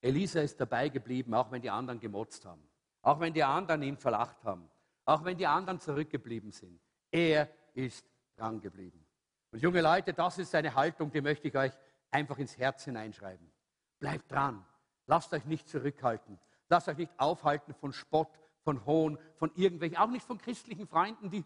Elisa 0.00 0.40
ist 0.40 0.60
dabei 0.60 0.88
geblieben, 0.88 1.32
auch 1.32 1.50
wenn 1.52 1.62
die 1.62 1.70
anderen 1.70 2.00
gemotzt 2.00 2.44
haben. 2.44 2.68
Auch 3.02 3.20
wenn 3.20 3.32
die 3.32 3.44
anderen 3.44 3.82
ihn 3.82 3.96
verlacht 3.96 4.42
haben. 4.42 4.68
Auch 5.04 5.24
wenn 5.24 5.38
die 5.38 5.46
anderen 5.46 5.78
zurückgeblieben 5.78 6.50
sind. 6.50 6.80
Er 7.10 7.48
ist 7.74 8.04
dran 8.36 8.60
geblieben. 8.60 9.06
Und 9.52 9.60
junge 9.60 9.80
Leute, 9.80 10.12
das 10.12 10.38
ist 10.38 10.54
eine 10.54 10.74
Haltung, 10.74 11.10
die 11.12 11.20
möchte 11.20 11.46
ich 11.48 11.56
euch 11.56 11.72
einfach 12.10 12.38
ins 12.38 12.56
Herz 12.58 12.84
hineinschreiben. 12.84 13.52
Bleibt 13.98 14.30
dran. 14.30 14.64
Lasst 15.06 15.32
euch 15.32 15.44
nicht 15.44 15.68
zurückhalten. 15.68 16.38
Lasst 16.68 16.88
euch 16.88 16.96
nicht 16.96 17.12
aufhalten 17.18 17.74
von 17.74 17.92
Spott, 17.92 18.30
von 18.62 18.84
Hohn, 18.86 19.18
von 19.36 19.50
irgendwelchen, 19.54 19.98
auch 19.98 20.08
nicht 20.08 20.24
von 20.24 20.38
christlichen 20.38 20.86
Freunden, 20.86 21.30
die 21.30 21.44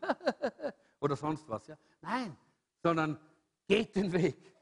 oder 1.00 1.16
sonst 1.16 1.48
was. 1.48 1.66
Ja? 1.66 1.78
Nein, 2.00 2.36
sondern 2.82 3.18
geht 3.66 3.96
den 3.96 4.12
Weg. 4.12 4.54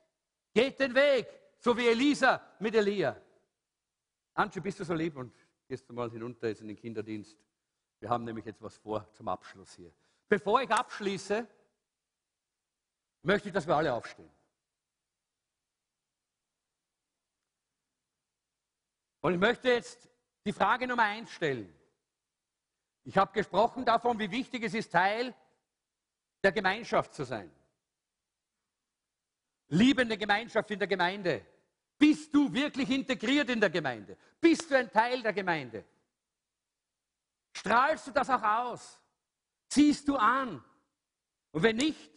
Geht 0.53 0.79
den 0.79 0.95
Weg, 0.95 1.29
so 1.59 1.77
wie 1.77 1.89
Elisa 1.89 2.41
mit 2.61 2.75
Elia. 2.75 3.21
Anche, 4.35 4.61
bist 4.61 4.81
du 4.81 4.85
so 4.85 4.95
lieb 4.95 5.17
und 5.17 5.33
gehst 5.67 5.89
du 5.89 5.93
mal 5.93 6.11
hinunter 6.11 6.49
jetzt 6.49 6.61
in 6.61 6.69
den 6.69 6.77
Kinderdienst. 6.77 7.37
Wir 8.01 8.09
haben 8.09 8.25
nämlich 8.25 8.45
jetzt 8.45 8.63
was 8.63 8.77
vor 8.77 9.09
zum 9.13 9.29
Abschluss 9.29 9.75
hier. 9.75 9.93
Bevor 10.29 10.63
ich 10.63 10.71
abschließe, 10.71 11.47
möchte 13.23 13.49
ich, 13.49 13.55
dass 13.55 13.67
wir 13.67 13.77
alle 13.77 13.93
aufstehen. 13.93 14.31
Und 19.21 19.35
ich 19.35 19.41
möchte 19.41 19.69
jetzt 19.69 20.09
die 20.45 20.53
Frage 20.53 20.87
Nummer 20.87 21.05
eins 21.05 21.31
stellen. 21.31 21.75
Ich 23.05 23.17
habe 23.17 23.33
gesprochen 23.33 23.85
davon, 23.85 24.19
wie 24.19 24.31
wichtig 24.31 24.65
es 24.65 24.75
ist, 24.75 24.91
Teil 24.91 25.35
der 26.43 26.53
Gemeinschaft 26.53 27.15
zu 27.15 27.25
sein. 27.25 27.51
Liebende 29.69 30.17
Gemeinschaft 30.17 30.71
in 30.71 30.79
der 30.79 30.89
Gemeinde. 30.89 31.45
Bist 31.99 32.35
du 32.35 32.53
wirklich 32.53 32.91
integriert 32.91 33.49
in 33.51 33.61
der 33.61 33.71
Gemeinde? 33.71 34.17
Bist 34.41 34.71
du 34.71 34.77
ein 34.77 34.91
Teil 34.91 35.23
der 35.23 35.33
Gemeinde? 35.33 35.85
Strahlst 37.57 38.09
du 38.09 38.11
das 38.11 38.29
auch 38.31 38.43
aus? 38.43 39.01
Ziehst 39.69 40.09
du 40.09 40.17
an? 40.17 40.63
Und 41.53 41.63
wenn 41.63 41.77
nicht, 41.77 42.11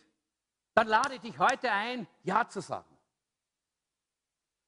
dann 0.74 0.88
lade 0.88 1.16
ich 1.16 1.22
dich 1.22 1.38
heute 1.38 1.72
ein, 1.72 2.08
Ja 2.24 2.48
zu 2.48 2.62
sagen. 2.62 2.98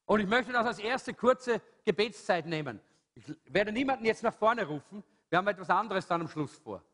Und 0.06 0.20
ich 0.20 0.26
möchte 0.26 0.52
das 0.52 0.66
als 0.66 0.78
erste 0.78 1.14
kurze 1.14 1.60
Gebetszeit 1.84 2.46
nehmen. 2.46 2.80
Ich 3.14 3.24
werde 3.44 3.72
niemanden 3.72 4.04
jetzt 4.04 4.22
nach 4.22 4.34
vorne 4.34 4.66
rufen. 4.66 5.04
Wir 5.30 5.38
haben 5.38 5.46
etwas 5.46 5.70
anderes 5.70 6.06
dann 6.06 6.20
am 6.20 6.28
Schluss 6.28 6.58
vor. 6.58 6.84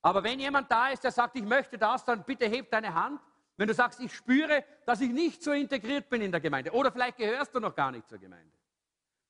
Aber 0.00 0.22
wenn 0.24 0.40
jemand 0.40 0.70
da 0.70 0.88
ist, 0.88 1.04
der 1.04 1.12
sagt, 1.12 1.36
ich 1.36 1.44
möchte 1.44 1.76
das, 1.76 2.04
dann 2.04 2.24
bitte 2.24 2.46
heb 2.46 2.70
deine 2.70 2.94
Hand. 2.94 3.20
Wenn 3.56 3.68
du 3.68 3.74
sagst, 3.74 4.00
ich 4.00 4.12
spüre, 4.14 4.64
dass 4.86 5.00
ich 5.00 5.10
nicht 5.10 5.42
so 5.42 5.52
integriert 5.52 6.08
bin 6.08 6.22
in 6.22 6.30
der 6.30 6.40
Gemeinde. 6.40 6.72
Oder 6.72 6.90
vielleicht 6.90 7.18
gehörst 7.18 7.54
du 7.54 7.60
noch 7.60 7.74
gar 7.74 7.90
nicht 7.90 8.08
zur 8.08 8.18
Gemeinde. 8.18 8.52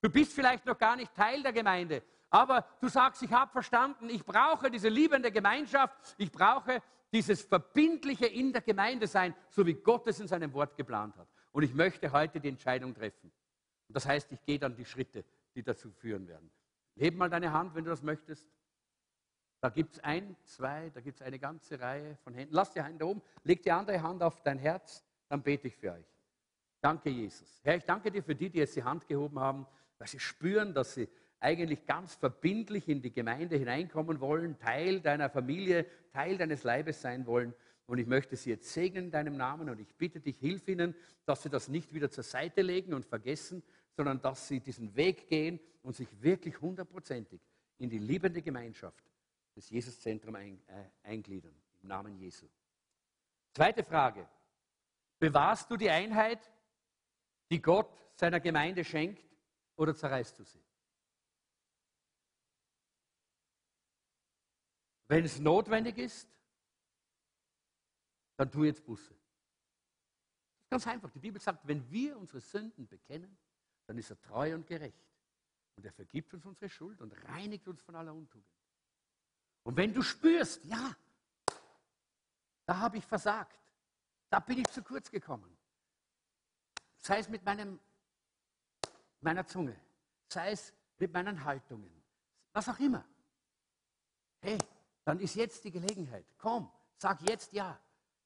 Du 0.01 0.09
bist 0.09 0.33
vielleicht 0.33 0.65
noch 0.65 0.77
gar 0.77 0.95
nicht 0.95 1.13
Teil 1.13 1.43
der 1.43 1.53
Gemeinde. 1.53 2.03
Aber 2.29 2.65
du 2.79 2.87
sagst, 2.87 3.21
ich 3.21 3.31
habe 3.31 3.51
verstanden, 3.51 4.09
ich 4.09 4.25
brauche 4.25 4.71
diese 4.71 4.89
liebende 4.89 5.31
Gemeinschaft. 5.31 6.15
Ich 6.17 6.31
brauche 6.31 6.81
dieses 7.11 7.43
Verbindliche 7.43 8.25
in 8.25 8.51
der 8.51 8.61
Gemeinde 8.61 9.05
sein, 9.05 9.35
so 9.49 9.65
wie 9.65 9.75
Gott 9.75 10.07
es 10.07 10.19
in 10.19 10.27
seinem 10.27 10.51
Wort 10.53 10.75
geplant 10.75 11.15
hat. 11.17 11.27
Und 11.51 11.63
ich 11.63 11.73
möchte 11.73 12.11
heute 12.11 12.39
die 12.39 12.49
Entscheidung 12.49 12.95
treffen. 12.95 13.31
Und 13.87 13.95
das 13.95 14.07
heißt, 14.07 14.31
ich 14.31 14.43
gehe 14.43 14.57
dann 14.57 14.75
die 14.75 14.85
Schritte, 14.85 15.23
die 15.53 15.61
dazu 15.61 15.91
führen 15.91 16.27
werden. 16.27 16.49
Heb 16.95 17.15
mal 17.15 17.29
deine 17.29 17.51
Hand, 17.51 17.73
wenn 17.75 17.83
du 17.83 17.89
das 17.89 18.03
möchtest. 18.03 18.47
Da 19.61 19.69
gibt 19.69 19.93
es 19.93 20.03
ein, 20.03 20.35
zwei, 20.43 20.89
da 20.93 20.99
gibt 20.99 21.21
es 21.21 21.25
eine 21.25 21.39
ganze 21.39 21.79
Reihe 21.79 22.17
von 22.23 22.33
Händen. 22.33 22.53
Lass 22.53 22.71
die 22.71 22.83
Hände 22.83 23.07
oben, 23.07 23.21
leg 23.43 23.63
die 23.63 23.71
andere 23.71 24.01
Hand 24.03 24.21
auf 24.21 24.43
dein 24.43 24.57
Herz, 24.57 25.03
dann 25.29 25.41
bete 25.41 25.67
ich 25.67 25.77
für 25.77 25.93
euch. 25.93 26.05
Danke, 26.81 27.09
Jesus. 27.09 27.61
Herr, 27.63 27.77
ich 27.77 27.85
danke 27.85 28.11
dir 28.11 28.21
für 28.21 28.35
die, 28.35 28.49
die 28.49 28.57
jetzt 28.57 28.75
die 28.75 28.83
Hand 28.83 29.07
gehoben 29.07 29.39
haben, 29.39 29.65
weil 29.97 30.07
sie 30.09 30.19
spüren, 30.19 30.73
dass 30.73 30.95
sie 30.95 31.07
eigentlich 31.39 31.85
ganz 31.85 32.13
verbindlich 32.13 32.89
in 32.89 33.01
die 33.01 33.13
Gemeinde 33.13 33.55
hineinkommen 33.55 34.19
wollen, 34.19 34.59
Teil 34.59 34.99
deiner 34.99 35.29
Familie, 35.29 35.85
Teil 36.11 36.37
deines 36.37 36.63
Leibes 36.63 37.01
sein 37.01 37.25
wollen. 37.25 37.53
Und 37.85 37.99
ich 37.99 38.07
möchte 38.07 38.35
sie 38.35 38.49
jetzt 38.49 38.71
segnen 38.73 39.05
in 39.05 39.11
deinem 39.11 39.37
Namen 39.37 39.69
und 39.69 39.79
ich 39.79 39.95
bitte 39.95 40.19
dich, 40.19 40.37
hilf 40.39 40.67
ihnen, 40.67 40.93
dass 41.25 41.43
sie 41.43 41.49
das 41.49 41.69
nicht 41.69 41.93
wieder 41.93 42.09
zur 42.09 42.23
Seite 42.23 42.61
legen 42.61 42.93
und 42.93 43.05
vergessen, 43.05 43.63
sondern 43.95 44.21
dass 44.21 44.47
sie 44.49 44.59
diesen 44.59 44.93
Weg 44.97 45.29
gehen 45.29 45.59
und 45.83 45.95
sich 45.95 46.07
wirklich 46.21 46.59
hundertprozentig 46.59 47.41
in 47.77 47.89
die 47.89 47.99
liebende 47.99 48.41
Gemeinschaft 48.41 49.03
des 49.55 49.69
Jesuszentrum 49.69 50.35
ein, 50.35 50.61
äh, 50.67 50.89
eingliedern. 51.03 51.55
Im 51.81 51.89
Namen 51.89 52.17
Jesu. 52.17 52.47
Zweite 53.53 53.83
Frage. 53.83 54.27
Bewahrst 55.19 55.69
du 55.69 55.77
die 55.77 55.89
Einheit, 55.89 56.51
die 57.51 57.61
Gott 57.61 57.89
seiner 58.15 58.39
Gemeinde 58.39 58.83
schenkt, 58.83 59.23
oder 59.75 59.95
zerreißt 59.95 60.37
du 60.39 60.43
sie? 60.43 60.63
Wenn 65.07 65.25
es 65.25 65.39
notwendig 65.39 65.97
ist, 65.97 66.27
dann 68.35 68.49
tu 68.49 68.63
jetzt 68.63 68.83
Buße. 68.83 69.13
Ganz 70.69 70.87
einfach. 70.87 71.11
Die 71.11 71.19
Bibel 71.19 71.39
sagt, 71.39 71.67
wenn 71.67 71.89
wir 71.91 72.17
unsere 72.17 72.39
Sünden 72.39 72.87
bekennen, 72.87 73.37
dann 73.85 73.97
ist 73.97 74.09
er 74.09 74.19
treu 74.21 74.55
und 74.55 74.65
gerecht. 74.65 75.12
Und 75.75 75.85
er 75.85 75.91
vergibt 75.91 76.33
uns 76.33 76.45
unsere 76.45 76.69
Schuld 76.69 77.01
und 77.01 77.11
reinigt 77.29 77.67
uns 77.67 77.81
von 77.81 77.95
aller 77.95 78.13
Untugend. 78.13 78.47
Und 79.63 79.77
wenn 79.77 79.93
du 79.93 80.01
spürst, 80.01 80.63
ja, 80.65 80.95
da 82.65 82.77
habe 82.77 82.97
ich 82.97 83.05
versagt, 83.05 83.57
da 84.29 84.39
bin 84.39 84.59
ich 84.59 84.67
zu 84.67 84.83
kurz 84.83 85.09
gekommen, 85.09 85.57
sei 86.97 87.19
es 87.19 87.29
mit 87.29 87.43
meinem, 87.43 87.79
meiner 89.21 89.45
Zunge, 89.45 89.79
sei 90.27 90.51
es 90.51 90.73
mit 90.97 91.13
meinen 91.13 91.43
Haltungen, 91.43 91.91
was 92.51 92.69
auch 92.69 92.79
immer. 92.79 93.05
Hey, 94.41 94.57
dann 95.05 95.19
ist 95.19 95.35
jetzt 95.35 95.63
die 95.63 95.71
Gelegenheit. 95.71 96.25
Komm, 96.37 96.71
sag 96.97 97.21
jetzt 97.21 97.53
ja. 97.53 97.79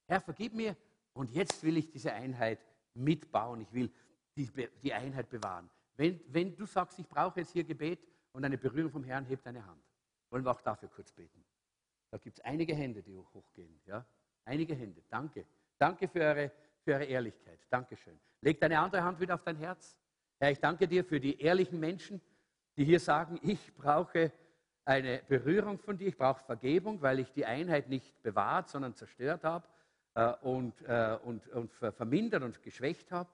Herr, 0.06 0.20
vergib 0.20 0.54
mir 0.54 0.76
und 1.12 1.30
jetzt 1.32 1.62
will 1.62 1.76
ich 1.76 1.90
diese 1.90 2.12
Einheit 2.12 2.60
mitbauen. 2.94 3.60
Ich 3.60 3.72
will 3.72 3.92
die, 4.36 4.50
die 4.82 4.92
Einheit 4.92 5.28
bewahren. 5.28 5.68
Wenn, 5.98 6.20
wenn 6.28 6.56
du 6.56 6.64
sagst, 6.64 6.98
ich 7.00 7.08
brauche 7.08 7.40
jetzt 7.40 7.52
hier 7.52 7.64
Gebet 7.64 7.98
und 8.32 8.44
eine 8.44 8.56
Berührung 8.56 8.90
vom 8.90 9.04
Herrn, 9.04 9.26
heb 9.26 9.42
deine 9.42 9.66
Hand. 9.66 9.82
Wollen 10.30 10.44
wir 10.44 10.52
auch 10.52 10.60
dafür 10.60 10.88
kurz 10.88 11.12
beten? 11.12 11.44
Da 12.10 12.18
gibt 12.18 12.38
es 12.38 12.44
einige 12.44 12.74
Hände, 12.74 13.02
die 13.02 13.16
hochgehen. 13.16 13.80
Ja? 13.84 14.06
Einige 14.44 14.74
Hände. 14.74 15.02
Danke. 15.10 15.44
Danke 15.76 16.06
für 16.06 16.20
eure, 16.20 16.52
für 16.84 16.94
eure 16.94 17.04
Ehrlichkeit. 17.04 17.58
Dankeschön. 17.68 18.18
Leg 18.40 18.60
deine 18.60 18.78
andere 18.78 19.02
Hand 19.02 19.18
wieder 19.18 19.34
auf 19.34 19.42
dein 19.42 19.56
Herz. 19.56 19.96
Herr, 20.38 20.52
ich 20.52 20.60
danke 20.60 20.86
dir 20.86 21.04
für 21.04 21.18
die 21.18 21.40
ehrlichen 21.40 21.80
Menschen, 21.80 22.20
die 22.76 22.84
hier 22.84 23.00
sagen, 23.00 23.40
ich 23.42 23.74
brauche 23.74 24.32
eine 24.84 25.20
Berührung 25.26 25.80
von 25.80 25.98
dir, 25.98 26.06
ich 26.06 26.16
brauche 26.16 26.44
Vergebung, 26.44 27.02
weil 27.02 27.18
ich 27.18 27.32
die 27.32 27.44
Einheit 27.44 27.88
nicht 27.88 28.22
bewahrt, 28.22 28.68
sondern 28.68 28.94
zerstört 28.94 29.42
habe 29.42 29.66
äh, 30.14 30.32
und, 30.42 30.80
äh, 30.82 31.18
und, 31.24 31.48
und 31.48 31.72
vermindert 31.72 32.44
und 32.44 32.62
geschwächt 32.62 33.10
habe. 33.10 33.28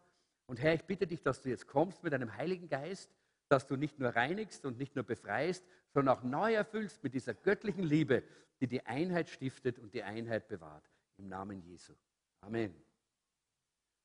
Und 0.46 0.60
Herr, 0.60 0.74
ich 0.74 0.84
bitte 0.84 1.06
dich, 1.06 1.22
dass 1.22 1.42
du 1.42 1.48
jetzt 1.48 1.66
kommst 1.66 2.02
mit 2.02 2.12
deinem 2.12 2.36
Heiligen 2.36 2.68
Geist, 2.68 3.10
dass 3.48 3.66
du 3.66 3.76
nicht 3.76 3.98
nur 3.98 4.10
reinigst 4.10 4.64
und 4.64 4.78
nicht 4.78 4.94
nur 4.94 5.04
befreist, 5.04 5.64
sondern 5.92 6.16
auch 6.16 6.22
neu 6.22 6.54
erfüllst 6.54 7.02
mit 7.02 7.14
dieser 7.14 7.34
göttlichen 7.34 7.84
Liebe, 7.84 8.22
die 8.60 8.66
die 8.66 8.84
Einheit 8.86 9.28
stiftet 9.28 9.78
und 9.78 9.94
die 9.94 10.02
Einheit 10.02 10.48
bewahrt. 10.48 10.84
Im 11.16 11.28
Namen 11.28 11.60
Jesu. 11.62 11.94
Amen. 12.40 12.74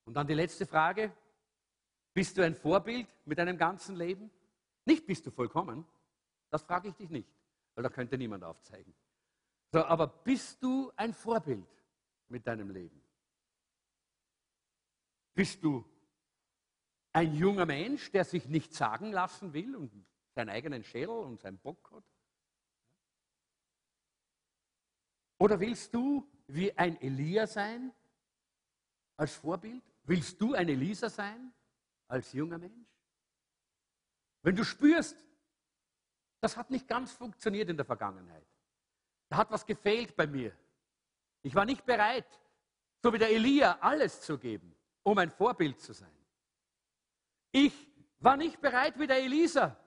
Und 0.06 0.14
dann 0.14 0.28
die 0.28 0.34
letzte 0.34 0.66
Frage. 0.66 1.12
Bist 2.14 2.38
du 2.38 2.42
ein 2.42 2.56
Vorbild 2.56 3.08
mit 3.26 3.38
deinem 3.38 3.58
ganzen 3.58 3.96
Leben? 3.96 4.32
Nicht 4.86 5.06
bist 5.06 5.26
du 5.26 5.32
vollkommen. 5.32 5.86
Das 6.50 6.64
frage 6.64 6.90
ich 6.90 6.96
dich 6.96 7.10
nicht, 7.10 7.30
weil 7.76 7.84
da 7.84 7.90
könnte 7.90 8.18
niemand 8.18 8.44
aufzeigen. 8.44 8.94
So, 9.72 9.84
aber 9.86 10.08
bist 10.08 10.62
du 10.64 10.92
ein 10.96 11.14
Vorbild 11.14 11.68
mit 12.28 12.48
deinem 12.48 12.72
Leben? 12.72 13.02
Bist 15.36 15.64
du 15.64 15.86
ein 17.14 17.34
junger 17.34 17.66
Mensch, 17.66 18.12
der 18.12 18.24
sich 18.24 18.48
nicht 18.48 18.74
sagen 18.74 19.12
lassen 19.12 19.54
will 19.54 19.76
und 19.76 19.92
seinen 20.36 20.50
eigenen 20.50 20.84
Schädel 20.84 21.10
und 21.10 21.40
seinen 21.40 21.58
Bock 21.58 21.92
hat? 21.92 22.04
Oder 25.40 25.60
willst 25.60 25.94
du 25.94 26.28
wie 26.48 26.76
ein 26.78 27.02
Elia 27.02 27.48
sein 27.48 27.94
als 29.16 29.36
Vorbild? 29.36 29.84
Willst 30.04 30.40
du 30.42 30.54
ein 30.54 30.68
Elisa 30.68 31.10
sein 31.10 31.54
als 32.08 32.34
junger 32.34 32.58
Mensch? 32.58 32.90
Wenn 34.42 34.56
du 34.56 34.64
spürst, 34.64 35.18
das 36.42 36.58
hat 36.58 36.70
nicht 36.70 36.88
ganz 36.88 37.12
funktioniert 37.12 37.70
in 37.70 37.78
der 37.78 37.86
Vergangenheit. 37.86 38.46
Da 39.30 39.38
hat 39.38 39.52
was 39.52 39.66
gefehlt 39.66 40.16
bei 40.16 40.26
mir. 40.26 40.56
Ich 41.42 41.54
war 41.56 41.66
nicht 41.66 41.86
bereit, 41.86 42.28
so 43.02 43.14
wie 43.14 43.18
der 43.18 43.30
Elia, 43.30 43.78
alles 43.80 44.22
zu 44.22 44.38
geben, 44.38 44.76
um 45.04 45.18
ein 45.18 45.32
Vorbild 45.32 45.80
zu 45.80 45.94
sein. 45.94 46.19
Ich 47.52 47.74
war 48.20 48.38
nicht 48.38 48.62
bereit, 48.62 49.00
wie 49.00 49.08
der 49.08 49.24
Elisa, 49.24 49.78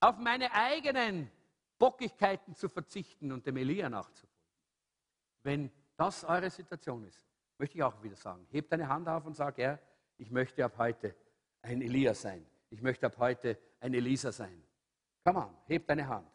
auf 0.00 0.18
meine 0.18 0.52
eigenen 0.52 1.30
Bockigkeiten 1.78 2.54
zu 2.54 2.68
verzichten 2.68 3.32
und 3.32 3.46
dem 3.46 3.56
Elia 3.56 3.88
nachzufolgen. 3.88 4.36
Wenn 5.42 5.70
das 5.96 6.24
eure 6.24 6.50
Situation 6.50 7.04
ist, 7.04 7.26
möchte 7.58 7.76
ich 7.76 7.82
auch 7.82 8.02
wieder 8.02 8.16
sagen, 8.16 8.46
hebt 8.50 8.72
deine 8.72 8.88
Hand 8.88 9.08
auf 9.08 9.24
und 9.26 9.34
sag, 9.34 9.58
Herr, 9.58 9.78
ich 10.16 10.30
möchte 10.30 10.64
ab 10.64 10.74
heute 10.78 11.14
ein 11.62 11.82
Elia 11.82 12.14
sein. 12.14 12.46
Ich 12.70 12.82
möchte 12.82 13.06
ab 13.06 13.16
heute 13.18 13.58
ein 13.80 13.94
Elisa 13.94 14.32
sein. 14.32 14.62
Komm 15.24 15.36
an, 15.36 15.56
heb 15.66 15.86
deine 15.86 16.06
Hand. 16.06 16.30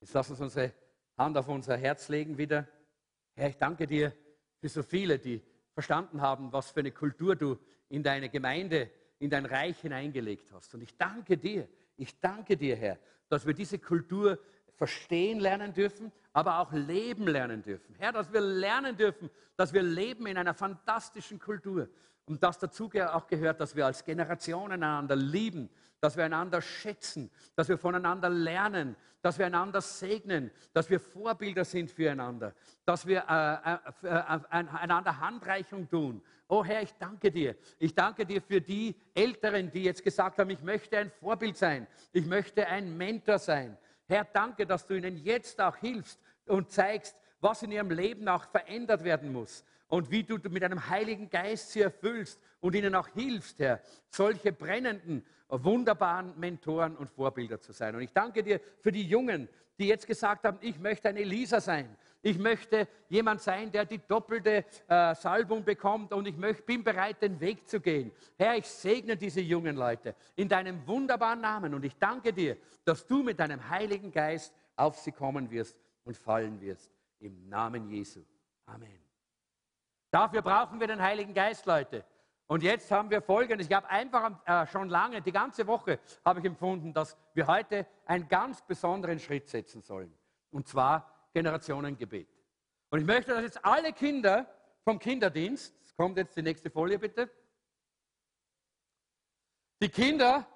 Jetzt 0.00 0.12
lass 0.14 0.30
uns 0.30 0.40
unsere 0.40 0.72
Hand 1.16 1.36
auf 1.36 1.48
unser 1.48 1.76
Herz 1.76 2.08
legen 2.08 2.38
wieder. 2.38 2.66
Herr, 3.34 3.48
ich 3.48 3.56
danke 3.56 3.86
dir 3.86 4.12
für 4.60 4.68
so 4.68 4.82
viele, 4.82 5.18
die 5.18 5.42
verstanden 5.72 6.20
haben, 6.20 6.52
was 6.52 6.70
für 6.70 6.80
eine 6.80 6.90
Kultur 6.90 7.36
du 7.36 7.58
in 7.92 8.02
deine 8.02 8.30
Gemeinde, 8.30 8.90
in 9.18 9.28
dein 9.28 9.44
Reich 9.44 9.78
hineingelegt 9.80 10.50
hast. 10.52 10.74
Und 10.74 10.80
ich 10.80 10.96
danke 10.96 11.36
dir, 11.36 11.68
ich 11.98 12.18
danke 12.20 12.56
dir, 12.56 12.74
Herr, 12.74 12.98
dass 13.28 13.46
wir 13.46 13.52
diese 13.52 13.78
Kultur 13.78 14.38
verstehen 14.76 15.38
lernen 15.38 15.74
dürfen, 15.74 16.10
aber 16.32 16.58
auch 16.58 16.72
leben 16.72 17.28
lernen 17.28 17.62
dürfen. 17.62 17.94
Herr, 17.98 18.12
dass 18.12 18.32
wir 18.32 18.40
lernen 18.40 18.96
dürfen, 18.96 19.28
dass 19.56 19.74
wir 19.74 19.82
leben 19.82 20.26
in 20.26 20.38
einer 20.38 20.54
fantastischen 20.54 21.38
Kultur. 21.38 21.86
Und 22.24 22.42
das 22.42 22.58
dazu 22.58 22.90
auch 23.12 23.26
gehört, 23.26 23.60
dass 23.60 23.74
wir 23.74 23.86
als 23.86 24.04
Generationen 24.04 24.82
einander 24.82 25.16
lieben, 25.16 25.68
dass 26.00 26.16
wir 26.16 26.24
einander 26.24 26.60
schätzen, 26.60 27.30
dass 27.54 27.68
wir 27.68 27.78
voneinander 27.78 28.28
lernen, 28.28 28.96
dass 29.22 29.38
wir 29.38 29.46
einander 29.46 29.80
segnen, 29.80 30.50
dass 30.72 30.90
wir 30.90 30.98
Vorbilder 30.98 31.64
sind 31.64 31.90
füreinander, 31.90 32.54
dass 32.84 33.06
wir 33.06 33.24
äh, 33.28 34.06
äh, 34.06 34.14
äh, 34.14 34.44
einander 34.50 35.20
Handreichung 35.20 35.88
tun. 35.88 36.20
Oh 36.48 36.64
Herr, 36.64 36.82
ich 36.82 36.92
danke 36.94 37.30
dir. 37.30 37.56
Ich 37.78 37.94
danke 37.94 38.26
dir 38.26 38.42
für 38.42 38.60
die 38.60 38.96
Älteren, 39.14 39.70
die 39.70 39.84
jetzt 39.84 40.02
gesagt 40.02 40.38
haben, 40.38 40.50
ich 40.50 40.62
möchte 40.62 40.98
ein 40.98 41.10
Vorbild 41.10 41.56
sein, 41.56 41.86
ich 42.12 42.26
möchte 42.26 42.66
ein 42.66 42.96
Mentor 42.96 43.38
sein. 43.38 43.78
Herr, 44.06 44.24
danke, 44.24 44.66
dass 44.66 44.86
du 44.86 44.94
ihnen 44.94 45.16
jetzt 45.18 45.60
auch 45.60 45.76
hilfst 45.76 46.20
und 46.46 46.70
zeigst, 46.70 47.16
was 47.40 47.62
in 47.62 47.72
ihrem 47.72 47.90
Leben 47.90 48.28
auch 48.28 48.44
verändert 48.44 49.04
werden 49.04 49.32
muss 49.32 49.64
und 49.92 50.10
wie 50.10 50.22
du 50.22 50.38
mit 50.48 50.64
einem 50.64 50.88
Heiligen 50.88 51.28
Geist 51.28 51.72
sie 51.72 51.82
erfüllst 51.82 52.40
und 52.60 52.74
ihnen 52.74 52.94
auch 52.94 53.08
hilfst, 53.08 53.58
Herr, 53.58 53.78
solche 54.08 54.50
brennenden, 54.50 55.22
wunderbaren 55.48 56.32
Mentoren 56.40 56.96
und 56.96 57.10
Vorbilder 57.10 57.60
zu 57.60 57.72
sein. 57.72 57.94
Und 57.94 58.00
ich 58.00 58.12
danke 58.14 58.42
dir 58.42 58.58
für 58.80 58.90
die 58.90 59.06
Jungen, 59.06 59.50
die 59.78 59.88
jetzt 59.88 60.06
gesagt 60.06 60.46
haben, 60.46 60.56
ich 60.62 60.78
möchte 60.78 61.10
ein 61.10 61.18
Elisa 61.18 61.60
sein. 61.60 61.94
Ich 62.22 62.38
möchte 62.38 62.88
jemand 63.10 63.42
sein, 63.42 63.70
der 63.70 63.84
die 63.84 63.98
doppelte 63.98 64.64
äh, 64.88 65.14
Salbung 65.14 65.62
bekommt 65.62 66.14
und 66.14 66.26
ich 66.26 66.38
möchte, 66.38 66.62
bin 66.62 66.82
bereit, 66.82 67.20
den 67.20 67.38
Weg 67.38 67.68
zu 67.68 67.78
gehen. 67.78 68.12
Herr, 68.38 68.56
ich 68.56 68.66
segne 68.66 69.14
diese 69.14 69.42
jungen 69.42 69.76
Leute 69.76 70.14
in 70.36 70.48
deinem 70.48 70.86
wunderbaren 70.86 71.42
Namen 71.42 71.74
und 71.74 71.84
ich 71.84 71.98
danke 71.98 72.32
dir, 72.32 72.56
dass 72.86 73.06
du 73.06 73.22
mit 73.22 73.38
deinem 73.38 73.68
Heiligen 73.68 74.10
Geist 74.10 74.54
auf 74.74 74.96
sie 74.96 75.12
kommen 75.12 75.50
wirst 75.50 75.76
und 76.04 76.16
fallen 76.16 76.58
wirst. 76.62 76.90
Im 77.18 77.46
Namen 77.50 77.90
Jesu. 77.90 78.24
Amen. 78.64 79.01
Dafür 80.12 80.42
brauchen 80.42 80.78
wir 80.78 80.86
den 80.86 81.00
Heiligen 81.00 81.32
Geist, 81.32 81.64
Leute. 81.64 82.04
Und 82.46 82.62
jetzt 82.62 82.90
haben 82.90 83.08
wir 83.08 83.22
Folgendes. 83.22 83.66
Ich 83.66 83.72
habe 83.72 83.88
einfach 83.88 84.46
äh, 84.46 84.66
schon 84.66 84.90
lange, 84.90 85.22
die 85.22 85.32
ganze 85.32 85.66
Woche, 85.66 85.98
habe 86.22 86.40
ich 86.40 86.44
empfunden, 86.44 86.92
dass 86.92 87.16
wir 87.32 87.46
heute 87.46 87.86
einen 88.04 88.28
ganz 88.28 88.60
besonderen 88.60 89.18
Schritt 89.18 89.48
setzen 89.48 89.80
sollen. 89.80 90.12
Und 90.50 90.68
zwar 90.68 91.30
Generationengebet. 91.32 92.28
Und 92.90 93.00
ich 93.00 93.06
möchte, 93.06 93.32
dass 93.32 93.42
jetzt 93.42 93.64
alle 93.64 93.94
Kinder 93.94 94.46
vom 94.84 94.98
Kinderdienst, 94.98 95.74
kommt 95.96 96.18
jetzt 96.18 96.36
die 96.36 96.42
nächste 96.42 96.68
Folie 96.68 96.98
bitte, 96.98 97.30
die 99.80 99.88
Kinder 99.88 100.46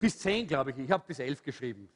bis 0.00 0.18
zehn, 0.18 0.44
glaube 0.44 0.72
ich, 0.72 0.78
ich 0.78 0.90
habe 0.90 1.04
bis 1.06 1.20
elf 1.20 1.40
geschrieben. 1.40 1.88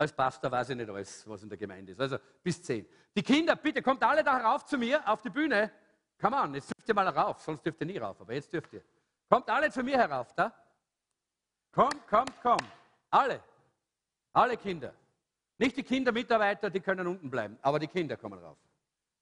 Als 0.00 0.14
Pastor 0.14 0.50
weiß 0.50 0.70
ich 0.70 0.76
nicht 0.76 0.88
alles, 0.88 1.28
was 1.28 1.42
in 1.42 1.50
der 1.50 1.58
Gemeinde 1.58 1.92
ist. 1.92 2.00
Also 2.00 2.16
bis 2.42 2.62
zehn. 2.62 2.86
Die 3.14 3.22
Kinder, 3.22 3.54
bitte 3.54 3.82
kommt 3.82 4.02
alle 4.02 4.24
da 4.24 4.38
herauf 4.38 4.64
zu 4.64 4.78
mir 4.78 5.06
auf 5.06 5.20
die 5.20 5.28
Bühne. 5.28 5.70
Come 6.18 6.36
on, 6.40 6.54
jetzt 6.54 6.74
dürft 6.74 6.88
ihr 6.88 6.94
mal 6.94 7.06
rauf, 7.06 7.42
sonst 7.42 7.60
dürft 7.66 7.82
ihr 7.82 7.86
nie 7.86 7.98
rauf, 7.98 8.18
aber 8.18 8.32
jetzt 8.32 8.50
dürft 8.50 8.72
ihr. 8.72 8.82
Kommt 9.28 9.50
alle 9.50 9.70
zu 9.70 9.82
mir 9.82 9.98
herauf, 9.98 10.32
da? 10.34 10.54
Kommt, 11.70 12.08
kommt, 12.08 12.40
kommt. 12.40 12.64
Alle. 13.10 13.42
Alle 14.32 14.56
Kinder. 14.56 14.94
Nicht 15.58 15.76
die 15.76 15.82
Kindermitarbeiter, 15.82 16.70
die 16.70 16.80
können 16.80 17.06
unten 17.06 17.28
bleiben, 17.28 17.58
aber 17.60 17.78
die 17.78 17.88
Kinder 17.88 18.16
kommen 18.16 18.38
rauf. 18.38 18.56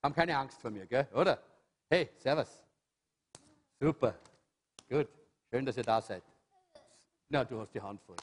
Haben 0.01 0.15
keine 0.15 0.39
Angst 0.39 0.61
vor 0.61 0.71
mir, 0.71 0.87
gell? 0.87 1.09
oder? 1.13 1.43
Hey, 1.91 2.09
Servus. 2.19 2.63
Super. 3.81 4.15
Gut. 4.89 5.09
Schön, 5.51 5.67
dass 5.67 5.77
ihr 5.77 5.83
da 5.83 6.01
seid. 6.01 6.23
Na, 7.31 7.43
du 7.43 7.61
hast 7.61 7.75
die 7.75 7.83
Hand 7.83 8.01
voll. 8.01 8.17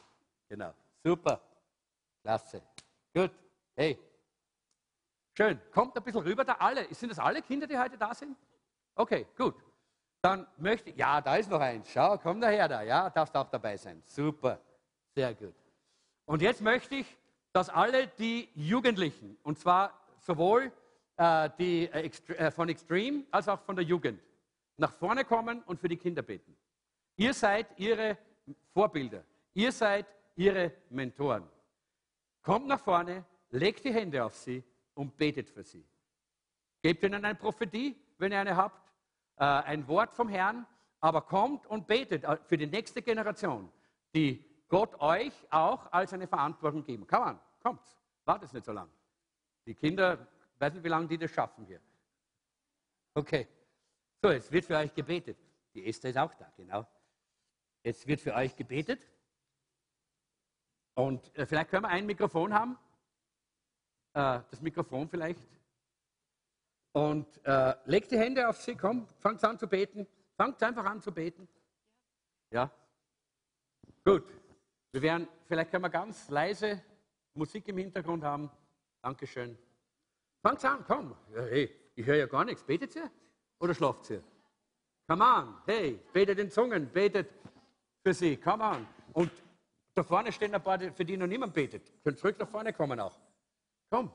Genau. 0.48 0.74
Super. 1.04 1.42
Klasse. 2.26 2.60
Gut. 3.14 3.30
Hey. 3.76 4.00
Schön. 5.38 5.62
Kommt 5.72 5.96
ein 5.96 6.04
bisschen 6.04 6.24
rüber 6.24 6.44
da 6.44 6.54
alle. 6.54 6.92
Sind 6.92 7.10
das 7.10 7.20
alle 7.20 7.40
Kinder, 7.44 7.68
die 7.68 7.78
heute 7.78 8.00
da 8.00 8.16
sind? 8.16 8.36
Okay, 8.96 9.28
gut. 9.38 9.54
Dann 10.24 10.48
möchte 10.58 10.90
ich, 10.90 10.96
ja, 10.96 11.22
da 11.22 11.36
ist 11.36 11.52
noch 11.52 11.60
eins. 11.60 11.88
Schau, 11.88 12.18
komm 12.18 12.42
daher 12.42 12.68
da. 12.68 12.82
Ja, 12.82 13.12
darfst 13.12 13.38
auch 13.38 13.48
dabei 13.52 13.78
sein. 13.78 14.02
Super. 14.08 14.60
Sehr 15.14 15.36
gut. 15.36 15.54
Und 16.26 16.42
jetzt 16.42 16.62
möchte 16.62 16.96
ich, 16.96 17.18
dass 17.54 17.70
alle 17.70 18.08
die 18.08 18.50
Jugendlichen, 18.56 19.38
und 19.44 19.60
zwar 19.60 19.94
sowohl 20.18 20.72
äh, 21.18 21.52
die 21.60 21.86
äh, 21.86 22.10
äh, 22.38 22.50
von 22.50 22.70
Extreme 22.70 23.26
als 23.30 23.48
auch 23.48 23.62
von 23.62 23.76
der 23.76 23.86
Jugend, 23.86 24.20
nach 24.78 24.94
vorne 24.94 25.26
kommen 25.26 25.62
und 25.68 25.80
für 25.80 25.90
die 25.90 25.98
Kinder 25.98 26.24
beten. 26.24 26.58
Ihr 27.18 27.36
seid 27.36 27.68
ihre 27.78 28.18
Vorbilder. 28.74 29.24
Ihr 29.54 29.72
seid 29.72 30.08
ihre 30.36 30.72
Mentoren. 30.90 31.55
Kommt 32.46 32.68
nach 32.68 32.80
vorne, 32.80 33.26
legt 33.50 33.84
die 33.84 33.92
Hände 33.92 34.24
auf 34.24 34.36
sie 34.36 34.64
und 34.94 35.18
betet 35.18 35.50
für 35.50 35.64
sie. 35.64 35.84
Gebt 36.84 37.02
ihnen 37.02 37.26
eine 37.26 37.34
Prophetie, 37.34 38.00
wenn 38.20 38.32
ihr 38.32 38.40
eine 38.40 38.56
habt, 38.56 38.88
äh, 39.38 39.44
ein 39.44 39.88
Wort 39.88 40.14
vom 40.14 40.30
Herrn, 40.30 40.68
aber 41.00 41.22
kommt 41.22 41.66
und 41.66 41.88
betet 41.88 42.24
äh, 42.24 42.38
für 42.46 42.56
die 42.56 42.68
nächste 42.68 43.02
Generation, 43.02 43.72
die 44.14 44.46
Gott 44.68 44.94
euch 45.00 45.34
auch 45.50 45.92
als 45.92 46.14
eine 46.14 46.28
Verantwortung 46.28 46.84
geben. 46.84 47.08
Komm 47.08 47.24
an, 47.24 47.40
kommt, 47.64 47.82
wartet 48.26 48.54
nicht 48.54 48.66
so 48.66 48.74
lange. 48.74 48.92
Die 49.66 49.74
Kinder, 49.74 50.28
ich 50.54 50.62
weiß 50.62 50.76
nicht, 50.76 50.84
wie 50.84 50.90
lange 50.90 51.08
die 51.08 51.18
das 51.18 51.32
schaffen 51.32 51.66
hier. 51.66 51.82
Okay, 53.16 53.48
so, 54.22 54.30
jetzt 54.30 54.52
wird 54.52 54.66
für 54.66 54.78
euch 54.78 54.94
gebetet. 54.94 55.40
Die 55.74 55.84
Esther 55.84 56.12
ist 56.12 56.18
auch 56.18 56.34
da, 56.36 56.52
genau. 56.56 56.86
Jetzt 57.82 58.06
wird 58.06 58.22
für 58.22 58.36
euch 58.36 58.56
gebetet. 58.56 59.08
Und 60.96 61.36
äh, 61.38 61.46
vielleicht 61.46 61.70
können 61.70 61.84
wir 61.84 61.90
ein 61.90 62.06
Mikrofon 62.06 62.54
haben. 62.54 62.78
Äh, 64.14 64.40
das 64.50 64.62
Mikrofon 64.62 65.08
vielleicht. 65.08 65.40
Und 66.94 67.28
äh, 67.46 67.76
legt 67.86 68.12
die 68.12 68.18
Hände 68.18 68.48
auf 68.48 68.58
sie, 68.62 68.76
komm, 68.76 69.08
fangt 69.20 69.44
an 69.44 69.60
zu 69.60 69.68
beten. 69.68 70.08
Fangt 70.38 70.62
einfach 70.64 70.86
an 70.86 71.02
zu 71.02 71.12
beten. 71.12 71.48
Ja? 72.52 72.72
Gut. 74.04 74.24
Wir 74.92 75.02
werden, 75.02 75.28
vielleicht 75.48 75.72
können 75.72 75.84
wir 75.84 75.90
ganz 75.90 76.30
leise 76.30 76.82
Musik 77.34 77.68
im 77.68 77.78
Hintergrund 77.78 78.24
haben. 78.24 78.50
Dankeschön. 79.02 79.58
Fangt 80.42 80.64
an, 80.64 80.86
komm. 80.88 81.16
Ja, 81.34 81.42
hey, 81.44 81.70
ich 81.96 82.06
höre 82.06 82.16
ja 82.16 82.28
gar 82.28 82.46
nichts. 82.46 82.64
Betet 82.64 82.96
ihr? 82.96 83.12
Oder 83.60 83.74
schlaft 83.74 84.10
ihr? 84.10 84.24
Come 85.08 85.24
on. 85.24 85.58
Hey, 85.66 86.00
betet 86.14 86.40
in 86.40 86.50
Zungen, 86.50 86.90
betet 86.90 87.30
für 88.02 88.14
sie. 88.14 88.38
Come 88.38 88.64
on. 88.64 88.88
Und 89.12 89.32
da 89.96 90.04
vorne 90.04 90.32
stehen 90.32 90.54
ein 90.54 90.62
paar, 90.62 90.80
für 90.80 91.06
die 91.06 91.16
noch 91.16 91.26
niemand 91.26 91.54
betet. 91.54 91.92
Könnt 92.04 92.20
zurück 92.20 92.38
nach 92.38 92.50
vorne 92.50 92.74
kommen 92.74 93.00
auch. 93.00 93.18
Komm. 93.90 94.12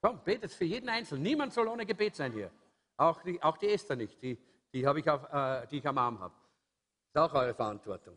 Komm, 0.00 0.22
betet 0.24 0.52
für 0.52 0.64
jeden 0.64 0.88
Einzelnen. 0.88 1.22
Niemand 1.22 1.52
soll 1.52 1.66
ohne 1.66 1.84
Gebet 1.84 2.14
sein 2.14 2.32
hier. 2.32 2.50
Auch 2.96 3.20
die, 3.22 3.42
auch 3.42 3.56
die 3.56 3.68
Esther 3.68 3.96
nicht, 3.96 4.20
die, 4.22 4.38
die, 4.72 4.80
ich, 4.80 5.10
auf, 5.10 5.32
äh, 5.32 5.66
die 5.66 5.78
ich 5.78 5.86
am 5.86 5.98
Arm 5.98 6.20
habe. 6.20 6.34
Ist 7.08 7.20
auch 7.20 7.34
eure 7.34 7.54
Verantwortung. 7.54 8.16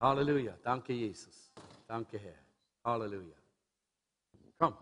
Halleluja. 0.00 0.56
Danke, 0.62 0.92
Jesus. 0.92 1.52
Danke, 1.86 2.18
Herr. 2.18 2.38
Halleluja. 2.84 3.36
Komm. 4.58 4.76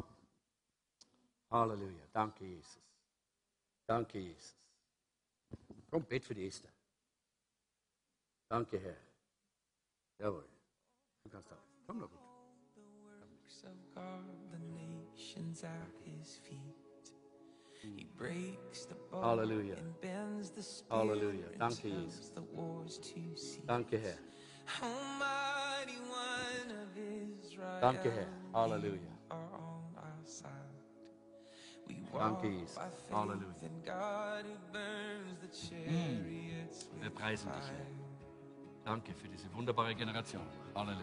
Halleluja. 1.50 2.06
Danke, 2.12 2.44
Jesus. 2.44 2.82
Danke, 3.86 4.18
Jesus. 4.18 4.56
Komm, 5.90 6.04
bet 6.04 6.24
für 6.24 6.34
die 6.34 6.46
Esther. 6.46 6.70
Danke, 8.48 8.78
Herr. 8.78 9.07
Hallelujah! 10.20 10.42
Kasta. 11.30 11.54
Tam 11.86 11.98
na 12.00 12.06
chód. 12.06 12.18
So 13.46 13.68
God, 13.94 14.34
the 14.50 14.58
nations 14.74 15.62
at 15.62 15.94
his 16.04 16.38
feet. 16.42 17.12
He 17.80 18.06
breaks 18.16 18.84
the 18.86 18.96
bow 19.10 19.38
and 19.38 20.00
bends 20.00 20.50
the 20.50 20.62
the 22.34 22.42
wars 22.52 22.98
to 22.98 23.20
cease. 23.36 23.60
Danke, 23.66 23.98
Herr. 24.02 24.18
Almighty 24.82 25.98
One 26.10 26.70
of 26.82 26.90
Israel, 26.98 27.80
Danke, 27.80 28.10
Herr. 28.10 28.26
Are 28.54 28.66
on 28.66 29.94
our 29.96 30.24
side. 30.24 30.50
We 31.86 32.02
walk 32.12 32.42
Danke, 32.42 32.66
by 32.74 32.90
faith 32.90 33.62
in 33.62 33.82
God 33.86 34.44
who 34.44 34.56
burns 34.72 35.38
the 35.40 35.50
chariots 35.54 36.84
mm. 36.84 37.04
With 37.04 37.14
fire. 37.14 38.07
Danke 38.88 39.12
für 39.12 39.28
diese 39.28 39.52
wunderbare 39.52 39.94
Generation. 39.94 40.40
Halleluja. 40.74 41.02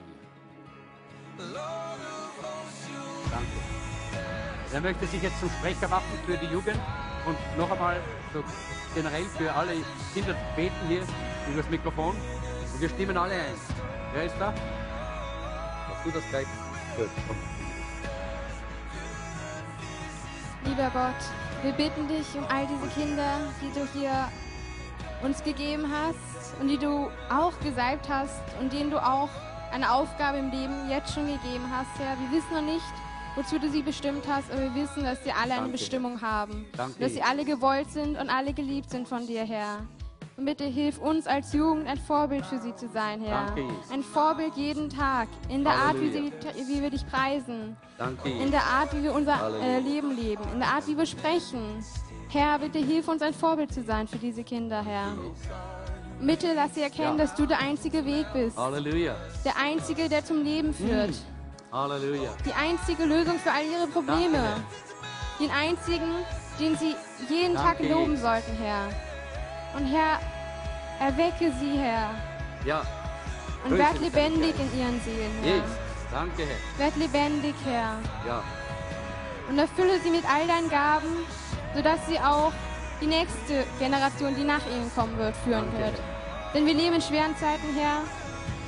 Danke. 3.30 3.60
Er 4.74 4.82
möchte 4.82 5.06
sich 5.06 5.22
jetzt 5.22 5.40
zum 5.40 5.52
Sprecher 5.52 5.88
machen 5.88 6.18
für 6.26 6.36
die 6.36 6.48
Jugend 6.48 6.80
und 7.28 7.38
noch 7.60 7.70
einmal 7.70 8.02
so 8.34 8.44
generell 8.96 9.26
für 9.26 9.54
alle 9.54 9.74
Kinder 10.16 10.36
beten 10.56 10.88
hier 10.88 11.02
über 11.48 11.58
das 11.58 11.70
Mikrofon. 11.70 12.16
Und 12.74 12.82
wir 12.82 12.90
stimmen 12.90 13.18
alle 13.18 13.36
ein. 13.36 13.56
Wer 14.14 14.24
ist 14.24 14.36
da? 14.40 14.52
Machst 15.88 16.06
du 16.08 16.10
das 16.10 16.24
gleich? 16.32 16.48
Gut, 16.98 17.10
komm. 17.28 17.38
Lieber 20.66 20.90
Gott, 20.90 21.22
wir 21.62 21.74
bitten 21.74 22.08
dich 22.08 22.36
um 22.36 22.46
all 22.46 22.66
diese 22.66 22.88
Kinder, 23.00 23.42
die 23.62 23.80
du 23.80 23.86
hier 23.94 24.28
uns 25.26 25.44
gegeben 25.44 25.92
hast 25.92 26.60
und 26.62 26.68
die 26.68 26.78
du 26.78 27.10
auch 27.30 27.60
gesalbt 27.64 28.08
hast 28.08 28.44
und 28.60 28.72
denen 28.72 28.92
du 28.92 29.04
auch 29.04 29.30
eine 29.74 29.92
Aufgabe 29.92 30.38
im 30.38 30.52
Leben 30.52 30.88
jetzt 30.90 31.14
schon 31.14 31.26
gegeben 31.26 31.66
hast, 31.72 31.90
Herr. 32.00 32.16
Wir 32.20 32.38
wissen 32.38 32.54
noch 32.54 32.74
nicht, 32.74 32.86
wozu 33.36 33.58
du 33.58 33.68
sie 33.68 33.82
bestimmt 33.82 34.24
hast, 34.30 34.52
aber 34.52 34.62
wir 34.62 34.76
wissen, 34.76 35.04
dass 35.04 35.24
sie 35.24 35.32
alle 35.32 35.56
eine 35.56 35.70
Bestimmung 35.70 36.22
haben. 36.22 36.68
Danke. 36.78 37.00
Dass 37.00 37.14
sie 37.14 37.24
alle 37.24 37.44
gewollt 37.44 37.90
sind 37.90 38.20
und 38.20 38.30
alle 38.30 38.54
geliebt 38.54 38.92
sind 38.92 39.08
von 39.08 39.26
dir, 39.26 39.44
Herr. 39.44 39.80
Und 40.38 40.46
bitte 40.46 40.66
hilf 40.66 41.00
uns 41.00 41.28
als 41.28 41.54
Jugend 41.54 41.88
ein 41.88 41.98
Vorbild 41.98 42.46
für 42.46 42.60
sie 42.60 42.76
zu 42.76 42.88
sein, 42.90 43.22
Herr. 43.22 43.46
Danke, 43.48 43.64
ein 43.92 44.04
Vorbild 44.04 44.56
jeden 44.56 44.90
Tag. 44.90 45.28
In 45.50 45.64
der 45.64 45.88
Halleluja. 45.88 46.12
Art, 46.22 46.54
wie, 46.56 46.62
sie, 46.62 46.74
wie, 46.76 46.82
wir 46.82 46.90
dich 46.90 47.08
preisen. 47.08 47.76
Danke, 47.98 48.30
in 48.30 48.52
der 48.52 48.64
Art, 48.64 48.94
wie 48.94 49.04
wir 49.04 49.14
unser 49.14 49.60
äh, 49.62 49.80
Leben 49.80 50.16
leben. 50.16 50.44
In 50.54 50.60
der 50.60 50.70
Art, 50.70 50.88
wie 50.88 50.98
wir 50.98 51.06
sprechen. 51.06 51.84
Herr, 52.36 52.60
bitte 52.60 52.80
hilf 52.80 53.08
uns 53.08 53.22
ein 53.22 53.34
Vorbild 53.34 53.74
zu 53.74 53.82
sein 53.82 54.10
für 54.10 54.18
diese 54.18 54.44
Kinder, 54.44 54.84
Herr. 54.84 55.14
Bitte 56.20 56.54
lass 56.54 56.76
sie 56.76 56.82
erkennen, 56.82 57.18
ja. 57.18 57.24
dass 57.24 57.34
du 57.34 57.46
der 57.46 57.60
einzige 57.60 58.06
Weg 58.06 58.26
bist. 58.34 58.58
Halleluja. 58.58 59.16
Der 59.46 59.56
einzige, 59.58 60.10
der 60.10 60.26
zum 60.26 60.44
Leben 60.44 60.74
führt. 60.74 61.12
Mm. 61.12 61.74
Halleluja. 61.74 62.30
Die 62.46 62.52
einzige 62.52 63.06
Lösung 63.06 63.40
für 63.40 63.52
all 63.52 63.64
ihre 63.64 63.88
Probleme. 63.88 64.34
Danke, 64.34 64.64
Den 65.40 65.52
einzigen, 65.52 66.12
den 66.60 66.78
sie 66.78 66.96
jeden 67.30 67.54
Danke, 67.54 67.84
Tag 67.84 67.90
loben 67.90 68.18
sollten, 68.18 68.54
Herr. 68.58 68.90
Und 69.78 69.86
Herr, 69.86 70.20
erwecke 71.00 71.54
sie, 71.58 71.78
Herr. 71.78 72.16
Ja. 72.66 72.82
Und 73.64 73.78
werd 73.78 74.02
lebendig 74.02 74.56
in 74.60 74.78
ihren 74.80 75.00
Seelen, 75.02 75.32
Herr. 75.42 75.56
Jesus. 75.56 75.70
Danke, 76.12 76.44
Herr. 76.44 76.80
Werd 76.86 76.98
lebendig, 76.98 77.56
Herr. 77.64 77.98
Ja. 78.28 78.44
Und 79.50 79.58
erfülle 79.58 80.00
sie 80.02 80.10
mit 80.10 80.26
all 80.26 80.46
deinen 80.48 80.70
Gaben, 80.70 81.08
sodass 81.76 82.00
sie 82.08 82.20
auch 82.20 82.54
die 83.02 83.08
nächste 83.08 83.66
Generation, 83.80 84.34
die 84.36 84.44
nach 84.44 84.66
ihnen 84.68 84.90
kommen 84.96 85.18
wird, 85.18 85.36
führen 85.38 85.70
Danke. 85.72 85.78
wird. 85.78 86.02
Denn 86.54 86.66
wir 86.66 86.74
leben 86.74 86.96
in 86.96 87.02
schweren 87.02 87.36
Zeiten, 87.38 87.76
Herr. 87.76 88.00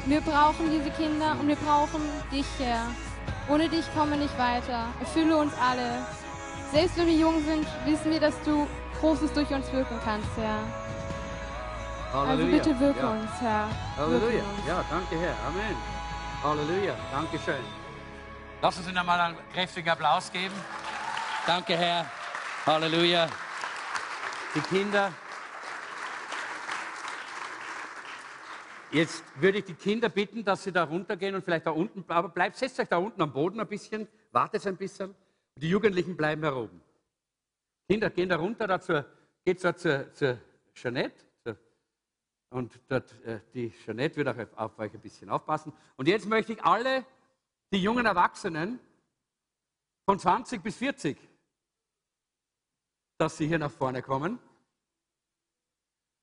Wir 0.06 0.22
brauchen 0.22 0.70
diese 0.70 0.92
Kinder 0.92 1.36
und 1.40 1.48
wir 1.48 1.56
brauchen 1.56 2.02
dich, 2.32 2.46
Herr. 2.60 2.88
Ohne 3.50 3.70
dich 3.70 3.86
kommen 3.94 4.12
wir 4.12 4.18
nicht 4.20 4.38
weiter. 4.38 4.88
Erfülle 5.00 5.38
uns 5.38 5.54
alle. 5.60 6.06
Selbst 6.72 6.98
wenn 6.98 7.08
wir 7.08 7.14
jung 7.14 7.44
sind, 7.46 7.66
wissen 7.86 8.12
wir, 8.12 8.20
dass 8.20 8.36
du 8.44 8.68
Großes 9.00 9.32
durch 9.34 9.50
uns 9.52 9.72
wirken 9.72 10.00
kannst, 10.04 10.28
Herr. 10.38 10.60
Also 12.14 12.28
Halleluja. 12.30 12.58
Also 12.58 12.70
bitte 12.70 12.80
wirke 12.80 13.00
ja. 13.00 13.10
uns, 13.10 13.32
Herr. 13.40 13.68
Halleluja. 13.98 14.44
Uns. 14.44 14.68
Ja, 14.68 14.84
danke, 14.90 15.20
Herr. 15.20 15.36
Amen. 15.48 15.78
Halleluja. 16.44 16.94
Dankeschön. 17.12 17.64
Lass 18.62 18.78
uns 18.78 18.88
Ihnen 18.88 18.98
einmal 18.98 19.20
einen 19.20 19.38
kräftigen 19.54 19.90
Applaus 19.90 20.32
geben. 20.32 20.56
Danke, 21.46 21.78
Herr. 21.78 22.06
Halleluja. 22.68 23.30
Die 24.54 24.60
Kinder. 24.60 25.14
Jetzt 28.92 29.24
würde 29.42 29.60
ich 29.60 29.64
die 29.64 29.74
Kinder 29.74 30.10
bitten, 30.10 30.44
dass 30.44 30.66
sie 30.66 30.74
da 30.74 30.84
runtergehen 30.84 31.34
und 31.34 31.46
vielleicht 31.46 31.66
da 31.66 31.72
unten, 31.72 32.04
aber 32.10 32.28
bleibt, 32.28 32.58
setzt 32.58 32.78
euch 32.82 32.90
da 32.90 32.98
unten 32.98 33.22
am 33.22 33.32
Boden 33.32 33.62
ein 33.62 33.68
bisschen, 33.70 34.06
wartet 34.34 34.68
ein 34.68 34.76
bisschen. 34.76 35.16
Die 35.56 35.70
Jugendlichen 35.70 36.18
bleiben 36.18 36.42
da 36.42 36.54
oben. 36.54 36.82
Kinder 37.90 38.10
gehen 38.10 38.28
da 38.28 38.36
runter, 38.36 38.68
dazu, 38.68 39.02
geht 39.46 39.62
so 39.62 39.72
zur, 39.72 40.12
zur 40.12 40.38
Jeanette. 40.76 41.24
Und 42.50 42.78
dort, 42.90 43.14
äh, 43.24 43.40
die 43.54 43.72
Jeanette 43.86 44.18
wird 44.18 44.28
auch 44.28 44.58
auf 44.58 44.78
euch 44.78 44.94
ein 44.94 45.00
bisschen 45.00 45.30
aufpassen. 45.30 45.72
Und 45.96 46.10
jetzt 46.10 46.26
möchte 46.26 46.52
ich 46.52 46.62
alle, 46.66 47.06
die 47.72 47.82
jungen 47.82 48.06
Erwachsenen 48.06 48.78
von 50.06 50.20
20 50.20 50.62
bis 50.62 50.76
40, 50.76 51.18
dass 53.18 53.38
sie 53.38 53.48
hier 53.48 53.60
nach 53.60 53.72
vorne 53.72 54.02
kommen 54.02 54.40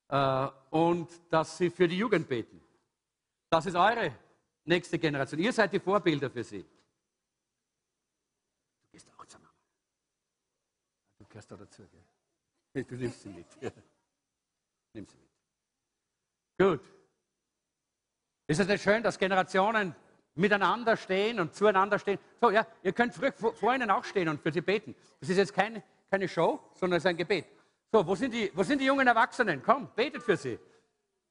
äh, 0.07 0.47
und 0.69 1.09
dass 1.29 1.57
sie 1.57 1.69
für 1.69 1.87
die 1.87 1.97
Jugend 1.97 2.27
beten. 2.27 2.61
Das 3.49 3.65
ist 3.65 3.75
eure 3.75 4.13
nächste 4.63 4.97
Generation. 4.97 5.39
Ihr 5.39 5.53
seid 5.53 5.73
die 5.73 5.79
Vorbilder 5.79 6.29
für 6.29 6.43
sie. 6.43 6.63
Du 8.83 8.89
gehst 8.91 9.07
auch 9.17 9.25
zur 9.25 9.39
Mama. 9.39 9.53
Du 11.19 11.25
gehörst 11.25 11.51
da 11.51 11.57
dazu. 11.57 11.83
Gell? 11.91 12.03
Du 12.89 12.95
nimmst 12.95 13.21
sie 13.21 13.29
mit. 13.29 13.47
Nimm 14.93 15.05
sie 15.05 15.17
mit. 15.17 15.29
Gut. 16.57 16.81
Ist 18.47 18.59
es 18.59 18.67
nicht 18.67 18.83
schön, 18.83 19.01
dass 19.01 19.17
Generationen 19.17 19.95
miteinander 20.35 20.97
stehen 20.97 21.39
und 21.39 21.55
zueinander 21.55 21.97
stehen? 21.97 22.19
So, 22.41 22.51
ja, 22.51 22.67
ihr 22.83 22.93
könnt 22.93 23.13
vor, 23.13 23.53
vor 23.53 23.73
ihnen 23.73 23.89
auch 23.89 24.03
stehen 24.03 24.27
und 24.27 24.41
für 24.41 24.51
sie 24.51 24.61
beten. 24.61 24.93
Das 25.19 25.29
ist 25.29 25.37
jetzt 25.37 25.53
keine, 25.53 25.83
keine 26.15 26.29
Show, 26.29 26.59
sondern 26.75 26.97
es 26.97 27.03
ist 27.03 27.09
ein 27.09 27.17
Gebet. 27.17 27.45
So, 27.91 28.07
wo 28.07 28.15
sind, 28.15 28.33
die, 28.33 28.49
wo 28.55 28.63
sind 28.63 28.79
die 28.79 28.85
jungen 28.85 29.05
Erwachsenen? 29.05 29.61
Komm, 29.61 29.89
betet 29.95 30.23
für 30.23 30.37
sie. 30.37 30.57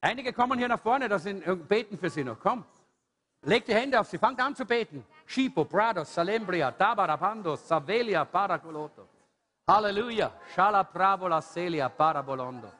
Einige 0.00 0.32
kommen 0.32 0.58
hier 0.58 0.68
nach 0.68 0.80
vorne, 0.80 1.08
das 1.08 1.22
sind, 1.22 1.46
äh, 1.46 1.56
beten 1.56 1.96
für 1.98 2.10
sie 2.10 2.22
noch. 2.22 2.38
Komm. 2.38 2.64
Legt 3.42 3.68
die 3.68 3.74
Hände 3.74 3.98
auf 3.98 4.08
sie, 4.08 4.18
fangt 4.18 4.40
an 4.40 4.54
zu 4.54 4.66
beten. 4.66 5.04
Schipo, 5.26 5.64
Prados, 5.64 6.14
Salembria, 6.14 6.70
Tabarapando, 6.70 7.56
Savelia, 7.56 8.24
Paracoloto. 8.26 9.08
Halleluja. 9.66 10.30
Shala 10.54 10.84
Pravola, 10.84 11.40
Celia, 11.40 11.88
Parabolondo. 11.88 12.70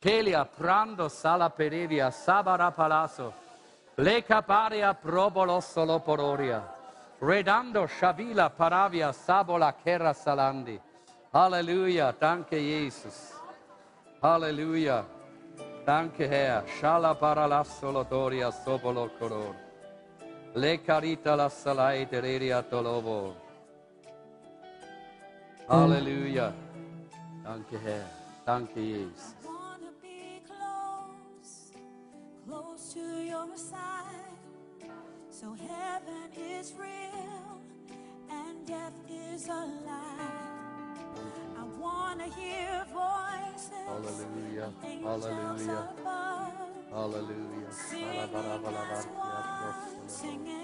Kelia, 0.00 0.44
Prando, 0.44 1.08
Sala 1.08 1.50
Pereria, 1.50 2.10
Sabara 2.10 2.72
Palaso. 2.72 3.32
Leca 3.96 4.42
Paria, 4.42 4.92
Probolos, 4.94 5.72
Solopororia. 5.72 6.62
Redando, 7.20 7.86
Shavila, 7.86 8.50
Paravia, 8.50 9.12
Sabola, 9.12 9.72
Kera, 9.84 10.12
Salandi. 10.12 10.80
Halleluja, 11.32 12.12
danke 12.20 12.58
Jesus. 12.60 13.32
Halleluja. 14.22 15.04
Danke, 15.86 16.28
Herr. 16.28 16.62
Shala 16.78 17.14
paralassolo 17.14 18.04
doria 18.04 18.50
sobolo 18.52 19.08
coror. 19.18 19.56
Le 20.54 20.76
carita 20.78 21.34
la 21.34 21.48
salai 21.48 22.06
dereria 22.06 22.62
tolovo. 22.62 23.34
Halleluja. 25.68 26.52
Danke, 27.42 27.78
Herr. 27.78 28.06
Danke, 28.46 28.74
Jesus. 28.74 29.34
close, 30.46 31.72
close 32.46 32.92
to 32.92 33.22
your 33.24 33.48
side. 33.56 34.36
So 35.30 35.54
heaven 35.54 36.30
is 36.36 36.74
real 36.78 37.58
and 38.30 38.66
death 38.66 39.00
is 39.08 39.48
a 39.48 39.64
lie. 39.86 40.61
I 41.58 41.64
want 41.80 42.18
to 42.20 42.40
hear 42.40 42.84
voices. 42.92 43.72
Hallelujah. 43.86 44.72
Hallelujah. 45.02 45.88
Hallelujah. 46.90 47.72
Singing 47.72 48.16
as 48.16 49.06
one. 49.06 50.08
Singing. 50.08 50.62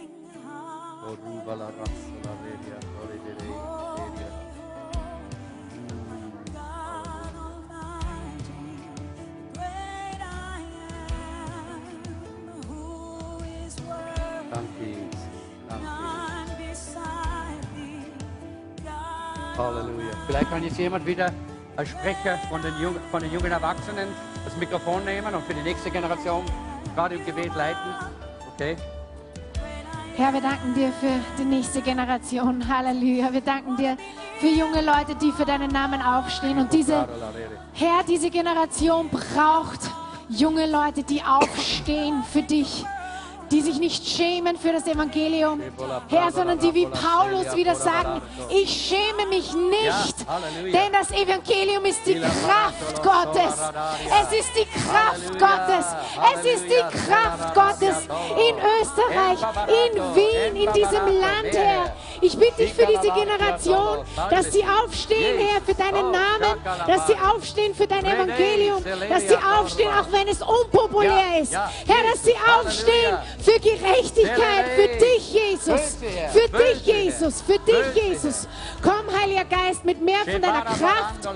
Halleluja. 19.58 20.12
Vielleicht 20.26 20.50
kann 20.50 20.62
jetzt 20.62 20.78
jemand 20.78 21.04
wieder 21.04 21.32
als 21.76 21.90
Sprecher 21.90 22.38
von 22.48 22.62
den, 22.62 22.74
Jung, 22.80 22.96
von 23.10 23.20
den 23.20 23.32
jungen 23.32 23.50
Erwachsenen 23.50 24.08
das 24.44 24.56
Mikrofon 24.56 25.04
nehmen 25.04 25.34
und 25.34 25.44
für 25.44 25.54
die 25.54 25.62
nächste 25.62 25.90
Generation 25.90 26.44
gerade 26.94 27.16
im 27.16 27.24
Gebet 27.26 27.54
leiten. 27.54 27.94
Okay? 28.54 28.76
Herr, 30.16 30.32
wir 30.32 30.40
danken 30.40 30.74
dir 30.74 30.90
für 31.00 31.12
die 31.38 31.44
nächste 31.44 31.80
Generation. 31.80 32.66
Halleluja. 32.68 33.32
Wir 33.32 33.40
danken 33.40 33.76
dir 33.76 33.96
für 34.40 34.48
junge 34.48 34.80
Leute, 34.80 35.14
die 35.14 35.30
für 35.30 35.44
deinen 35.44 35.70
Namen 35.70 36.02
aufstehen. 36.02 36.58
Und 36.58 36.72
diese, 36.72 37.06
Herr, 37.74 38.02
diese 38.08 38.30
Generation 38.30 39.08
braucht 39.10 39.80
junge 40.28 40.68
Leute, 40.68 41.04
die 41.04 41.22
aufstehen 41.22 42.24
für 42.32 42.42
dich. 42.42 42.84
Die 43.50 43.62
sich 43.62 43.78
nicht 43.78 44.06
schämen 44.06 44.56
für 44.56 44.72
das 44.72 44.86
Evangelium, 44.86 45.62
Herr, 46.08 46.30
sondern 46.32 46.58
die 46.58 46.74
wie 46.74 46.86
Paulus 46.86 47.54
wieder 47.56 47.74
sagen, 47.74 48.20
ich 48.50 48.70
schäme 48.70 49.28
mich 49.28 49.52
nicht, 49.54 50.16
denn 50.64 50.92
das 50.92 51.10
Evangelium 51.10 51.84
ist 51.84 52.06
die 52.06 52.20
Kraft 52.20 53.02
Gottes. 53.02 53.54
Es 54.20 54.38
ist 54.38 54.50
die 54.54 54.66
Kraft 54.66 55.38
Gottes. 55.38 55.86
Es 56.34 56.44
ist 56.44 56.64
die 56.64 56.98
Kraft 57.06 57.54
Gottes 57.54 57.96
in 58.36 58.56
Österreich, 58.80 59.38
in 59.68 60.14
Wien, 60.14 60.66
in 60.66 60.72
diesem 60.72 61.06
Land, 61.06 61.52
Herr. 61.52 61.96
Ich 62.20 62.36
bitte 62.36 62.56
dich 62.56 62.74
für 62.74 62.86
diese 62.86 63.12
Generation, 63.12 64.04
dass 64.30 64.52
sie 64.52 64.64
aufstehen, 64.64 65.38
Herr, 65.38 65.60
für 65.62 65.74
deinen 65.74 66.10
Namen, 66.10 66.58
dass 66.86 67.06
sie 67.06 67.14
aufstehen 67.14 67.74
für 67.74 67.86
dein 67.86 68.04
Evangelium, 68.04 68.82
dass 69.08 69.28
sie 69.28 69.36
aufstehen, 69.36 69.90
auch 69.90 70.12
wenn 70.12 70.28
es 70.28 70.42
unpopulär 70.42 71.40
ist. 71.40 71.54
Herr, 71.54 72.10
dass 72.10 72.24
sie 72.24 72.34
aufstehen 72.34 73.16
für 73.40 73.60
Gerechtigkeit, 73.60 74.66
für 74.76 74.88
dich, 74.88 75.32
Jesus. 75.32 75.96
Für 76.32 76.48
dich, 76.58 76.86
Jesus. 76.86 77.42
Für 77.42 77.58
dich, 77.58 78.02
Jesus. 78.02 78.48
Komm, 78.82 79.04
Heiliger 79.20 79.44
Geist, 79.44 79.84
mit 79.84 80.00
mehr 80.00 80.20
von 80.24 80.40
deiner 80.40 80.62
Kraft. 80.62 81.28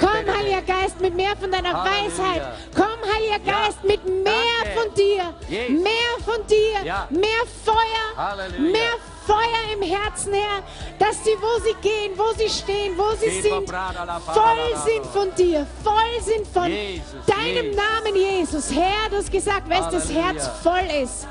Komm, 0.00 0.36
Heiliger 0.36 0.62
Geist, 0.62 1.00
mit 1.00 1.14
mehr 1.14 1.36
von 1.36 1.50
deiner. 1.50 1.76
Weisheit. 1.76 2.42
Komm, 2.74 2.98
Heiliger. 3.14 3.38
Geist, 3.38 3.84
mit 3.84 4.04
mehr 4.04 4.34
von 4.74 4.94
dir. 4.94 5.34
Mehr 5.48 5.92
von 6.24 6.46
dir. 6.46 7.06
Mehr 7.10 7.44
Feuer. 7.64 8.36
Mehr 8.58 8.96
Feuer 9.26 9.72
im 9.74 9.82
Herzen, 9.82 10.32
Herr, 10.34 10.62
dass 11.00 11.24
sie, 11.24 11.36
wo 11.40 11.60
sie 11.60 11.74
gehen, 11.82 12.12
wo 12.16 12.32
sie 12.38 12.48
stehen, 12.48 12.96
wo 12.96 13.10
sie 13.16 13.40
sind, 13.40 13.68
voll 13.68 14.76
sind 14.84 15.04
von 15.06 15.34
dir, 15.34 15.66
voll 15.82 16.20
sind 16.20 16.46
von 16.46 16.70
Jesus, 16.70 17.02
deinem 17.26 17.66
Jesus. 17.66 17.76
Namen, 17.76 18.14
Jesus. 18.14 18.70
Herr, 18.70 19.10
du 19.10 19.16
hast 19.16 19.32
gesagt, 19.32 19.68
wenn 19.68 19.82
das. 19.90 20.08
Herz 20.12 20.48
voll 20.62 21.02
ist, 21.02 21.26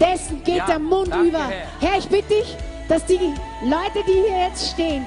dessen 0.00 0.42
geht 0.44 0.56
Ja, 0.56 0.66
der 0.66 0.78
Mund 0.78 1.10
danke, 1.12 1.28
über. 1.28 1.46
Herr. 1.46 1.66
Herr, 1.80 1.98
ich 1.98 2.08
bitte 2.08 2.28
dich, 2.28 2.56
dass 2.88 3.04
die 3.06 3.18
Leute, 3.62 4.04
die 4.06 4.12
hier 4.26 4.38
jetzt 4.48 4.70
stehen, 4.72 5.06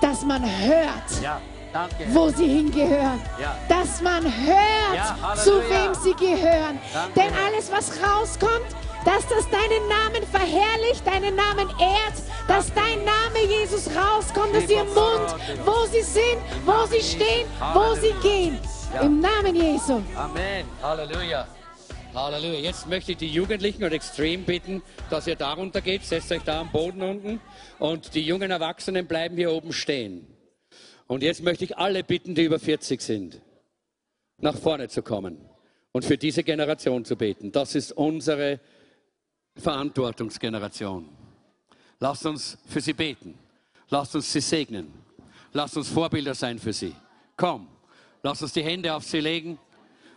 dass 0.00 0.22
man 0.22 0.42
hört, 0.42 1.22
Ja, 1.22 1.40
danke. 1.72 2.06
Wo 2.08 2.28
sie 2.28 2.46
hingehören. 2.46 3.20
Ja. 3.40 3.56
Dass 3.68 4.00
man 4.00 4.24
hört, 4.24 4.94
Ja, 4.94 5.34
zu 5.34 5.58
wem 5.68 5.94
sie 5.94 6.14
gehören. 6.14 6.78
Danke, 6.92 7.12
Denn 7.20 7.32
alles, 7.46 7.70
was 7.72 7.90
rauskommt, 8.02 8.66
dass 9.04 9.26
das 9.28 9.48
deinen 9.50 9.88
Namen 9.88 10.26
verherrlicht, 10.30 11.06
deinen 11.06 11.34
Namen 11.36 11.68
ehrt, 11.78 12.22
dass 12.48 12.72
dein 12.74 12.98
Name, 13.04 13.46
Jesus, 13.48 13.88
rauskommt 13.88 14.54
aus 14.56 14.68
ihrem 14.68 14.88
Mund, 14.88 15.34
wo 15.64 15.86
sie 15.86 16.02
sind, 16.02 16.38
wo 16.64 16.86
sie 16.86 17.02
stehen, 17.02 17.46
wo 17.72 17.94
sie 17.94 18.12
gehen. 18.22 18.58
Im 19.02 19.20
Namen 19.20 19.54
Jesu. 19.54 20.00
Amen. 20.16 20.64
Halleluja. 20.82 21.46
Halleluja. 22.16 22.60
Jetzt 22.60 22.88
möchte 22.88 23.12
ich 23.12 23.18
die 23.18 23.28
Jugendlichen 23.28 23.84
und 23.84 23.92
Extrem 23.92 24.44
bitten, 24.44 24.82
dass 25.10 25.26
ihr 25.26 25.36
darunter 25.36 25.82
geht. 25.82 26.02
Setzt 26.02 26.32
euch 26.32 26.42
da 26.42 26.62
am 26.62 26.72
Boden 26.72 27.02
unten. 27.02 27.40
Und 27.78 28.14
die 28.14 28.22
jungen 28.22 28.50
Erwachsenen 28.50 29.06
bleiben 29.06 29.36
hier 29.36 29.52
oben 29.52 29.74
stehen. 29.74 30.26
Und 31.06 31.22
jetzt 31.22 31.42
möchte 31.42 31.64
ich 31.64 31.76
alle 31.76 32.02
bitten, 32.02 32.34
die 32.34 32.44
über 32.44 32.58
40 32.58 33.02
sind, 33.02 33.42
nach 34.38 34.56
vorne 34.56 34.88
zu 34.88 35.02
kommen 35.02 35.38
und 35.92 36.06
für 36.06 36.16
diese 36.16 36.42
Generation 36.42 37.04
zu 37.04 37.16
beten. 37.16 37.52
Das 37.52 37.74
ist 37.74 37.92
unsere 37.92 38.60
Verantwortungsgeneration. 39.54 41.10
Lasst 42.00 42.24
uns 42.24 42.56
für 42.66 42.80
sie 42.80 42.94
beten. 42.94 43.38
Lasst 43.90 44.16
uns 44.16 44.32
sie 44.32 44.40
segnen. 44.40 44.90
Lasst 45.52 45.76
uns 45.76 45.90
Vorbilder 45.90 46.34
sein 46.34 46.58
für 46.58 46.72
sie. 46.72 46.94
Komm, 47.36 47.68
lasst 48.22 48.42
uns 48.42 48.54
die 48.54 48.64
Hände 48.64 48.94
auf 48.94 49.04
sie 49.04 49.20
legen 49.20 49.58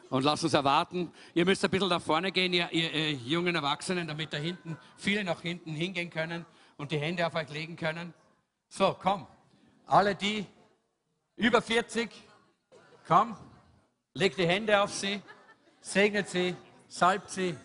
und 0.09 0.23
lasst 0.23 0.43
uns 0.43 0.53
erwarten. 0.53 1.11
Ihr 1.33 1.45
müsst 1.45 1.63
ein 1.63 1.71
bisschen 1.71 1.89
nach 1.89 2.01
vorne 2.01 2.31
gehen, 2.31 2.53
ihr, 2.53 2.71
ihr, 2.71 2.93
ihr 2.93 3.11
jungen 3.13 3.55
Erwachsenen, 3.55 4.07
damit 4.07 4.33
da 4.33 4.37
hinten 4.37 4.77
viele 4.97 5.23
nach 5.23 5.41
hinten 5.41 5.73
hingehen 5.73 6.09
können 6.09 6.45
und 6.77 6.91
die 6.91 6.97
Hände 6.97 7.25
auf 7.25 7.35
euch 7.35 7.49
legen 7.49 7.75
können. 7.75 8.13
So, 8.67 8.95
komm. 9.01 9.27
Alle 9.85 10.15
die 10.15 10.45
über 11.35 11.61
40, 11.61 12.09
komm, 13.07 13.35
legt 14.13 14.37
die 14.37 14.47
Hände 14.47 14.81
auf 14.81 14.93
sie, 14.93 15.21
segnet 15.81 16.29
sie, 16.29 16.55
salbt 16.87 17.29
sie. 17.29 17.55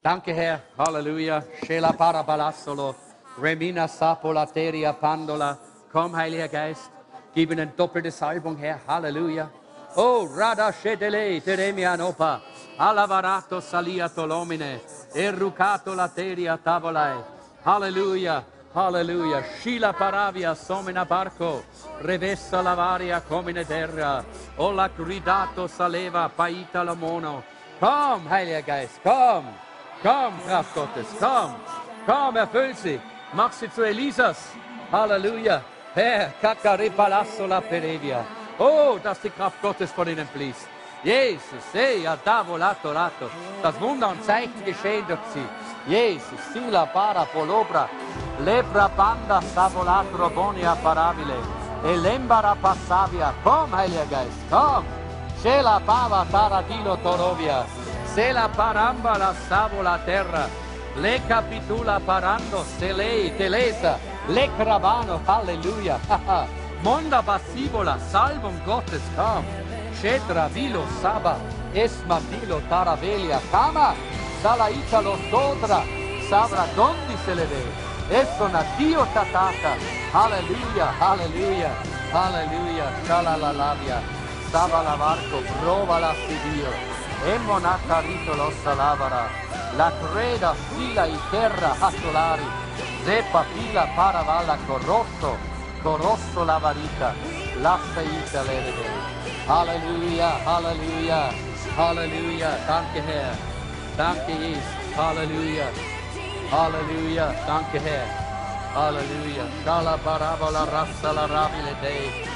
Danke, 0.00 0.32
Herr. 0.32 0.62
Halleluja. 0.78 1.42
Shela 1.66 1.92
parabalassolo. 1.92 2.94
Remina 3.42 3.88
sapolateria 3.88 4.92
pandola. 4.92 5.58
Komm, 5.92 6.14
Heiliger 6.16 6.48
Geist. 6.48 6.90
Gib 7.34 7.50
ihnen 7.50 7.72
doppelte 7.76 8.10
Salbung, 8.10 8.56
Herr. 8.56 8.80
Halleluja. 8.86 9.50
Oh, 10.00 10.28
rada 10.28 10.70
shedele, 10.70 11.40
teremia 11.42 11.96
nopa. 11.96 12.40
Alavarato 12.78 13.60
salia 13.60 14.08
tolomine. 14.08 14.80
Errucato 15.12 15.92
lateria 15.92 16.56
tavolai. 16.56 17.20
Halleluja. 17.64 18.44
Halleluja. 18.72 19.42
Shila 19.60 19.92
paravia 19.92 20.54
somina 20.54 21.04
barco. 21.04 21.64
Revessa 22.00 22.62
lavaria 22.62 23.20
comine 23.28 23.64
terra. 23.64 24.24
Ola 24.58 24.88
gridato 24.88 25.66
saleva 25.66 26.28
paita 26.28 26.84
lamono. 26.84 27.42
Komm, 27.80 28.28
Heiliger 28.28 28.62
Geist, 28.62 29.02
komm. 29.02 29.46
Komm, 30.00 30.40
Kraft 30.46 30.74
Gottes, 30.74 31.08
komm. 31.18 31.56
Komm, 32.06 32.36
erfüll 32.36 32.76
sie. 32.76 33.00
Mach 33.32 33.52
sie 33.52 33.68
zu 33.68 33.82
Elisas. 33.82 34.38
Halleluja. 34.92 35.60
Herr, 35.96 36.34
Kakari 36.40 36.90
Palasso 36.90 37.48
la 37.48 37.60
Perevia. 37.60 38.37
Oh, 38.58 38.98
dass 39.02 39.20
die 39.20 39.30
Kraft 39.30 39.62
Gottes 39.62 39.92
von 39.92 40.08
ihnen 40.08 40.26
fließt. 40.26 40.68
Jesus, 41.04 41.64
hey, 41.72 42.06
adavo 42.06 42.56
lato. 42.56 42.92
Das 43.62 43.80
Wunder 43.80 44.08
und 44.08 44.24
Zeichen 44.24 44.64
geschehen 44.64 45.04
durch 45.06 45.20
sie. 45.32 45.46
Jesus, 45.86 46.40
sila 46.52 46.86
para 46.86 47.24
polobra. 47.24 47.88
Lepra 48.44 48.88
banda 48.88 49.40
savolatro 49.54 50.28
bonia 50.30 50.74
paravile. 50.82 51.36
Elembara 51.84 52.56
passavia. 52.56 53.32
Komm, 53.44 53.72
Heiliger 53.76 54.06
Geist, 54.06 54.42
komm. 54.50 54.84
Shela 55.42 55.80
pava 55.86 56.26
taradilo 56.32 56.96
torovia. 56.96 57.64
Se 58.12 58.32
la 58.32 58.48
paramba 58.48 59.16
la 59.16 59.32
stavo 59.46 59.82
la 59.82 59.98
terra, 60.04 60.48
le 60.96 61.20
capitula 61.28 62.00
parando, 62.00 62.64
se 62.64 62.92
lei 62.92 63.30
telesa, 63.36 63.98
le 64.26 64.50
cravano, 64.56 65.20
halleluja. 65.24 66.00
Monda 66.82 67.22
passivola 67.22 67.98
salvum 67.98 68.54
Gottes 68.64 69.02
kam, 69.16 69.44
cetra 70.00 70.48
vilo 70.48 70.84
saba, 71.02 71.36
esma 71.74 72.20
vilo 72.30 72.60
taravelia 72.70 73.40
cama, 73.50 73.94
sala 74.42 74.70
italo 74.70 75.16
sodra, 75.28 75.82
sabra 76.30 76.66
dondi 76.76 77.16
se 77.24 77.34
leve, 77.34 77.64
essona 78.10 78.62
dio 78.76 79.04
tatata, 79.12 79.74
alleluia, 80.12 80.88
alleluia, 81.00 81.72
alleluia, 82.12 82.86
sala 83.06 83.36
la 83.36 83.50
labia, 83.50 84.00
saba 84.52 84.80
la 84.82 84.94
varco, 84.94 85.42
prova 85.60 85.98
la 85.98 86.14
dio, 86.14 86.72
e 87.26 87.38
monata 87.38 87.98
ritolo 87.98 88.52
salavara, 88.62 89.26
la 89.76 89.90
creda 89.98 90.54
fila 90.54 91.06
in 91.06 91.18
terra 91.30 91.74
a 91.76 91.90
solari, 91.90 92.46
zeppa 93.04 93.44
fila 93.52 93.88
paravalla 93.96 94.56
corrotto, 94.64 95.57
corrosso. 95.82 96.44
La 96.44 96.58
varita. 96.58 97.14
Lassa 97.60 98.00
ita 98.02 98.42
lerede. 98.42 98.86
Halleluja, 99.46 100.30
Halleluja, 100.44 101.32
Halleluja. 101.76 102.50
Danke 102.66 103.02
Herr. 103.02 103.36
Danke 103.96 104.32
Jesus. 104.32 104.62
Halleluja. 104.96 105.66
Halleluja. 106.50 107.34
Danke 107.46 107.78
Herr. 107.80 108.06
Halleluja. 108.74 109.44
Shala 109.64 109.96
barabola 110.04 110.64
rassa 110.64 111.12
la 111.12 111.26
rabile 111.26 111.74
dei. 111.82 112.28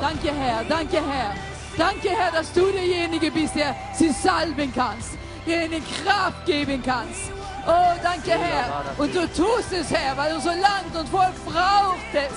Danke, 0.00 0.32
Herr. 0.32 0.64
Danke, 0.68 1.00
Herr. 1.02 1.34
Danke, 1.76 2.10
Herr, 2.10 2.30
dass 2.30 2.52
du 2.52 2.70
derjenige 2.70 3.32
bist, 3.32 3.56
der 3.56 3.74
sie 3.94 4.10
salben 4.10 4.72
kannst, 4.72 5.18
der 5.44 5.64
ihnen 5.64 5.82
Kraft 5.84 6.46
geben 6.46 6.80
kannst. 6.84 7.32
Oh, 7.66 7.94
danke, 8.02 8.32
Herr. 8.32 8.84
Und 8.98 9.14
du 9.14 9.26
tust 9.28 9.72
es, 9.72 9.90
Herr, 9.90 10.16
weil 10.16 10.34
unser 10.34 10.56
Land 10.56 10.94
und 10.98 11.08
Volk 11.08 11.34
braucht 11.44 12.12
es. 12.12 12.32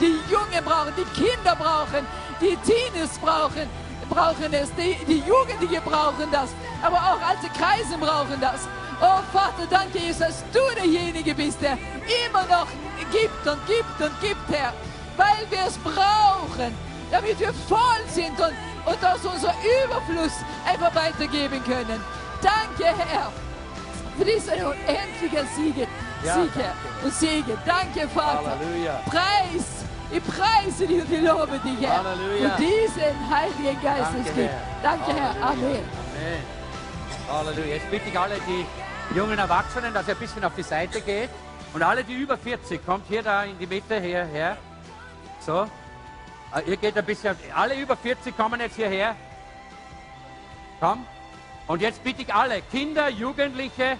Die 0.00 0.18
Jungen 0.30 0.64
brauchen, 0.64 0.92
die 0.96 1.04
Kinder 1.18 1.56
brauchen, 1.56 2.06
die 2.40 2.56
Teenies 2.56 3.18
brauchen, 3.18 3.66
brauchen 4.10 4.52
es, 4.52 4.68
die, 4.74 4.94
die 5.06 5.22
Jugendlichen 5.26 5.82
brauchen 5.82 6.30
das, 6.30 6.50
aber 6.82 6.96
auch 6.96 7.20
alte 7.26 7.48
Kreise 7.58 7.96
brauchen 7.98 8.38
das. 8.38 8.68
Oh 9.00 9.20
Vater, 9.32 9.66
danke 9.70 9.98
Jesus, 9.98 10.18
dass 10.18 10.44
du 10.52 10.60
derjenige 10.74 11.34
bist, 11.34 11.62
der 11.62 11.78
immer 12.26 12.42
noch 12.42 12.66
gibt 13.10 13.46
und 13.46 13.66
gibt 13.66 14.00
und 14.00 14.20
gibt, 14.20 14.50
Herr, 14.50 14.74
weil 15.16 15.50
wir 15.50 15.66
es 15.66 15.78
brauchen, 15.78 16.74
damit 17.10 17.40
wir 17.40 17.54
voll 17.66 18.04
sind 18.08 18.38
und, 18.38 18.52
und 18.84 19.04
aus 19.04 19.24
unserem 19.24 19.56
Überfluss 19.84 20.32
einfach 20.66 20.94
weitergeben 20.94 21.64
können. 21.64 22.02
Danke, 22.42 22.94
Herr, 22.98 23.32
für 24.18 24.24
diesen 24.24 24.54
unendlichen 24.54 25.48
Siege, 25.56 25.86
Ja, 26.24 26.34
Sieg, 26.34 26.52
danke. 26.54 26.58
Herr, 26.60 27.04
und 27.04 27.14
Segen. 27.14 27.58
Danke, 27.66 28.08
Vater. 28.08 28.50
Halleluja. 28.58 29.00
Preis, 29.06 29.64
ich 30.10 30.22
preise 30.24 30.86
dich 30.86 31.02
und 31.02 31.12
ich 31.12 31.20
lobe 31.20 31.58
dich, 31.58 31.80
Herr. 31.88 32.04
Halleluja. 32.04 32.50
Und 32.54 32.58
diesen 32.58 33.30
Heiligen 33.30 33.82
Geistes 33.82 34.24
Danke. 34.24 34.42
Herr. 34.42 34.60
Danke, 34.82 35.14
Herr. 35.14 35.30
Amen. 35.30 35.62
Amen. 35.64 36.42
Halleluja. 37.30 37.66
Jetzt 37.74 37.90
bitte 37.90 38.08
ich 38.08 38.18
alle 38.18 38.36
die 38.46 39.16
jungen 39.16 39.38
Erwachsenen, 39.38 39.92
dass 39.94 40.06
ihr 40.08 40.14
ein 40.14 40.20
bisschen 40.20 40.44
auf 40.44 40.52
die 40.56 40.62
Seite 40.62 41.00
geht. 41.00 41.30
Und 41.74 41.82
alle, 41.82 42.02
die 42.04 42.14
über 42.14 42.38
40, 42.38 42.84
kommt 42.86 43.06
hier 43.08 43.22
da 43.22 43.42
in 43.44 43.58
die 43.58 43.66
Mitte, 43.66 44.00
hierher. 44.00 44.56
So. 45.40 45.66
Äh, 46.54 46.62
Ihr 46.70 46.76
geht 46.76 46.96
ein 46.96 47.04
bisschen, 47.04 47.32
auf- 47.32 47.36
alle 47.56 47.74
über 47.74 47.96
40 47.96 48.34
kommen 48.36 48.60
jetzt 48.60 48.76
hierher. 48.76 49.14
Komm. 50.80 51.04
Und 51.66 51.82
jetzt 51.82 52.02
bitte 52.04 52.22
ich 52.22 52.32
alle, 52.32 52.62
Kinder, 52.62 53.08
Jugendliche, 53.08 53.98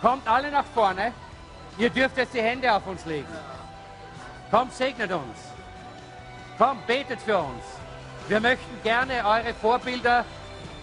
kommt 0.00 0.26
alle 0.28 0.50
nach 0.50 0.64
vorne. 0.74 1.12
Ihr 1.76 1.90
dürft 1.90 2.16
jetzt 2.16 2.34
die 2.34 2.42
Hände 2.42 2.72
auf 2.72 2.86
uns 2.86 3.04
legen. 3.04 3.26
Kommt, 4.50 4.72
segnet 4.72 5.12
uns. 5.12 5.38
Kommt, 6.56 6.86
betet 6.86 7.20
für 7.20 7.38
uns. 7.38 7.64
Wir 8.28 8.40
möchten 8.40 8.82
gerne 8.82 9.24
eure 9.24 9.54
Vorbilder, 9.54 10.24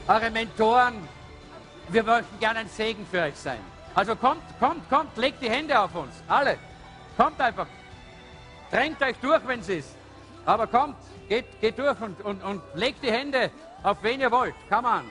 eure 0.08 0.32
Mentoren, 0.32 1.08
wir 1.90 2.04
möchten 2.04 2.40
gerne 2.40 2.60
ein 2.60 2.70
Segen 2.70 3.06
für 3.06 3.22
euch 3.22 3.36
sein. 3.36 3.60
Also 3.94 4.16
kommt, 4.16 4.42
kommt, 4.60 4.90
kommt, 4.90 5.16
legt 5.18 5.42
die 5.42 5.50
Hände 5.50 5.80
auf 5.80 5.94
uns. 5.96 6.16
Alle. 6.28 6.58
Kommt 7.18 7.40
einfach. 7.40 7.68
Drängt 8.72 9.02
euch 9.02 9.16
durch, 9.22 9.46
wenn 9.48 9.60
es 9.60 9.70
ist. 9.70 9.96
Aber 10.46 10.68
kommt, 10.68 10.98
geht, 11.30 11.62
geht 11.62 11.78
durch 11.80 12.00
und, 12.02 12.22
und, 12.22 12.44
und 12.44 12.62
legt 12.74 13.04
die 13.04 13.12
Hände 13.12 13.52
auf 13.84 14.02
wen 14.02 14.20
ihr 14.20 14.32
wollt. 14.32 14.56
Come 14.70 14.88
on. 14.88 15.06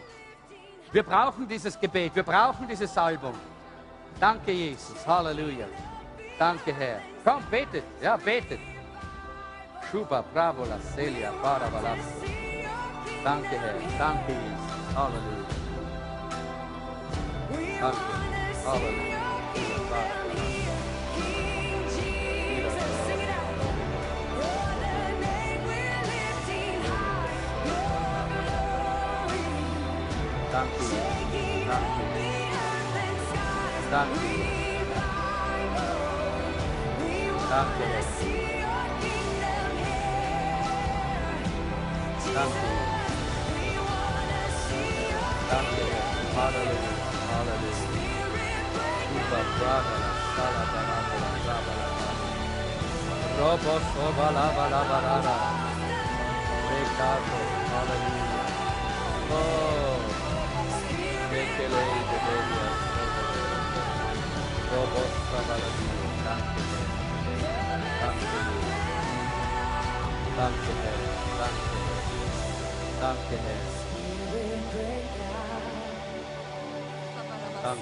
Wir 0.94 1.02
brauchen 1.02 1.48
dieses 1.48 1.78
Gebet, 1.80 2.14
wir 2.14 2.22
brauchen 2.22 2.68
diese 2.68 2.86
Salbung. 2.86 3.34
Danke, 4.20 4.52
Jesus. 4.52 5.04
Halleluja. 5.04 5.66
Danke, 6.38 6.72
Herr. 6.72 7.00
Komm, 7.24 7.42
betet. 7.50 7.82
Ja, 8.00 8.16
betet. 8.16 8.60
Schuba, 9.90 10.22
bravo, 10.32 10.64
la 10.64 10.78
Celia, 10.94 11.32
Baravalas. 11.42 11.98
Danke, 13.24 13.58
Herr. 13.58 13.74
Danke, 13.98 14.32
Jesus. 14.34 14.96
Halleluja. 14.96 15.46
Danke. 17.80 17.98
Halleluja. 18.64 20.33
Danke, 30.54 30.78
Jesus. 30.78 31.66
Danke. 31.66 32.14
Danke. 33.90 34.34
Danke, 37.50 37.82
Herr. 37.90 38.06
Danke. 42.34 42.70
Danke, 45.50 45.82
Herr. 45.90 46.06
Halleluja. 46.38 46.92
Halleluja. 47.34 47.86
Super, 49.10 49.46
brava, 49.58 49.94
la 50.02 50.12
sala, 50.34 50.62
barata, 50.70 51.16
la 51.22 51.30
brava, 51.42 51.72
la 51.80 51.88
brava. 51.98 52.22
Robo, 53.38 53.74
soba, 53.90 54.26
lava, 54.30 54.64
lava, 54.70 54.98
rara. 55.02 55.36
Peccato. 56.68 57.38
Halleluja. 57.74 58.38
Oh. 59.34 59.83
Che 61.56 61.68
lei 61.68 61.94
te 62.08 62.18
devi 62.26 62.54
Robo, 64.70 65.02
soba, 65.30 65.56
la 65.56 65.70
Dio. 65.76 66.02
Danke, 66.24 66.60
Herr. 66.70 66.88
Danke, 70.34 70.72
Herr. 70.82 71.00
Danke, 72.98 73.36
Herr. 73.44 73.62
Danke, 74.50 75.33
Herr. 77.64 77.76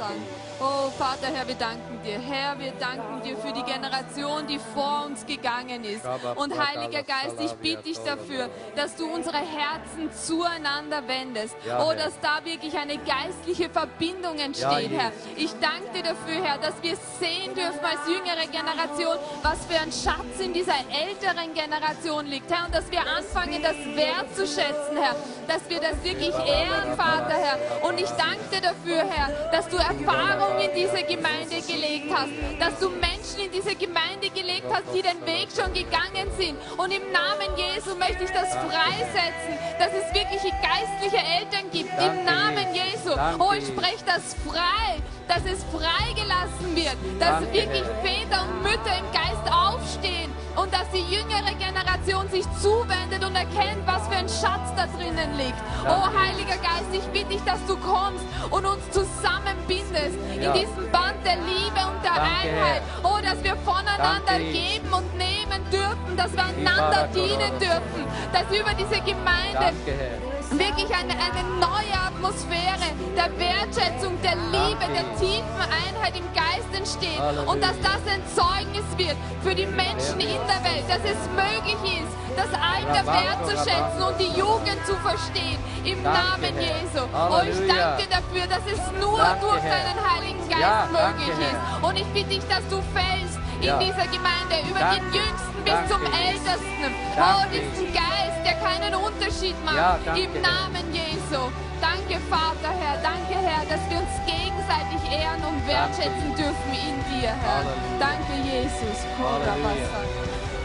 Oh 0.61 0.91
Vater, 0.97 1.27
Herr, 1.35 1.49
wir 1.49 1.57
danken 1.57 2.01
dir. 2.05 2.21
Herr, 2.21 2.57
wir 2.57 2.71
danken 2.73 3.21
dir 3.23 3.37
für 3.37 3.53
die 3.53 3.65
Generation, 3.65 4.47
die 4.47 4.61
vor 4.75 5.07
uns 5.07 5.27
gegangen 5.27 5.83
ist. 5.83 6.05
Und 6.37 6.55
Heiliger 6.57 7.03
Geist, 7.03 7.37
ich 7.41 7.53
bitte 7.55 7.83
dich 7.83 7.99
dafür, 7.99 8.49
dass 8.77 8.95
du 8.95 9.13
unsere 9.13 9.39
Herzen 9.39 10.13
zueinander 10.13 11.09
wendest. 11.09 11.57
Oh, 11.67 11.93
dass 11.97 12.13
da 12.21 12.45
wirklich 12.45 12.77
eine 12.79 12.97
geistliche 12.99 13.69
Verbindung 13.71 14.39
entsteht, 14.39 14.93
Herr. 14.93 15.11
Ich 15.37 15.51
danke 15.61 15.91
dir 15.95 16.05
dafür, 16.05 16.45
Herr, 16.45 16.59
dass 16.59 16.75
wir 16.81 16.97
sehen 17.19 17.53
dürfen 17.55 17.85
als 17.85 18.07
jüngere 18.07 18.47
Generation, 18.47 19.19
was 19.43 19.67
für 19.67 19.81
ein 19.81 19.91
Schatz 19.91 20.39
in 20.39 20.53
dieser 20.53 20.79
älteren 20.93 21.55
Generation 21.55 22.27
liegt, 22.27 22.53
Herr. 22.53 22.67
Und 22.67 22.75
dass 22.75 22.89
wir 22.89 23.01
anfangen, 23.01 23.61
das 23.63 23.75
wertzuschätzen, 23.97 24.97
Herr. 24.97 25.17
Dass 25.49 25.69
wir 25.69 25.81
das 25.81 26.03
wirklich 26.05 26.35
ehren, 26.35 26.97
Vater, 26.97 27.35
Herr. 27.35 27.59
Und 27.89 27.99
ich 27.99 28.11
danke 28.11 28.45
dir 28.53 28.61
dafür, 28.61 28.99
Herr, 29.11 29.51
dass 29.51 29.72
du 29.73 29.79
Erfahrung 29.79 30.61
in 30.61 30.71
diese 30.75 31.03
Gemeinde 31.03 31.61
gelegt 31.67 32.13
hast. 32.15 32.33
Dass 32.61 32.79
du 32.79 32.91
Menschen 32.91 33.41
in 33.47 33.51
diese 33.51 33.75
Gemeinde 33.75 34.29
gelegt 34.29 34.67
hast, 34.71 34.85
die 34.95 35.03
den 35.03 35.25
Weg 35.27 35.49
schon 35.51 35.73
gegangen 35.73 36.29
sind. 36.39 36.57
Und 36.77 36.93
im 36.93 37.11
Namen 37.11 37.57
Jesu 37.57 37.97
möchte 37.97 38.25
ich 38.25 38.31
das 38.31 38.55
freisetzen, 38.55 39.57
dass 39.79 39.89
es 39.89 40.15
wirklich 40.15 40.53
geistliche 40.61 41.25
Eltern 41.25 41.71
gibt. 41.73 41.91
Im 41.99 42.25
Namen. 42.25 42.43
Jesu. 42.73 43.15
Oh, 43.39 43.53
ich 43.57 43.67
spreche 43.67 44.05
das 44.07 44.35
frei, 44.47 45.01
dass 45.29 45.43
es 45.45 45.65
freigelassen 45.65 46.75
wird, 46.75 46.97
dass 47.19 47.41
Danke, 47.41 47.53
wirklich. 47.53 47.85
Väter 48.03 48.43
und 48.43 48.63
Mütter 48.63 48.95
im 48.99 49.11
Geist 49.13 49.47
aufstehen 49.51 50.31
und 50.57 50.73
dass 50.73 50.89
die 50.91 51.05
jüngere 51.13 51.55
Generation 51.59 52.29
sich 52.29 52.45
zuwendet 52.61 53.25
und 53.25 53.35
erkennt, 53.35 53.87
was 53.87 54.07
für 54.09 54.17
ein 54.17 54.29
Schatz 54.29 54.75
da 54.77 54.87
drinnen 54.99 55.37
liegt. 55.37 55.59
Oh. 55.85 56.07
Heiliger 56.13 56.57
Geist, 56.59 56.91
ich 56.93 57.05
bitte 57.13 57.31
dich, 57.31 57.43
dass 57.45 57.65
du 57.67 57.77
kommst 57.77 58.25
und 58.51 58.65
uns 58.67 58.83
zusammenbindest 58.91 60.19
in 60.35 60.53
diesem 60.53 60.91
Band 60.91 61.25
der 61.25 61.37
Liebe 61.37 61.81
und 61.89 62.03
der 62.05 62.15
Danke, 62.15 62.49
Einheit. 62.49 62.83
Oh, 63.03 63.19
dass 63.23 63.43
wir 63.43 63.57
voneinander 63.57 64.23
Danke, 64.27 64.53
geben 64.53 64.93
und 64.93 65.17
nehmen 65.17 65.63
dürfen, 65.73 66.17
dass 66.17 66.33
wir 66.33 66.45
einander 66.45 67.09
dienen 67.15 67.59
dürfen, 67.59 68.07
dass 68.33 68.45
über 68.59 68.75
diese 68.75 69.01
Gemeinde 69.01 69.73
Danke. 69.87 70.42
Wirklich 70.59 70.91
eine, 70.95 71.13
eine 71.13 71.43
neue 71.61 71.95
Atmosphäre 72.07 72.89
der 73.17 73.31
Wertschätzung, 73.39 74.21
der 74.23 74.37
Liebe, 74.37 74.85
der 74.93 75.07
tiefen 75.19 75.61
Einheit 75.61 76.17
im 76.17 76.27
Geist 76.35 76.71
entsteht. 76.73 77.21
Und 77.47 77.63
dass 77.63 77.79
das 77.81 78.01
ein 78.09 78.23
Zeugnis 78.35 78.85
wird 78.97 79.17
für 79.43 79.55
die 79.55 79.67
Menschen 79.67 80.21
in 80.21 80.41
der 80.49 80.61
Welt, 80.65 80.85
dass 80.89 81.03
es 81.05 81.21
möglich 81.35 82.01
ist, 82.01 82.13
das 82.37 82.51
Alter 82.55 83.07
wertzuschätzen 83.07 84.03
und 84.03 84.19
die 84.19 84.39
Jugend 84.39 84.81
zu 84.87 84.95
verstehen 84.97 85.59
im 85.85 86.03
Namen. 86.03 86.53
Jesu. 86.59 87.05
Oh, 87.13 87.41
ich 87.43 87.59
danke 87.69 88.09
dafür, 88.09 88.47
dass 88.49 88.65
es 88.67 88.81
nur 89.01 89.19
durch 89.41 89.63
deinen 89.63 89.99
Heiligen 90.01 90.49
Geist 90.49 90.93
möglich 90.93 91.37
ist. 91.39 91.85
Und 91.85 91.97
ich 91.97 92.07
bitte 92.07 92.29
dich, 92.29 92.49
dass 92.49 92.67
du 92.69 92.81
fällst 92.95 93.32
in 93.63 93.69
Ja. 93.69 93.79
dieser 93.79 94.07
Gemeinde, 94.11 94.55
über 94.69 94.81
Danke. 94.81 95.01
den 95.01 95.15
Jüngsten 95.15 95.59
bis 95.65 95.73
Danke, 95.73 95.89
zum 95.95 96.03
Jesus. 96.03 96.19
Ältesten. 96.27 96.91
Oh, 96.91 97.17
Danke, 97.17 97.55
diesen 97.55 97.89
Geist, 97.95 98.39
der 98.45 98.55
keinen 98.59 98.95
Unterschied 98.99 99.57
macht, 99.65 99.77
Ja, 99.77 99.99
danke, 100.05 100.21
im 100.21 100.33
Herr. 100.35 100.43
Namen 100.43 100.85
Jesu. 100.93 101.41
Danke, 101.81 102.15
Vater, 102.29 102.71
Herr. 102.83 102.97
Danke, 103.03 103.35
Herr, 103.39 103.63
dass 103.71 103.83
wir 103.91 103.99
uns 104.03 104.15
gegenseitig 104.27 105.01
ehren 105.15 105.43
und 105.47 105.59
wertschätzen 105.67 106.31
dürfen 106.35 106.71
in 106.75 106.97
dir, 107.11 107.31
Herr. 107.31 107.63
Halleluja. 107.63 108.03
Danke, 108.03 108.33
Jesus. 108.43 108.99
Halleluja. 109.23 109.89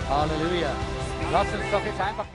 Halleluja. 0.10 0.72
Lass 1.32 1.48
uns 1.53 1.69
doch 1.72 1.86
jetzt 1.86 2.02
einfach. 2.02 2.26